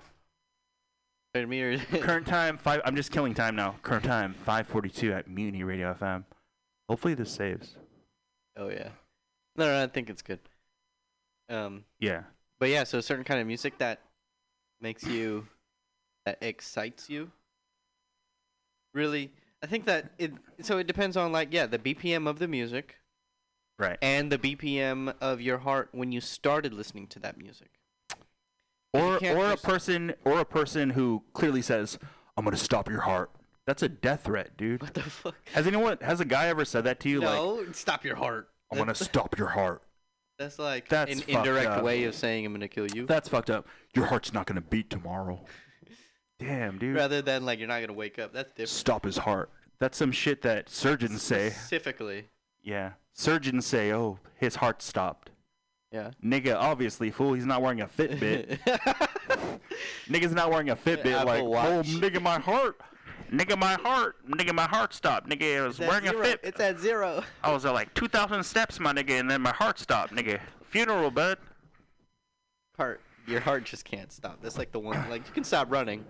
Pardon 1.35 1.51
me, 1.51 1.78
Current 2.01 2.27
time 2.28 2.56
five. 2.56 2.81
I'm 2.85 2.94
just 2.94 3.11
killing 3.11 3.35
time 3.35 3.56
now. 3.56 3.74
Current 3.82 4.05
time 4.05 4.36
5:42 4.47 5.12
at 5.12 5.28
Mutiny 5.28 5.65
Radio 5.65 5.93
FM. 5.93 6.24
Hopefully 6.89 7.15
this 7.15 7.32
saves. 7.32 7.74
oh 8.56 8.69
yeah. 8.69 8.90
No, 9.56 9.66
no, 9.66 9.82
I 9.82 9.89
think 9.89 10.09
it's 10.11 10.23
good. 10.23 10.39
Um, 11.48 11.85
Yeah. 11.98 12.23
but 12.61 12.69
yeah, 12.69 12.85
so 12.85 12.98
a 12.98 13.02
certain 13.02 13.24
kind 13.24 13.40
of 13.40 13.47
music 13.47 13.78
that 13.78 14.01
makes 14.81 15.05
you, 15.05 15.47
that 16.24 16.39
excites 16.40 17.11
you. 17.11 17.31
Really, 18.94 19.32
I 19.62 19.66
think 19.66 19.86
that 19.86 20.12
it. 20.19 20.32
So 20.62 20.78
it 20.78 20.86
depends 20.86 21.16
on 21.16 21.32
like 21.32 21.52
yeah, 21.52 21.66
the 21.66 21.81
BPM 21.81 22.28
of 22.28 22.39
the 22.39 22.47
music 22.47 22.97
Right. 23.77 23.98
and 24.01 24.31
the 24.31 24.39
BPM 24.39 25.15
of 25.20 25.40
your 25.40 25.59
heart 25.59 25.89
when 25.90 26.12
you 26.12 26.20
started 26.20 26.73
listening 26.73 27.09
to 27.09 27.19
that 27.20 27.36
music. 27.36 27.70
Or 28.95 29.19
or 29.27 29.51
a 29.53 29.57
person 29.57 30.15
or 30.25 30.39
a 30.41 30.45
person 30.45 30.91
who 30.91 31.25
clearly 31.33 31.61
says, 31.62 31.99
"I'm 32.37 32.45
gonna 32.45 32.57
stop 32.57 32.89
your 32.89 33.01
heart." 33.01 33.31
That's 33.66 33.83
a 33.83 33.89
death 33.89 34.25
threat, 34.25 34.57
dude. 34.57 34.83
What 34.83 34.95
the 34.95 35.03
fuck? 35.03 35.35
Has 35.53 35.66
anyone? 35.66 35.99
Has 36.01 36.21
a 36.21 36.25
guy 36.25 36.47
ever 36.49 36.65
said 36.65 36.85
that 36.85 37.01
to 37.01 37.09
you? 37.09 37.21
Like, 37.21 37.35
no, 37.35 37.65
stop 37.73 38.05
your 38.05 38.15
heart. 38.16 38.49
I'm 38.71 38.79
gonna 38.79 38.95
stop 38.95 39.37
your 39.39 39.49
heart. 39.49 39.83
That's 40.39 40.59
like 40.59 40.89
That's 40.89 41.12
an 41.12 41.23
indirect 41.29 41.69
up. 41.71 41.85
way 41.85 42.05
of 42.05 42.15
saying 42.15 42.45
I'm 42.47 42.53
gonna 42.53 42.69
kill 42.69 42.87
you, 42.89 43.07
That's 43.07 43.29
fucked 43.29 43.51
up. 43.51 43.66
Your 43.95 44.07
heart's 44.07 44.33
not 44.33 44.47
gonna 44.47 44.61
beat 44.61 44.91
tomorrow. 44.91 45.45
Damn, 46.39 46.79
dude. 46.79 46.97
rather 46.97 47.23
than 47.23 47.45
like 47.45 47.59
you're 47.59 47.69
not 47.69 47.81
gonna 47.81 47.93
wake 47.93 48.19
up. 48.19 48.33
That's 48.33 48.51
different. 48.51 48.69
Stop 48.71 49.05
his 49.05 49.19
heart. 49.19 49.51
That's 49.81 49.97
some 49.99 50.12
shit 50.12 50.43
that 50.43 50.69
surgeons 50.69 51.23
say. 51.23 51.51
Specifically, 51.51 52.29
Yeah. 52.62 52.93
Surgeons 53.12 53.65
say, 53.66 53.93
"Oh, 53.93 54.19
his 54.37 54.57
heart 54.57 54.83
stopped." 54.83 55.31
Yeah. 55.95 56.11
Nigga, 56.25 56.57
obviously, 56.57 57.12
fool. 57.12 57.35
He's 57.35 57.47
not 57.47 57.62
wearing 57.62 57.81
a 57.81 57.87
Fitbit. 57.87 58.59
Nigga's 60.09 60.33
not 60.33 60.51
wearing 60.51 60.71
a 60.71 60.77
Fitbit. 60.77 61.12
Apple 61.12 61.51
like, 61.51 61.65
oh, 61.65 61.83
nigga, 61.85 62.21
my 62.21 62.41
heart. 62.41 62.81
Nigga, 63.31 63.57
my 63.57 63.75
heart. 63.75 64.16
Nigga, 64.29 64.53
my 64.53 64.66
heart 64.66 64.93
stopped. 64.93 65.29
Nigga, 65.29 65.62
I 65.62 65.66
was 65.69 65.79
wearing 65.79 66.09
a 66.09 66.12
Fit. 66.12 66.41
It's 66.43 66.59
at 66.59 66.81
zero. 66.81 67.23
I 67.45 67.53
was 67.53 67.65
at 67.65 67.75
like 67.75 67.95
2,000 67.95 68.43
steps, 68.43 68.81
my 68.81 68.93
nigga, 68.93 69.21
and 69.21 69.31
then 69.31 69.41
my 69.41 69.53
heart 69.53 69.79
stopped, 69.79 70.12
nigga. 70.12 70.41
Funeral, 70.65 71.12
bud. 71.12 71.39
Heart, 72.77 73.01
your 73.29 73.39
heart 73.39 73.62
just 73.62 73.85
can't 73.85 74.11
stop. 74.11 74.43
That's 74.43 74.59
like 74.59 74.73
the 74.73 74.81
one. 74.81 75.09
Like 75.09 75.25
you 75.29 75.33
can 75.33 75.45
stop 75.45 75.71
running, 75.71 76.05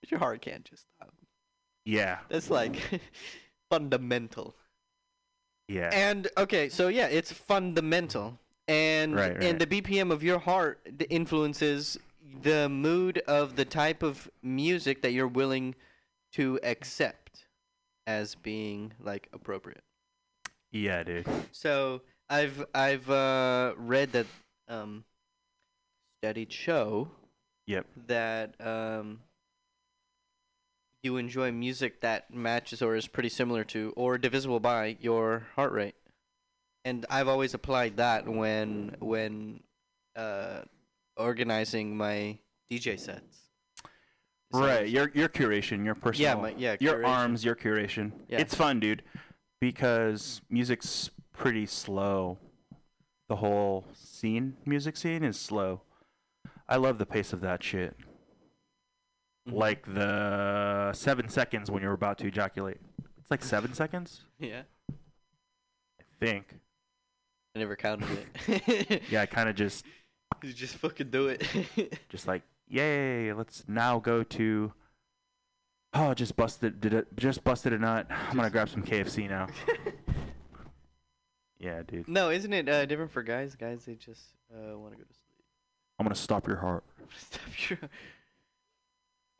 but 0.00 0.10
your 0.10 0.18
heart 0.18 0.42
can't 0.42 0.64
just 0.64 0.86
stop. 0.96 1.14
Yeah. 1.84 2.18
That's 2.28 2.50
like 2.50 3.00
fundamental. 3.70 4.56
Yeah. 5.68 5.90
And 5.92 6.26
okay, 6.36 6.68
so 6.68 6.88
yeah, 6.88 7.06
it's 7.06 7.30
fundamental, 7.30 8.40
and 8.68 9.14
Right, 9.16 9.42
and 9.42 9.58
the 9.58 9.66
BPM 9.66 10.12
of 10.12 10.22
your 10.22 10.38
heart 10.38 10.86
influences 11.10 11.98
the 12.42 12.68
mood 12.68 13.18
of 13.26 13.56
the 13.56 13.64
type 13.64 14.02
of 14.02 14.30
music 14.42 15.02
that 15.02 15.12
you're 15.12 15.26
willing 15.26 15.74
to 16.34 16.60
accept 16.62 17.46
as 18.06 18.34
being 18.34 18.92
like 19.00 19.28
appropriate. 19.32 19.82
yeah, 20.70 21.02
dude. 21.02 21.26
So 21.52 22.02
I've 22.28 22.64
I've 22.74 23.08
uh, 23.10 23.72
read 23.76 24.12
that 24.12 24.26
um, 24.68 25.04
studied 26.22 26.52
show 26.52 27.08
Yep. 27.66 27.86
that 28.06 28.54
um, 28.66 29.20
you 31.02 31.16
enjoy 31.16 31.52
music 31.52 32.00
that 32.00 32.32
matches 32.32 32.80
or 32.82 32.96
is 32.96 33.06
pretty 33.06 33.28
similar 33.28 33.62
to 33.64 33.92
or 33.96 34.18
divisible 34.18 34.58
by 34.60 34.96
your 35.00 35.46
heart 35.54 35.72
rate. 35.72 35.94
And 36.84 37.04
I've 37.10 37.28
always 37.28 37.54
applied 37.54 37.96
that 37.98 38.26
when 38.26 38.96
when 39.00 39.60
uh, 40.16 40.62
organizing 41.16 41.96
my 41.96 42.38
DJ 42.70 42.98
sets. 42.98 43.50
So- 44.52 44.60
Right, 44.60 44.88
your 44.88 45.10
your 45.14 45.28
curation, 45.28 45.84
your 45.84 45.94
personal, 45.94 46.40
my- 46.40 46.54
yeah, 46.56 46.76
your 46.80 47.04
arms, 47.04 47.44
your 47.44 47.54
curation. 47.54 48.12
Yeah. 48.28 48.40
It's 48.40 48.54
fun, 48.54 48.80
dude, 48.80 49.02
because 49.60 50.40
music's 50.48 51.10
pretty 51.34 51.66
slow. 51.66 52.38
The 53.28 53.36
whole 53.36 53.84
scene, 53.94 54.56
music 54.64 54.96
scene, 54.96 55.22
is 55.22 55.38
slow. 55.38 55.82
I 56.66 56.76
love 56.76 56.96
the 56.96 57.04
pace 57.04 57.34
of 57.34 57.42
that 57.42 57.62
shit. 57.62 57.94
Mhm. 59.46 59.52
Like 59.52 59.84
the 59.94 60.92
seven 60.94 61.28
seconds 61.28 61.70
when 61.70 61.82
you're 61.82 61.92
about 61.92 62.16
to 62.18 62.26
ejaculate. 62.26 62.78
It's 63.18 63.30
like 63.30 63.44
seven 63.44 63.74
seconds, 63.74 64.24
yeah, 64.38 64.62
I 64.88 66.04
think. 66.20 66.54
I 67.58 67.62
never 67.62 67.74
counted 67.74 68.06
it. 68.46 69.02
Yeah, 69.10 69.22
I 69.22 69.26
kind 69.26 69.48
of 69.48 69.56
just, 69.56 69.84
you 70.44 70.52
just 70.52 70.76
fucking 70.76 71.10
do 71.10 71.26
it. 71.26 71.42
just 72.08 72.28
like, 72.28 72.42
yay! 72.68 73.32
Let's 73.32 73.64
now 73.66 73.98
go 73.98 74.22
to. 74.22 74.72
Oh, 75.92 76.14
just 76.14 76.36
busted, 76.36 76.80
did 76.80 76.94
it? 76.94 77.08
Just 77.16 77.42
busted 77.42 77.72
a 77.72 77.78
nut. 77.78 78.06
I'm 78.10 78.36
gonna 78.36 78.48
grab 78.48 78.68
some 78.68 78.84
KFC 78.84 79.28
now. 79.28 79.48
Yeah, 81.58 81.82
dude. 81.84 82.06
no, 82.06 82.30
isn't 82.30 82.52
it 82.52 82.68
uh, 82.68 82.86
different 82.86 83.10
for 83.10 83.24
guys? 83.24 83.56
Guys, 83.56 83.84
they 83.86 83.94
just 83.96 84.22
uh, 84.54 84.78
want 84.78 84.92
to 84.92 84.98
go 84.98 85.02
to 85.02 85.14
sleep. 85.14 85.44
I'm 85.98 86.04
gonna 86.04 86.14
stop 86.14 86.46
your 86.46 86.58
heart. 86.58 86.84
Stop 87.16 87.70
your. 87.70 87.78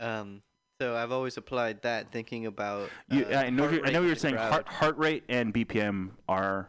Um. 0.00 0.42
So 0.80 0.96
I've 0.96 1.12
always 1.12 1.36
applied 1.36 1.82
that, 1.82 2.10
thinking 2.10 2.46
about. 2.46 2.90
You, 3.10 3.26
uh, 3.26 3.36
I 3.36 3.50
know. 3.50 3.68
I 3.84 3.90
know 3.92 4.02
you're 4.02 4.16
saying 4.16 4.34
heart, 4.34 4.66
heart 4.66 4.98
rate 4.98 5.22
and 5.28 5.54
BPM 5.54 6.10
are. 6.28 6.68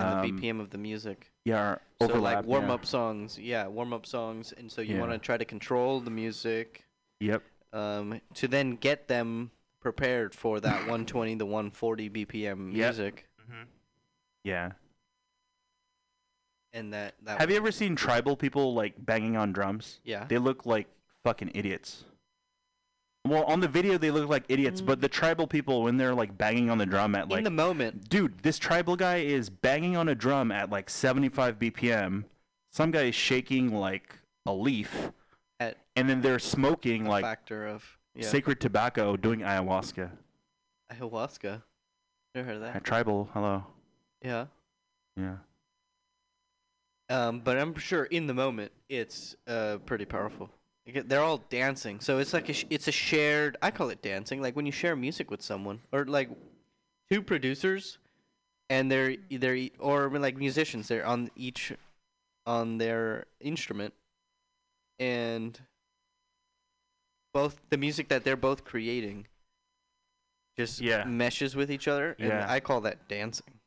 And 0.00 0.14
um, 0.20 0.36
the 0.36 0.42
BPM 0.42 0.60
of 0.60 0.70
the 0.70 0.78
music. 0.78 1.30
Yeah, 1.44 1.60
are 1.60 1.80
So 2.02 2.18
like 2.18 2.44
warm 2.44 2.66
yeah. 2.68 2.74
up 2.74 2.86
songs, 2.86 3.38
yeah, 3.38 3.66
warm 3.66 3.92
up 3.92 4.06
songs, 4.06 4.52
and 4.56 4.70
so 4.70 4.80
you 4.82 4.94
Yeah. 4.94 5.00
want 5.00 5.12
to 5.12 5.18
try 5.18 5.36
to 5.36 5.44
control 5.44 6.00
the 6.00 6.10
music, 6.10 6.84
Yep. 7.20 7.42
um, 7.72 8.20
to 8.34 8.48
then 8.48 8.76
get 8.76 9.08
them 9.08 9.50
prepared 9.80 10.34
for 10.34 10.60
that 10.60 10.80
120 10.88 11.36
to 11.36 11.46
140 11.46 12.08
BPM 12.10 12.72
Yep. 12.72 12.94
music, 12.94 13.28
Mm-hmm. 13.42 13.62
Yeah. 14.44 14.72
and 16.72 16.92
that 16.92 17.14
that. 17.22 17.40
Have 17.40 17.50
you 17.50 17.56
ever 17.56 17.72
seen 17.72 17.96
tribal 17.96 18.36
people 18.36 18.74
like 18.74 18.94
banging 19.04 19.36
on 19.36 19.52
drums? 19.52 20.00
Yeah. 20.04 20.26
They 20.28 20.38
look 20.38 20.66
like 20.66 20.86
fucking 21.24 21.50
idiots. 21.54 22.04
Well, 23.26 23.44
on 23.44 23.60
the 23.60 23.68
video 23.68 23.98
they 23.98 24.10
look 24.10 24.28
like 24.28 24.44
idiots, 24.48 24.80
but 24.80 25.00
the 25.00 25.08
tribal 25.08 25.46
people 25.46 25.82
when 25.82 25.98
they're 25.98 26.14
like 26.14 26.38
banging 26.38 26.70
on 26.70 26.78
the 26.78 26.86
drum 26.86 27.14
at 27.14 27.28
like 27.28 27.38
in 27.38 27.44
the 27.44 27.50
moment. 27.50 28.08
dude, 28.08 28.38
this 28.38 28.58
tribal 28.58 28.96
guy 28.96 29.18
is 29.18 29.50
banging 29.50 29.96
on 29.96 30.08
a 30.08 30.14
drum 30.14 30.50
at 30.50 30.70
like 30.70 30.88
75 30.88 31.58
BPM. 31.58 32.24
Some 32.70 32.90
guy 32.90 33.02
is 33.02 33.14
shaking 33.14 33.74
like 33.74 34.18
a 34.46 34.52
leaf, 34.52 35.10
At 35.58 35.76
and 35.96 36.08
then 36.08 36.22
they're 36.22 36.38
smoking 36.38 37.06
a 37.06 37.10
like 37.10 37.24
factor 37.24 37.66
of 37.66 37.98
yeah. 38.14 38.26
sacred 38.26 38.58
tobacco, 38.58 39.16
doing 39.16 39.40
ayahuasca. 39.40 40.10
ayahuasca. 40.90 41.62
Never 42.34 42.46
heard 42.46 42.56
of 42.56 42.62
that. 42.62 42.76
At 42.76 42.84
tribal, 42.84 43.28
hello. 43.34 43.64
Yeah. 44.24 44.46
Yeah. 45.16 45.36
Um, 47.10 47.40
but 47.40 47.58
I'm 47.58 47.74
sure 47.74 48.04
in 48.04 48.28
the 48.28 48.34
moment 48.34 48.72
it's 48.88 49.36
uh 49.46 49.78
pretty 49.84 50.06
powerful. 50.06 50.48
They're 50.94 51.22
all 51.22 51.38
dancing, 51.50 52.00
so 52.00 52.18
it's 52.18 52.32
like 52.32 52.48
a 52.48 52.52
sh- 52.52 52.64
it's 52.70 52.88
a 52.88 52.92
shared. 52.92 53.56
I 53.62 53.70
call 53.70 53.90
it 53.90 54.02
dancing, 54.02 54.40
like 54.42 54.56
when 54.56 54.66
you 54.66 54.72
share 54.72 54.94
music 54.96 55.30
with 55.30 55.42
someone, 55.42 55.80
or 55.92 56.04
like 56.04 56.28
two 57.10 57.22
producers, 57.22 57.98
and 58.68 58.90
they're 58.90 59.16
either 59.30 59.68
or 59.78 60.08
like 60.18 60.36
musicians. 60.36 60.88
They're 60.88 61.06
on 61.06 61.30
each 61.36 61.72
on 62.46 62.78
their 62.78 63.26
instrument, 63.40 63.94
and 64.98 65.58
both 67.32 67.60
the 67.70 67.76
music 67.76 68.08
that 68.08 68.24
they're 68.24 68.36
both 68.36 68.64
creating 68.64 69.26
just 70.58 70.80
Yeah. 70.80 71.04
meshes 71.04 71.54
with 71.54 71.70
each 71.70 71.86
other, 71.88 72.16
and 72.18 72.28
Yeah. 72.28 72.46
I 72.50 72.60
call 72.60 72.80
that 72.82 73.08
dancing. 73.08 73.60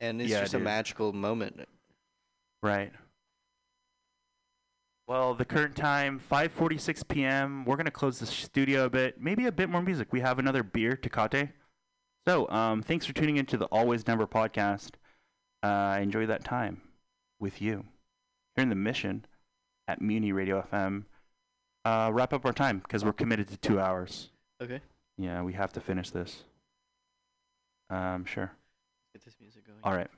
And 0.00 0.20
it's 0.20 0.30
Yeah, 0.30 0.40
just 0.42 0.52
a 0.54 0.58
magical 0.58 1.12
moment. 1.14 1.66
Right. 2.62 2.92
Well, 5.06 5.34
the 5.34 5.44
current 5.44 5.76
time, 5.76 6.20
5:46 6.30 7.06
p.m. 7.06 7.64
We're 7.64 7.76
gonna 7.76 7.90
close 7.92 8.18
the 8.18 8.26
studio 8.26 8.86
a 8.86 8.90
bit, 8.90 9.20
maybe 9.20 9.46
a 9.46 9.52
bit 9.52 9.68
more 9.68 9.82
music. 9.82 10.12
We 10.12 10.20
have 10.20 10.38
another 10.38 10.62
beer, 10.64 10.96
Tecate. 10.96 11.52
So, 12.26 12.48
um, 12.50 12.82
thanks 12.82 13.06
for 13.06 13.12
tuning 13.12 13.36
into 13.36 13.56
the 13.56 13.66
Always 13.66 14.06
Never 14.06 14.26
podcast. 14.26 14.94
uh, 15.62 15.66
I 15.66 16.00
enjoy 16.00 16.26
that 16.26 16.44
time 16.44 16.82
with 17.38 17.62
you. 17.62 17.84
Here 18.56 18.62
in 18.64 18.68
the 18.68 18.74
mission 18.74 19.26
at 19.86 20.00
Mutiny 20.00 20.32
Radio 20.32 20.66
FM, 20.72 21.04
uh, 21.84 22.10
wrap 22.12 22.32
up 22.32 22.44
our 22.44 22.52
time 22.52 22.80
because 22.80 23.04
we're 23.04 23.12
committed 23.12 23.46
to 23.48 23.56
two 23.56 23.78
hours. 23.78 24.30
Okay. 24.60 24.80
Yeah, 25.16 25.42
we 25.42 25.52
have 25.52 25.72
to 25.74 25.80
finish 25.80 26.10
this. 26.10 26.42
Um, 27.90 28.24
sure. 28.24 28.50
Get 29.14 29.24
this 29.24 29.36
music 29.40 29.66
going. 29.66 29.78
All 29.84 29.94
right. 29.94 30.10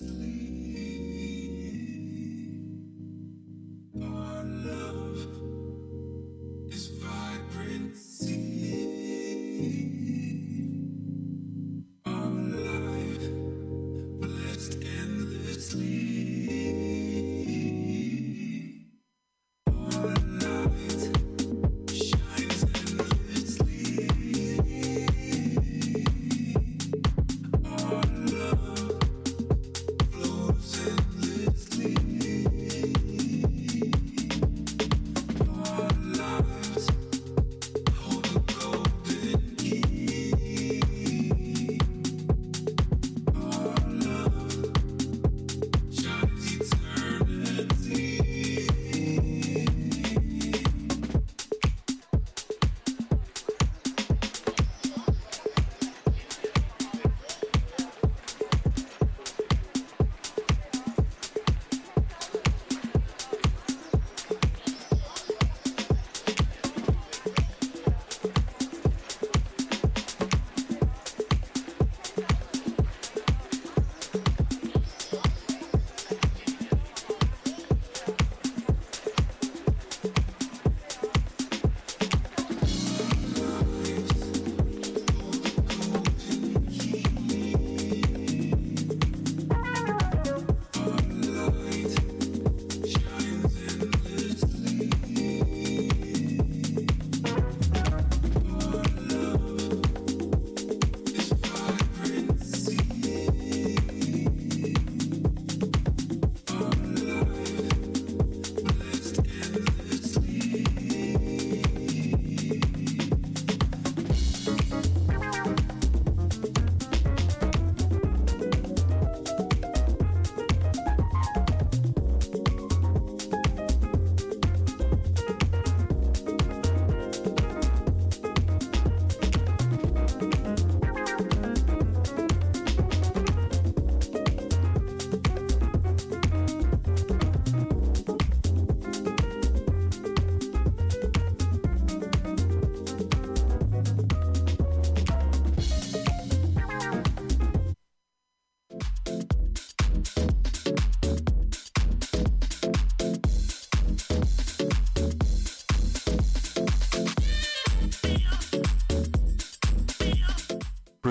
Brunei. 0.00 0.49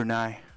The 0.09 0.48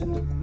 restraints 0.00 0.39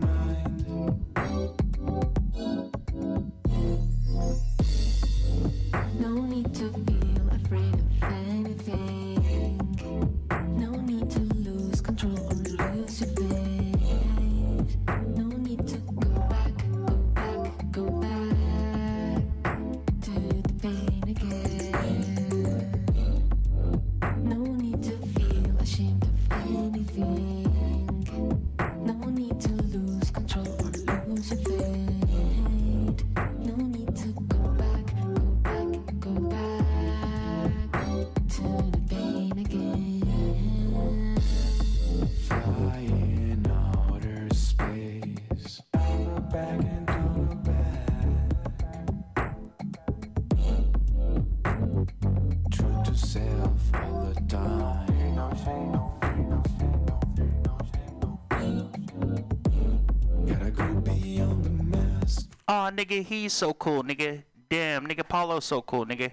Nigga, 62.69 63.03
he's 63.03 63.33
so 63.33 63.53
cool, 63.53 63.83
nigga. 63.83 64.23
Damn, 64.49 64.87
nigga, 64.87 65.07
Paulo's 65.07 65.45
so 65.45 65.61
cool, 65.61 65.85
nigga. 65.85 66.11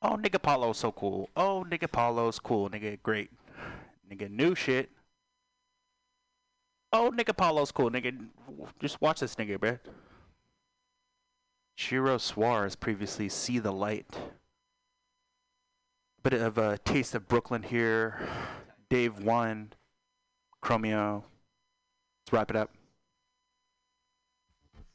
Oh, 0.00 0.16
nigga, 0.16 0.40
Paulo's 0.40 0.78
so 0.78 0.92
cool. 0.92 1.28
Oh, 1.36 1.66
nigga, 1.68 1.90
Paulo's 1.90 2.38
cool, 2.38 2.70
nigga. 2.70 2.98
Great. 3.02 3.30
Nigga, 4.10 4.30
new 4.30 4.54
shit. 4.54 4.90
Oh, 6.92 7.10
nigga, 7.14 7.36
Paulo's 7.36 7.72
cool, 7.72 7.90
nigga. 7.90 8.16
Just 8.80 9.00
watch 9.00 9.20
this 9.20 9.34
nigga, 9.34 9.58
bruh. 9.58 9.78
Shiro 11.76 12.18
Suarez 12.18 12.76
previously 12.76 13.28
See 13.28 13.58
the 13.58 13.72
Light. 13.72 14.06
Bit 16.22 16.34
of 16.34 16.58
a 16.58 16.78
taste 16.78 17.14
of 17.14 17.28
Brooklyn 17.28 17.62
here. 17.62 18.20
Dave 18.88 19.18
1. 19.22 19.72
Chromeo. 20.62 21.24
Let's 22.22 22.32
wrap 22.32 22.50
it 22.50 22.56
up. 22.56 22.70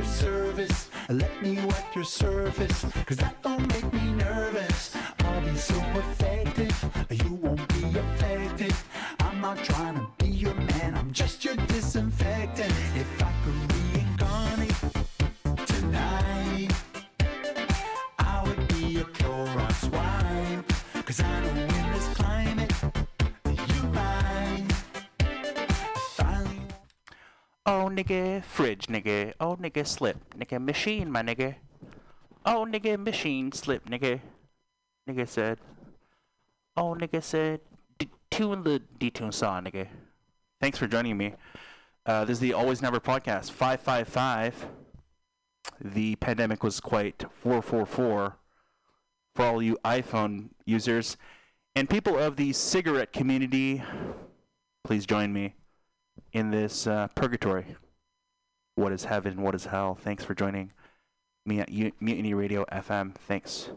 your 0.00 0.08
service. 0.08 0.88
Let 1.10 1.42
me 1.42 1.56
wet 1.56 1.94
your 1.94 2.04
surface. 2.04 2.89
Nigga, 28.00 28.42
fridge, 28.42 28.86
nigga. 28.86 29.34
Oh, 29.40 29.56
nigga, 29.56 29.86
slip. 29.86 30.34
Nigga, 30.34 30.62
machine, 30.62 31.10
my 31.10 31.22
nigga. 31.22 31.56
Oh, 32.46 32.66
nigga, 32.68 32.98
machine, 32.98 33.52
slip, 33.52 33.88
nigga. 33.88 34.20
Nigga 35.08 35.28
said. 35.28 35.58
Oh, 36.76 36.94
nigga 36.94 37.22
said. 37.22 37.60
Tune 38.30 38.62
the 38.62 38.82
detune 38.98 39.34
saw, 39.34 39.60
nigga. 39.60 39.88
Thanks 40.60 40.78
for 40.78 40.86
joining 40.86 41.16
me. 41.16 41.34
Uh, 42.06 42.24
this 42.24 42.34
is 42.34 42.40
the 42.40 42.54
Always 42.54 42.80
Never 42.80 43.00
podcast. 43.00 43.50
555. 43.50 44.66
The 45.80 46.16
pandemic 46.16 46.62
was 46.62 46.80
quite 46.80 47.24
444 47.34 48.36
for 49.34 49.44
all 49.44 49.62
you 49.62 49.78
iPhone 49.84 50.50
users. 50.64 51.16
And 51.74 51.90
people 51.90 52.18
of 52.18 52.36
the 52.36 52.52
cigarette 52.52 53.12
community, 53.12 53.82
please 54.84 55.06
join 55.06 55.32
me 55.32 55.54
in 56.32 56.50
this 56.50 56.86
uh, 56.86 57.08
purgatory. 57.14 57.76
What 58.80 58.92
is 58.92 59.04
heaven? 59.04 59.42
What 59.42 59.54
is 59.54 59.66
hell? 59.66 59.94
Thanks 59.94 60.24
for 60.24 60.34
joining 60.34 60.72
me 61.44 61.60
at 61.60 61.68
U- 61.68 61.92
Mutiny 62.00 62.32
Radio 62.32 62.64
FM. 62.72 63.14
Thanks. 63.14 63.68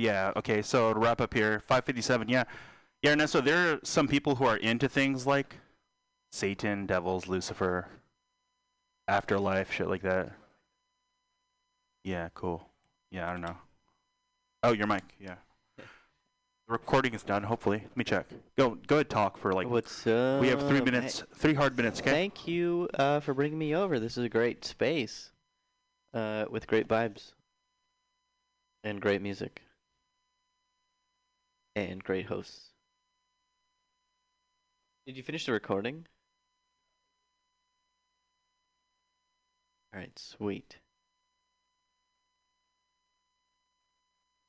Yeah. 0.00 0.32
Okay. 0.36 0.62
So 0.62 0.92
to 0.92 0.98
wrap 0.98 1.20
up 1.20 1.34
here, 1.34 1.60
557. 1.60 2.28
Yeah, 2.28 2.44
Yeah, 3.02 3.12
and 3.12 3.28
so 3.28 3.40
there 3.40 3.72
are 3.72 3.80
some 3.82 4.08
people 4.08 4.36
who 4.36 4.44
are 4.44 4.56
into 4.56 4.88
things 4.88 5.26
like 5.26 5.56
Satan, 6.32 6.86
devils, 6.86 7.26
Lucifer, 7.28 7.88
afterlife, 9.08 9.72
shit 9.72 9.88
like 9.88 10.02
that. 10.02 10.32
Yeah, 12.04 12.28
cool. 12.34 12.68
Yeah, 13.10 13.28
I 13.28 13.32
don't 13.32 13.40
know. 13.40 13.56
Oh, 14.62 14.72
your 14.72 14.86
mic. 14.86 15.02
Yeah. 15.20 15.36
The 15.76 15.84
recording 16.72 17.14
is 17.14 17.22
done. 17.22 17.44
Hopefully, 17.44 17.78
let 17.82 17.96
me 17.96 18.04
check. 18.04 18.26
Go, 18.56 18.76
go 18.86 18.96
ahead. 18.96 19.08
Talk 19.08 19.38
for 19.38 19.52
like. 19.52 19.68
What's 19.68 20.06
up? 20.06 20.40
We 20.40 20.48
have 20.48 20.66
three 20.66 20.80
minutes, 20.80 21.22
three 21.34 21.54
hard 21.54 21.76
minutes. 21.76 22.00
Okay. 22.00 22.10
Thank 22.10 22.48
you 22.48 22.88
uh, 22.94 23.20
for 23.20 23.34
bringing 23.34 23.58
me 23.58 23.74
over. 23.74 24.00
This 24.00 24.16
is 24.16 24.24
a 24.24 24.28
great 24.28 24.64
space 24.64 25.30
uh, 26.12 26.46
with 26.50 26.66
great 26.66 26.88
vibes 26.88 27.32
and 28.82 29.00
great 29.00 29.22
music 29.22 29.62
and 31.76 32.02
great 32.02 32.26
hosts. 32.26 32.70
Did 35.06 35.16
you 35.16 35.22
finish 35.22 35.44
the 35.46 35.52
recording? 35.52 36.06
All 39.92 40.00
right, 40.00 40.18
sweet. 40.18 40.78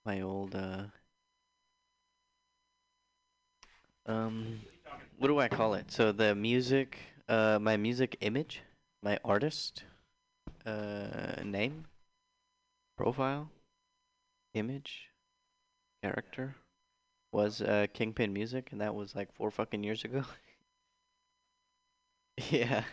My 0.05 0.21
old 0.21 0.55
uh 0.55 0.85
um 4.05 4.61
what 5.17 5.27
do 5.27 5.39
I 5.39 5.49
call 5.49 5.73
it? 5.73 5.91
So 5.91 6.11
the 6.13 6.33
music 6.33 6.97
uh 7.27 7.59
my 7.61 7.75
music 7.75 8.15
image, 8.21 8.61
my 9.03 9.19
artist 9.25 9.83
uh 10.65 11.43
name, 11.43 11.85
profile, 12.97 13.49
image, 14.53 15.09
character 16.01 16.55
was 17.31 17.61
uh 17.61 17.87
Kingpin 17.93 18.33
Music 18.33 18.69
and 18.71 18.81
that 18.81 18.95
was 18.95 19.15
like 19.15 19.33
4 19.33 19.51
fucking 19.51 19.83
years 19.83 20.03
ago. 20.03 20.23
yeah. 22.51 22.83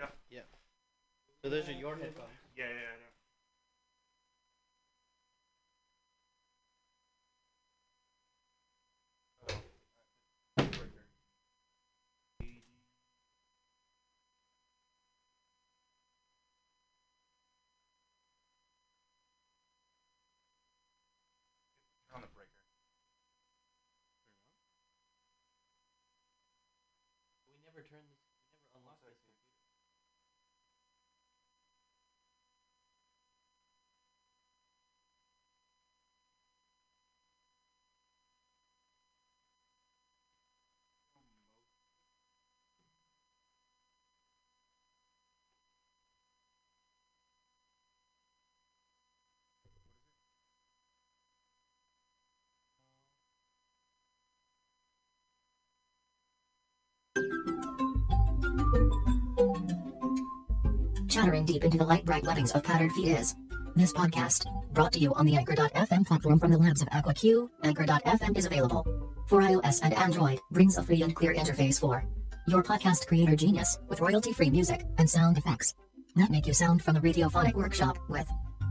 Go. 0.00 0.08
Yeah. 0.30 0.48
So 1.42 1.50
those 1.50 1.68
are 1.68 1.72
your 1.72 1.94
headphones. 1.94 2.32
Yeah, 2.56 2.64
yeah, 2.64 2.72
yeah. 2.72 3.12
On 22.14 22.20
the 22.22 22.26
never 27.66 27.86
turned 27.86 28.08
this 28.10 28.29
Chattering 61.20 61.44
deep 61.44 61.64
into 61.64 61.76
the 61.76 61.84
light 61.84 62.06
bright 62.06 62.24
lettings 62.24 62.52
of 62.52 62.62
patterned 62.62 62.92
feet 62.92 63.08
is 63.08 63.36
this 63.76 63.92
podcast, 63.92 64.46
brought 64.72 64.90
to 64.94 64.98
you 64.98 65.12
on 65.12 65.26
the 65.26 65.36
Anchor.fm 65.36 66.06
platform 66.06 66.40
from 66.40 66.50
the 66.50 66.56
labs 66.56 66.80
of 66.80 66.88
AquaQ. 66.88 67.46
Anchor.fm 67.62 68.38
is 68.38 68.46
available 68.46 68.86
for 69.26 69.42
iOS 69.42 69.80
and 69.82 69.92
Android, 69.92 70.40
brings 70.50 70.78
a 70.78 70.82
free 70.82 71.02
and 71.02 71.14
clear 71.14 71.34
interface 71.34 71.78
for 71.78 72.02
your 72.46 72.62
podcast 72.62 73.06
creator 73.06 73.36
genius 73.36 73.78
with 73.86 74.00
royalty 74.00 74.32
free 74.32 74.48
music 74.48 74.82
and 74.96 75.10
sound 75.10 75.36
effects 75.36 75.74
that 76.16 76.30
make 76.30 76.46
you 76.46 76.54
sound 76.54 76.82
from 76.82 76.94
the 76.94 77.00
radiophonic 77.00 77.52
workshop 77.52 77.98
with 78.08 78.26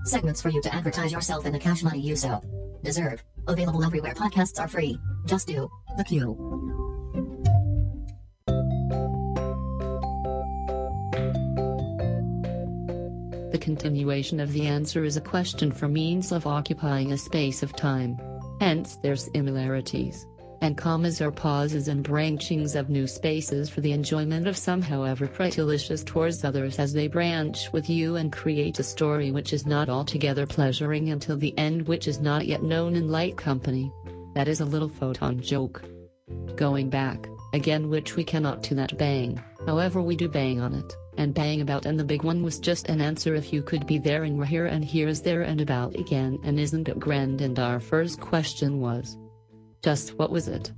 segments 0.05 0.41
for 0.41 0.49
you 0.49 0.59
to 0.63 0.73
advertise 0.73 1.11
yourself 1.11 1.45
in 1.45 1.53
the 1.53 1.59
cash 1.59 1.83
money 1.83 1.99
you 1.99 2.15
so 2.15 2.41
deserve. 2.83 3.23
Available 3.47 3.83
everywhere 3.83 4.15
podcasts 4.15 4.59
are 4.59 4.67
free. 4.67 4.97
Just 5.27 5.45
do 5.45 5.69
the 5.97 6.03
Q. 6.03 6.78
The 13.51 13.57
continuation 13.57 14.39
of 14.39 14.53
the 14.53 14.67
answer 14.67 15.03
is 15.03 15.17
a 15.17 15.21
question 15.21 15.71
for 15.71 15.87
means 15.87 16.31
of 16.31 16.45
occupying 16.45 17.11
a 17.11 17.17
space 17.17 17.63
of 17.63 17.75
time. 17.75 18.19
Hence 18.59 18.97
their 18.97 19.15
similarities. 19.15 20.27
And 20.61 20.77
commas 20.77 21.19
are 21.19 21.31
pauses 21.31 21.87
and 21.87 22.03
branchings 22.03 22.75
of 22.75 22.89
new 22.89 23.07
spaces 23.07 23.69
for 23.69 23.81
the 23.81 23.93
enjoyment 23.93 24.45
of 24.45 24.57
some 24.57 24.81
however 24.81 25.25
pretylicious 25.25 26.05
towards 26.05 26.43
others 26.43 26.77
as 26.77 26.93
they 26.93 27.07
branch 27.07 27.71
with 27.71 27.89
you 27.89 28.17
and 28.17 28.31
create 28.31 28.77
a 28.77 28.83
story 28.83 29.31
which 29.31 29.51
is 29.51 29.65
not 29.65 29.89
altogether 29.89 30.45
pleasuring 30.45 31.09
until 31.09 31.37
the 31.37 31.57
end 31.57 31.87
which 31.87 32.07
is 32.07 32.19
not 32.19 32.45
yet 32.45 32.61
known 32.61 32.95
in 32.95 33.09
light 33.09 33.37
company. 33.37 33.91
That 34.35 34.47
is 34.47 34.59
a 34.59 34.65
little 34.65 34.89
photon 34.89 35.41
joke. 35.41 35.83
Going 36.55 36.89
back, 36.89 37.27
again 37.53 37.89
which 37.89 38.15
we 38.15 38.23
cannot 38.23 38.61
to 38.63 38.75
that 38.75 38.95
bang, 38.97 39.41
however 39.65 40.01
we 40.01 40.15
do 40.15 40.27
bang 40.27 40.59
on 40.59 40.75
it, 40.75 40.93
and 41.19 41.33
bang 41.33 41.59
about 41.59 41.85
and 41.85 41.99
the 41.99 42.03
big 42.03 42.23
one 42.23 42.41
was 42.41 42.57
just 42.57 42.87
an 42.87 43.01
answer 43.01 43.35
if 43.35 43.51
you 43.51 43.61
could 43.61 43.85
be 43.85 43.97
there 43.97 44.23
and 44.23 44.39
were 44.39 44.45
here 44.45 44.65
and 44.65 44.85
here's 44.85 45.21
there 45.21 45.41
and 45.41 45.59
about 45.59 45.93
again 45.95 46.39
and 46.45 46.57
isn't 46.57 46.87
it 46.87 46.97
grand 46.97 47.41
and 47.41 47.59
our 47.59 47.79
first 47.79 48.21
question 48.21 48.79
was. 48.79 49.17
Just 49.83 50.17
what 50.17 50.31
was 50.31 50.47
it? 50.47 50.71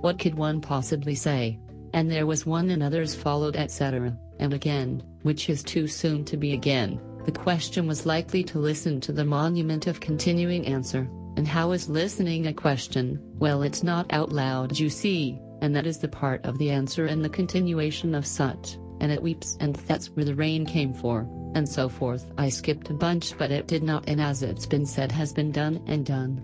What 0.00 0.18
could 0.18 0.36
one 0.36 0.62
possibly 0.62 1.14
say? 1.14 1.60
And 1.92 2.10
there 2.10 2.26
was 2.26 2.46
one 2.46 2.70
and 2.70 2.82
others 2.82 3.14
followed 3.14 3.56
etc. 3.56 4.18
And 4.40 4.54
again, 4.54 5.02
which 5.22 5.50
is 5.50 5.62
too 5.62 5.86
soon 5.86 6.24
to 6.24 6.38
be 6.38 6.54
again, 6.54 6.98
the 7.26 7.32
question 7.32 7.86
was 7.86 8.06
likely 8.06 8.42
to 8.44 8.58
listen 8.58 9.02
to 9.02 9.12
the 9.12 9.24
monument 9.24 9.86
of 9.86 10.00
continuing 10.00 10.66
answer. 10.66 11.08
And 11.36 11.46
how 11.46 11.72
is 11.72 11.90
listening 11.90 12.46
a 12.46 12.54
question? 12.54 13.20
Well, 13.38 13.62
it's 13.62 13.82
not 13.82 14.10
out 14.12 14.32
loud, 14.32 14.78
you 14.78 14.88
see, 14.88 15.38
and 15.60 15.76
that 15.76 15.86
is 15.86 15.98
the 15.98 16.08
part 16.08 16.44
of 16.44 16.58
the 16.58 16.70
answer 16.70 17.06
and 17.06 17.24
the 17.24 17.28
continuation 17.28 18.14
of 18.14 18.26
such, 18.26 18.78
and 19.04 19.12
it 19.12 19.22
weeps 19.22 19.58
and 19.60 19.76
that's 19.86 20.06
where 20.06 20.24
the 20.24 20.34
rain 20.34 20.64
came 20.64 20.94
for, 20.94 21.28
and 21.54 21.68
so 21.68 21.90
forth. 21.90 22.32
I 22.38 22.48
skipped 22.48 22.88
a 22.88 22.94
bunch, 22.94 23.36
but 23.36 23.50
it 23.50 23.66
did 23.66 23.82
not, 23.82 24.08
and 24.08 24.18
as 24.18 24.42
it's 24.42 24.64
been 24.64 24.86
said, 24.86 25.12
has 25.12 25.30
been 25.30 25.52
done 25.52 25.82
and 25.86 26.06
done. 26.06 26.42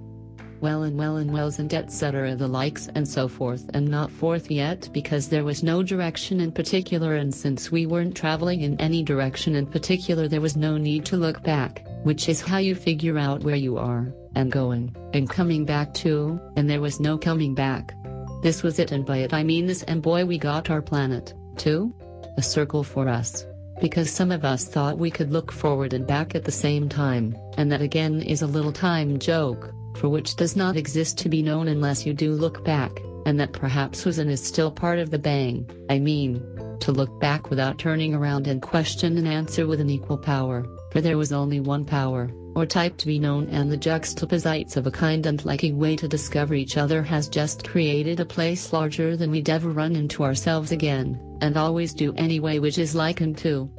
Well 0.61 0.83
and 0.83 0.99
well 0.99 1.17
and 1.17 1.33
wells 1.33 1.59
and 1.59 1.73
etc. 1.73 2.37
the 2.37 2.47
likes 2.47 2.87
and 2.95 3.09
so 3.09 3.29
forth 3.29 3.71
and 3.73 3.89
not 3.89 4.11
forth 4.11 4.51
yet 4.51 4.91
because 4.93 5.27
there 5.27 5.43
was 5.43 5.63
no 5.63 5.83
direction 5.83 6.39
in 6.39 6.53
particular 6.53 7.15
and 7.15 7.35
since 7.35 7.73
we 7.73 7.87
weren't 7.87 8.15
traveling 8.15 8.61
in 8.61 8.79
any 8.79 9.03
direction 9.03 9.55
in 9.57 9.65
particular 9.65 10.29
there 10.29 10.43
was 10.43 10.59
no 10.59 10.77
need 10.77 11.07
to 11.07 11.17
look 11.17 11.43
back, 11.43 11.87
which 12.03 12.29
is 12.29 12.43
how 12.43 12.59
you 12.59 12.75
figure 12.75 13.17
out 13.17 13.43
where 13.43 13.57
you 13.57 13.79
are, 13.79 14.13
and 14.35 14.53
going, 14.53 14.95
and 15.15 15.31
coming 15.31 15.65
back 15.65 15.95
to, 15.95 16.39
and 16.57 16.69
there 16.69 16.83
was 16.83 17.01
no 17.01 17.17
coming 17.17 17.55
back. 17.55 17.95
This 18.43 18.63
was 18.63 18.79
it 18.79 18.93
and 18.93 19.07
by 19.07 19.17
it 19.17 19.33
I 19.33 19.45
mean 19.45 19.65
this 19.65 19.83
and 19.85 20.03
boy 20.03 20.27
we 20.27 20.37
got 20.37 20.69
our 20.69 20.83
planet, 20.83 21.33
too? 21.57 21.95
A 22.37 22.43
circle 22.43 22.83
for 22.83 23.09
us. 23.09 23.47
Because 23.81 24.11
some 24.11 24.31
of 24.31 24.45
us 24.45 24.67
thought 24.67 24.99
we 24.99 25.11
could 25.11 25.33
look 25.33 25.51
forward 25.51 25.93
and 25.93 26.07
back 26.07 26.35
at 26.35 26.45
the 26.45 26.53
same 26.53 26.89
time, 26.89 27.37
and 27.57 27.73
that 27.73 27.81
again 27.81 28.21
is 28.21 28.43
a 28.43 28.47
little 28.47 28.73
time 28.73 29.19
joke 29.19 29.73
for 29.97 30.09
which 30.09 30.37
does 30.37 30.57
not 30.57 30.77
exist 30.77 31.19
to 31.19 31.29
be 31.29 31.43
known 31.43 31.69
unless 31.69 32.07
you 32.07 32.15
do 32.15 32.33
look 32.33 32.65
back, 32.65 32.91
and 33.27 33.39
that 33.39 33.53
perhaps 33.53 34.05
was 34.05 34.19
and 34.19 34.31
is 34.31 34.43
still 34.43 34.71
part 34.71 34.99
of 34.99 35.11
the 35.11 35.19
bang, 35.19 35.69
I 35.89 35.99
mean. 35.99 36.43
to 36.81 36.93
look 36.93 37.21
back 37.21 37.51
without 37.51 37.79
turning 37.79 38.15
around 38.15 38.47
and 38.47 38.63
question 38.63 39.19
and 39.19 39.29
answer 39.29 39.67
with 39.67 39.81
an 39.81 39.91
equal 39.91 40.17
power, 40.17 40.65
for 40.91 41.03
there 41.03 41.19
was 41.19 41.31
only 41.31 41.61
one 41.61 41.85
power, 41.85 42.31
or 42.55 42.67
type 42.67 42.97
to 42.97 43.07
be 43.07 43.19
known 43.19 43.49
and 43.49 43.71
the 43.71 43.77
juxtaposites 43.77 44.77
of 44.77 44.87
a 44.87 44.91
kind 44.91 45.27
and 45.27 45.45
liking 45.45 45.79
way 45.79 45.97
to 45.97 46.09
discover 46.09 46.55
each 46.55 46.77
other 46.77 47.03
has 47.03 47.29
just 47.29 47.67
created 47.67 48.21
a 48.21 48.25
place 48.25 48.73
larger 48.73 49.17
than 49.17 49.31
we'd 49.31 49.49
ever 49.49 49.71
run 49.71 49.97
into 49.97 50.25
ourselves 50.25 50.73
again, 50.73 51.21
and 51.41 51.57
always 51.57 51.95
do 51.95 52.13
anyway 52.15 52.59
which 52.59 52.79
is 52.79 52.95
likened 52.95 53.39
to. 53.39 53.71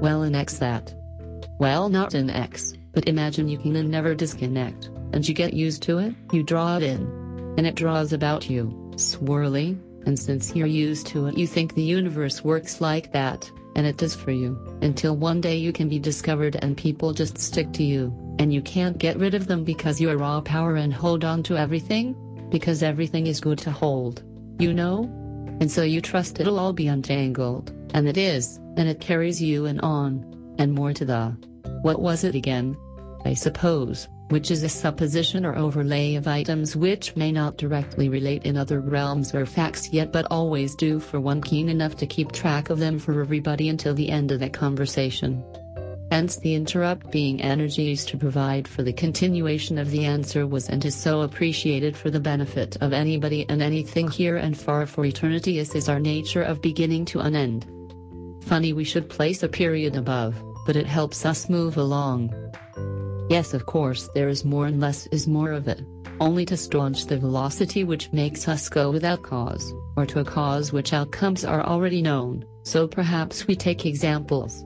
Well 0.00 0.22
an 0.22 0.34
X 0.34 0.58
that. 0.58 0.94
Well 1.58 1.88
not 1.88 2.14
an 2.14 2.30
X, 2.30 2.74
but 2.92 3.08
imagine 3.08 3.48
you 3.48 3.58
can 3.58 3.76
and 3.76 3.90
never 3.90 4.14
disconnect, 4.14 4.86
and 5.12 5.26
you 5.26 5.34
get 5.34 5.54
used 5.54 5.82
to 5.84 5.98
it, 5.98 6.14
you 6.32 6.42
draw 6.42 6.76
it 6.76 6.82
in. 6.82 7.02
And 7.58 7.66
it 7.66 7.74
draws 7.74 8.12
about 8.12 8.50
you, 8.50 8.68
swirly, 8.96 9.78
and 10.06 10.18
since 10.18 10.54
you're 10.54 10.66
used 10.66 11.06
to 11.08 11.26
it 11.26 11.36
you 11.36 11.46
think 11.46 11.74
the 11.74 11.82
universe 11.82 12.44
works 12.44 12.80
like 12.80 13.12
that, 13.12 13.50
and 13.76 13.86
it 13.86 13.98
does 13.98 14.14
for 14.14 14.32
you, 14.32 14.58
until 14.80 15.14
one 15.14 15.40
day 15.40 15.54
you 15.54 15.70
can 15.70 15.88
be 15.88 15.98
discovered 15.98 16.56
and 16.62 16.76
people 16.76 17.12
just 17.12 17.38
stick 17.38 17.72
to 17.74 17.84
you, 17.84 18.12
and 18.38 18.52
you 18.52 18.62
can't 18.62 18.98
get 18.98 19.18
rid 19.18 19.34
of 19.34 19.46
them 19.46 19.64
because 19.64 20.00
you're 20.00 20.16
raw 20.16 20.40
power 20.40 20.76
and 20.76 20.92
hold 20.92 21.24
on 21.24 21.42
to 21.44 21.58
everything? 21.58 22.16
Because 22.50 22.82
everything 22.82 23.26
is 23.26 23.38
good 23.38 23.58
to 23.58 23.70
hold. 23.70 24.22
You 24.58 24.72
know? 24.72 25.04
And 25.60 25.70
so 25.70 25.82
you 25.82 26.00
trust 26.00 26.40
it'll 26.40 26.58
all 26.58 26.72
be 26.72 26.88
untangled, 26.88 27.70
and 27.92 28.08
it 28.08 28.16
is, 28.16 28.56
and 28.78 28.88
it 28.88 29.00
carries 29.00 29.42
you 29.42 29.66
and 29.66 29.80
on, 29.82 30.54
and 30.58 30.72
more 30.72 30.94
to 30.94 31.04
the. 31.04 31.36
What 31.82 32.00
was 32.00 32.24
it 32.24 32.34
again? 32.34 32.76
I 33.26 33.34
suppose, 33.34 34.08
which 34.28 34.50
is 34.50 34.62
a 34.62 34.68
supposition 34.68 35.46
or 35.46 35.56
overlay 35.56 36.14
of 36.16 36.26
items 36.26 36.76
which 36.76 37.14
may 37.16 37.30
not 37.30 37.56
directly 37.56 38.08
relate 38.08 38.44
in 38.44 38.56
other 38.56 38.80
realms 38.80 39.34
or 39.34 39.46
facts 39.46 39.90
yet 39.92 40.12
but 40.12 40.26
always 40.30 40.74
do 40.74 40.98
for 40.98 41.20
one 41.20 41.40
keen 41.40 41.68
enough 41.68 41.96
to 41.96 42.06
keep 42.06 42.32
track 42.32 42.70
of 42.70 42.78
them 42.78 42.98
for 42.98 43.20
everybody 43.20 43.68
until 43.68 43.94
the 43.94 44.08
end 44.10 44.32
of 44.32 44.40
the 44.40 44.50
conversation. 44.50 45.44
Hence 46.10 46.36
the 46.36 46.54
interrupt 46.54 47.10
being 47.10 47.42
energies 47.42 48.04
to 48.06 48.16
provide 48.16 48.68
for 48.68 48.84
the 48.84 48.92
continuation 48.92 49.76
of 49.76 49.90
the 49.90 50.04
answer 50.04 50.46
was 50.46 50.68
and 50.68 50.84
is 50.84 50.94
so 50.94 51.22
appreciated 51.22 51.96
for 51.96 52.10
the 52.10 52.20
benefit 52.20 52.76
of 52.80 52.92
anybody 52.92 53.44
and 53.48 53.60
anything 53.60 54.08
here 54.08 54.36
and 54.36 54.56
far 54.56 54.86
for 54.86 55.04
eternity 55.04 55.58
as 55.58 55.74
is 55.74 55.88
our 55.88 55.98
nature 55.98 56.42
of 56.42 56.62
beginning 56.62 57.04
to 57.06 57.20
unend. 57.20 57.66
Funny 58.44 58.72
we 58.72 58.84
should 58.84 59.08
place 59.08 59.42
a 59.42 59.48
period 59.48 59.96
above, 59.96 60.36
but 60.64 60.76
it 60.76 60.86
helps 60.86 61.26
us 61.26 61.50
move 61.50 61.76
along. 61.76 62.32
Yes 63.28 63.54
of 63.54 63.66
course 63.66 64.08
there 64.14 64.28
is 64.28 64.44
more 64.44 64.66
and 64.66 64.80
less 64.80 65.06
is 65.08 65.26
more 65.26 65.52
of 65.52 65.66
it, 65.66 65.82
only 66.20 66.46
to 66.46 66.56
staunch 66.56 67.06
the 67.06 67.18
velocity 67.18 67.82
which 67.84 68.12
makes 68.12 68.46
us 68.46 68.68
go 68.68 68.90
without 68.90 69.22
cause, 69.22 69.72
or 69.96 70.06
to 70.06 70.20
a 70.20 70.24
cause 70.24 70.72
which 70.72 70.92
outcomes 70.92 71.44
are 71.44 71.64
already 71.64 72.02
known, 72.02 72.44
so 72.62 72.86
perhaps 72.86 73.46
we 73.46 73.56
take 73.56 73.84
examples. 73.84 74.64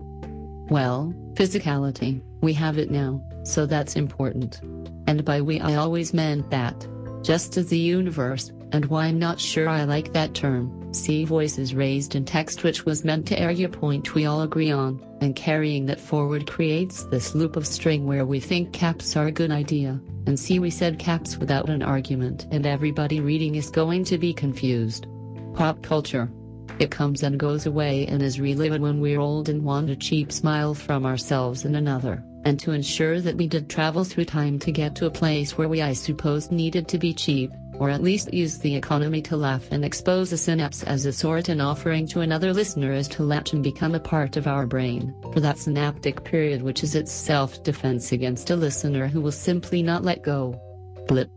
Well, 0.71 1.15
physicality, 1.35 2.23
we 2.43 2.53
have 2.53 2.79
it 2.79 2.91
now, 2.91 3.23
so 3.45 3.67
that's 3.67 3.97
important. 3.97 4.61
And 5.07 5.25
by 5.25 5.41
we 5.41 5.59
I 5.61 5.75
always 5.75 6.15
meant 6.15 6.51
that. 6.51 6.87
Just 7.23 7.57
as 7.57 7.69
the 7.69 7.79
universe, 7.79 8.53
and 8.73 8.85
why 8.87 9.07
I'm 9.07 9.19
not 9.19 9.41
sure 9.41 9.69
I 9.69 9.85
like 9.85 10.13
that 10.13 10.35
term, 10.35 10.80
see 10.93 11.25
voices 11.25 11.75
raised 11.75 12.15
in 12.15 12.25
text 12.25 12.65
which 12.65 12.85
was 12.85 13.05
meant 13.05 13.27
to 13.27 13.43
argue 13.43 13.67
a 13.67 13.71
point 13.71 14.15
we 14.15 14.27
all 14.27 14.43
agree 14.43 14.71
on, 14.71 15.01
and 15.21 15.37
carrying 15.37 15.87
that 15.87 16.01
forward 16.01 16.47
creates 16.47 17.05
this 17.05 17.35
loop 17.35 17.57
of 17.57 17.67
string 17.67 18.07
where 18.07 18.27
we 18.27 18.41
think 18.41 18.73
caps 18.73 19.17
are 19.17 19.27
a 19.27 19.33
good 19.33 19.51
idea, 19.51 20.01
and 20.27 20.39
see 20.39 20.59
we 20.59 20.71
said 20.71 20.99
caps 20.99 21.37
without 21.37 21.69
an 21.69 21.83
argument 21.83 22.47
and 22.51 22.67
everybody 22.67 23.21
reading 23.21 23.55
is 23.55 23.71
going 23.71 24.05
to 24.05 24.19
be 24.19 24.33
confused. 24.33 25.07
Pop 25.55 25.83
culture. 25.83 26.31
It 26.79 26.91
comes 26.91 27.23
and 27.23 27.39
goes 27.39 27.67
away 27.67 28.07
and 28.07 28.23
is 28.23 28.41
relived 28.41 28.81
when 28.81 29.01
we're 29.01 29.21
old 29.21 29.51
and 29.51 29.63
want 29.63 29.91
a 29.91 29.97
cheap 29.97 30.33
smile 30.33 30.73
from 30.73 31.05
ourselves 31.05 31.67
and 31.67 31.77
another, 31.77 32.25
and 32.45 32.59
to 32.61 32.73
ensure 32.73 33.21
that 33.21 33.37
we 33.37 33.47
did 33.47 33.69
travel 33.69 34.03
through 34.03 34.25
time 34.25 34.59
to 34.61 34.73
get 34.73 34.95
to 34.95 35.07
a 35.07 35.11
place 35.11 35.59
where 35.59 35.69
we 35.69 35.83
I 35.83 35.93
suppose 35.93 36.51
needed 36.51 36.89
to 36.89 36.99
be 36.99 37.13
cheap, 37.13 37.51
or 37.81 37.89
at 37.89 38.03
least 38.03 38.33
use 38.33 38.59
the 38.59 38.77
economy 38.77 39.23
to 39.23 39.37
laugh 39.37 39.67
and 39.73 39.85
expose 39.85 40.31
a 40.33 40.37
synapse 40.37 40.83
as 40.83 41.07
a 41.07 41.13
sort 41.13 41.49
and 41.49 41.63
offering 41.63 42.07
to 42.07 42.21
another 42.21 42.53
listener 42.53 42.93
is 42.93 43.09
to 43.09 43.23
latch 43.23 43.55
and 43.55 43.65
become 43.65 43.95
a 43.95 44.01
part 44.01 44.37
of 44.37 44.47
our 44.47 44.67
brain, 44.67 45.15
for 45.33 45.41
that 45.41 45.59
synaptic 45.59 46.23
period 46.23 46.61
which 46.61 46.85
is 46.85 46.95
its 46.95 47.11
self-defense 47.11 48.13
against 48.13 48.51
a 48.51 48.57
listener 48.57 49.09
who 49.09 49.23
will 49.23 49.33
simply 49.33 49.83
not 49.83 50.05
let 50.05 50.23
go. 50.23 50.61
Blip. 51.09 51.31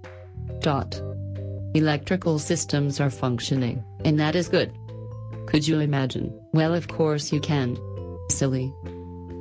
Dot. 0.59 1.01
Electrical 1.75 2.37
systems 2.37 2.99
are 2.99 3.09
functioning, 3.09 3.81
and 4.03 4.19
that 4.19 4.35
is 4.35 4.49
good. 4.49 4.71
Could 5.45 5.65
you 5.65 5.79
imagine? 5.79 6.37
Well, 6.51 6.73
of 6.73 6.89
course 6.89 7.31
you 7.31 7.39
can. 7.39 7.79
Silly. 8.29 8.73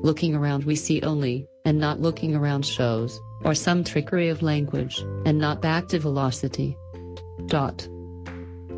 Looking 0.02 0.36
around, 0.36 0.64
we 0.64 0.76
see 0.76 1.02
only, 1.02 1.48
and 1.64 1.78
not 1.78 2.00
looking 2.00 2.36
around 2.36 2.64
shows, 2.64 3.20
or 3.44 3.56
some 3.56 3.82
trickery 3.82 4.28
of 4.28 4.40
language, 4.40 5.00
and 5.26 5.38
not 5.38 5.60
back 5.60 5.88
to 5.88 5.98
velocity. 5.98 6.76
Dot. 7.46 7.86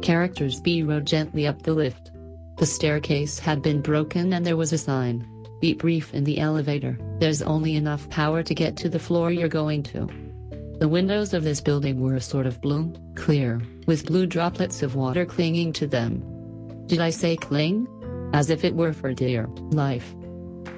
Characters 0.03 0.61
B 0.61 0.83
rode 0.83 1.07
gently 1.07 1.47
up 1.47 1.63
the 1.63 1.75
lift. 1.75 2.11
The 2.59 2.67
staircase 2.67 3.39
had 3.39 3.63
been 3.63 3.81
broken 3.81 4.33
and 4.33 4.45
there 4.45 4.57
was 4.57 4.73
a 4.73 4.79
sign. 4.79 5.27
Be 5.61 5.75
brief 5.75 6.13
in 6.13 6.25
the 6.25 6.39
elevator, 6.39 6.99
there's 7.21 7.43
only 7.43 7.75
enough 7.77 8.09
power 8.11 8.43
to 8.43 8.55
get 8.55 8.77
to 8.79 8.89
the 8.89 8.99
floor 8.99 9.31
you're 9.31 9.49
going 9.49 9.83
to. 9.85 10.09
The 10.79 10.89
windows 10.89 11.33
of 11.33 11.45
this 11.45 11.61
building 11.61 12.01
were 12.01 12.17
a 12.17 12.21
sort 12.21 12.47
of 12.47 12.61
blue, 12.61 12.93
clear, 13.15 13.63
with 13.87 14.07
blue 14.07 14.27
droplets 14.27 14.83
of 14.83 14.97
water 14.97 15.25
clinging 15.25 15.73
to 15.75 15.87
them. 15.87 16.23
Did 16.87 17.01
I 17.01 17.11
say 17.11 17.37
cling? 17.37 17.89
As 18.35 18.51
if 18.51 18.65
it 18.65 18.75
were 18.75 18.93
for 18.93 19.15
dear 19.15 19.47
life. 19.71 20.15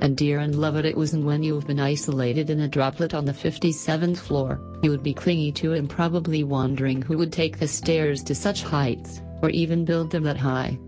And 0.01 0.17
dear 0.17 0.39
and 0.39 0.55
loved 0.55 0.85
it 0.85 0.97
was 0.97 1.15
and 1.15 1.25
when 1.25 1.43
you've 1.43 1.67
been 1.67 1.81
isolated 1.81 2.51
in 2.51 2.61
a 2.61 2.69
droplet 2.69 3.15
on 3.15 3.25
the 3.25 3.33
57th 3.33 4.19
floor, 4.19 4.61
you 4.83 4.91
would 4.91 5.03
be 5.03 5.15
clingy 5.15 5.53
to 5.53 5.73
and 5.73 5.89
probably 5.89 6.45
wondering 6.45 7.03
who 7.03 7.19
would 7.19 7.33
take 7.33 7.59
the 7.59 7.69
stairs 7.69 8.23
to 8.25 8.35
such 8.35 8.63
heights, 8.63 9.21
or 9.43 9.51
even 9.51 9.85
build 9.85 10.11
them 10.11 10.25
that 10.25 10.37
high. 10.37 10.79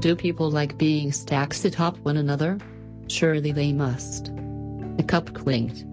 Do 0.00 0.14
people 0.14 0.50
like 0.50 0.78
being 0.78 1.12
stacks 1.12 1.64
atop 1.64 1.96
one 1.98 2.16
another? 2.16 2.58
Surely 3.08 3.52
they 3.52 3.72
must. 3.72 4.26
The 4.96 5.04
cup 5.06 5.32
clinked. 5.32 5.84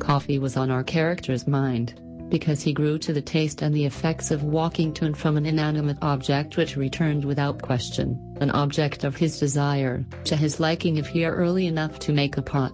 Coffee 0.00 0.38
was 0.38 0.56
on 0.56 0.70
our 0.70 0.84
character's 0.84 1.46
mind, 1.46 2.00
because 2.28 2.62
he 2.62 2.72
grew 2.72 2.98
to 2.98 3.12
the 3.12 3.22
taste 3.22 3.62
and 3.62 3.74
the 3.74 3.84
effects 3.84 4.30
of 4.30 4.42
walking 4.42 4.92
to 4.94 5.04
and 5.04 5.16
from 5.16 5.36
an 5.36 5.46
inanimate 5.46 5.98
object 6.02 6.56
which 6.56 6.76
returned 6.76 7.24
without 7.24 7.62
question, 7.62 8.18
an 8.40 8.50
object 8.50 9.04
of 9.04 9.16
his 9.16 9.38
desire, 9.38 10.04
to 10.24 10.36
his 10.36 10.60
liking 10.60 10.96
if 10.96 11.06
here 11.06 11.34
early 11.34 11.66
enough 11.66 11.98
to 12.00 12.12
make 12.12 12.36
a 12.36 12.42
pot. 12.42 12.72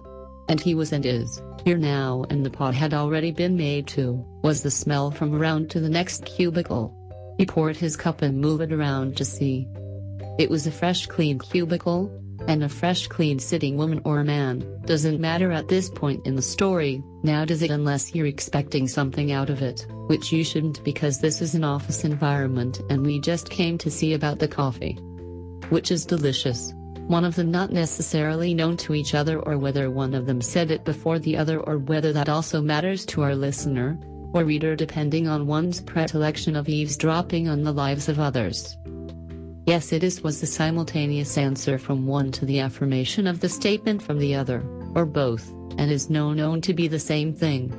And 0.49 0.59
he 0.59 0.75
was 0.75 0.91
and 0.91 1.05
is, 1.05 1.41
here 1.63 1.77
now 1.77 2.25
and 2.29 2.45
the 2.45 2.49
pot 2.49 2.73
had 2.73 2.93
already 2.93 3.31
been 3.31 3.55
made 3.55 3.87
too, 3.87 4.25
was 4.43 4.63
the 4.63 4.71
smell 4.71 5.11
from 5.11 5.33
around 5.33 5.69
to 5.71 5.79
the 5.79 5.89
next 5.89 6.25
cubicle. 6.25 6.93
He 7.37 7.45
poured 7.45 7.77
his 7.77 7.95
cup 7.95 8.21
and 8.21 8.39
moved 8.39 8.63
it 8.63 8.73
around 8.73 9.17
to 9.17 9.25
see. 9.25 9.67
It 10.39 10.49
was 10.49 10.67
a 10.67 10.71
fresh 10.71 11.05
clean 11.05 11.39
cubicle, 11.39 12.11
and 12.47 12.63
a 12.63 12.69
fresh 12.69 13.07
clean 13.07 13.39
sitting 13.39 13.77
woman 13.77 14.01
or 14.03 14.19
a 14.19 14.25
man, 14.25 14.81
doesn't 14.85 15.19
matter 15.19 15.51
at 15.51 15.67
this 15.67 15.89
point 15.89 16.25
in 16.25 16.35
the 16.35 16.41
story, 16.41 17.03
now 17.23 17.45
does 17.45 17.61
it 17.61 17.71
unless 17.71 18.13
you're 18.13 18.25
expecting 18.25 18.87
something 18.87 19.31
out 19.31 19.49
of 19.49 19.61
it, 19.61 19.85
which 20.07 20.31
you 20.31 20.43
shouldn't 20.43 20.83
because 20.83 21.19
this 21.19 21.41
is 21.41 21.55
an 21.55 21.63
office 21.63 22.03
environment 22.03 22.81
and 22.89 23.05
we 23.05 23.19
just 23.19 23.49
came 23.49 23.77
to 23.77 23.91
see 23.91 24.13
about 24.13 24.39
the 24.39 24.47
coffee. 24.47 24.93
Which 25.69 25.91
is 25.91 26.05
delicious. 26.05 26.73
One 27.07 27.25
of 27.25 27.35
them 27.35 27.51
not 27.51 27.71
necessarily 27.71 28.53
known 28.53 28.77
to 28.77 28.93
each 28.93 29.13
other 29.13 29.39
or 29.39 29.57
whether 29.57 29.89
one 29.89 30.13
of 30.13 30.25
them 30.25 30.41
said 30.41 30.71
it 30.71 30.85
before 30.85 31.19
the 31.19 31.35
other 31.35 31.59
or 31.59 31.77
whether 31.77 32.13
that 32.13 32.29
also 32.29 32.61
matters 32.61 33.05
to 33.07 33.23
our 33.23 33.35
listener, 33.35 33.99
or 34.33 34.43
reader 34.43 34.75
depending 34.75 35.27
on 35.27 35.45
one's 35.45 35.81
predilection 35.81 36.55
of 36.55 36.69
eavesdropping 36.69 37.47
on 37.47 37.63
the 37.63 37.73
lives 37.73 38.09
of 38.09 38.19
others. 38.19 38.77
Yes, 39.65 39.93
it 39.93 40.03
is 40.03 40.21
was 40.21 40.41
the 40.41 40.47
simultaneous 40.47 41.37
answer 41.37 41.77
from 41.77 42.05
one 42.05 42.33
to 42.33 42.45
the 42.45 42.59
affirmation 42.59 43.25
of 43.27 43.39
the 43.39 43.47
statement 43.47 44.01
from 44.01 44.19
the 44.19 44.35
other, 44.35 44.61
or 44.93 45.05
both, 45.05 45.49
and 45.77 45.89
is 45.89 46.09
known 46.09 46.35
known 46.35 46.59
to 46.61 46.73
be 46.73 46.89
the 46.89 46.99
same 46.99 47.33
thing. 47.33 47.71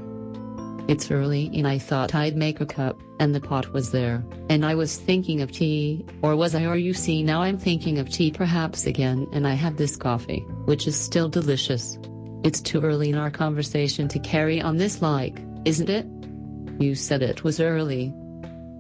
It's 0.89 1.11
early 1.11 1.51
and 1.53 1.67
I 1.69 1.79
thought 1.79 2.15
I'd 2.15 2.37
make 2.37 2.63
a 2.63 2.67
cup, 2.67 2.99
and 3.21 3.35
the 3.35 3.41
pot 3.41 3.73
was 3.75 3.91
there, 3.91 4.25
and 4.49 4.65
I 4.65 4.75
was 4.75 4.97
thinking 4.97 5.43
of 5.43 5.53
tea, 5.53 6.07
or 6.23 6.37
was 6.37 6.55
I 6.55 6.65
or 6.65 6.77
you 6.77 6.95
see 6.95 7.23
now 7.23 7.43
I'm 7.43 7.59
thinking 7.59 7.99
of 7.99 8.09
tea 8.09 8.31
perhaps 8.31 8.87
again 8.87 9.27
and 9.33 9.47
I 9.47 9.53
have 9.53 9.77
this 9.77 9.95
coffee, 9.95 10.41
which 10.65 10.87
is 10.87 10.97
still 10.97 11.29
delicious. 11.29 11.99
It's 12.45 12.63
too 12.63 12.81
early 12.81 13.11
in 13.11 13.17
our 13.17 13.31
conversation 13.31 14.09
to 14.09 14.19
carry 14.19 14.59
on 14.59 14.79
this 14.79 15.03
like, 15.03 15.39
isn't 15.67 15.91
it? 15.91 16.07
You 16.83 16.95
said 16.95 17.23
it 17.23 17.45
was 17.45 17.61
early, 17.61 18.15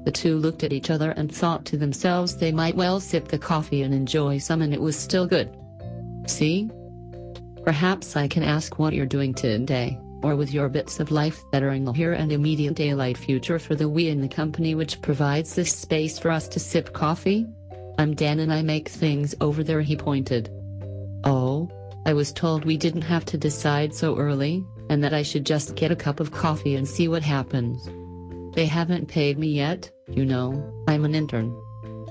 the 0.04 0.12
two 0.12 0.36
looked 0.36 0.62
at 0.62 0.72
each 0.72 0.90
other 0.90 1.12
and 1.12 1.34
thought 1.34 1.64
to 1.66 1.76
themselves 1.76 2.36
they 2.36 2.52
might 2.52 2.76
well 2.76 3.00
sip 3.00 3.28
the 3.28 3.38
coffee 3.38 3.82
and 3.82 3.94
enjoy 3.94 4.38
some 4.38 4.62
and 4.62 4.74
it 4.74 4.80
was 4.80 4.96
still 4.96 5.26
good. 5.26 5.56
See? 6.26 6.70
Perhaps 7.64 8.16
I 8.16 8.28
can 8.28 8.42
ask 8.42 8.78
what 8.78 8.92
you're 8.92 9.06
doing 9.06 9.32
today, 9.32 9.98
or 10.22 10.36
with 10.36 10.52
your 10.52 10.68
bits 10.68 11.00
of 11.00 11.10
life 11.10 11.42
that 11.52 11.62
are 11.62 11.70
in 11.70 11.84
the 11.84 11.92
here 11.92 12.12
and 12.12 12.30
immediate 12.30 12.74
daylight 12.74 13.16
future 13.16 13.58
for 13.58 13.74
the 13.74 13.88
we 13.88 14.08
in 14.08 14.20
the 14.20 14.28
company 14.28 14.74
which 14.74 15.00
provides 15.00 15.54
this 15.54 15.74
space 15.74 16.18
for 16.18 16.30
us 16.30 16.46
to 16.48 16.60
sip 16.60 16.92
coffee? 16.92 17.46
I'm 17.98 18.14
Dan 18.14 18.40
and 18.40 18.52
I 18.52 18.62
make 18.62 18.88
things 18.88 19.34
over 19.40 19.62
there, 19.62 19.80
he 19.80 19.96
pointed. 19.96 20.50
Oh, 21.24 21.70
I 22.04 22.12
was 22.12 22.32
told 22.32 22.64
we 22.64 22.76
didn't 22.76 23.02
have 23.02 23.24
to 23.26 23.38
decide 23.38 23.94
so 23.94 24.18
early, 24.18 24.62
and 24.90 25.02
that 25.02 25.14
I 25.14 25.22
should 25.22 25.46
just 25.46 25.74
get 25.74 25.90
a 25.90 25.96
cup 25.96 26.20
of 26.20 26.32
coffee 26.32 26.74
and 26.74 26.86
see 26.86 27.08
what 27.08 27.22
happens. 27.22 27.88
They 28.54 28.66
haven't 28.66 29.08
paid 29.08 29.38
me 29.38 29.48
yet, 29.48 29.90
you 30.08 30.24
know, 30.24 30.84
I'm 30.86 31.04
an 31.04 31.14
intern. 31.14 31.54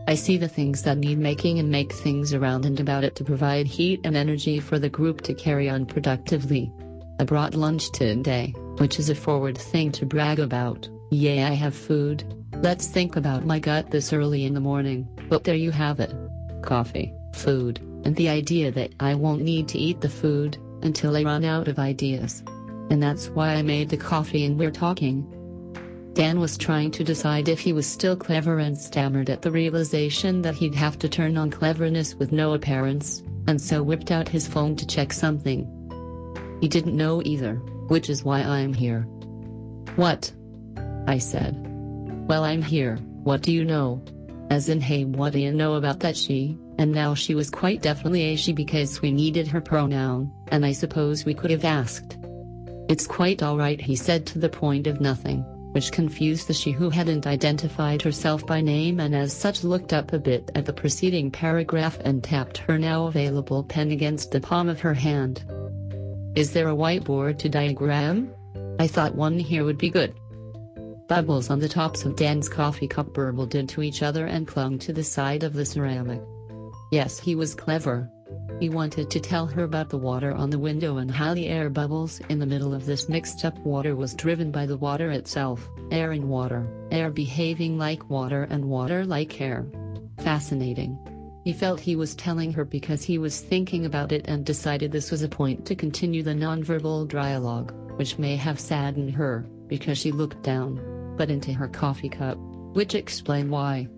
I 0.08 0.16
see 0.16 0.38
the 0.38 0.50
things 0.50 0.84
that 0.84 0.98
need 0.98 1.18
making 1.18 1.60
and 1.60 1.70
make 1.70 1.94
things 1.94 2.34
around 2.34 2.66
and 2.66 2.80
about 2.80 3.04
it 3.04 3.16
to 3.16 3.24
provide 3.24 3.68
heat 3.68 4.02
and 4.04 4.18
energy 4.18 4.60
for 4.60 4.78
the 4.78 4.90
group 4.90 5.22
to 5.22 5.34
carry 5.34 5.70
on 5.70 5.86
productively. 5.86 6.72
I 7.20 7.24
brought 7.24 7.56
lunch 7.56 7.92
today, 7.92 8.54
which 8.78 9.00
is 9.00 9.10
a 9.10 9.16
forward 9.16 9.58
thing 9.58 9.92
to 9.94 10.06
brag 10.06 10.40
about. 10.40 10.90
Yay, 11.12 11.44
I 11.44 11.54
have 11.54 11.76
food. 11.76 12.24
Let's 12.56 12.88
think 12.88 13.16
about 13.16 13.46
my 13.46 13.60
gut 13.60 13.92
this 13.92 14.12
early 14.12 14.46
in 14.46 14.54
the 14.54 14.60
morning, 14.60 15.08
but 15.30 15.44
there 15.44 15.56
you 15.56 15.72
have 15.72 16.00
it. 16.00 16.14
Coffee, 16.64 17.14
food, 17.34 17.80
and 18.04 18.16
the 18.16 18.30
idea 18.30 18.72
that 18.72 18.92
I 19.00 19.16
won't 19.16 19.42
need 19.42 19.68
to 19.70 19.78
eat 19.78 20.02
the 20.02 20.10
food 20.10 20.58
until 20.82 21.16
I 21.16 21.24
run 21.24 21.46
out 21.46 21.68
of 21.68 21.80
ideas. 21.80 22.44
And 22.90 23.02
that's 23.02 23.30
why 23.30 23.54
I 23.54 23.62
made 23.62 23.90
the 23.90 23.98
coffee 23.98 24.44
and 24.44 24.60
we're 24.60 24.72
talking. 24.72 25.26
Dan 26.14 26.40
was 26.40 26.60
trying 26.60 26.92
to 26.92 27.04
decide 27.04 27.50
if 27.50 27.60
he 27.60 27.74
was 27.74 27.88
still 27.88 28.16
clever 28.16 28.60
and 28.60 28.78
stammered 28.78 29.32
at 29.32 29.42
the 29.42 29.50
realization 29.50 30.44
that 30.44 30.54
he'd 30.54 30.76
have 30.76 31.00
to 31.00 31.10
turn 31.10 31.38
on 31.38 31.50
cleverness 31.50 32.14
with 32.14 32.32
no 32.32 32.54
appearance, 32.54 33.24
and 33.48 33.60
so 33.60 33.82
whipped 33.82 34.12
out 34.12 34.30
his 34.30 34.48
phone 34.48 34.76
to 34.76 34.86
check 34.86 35.12
something. 35.12 35.68
He 36.62 36.68
didn't 36.68 36.96
know 36.96 37.24
either, 37.26 37.56
which 37.88 38.12
is 38.12 38.24
why 38.24 38.42
I'm 38.42 38.74
here. 38.74 39.02
What? 39.96 40.32
I 41.08 41.18
said. 41.18 41.58
Well, 42.28 42.44
I'm 42.44 42.62
here, 42.62 42.98
what 43.24 43.42
do 43.42 43.52
you 43.52 43.66
know? 43.66 44.04
As 44.52 44.70
in, 44.70 44.82
hey, 44.82 45.06
what 45.06 45.34
do 45.34 45.40
you 45.40 45.52
know 45.52 45.74
about 45.74 46.00
that 46.02 46.16
she? 46.16 46.60
And 46.78 46.92
now 46.92 47.16
she 47.16 47.34
was 47.34 47.50
quite 47.50 47.82
definitely 47.82 48.22
a 48.22 48.36
she 48.36 48.54
because 48.54 49.02
we 49.02 49.12
needed 49.12 49.48
her 49.48 49.62
pronoun, 49.62 50.32
and 50.50 50.64
I 50.64 50.74
suppose 50.74 51.26
we 51.26 51.34
could 51.34 51.50
have 51.50 51.66
asked. 51.66 52.18
It's 52.88 53.08
quite 53.08 53.42
alright, 53.42 53.82
he 53.82 53.96
said 53.96 54.28
to 54.28 54.40
the 54.40 54.50
point 54.50 54.86
of 54.86 55.02
nothing 55.02 55.44
which 55.74 55.92
confused 55.92 56.48
the 56.48 56.54
she 56.54 56.72
who 56.72 56.90
hadn't 56.90 57.28
identified 57.28 58.02
herself 58.02 58.46
by 58.46 58.62
name 58.62 59.00
and 59.00 59.16
as 59.16 59.34
such 59.34 59.64
looked 59.64 59.92
up 59.92 60.14
a 60.14 60.20
bit 60.20 60.50
at 60.56 60.66
the 60.66 60.74
preceding 60.74 61.30
paragraph 61.30 61.98
and 62.06 62.24
tapped 62.24 62.58
her 62.58 62.78
now 62.78 63.08
available 63.08 63.64
pen 63.64 63.92
against 63.92 64.32
the 64.32 64.40
palm 64.40 64.70
of 64.70 64.80
her 64.80 64.94
hand. 64.94 65.44
Is 66.36 66.52
there 66.54 66.70
a 66.70 66.76
whiteboard 66.76 67.38
to 67.40 67.50
diagram? 67.50 68.34
I 68.80 68.88
thought 68.88 69.16
one 69.16 69.38
here 69.38 69.66
would 69.66 69.78
be 69.78 69.90
good. 69.90 70.16
Bubbles 71.08 71.50
on 71.50 71.60
the 71.60 71.70
tops 71.70 72.06
of 72.06 72.16
Dan's 72.16 72.48
coffee 72.48 72.88
cup 72.88 73.14
burbled 73.14 73.56
into 73.56 73.82
each 73.82 74.02
other 74.02 74.26
and 74.26 74.48
clung 74.48 74.80
to 74.80 74.94
the 74.94 75.04
side 75.04 75.44
of 75.44 75.54
the 75.54 75.66
ceramic. 75.66 76.22
Yes, 76.92 77.20
he 77.20 77.36
was 77.36 77.56
clever. 77.56 78.10
He 78.60 78.70
wanted 78.70 79.10
to 79.10 79.20
tell 79.20 79.46
her 79.48 79.64
about 79.64 79.90
the 79.90 79.98
water 79.98 80.32
on 80.32 80.50
the 80.50 80.60
window 80.60 80.98
and 80.98 81.12
how 81.12 81.34
the 81.34 81.48
air 81.48 81.70
bubbles 81.70 82.22
in 82.30 82.40
the 82.40 82.46
middle 82.46 82.74
of 82.74 82.86
this 82.86 83.10
mixed 83.10 83.44
up 83.44 83.58
water 83.60 83.96
was 83.96 84.14
driven 84.14 84.52
by 84.52 84.66
the 84.66 84.78
water 84.78 85.12
itself, 85.12 85.70
air 85.92 86.12
and 86.12 86.30
water, 86.30 86.68
air 86.92 87.10
behaving 87.12 87.78
like 87.78 88.10
water 88.10 88.44
and 88.50 88.66
water 88.66 89.06
like 89.06 89.42
air. 89.42 89.66
Fascinating. 90.20 90.98
He 91.44 91.52
felt 91.52 91.80
he 91.80 91.98
was 91.98 92.16
telling 92.16 92.54
her 92.54 92.64
because 92.64 93.04
he 93.04 93.18
was 93.18 93.42
thinking 93.42 93.86
about 93.86 94.14
it 94.14 94.26
and 94.30 94.46
decided 94.46 94.92
this 94.92 95.12
was 95.12 95.24
a 95.24 95.28
point 95.28 95.66
to 95.66 95.76
continue 95.76 96.24
the 96.24 96.34
nonverbal 96.34 97.10
dialogue, 97.10 97.74
which 97.98 98.18
may 98.18 98.38
have 98.38 98.60
saddened 98.60 99.12
her, 99.12 99.46
because 99.68 99.98
she 99.98 100.14
looked 100.14 100.42
down, 100.42 101.16
but 101.18 101.30
into 101.30 101.52
her 101.52 101.68
coffee 101.68 102.08
cup, 102.08 102.38
which 102.74 102.96
explained 102.96 103.52
why. 103.52 103.90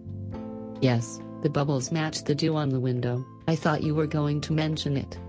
Yes, 0.82 1.20
the 1.44 1.50
bubbles 1.50 1.92
matched 1.92 2.26
the 2.26 2.34
dew 2.34 2.56
on 2.56 2.70
the 2.70 2.80
window. 2.80 3.24
I 3.48 3.56
thought 3.56 3.84
you 3.84 3.94
were 3.94 4.08
going 4.08 4.42
to 4.42 4.54
mention 4.54 4.98
it. 4.98 5.20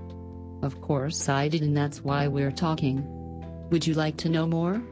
Of 0.62 0.80
course 0.80 1.28
I 1.28 1.48
did, 1.48 1.62
and 1.62 1.76
that's 1.76 2.02
why 2.02 2.28
we're 2.28 2.50
talking. 2.50 3.04
Would 3.70 3.86
you 3.86 3.94
like 3.94 4.16
to 4.18 4.28
know 4.28 4.46
more? 4.46 4.82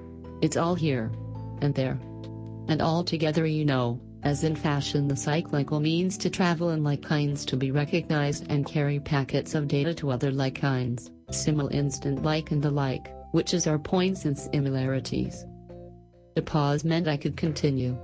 It's 0.42 0.56
all 0.56 0.74
here. 0.74 1.10
And 1.62 1.74
there. 1.74 1.98
And 2.68 2.82
all 2.82 3.02
together, 3.04 3.46
you 3.46 3.64
know, 3.64 4.00
as 4.24 4.42
in 4.42 4.56
fashion, 4.56 5.08
the 5.08 5.16
cyclical 5.16 5.80
means 5.80 6.16
to 6.18 6.30
travel 6.30 6.70
and 6.70 6.82
like 6.82 7.02
kinds 7.02 7.44
to 7.46 7.56
be 7.56 7.70
recognized 7.70 8.46
and 8.50 8.66
carry 8.66 8.98
packets 8.98 9.54
of 9.54 9.68
data 9.68 9.94
to 9.94 10.10
other 10.10 10.30
like 10.30 10.54
kinds, 10.54 11.10
simul 11.30 11.68
instant 11.68 12.22
like 12.22 12.50
and 12.50 12.62
the 12.62 12.70
like, 12.70 13.08
which 13.32 13.52
is 13.52 13.66
our 13.66 13.78
points 13.78 14.24
and 14.24 14.38
similarities. 14.38 15.44
The 16.34 16.42
pause 16.42 16.84
meant 16.84 17.06
I 17.06 17.16
could 17.16 17.36
continue. 17.36 17.98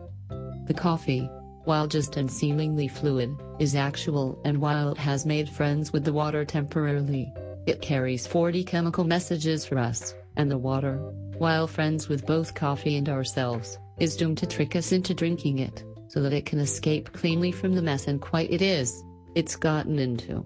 The 0.67 0.75
coffee, 0.75 1.29
while 1.65 1.87
just 1.87 2.16
and 2.16 2.31
seemingly 2.31 2.89
fluid, 2.89 3.37
is 3.59 3.74
actual 3.74 4.41
and 4.45 4.59
while 4.59 4.91
it 4.91 4.99
has 4.99 5.27
made 5.27 5.49
friends 5.49 5.93
with 5.93 6.05
the 6.05 6.12
water 6.12 6.45
temporarily, 6.45 7.32
it 7.66 7.82
carries 7.82 8.27
40 8.27 8.65
chemical 8.65 9.05
messages 9.05 9.65
for 9.65 9.78
us, 9.78 10.15
and 10.37 10.51
the 10.51 10.59
water, 10.59 10.97
while 11.39 11.66
friends 11.66 12.09
with 12.09 12.27
both 12.27 12.55
coffee 12.55 12.97
and 12.97 13.09
ourselves, 13.09 13.78
is 13.99 14.16
doomed 14.16 14.39
to 14.39 14.47
trick 14.47 14.74
us 14.77 14.93
into 14.93 15.15
drinking 15.15 15.59
it, 15.59 15.85
so 16.09 16.20
that 16.20 16.32
it 16.32 16.47
can 16.47 16.59
escape 16.59 17.12
cleanly 17.12 17.53
from 17.53 17.74
the 17.74 17.82
mess 17.82 18.09
and 18.09 18.20
quite 18.20 18.51
it 18.51 18.62
is, 18.62 19.03
it's 19.35 19.57
gotten 19.57 19.99
into. 19.99 20.45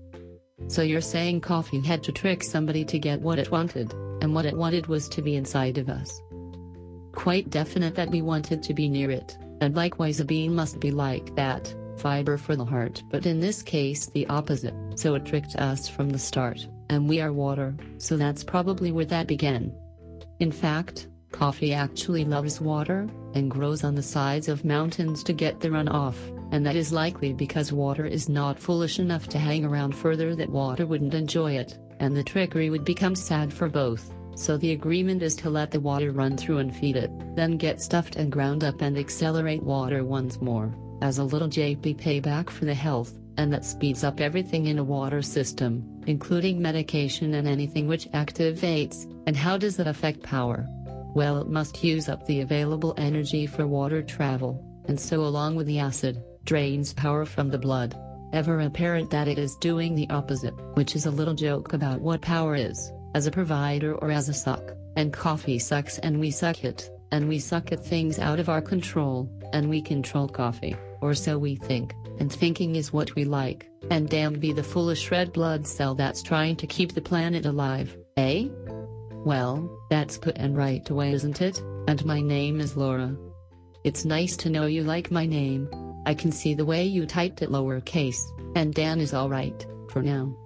So 0.68 0.82
you're 0.82 1.00
saying 1.00 1.40
coffee 1.40 1.80
had 1.80 2.02
to 2.04 2.12
trick 2.12 2.42
somebody 2.42 2.84
to 2.86 2.98
get 2.98 3.20
what 3.20 3.38
it 3.38 3.50
wanted, 3.50 3.92
and 4.20 4.34
what 4.34 4.46
it 4.46 4.56
wanted 4.56 4.86
was 4.88 5.08
to 5.10 5.22
be 5.22 5.36
inside 5.36 5.78
of 5.78 5.88
us. 5.88 6.20
Quite 7.12 7.50
definite 7.50 7.94
that 7.94 8.10
we 8.10 8.22
wanted 8.22 8.62
to 8.62 8.74
be 8.74 8.88
near 8.88 9.10
it, 9.10 9.36
and 9.64 9.74
likewise 9.74 10.20
a 10.20 10.24
bean 10.24 10.54
must 10.54 10.78
be 10.78 10.90
like 10.90 11.34
that, 11.36 11.74
fiber 11.96 12.36
for 12.36 12.54
the 12.54 12.64
heart 12.64 13.02
but 13.10 13.24
in 13.24 13.40
this 13.40 13.62
case 13.62 14.06
the 14.06 14.26
opposite, 14.26 14.74
so 14.94 15.14
it 15.14 15.24
tricked 15.24 15.56
us 15.56 15.88
from 15.88 16.10
the 16.10 16.18
start, 16.18 16.66
and 16.90 17.08
we 17.08 17.20
are 17.20 17.32
water, 17.32 17.74
so 17.98 18.16
that's 18.16 18.44
probably 18.44 18.92
where 18.92 19.06
that 19.06 19.26
began. 19.26 19.72
In 20.40 20.52
fact, 20.52 21.08
coffee 21.32 21.72
actually 21.72 22.24
loves 22.24 22.60
water, 22.60 23.08
and 23.34 23.50
grows 23.50 23.82
on 23.84 23.94
the 23.94 24.02
sides 24.02 24.48
of 24.48 24.64
mountains 24.64 25.24
to 25.24 25.32
get 25.32 25.60
the 25.60 25.68
runoff, 25.68 26.16
and 26.52 26.64
that 26.66 26.76
is 26.76 26.92
likely 26.92 27.32
because 27.32 27.72
water 27.72 28.04
is 28.04 28.28
not 28.28 28.58
foolish 28.58 28.98
enough 28.98 29.28
to 29.28 29.38
hang 29.38 29.64
around 29.64 29.96
further 29.96 30.36
that 30.36 30.50
water 30.50 30.86
wouldn't 30.86 31.14
enjoy 31.14 31.52
it, 31.52 31.78
and 32.00 32.16
the 32.16 32.22
trickery 32.22 32.70
would 32.70 32.84
become 32.84 33.16
sad 33.16 33.52
for 33.52 33.68
both. 33.68 34.13
So 34.36 34.56
the 34.56 34.72
agreement 34.72 35.22
is 35.22 35.36
to 35.36 35.50
let 35.50 35.70
the 35.70 35.80
water 35.80 36.10
run 36.10 36.36
through 36.36 36.58
and 36.58 36.74
feed 36.74 36.96
it, 36.96 37.10
then 37.36 37.56
get 37.56 37.80
stuffed 37.80 38.16
and 38.16 38.32
ground 38.32 38.64
up 38.64 38.80
and 38.80 38.98
accelerate 38.98 39.62
water 39.62 40.04
once 40.04 40.40
more, 40.40 40.74
as 41.02 41.18
a 41.18 41.24
little 41.24 41.48
JP 41.48 42.00
payback 42.00 42.50
for 42.50 42.64
the 42.64 42.74
health, 42.74 43.14
and 43.36 43.52
that 43.52 43.64
speeds 43.64 44.02
up 44.02 44.20
everything 44.20 44.66
in 44.66 44.78
a 44.78 44.84
water 44.84 45.22
system, 45.22 45.84
including 46.06 46.60
medication 46.60 47.34
and 47.34 47.46
anything 47.46 47.86
which 47.86 48.10
activates, 48.10 49.06
and 49.26 49.36
how 49.36 49.56
does 49.56 49.76
that 49.76 49.86
affect 49.86 50.22
power? 50.22 50.66
Well 51.14 51.38
it 51.38 51.48
must 51.48 51.84
use 51.84 52.08
up 52.08 52.26
the 52.26 52.40
available 52.40 52.94
energy 52.96 53.46
for 53.46 53.68
water 53.68 54.02
travel, 54.02 54.64
and 54.86 54.98
so 54.98 55.20
along 55.20 55.54
with 55.54 55.68
the 55.68 55.78
acid, 55.78 56.20
drains 56.44 56.92
power 56.92 57.24
from 57.24 57.50
the 57.50 57.58
blood. 57.58 57.96
Ever 58.32 58.60
apparent 58.60 59.10
that 59.10 59.28
it 59.28 59.38
is 59.38 59.54
doing 59.56 59.94
the 59.94 60.10
opposite, 60.10 60.54
which 60.74 60.96
is 60.96 61.06
a 61.06 61.10
little 61.10 61.34
joke 61.34 61.72
about 61.72 62.00
what 62.00 62.20
power 62.20 62.56
is 62.56 62.92
as 63.14 63.26
a 63.26 63.30
provider 63.30 63.94
or 63.94 64.10
as 64.10 64.28
a 64.28 64.34
suck, 64.34 64.72
and 64.96 65.12
coffee 65.12 65.58
sucks 65.58 65.98
and 65.98 66.20
we 66.20 66.30
suck 66.30 66.64
it, 66.64 66.90
and 67.12 67.28
we 67.28 67.38
suck 67.38 67.72
at 67.72 67.84
things 67.84 68.18
out 68.18 68.40
of 68.40 68.48
our 68.48 68.60
control, 68.60 69.30
and 69.52 69.70
we 69.70 69.80
control 69.80 70.28
coffee, 70.28 70.76
or 71.00 71.14
so 71.14 71.38
we 71.38 71.56
think, 71.56 71.94
and 72.18 72.32
thinking 72.32 72.76
is 72.76 72.92
what 72.92 73.14
we 73.14 73.24
like, 73.24 73.68
and 73.90 74.08
damn 74.08 74.34
be 74.34 74.52
the 74.52 74.62
foolish 74.62 75.10
red 75.10 75.32
blood 75.32 75.66
cell 75.66 75.94
that's 75.94 76.22
trying 76.22 76.56
to 76.56 76.66
keep 76.66 76.92
the 76.92 77.00
planet 77.00 77.46
alive, 77.46 77.96
eh? 78.16 78.48
Well, 79.24 79.70
that's 79.90 80.18
put 80.18 80.36
and 80.36 80.56
right 80.56 80.88
away 80.90 81.12
isn't 81.12 81.40
it, 81.40 81.62
and 81.88 82.04
my 82.04 82.20
name 82.20 82.60
is 82.60 82.76
Laura. 82.76 83.16
It's 83.84 84.04
nice 84.04 84.36
to 84.38 84.50
know 84.50 84.66
you 84.66 84.82
like 84.82 85.10
my 85.10 85.24
name, 85.24 85.68
I 86.06 86.14
can 86.14 86.32
see 86.32 86.54
the 86.54 86.64
way 86.64 86.84
you 86.84 87.06
typed 87.06 87.42
it 87.42 87.50
lowercase, 87.50 88.20
and 88.56 88.74
Dan 88.74 89.00
is 89.00 89.14
alright, 89.14 89.66
for 89.88 90.02
now. 90.02 90.36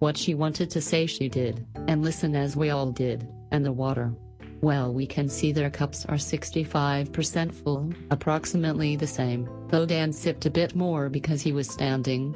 What 0.00 0.16
she 0.16 0.32
wanted 0.34 0.70
to 0.70 0.80
say 0.80 1.04
she 1.04 1.28
did, 1.28 1.66
and 1.86 2.02
listen 2.02 2.34
as 2.34 2.56
we 2.56 2.70
all 2.70 2.90
did, 2.90 3.28
and 3.50 3.62
the 3.66 3.70
water. 3.70 4.14
Well, 4.62 4.94
we 4.94 5.06
can 5.06 5.28
see 5.28 5.52
their 5.52 5.68
cups 5.68 6.06
are 6.06 6.16
65% 6.16 7.52
full, 7.52 7.92
approximately 8.10 8.96
the 8.96 9.06
same, 9.06 9.46
though 9.68 9.84
Dan 9.84 10.14
sipped 10.14 10.46
a 10.46 10.50
bit 10.50 10.74
more 10.74 11.10
because 11.10 11.42
he 11.42 11.52
was 11.52 11.68
standing, 11.68 12.28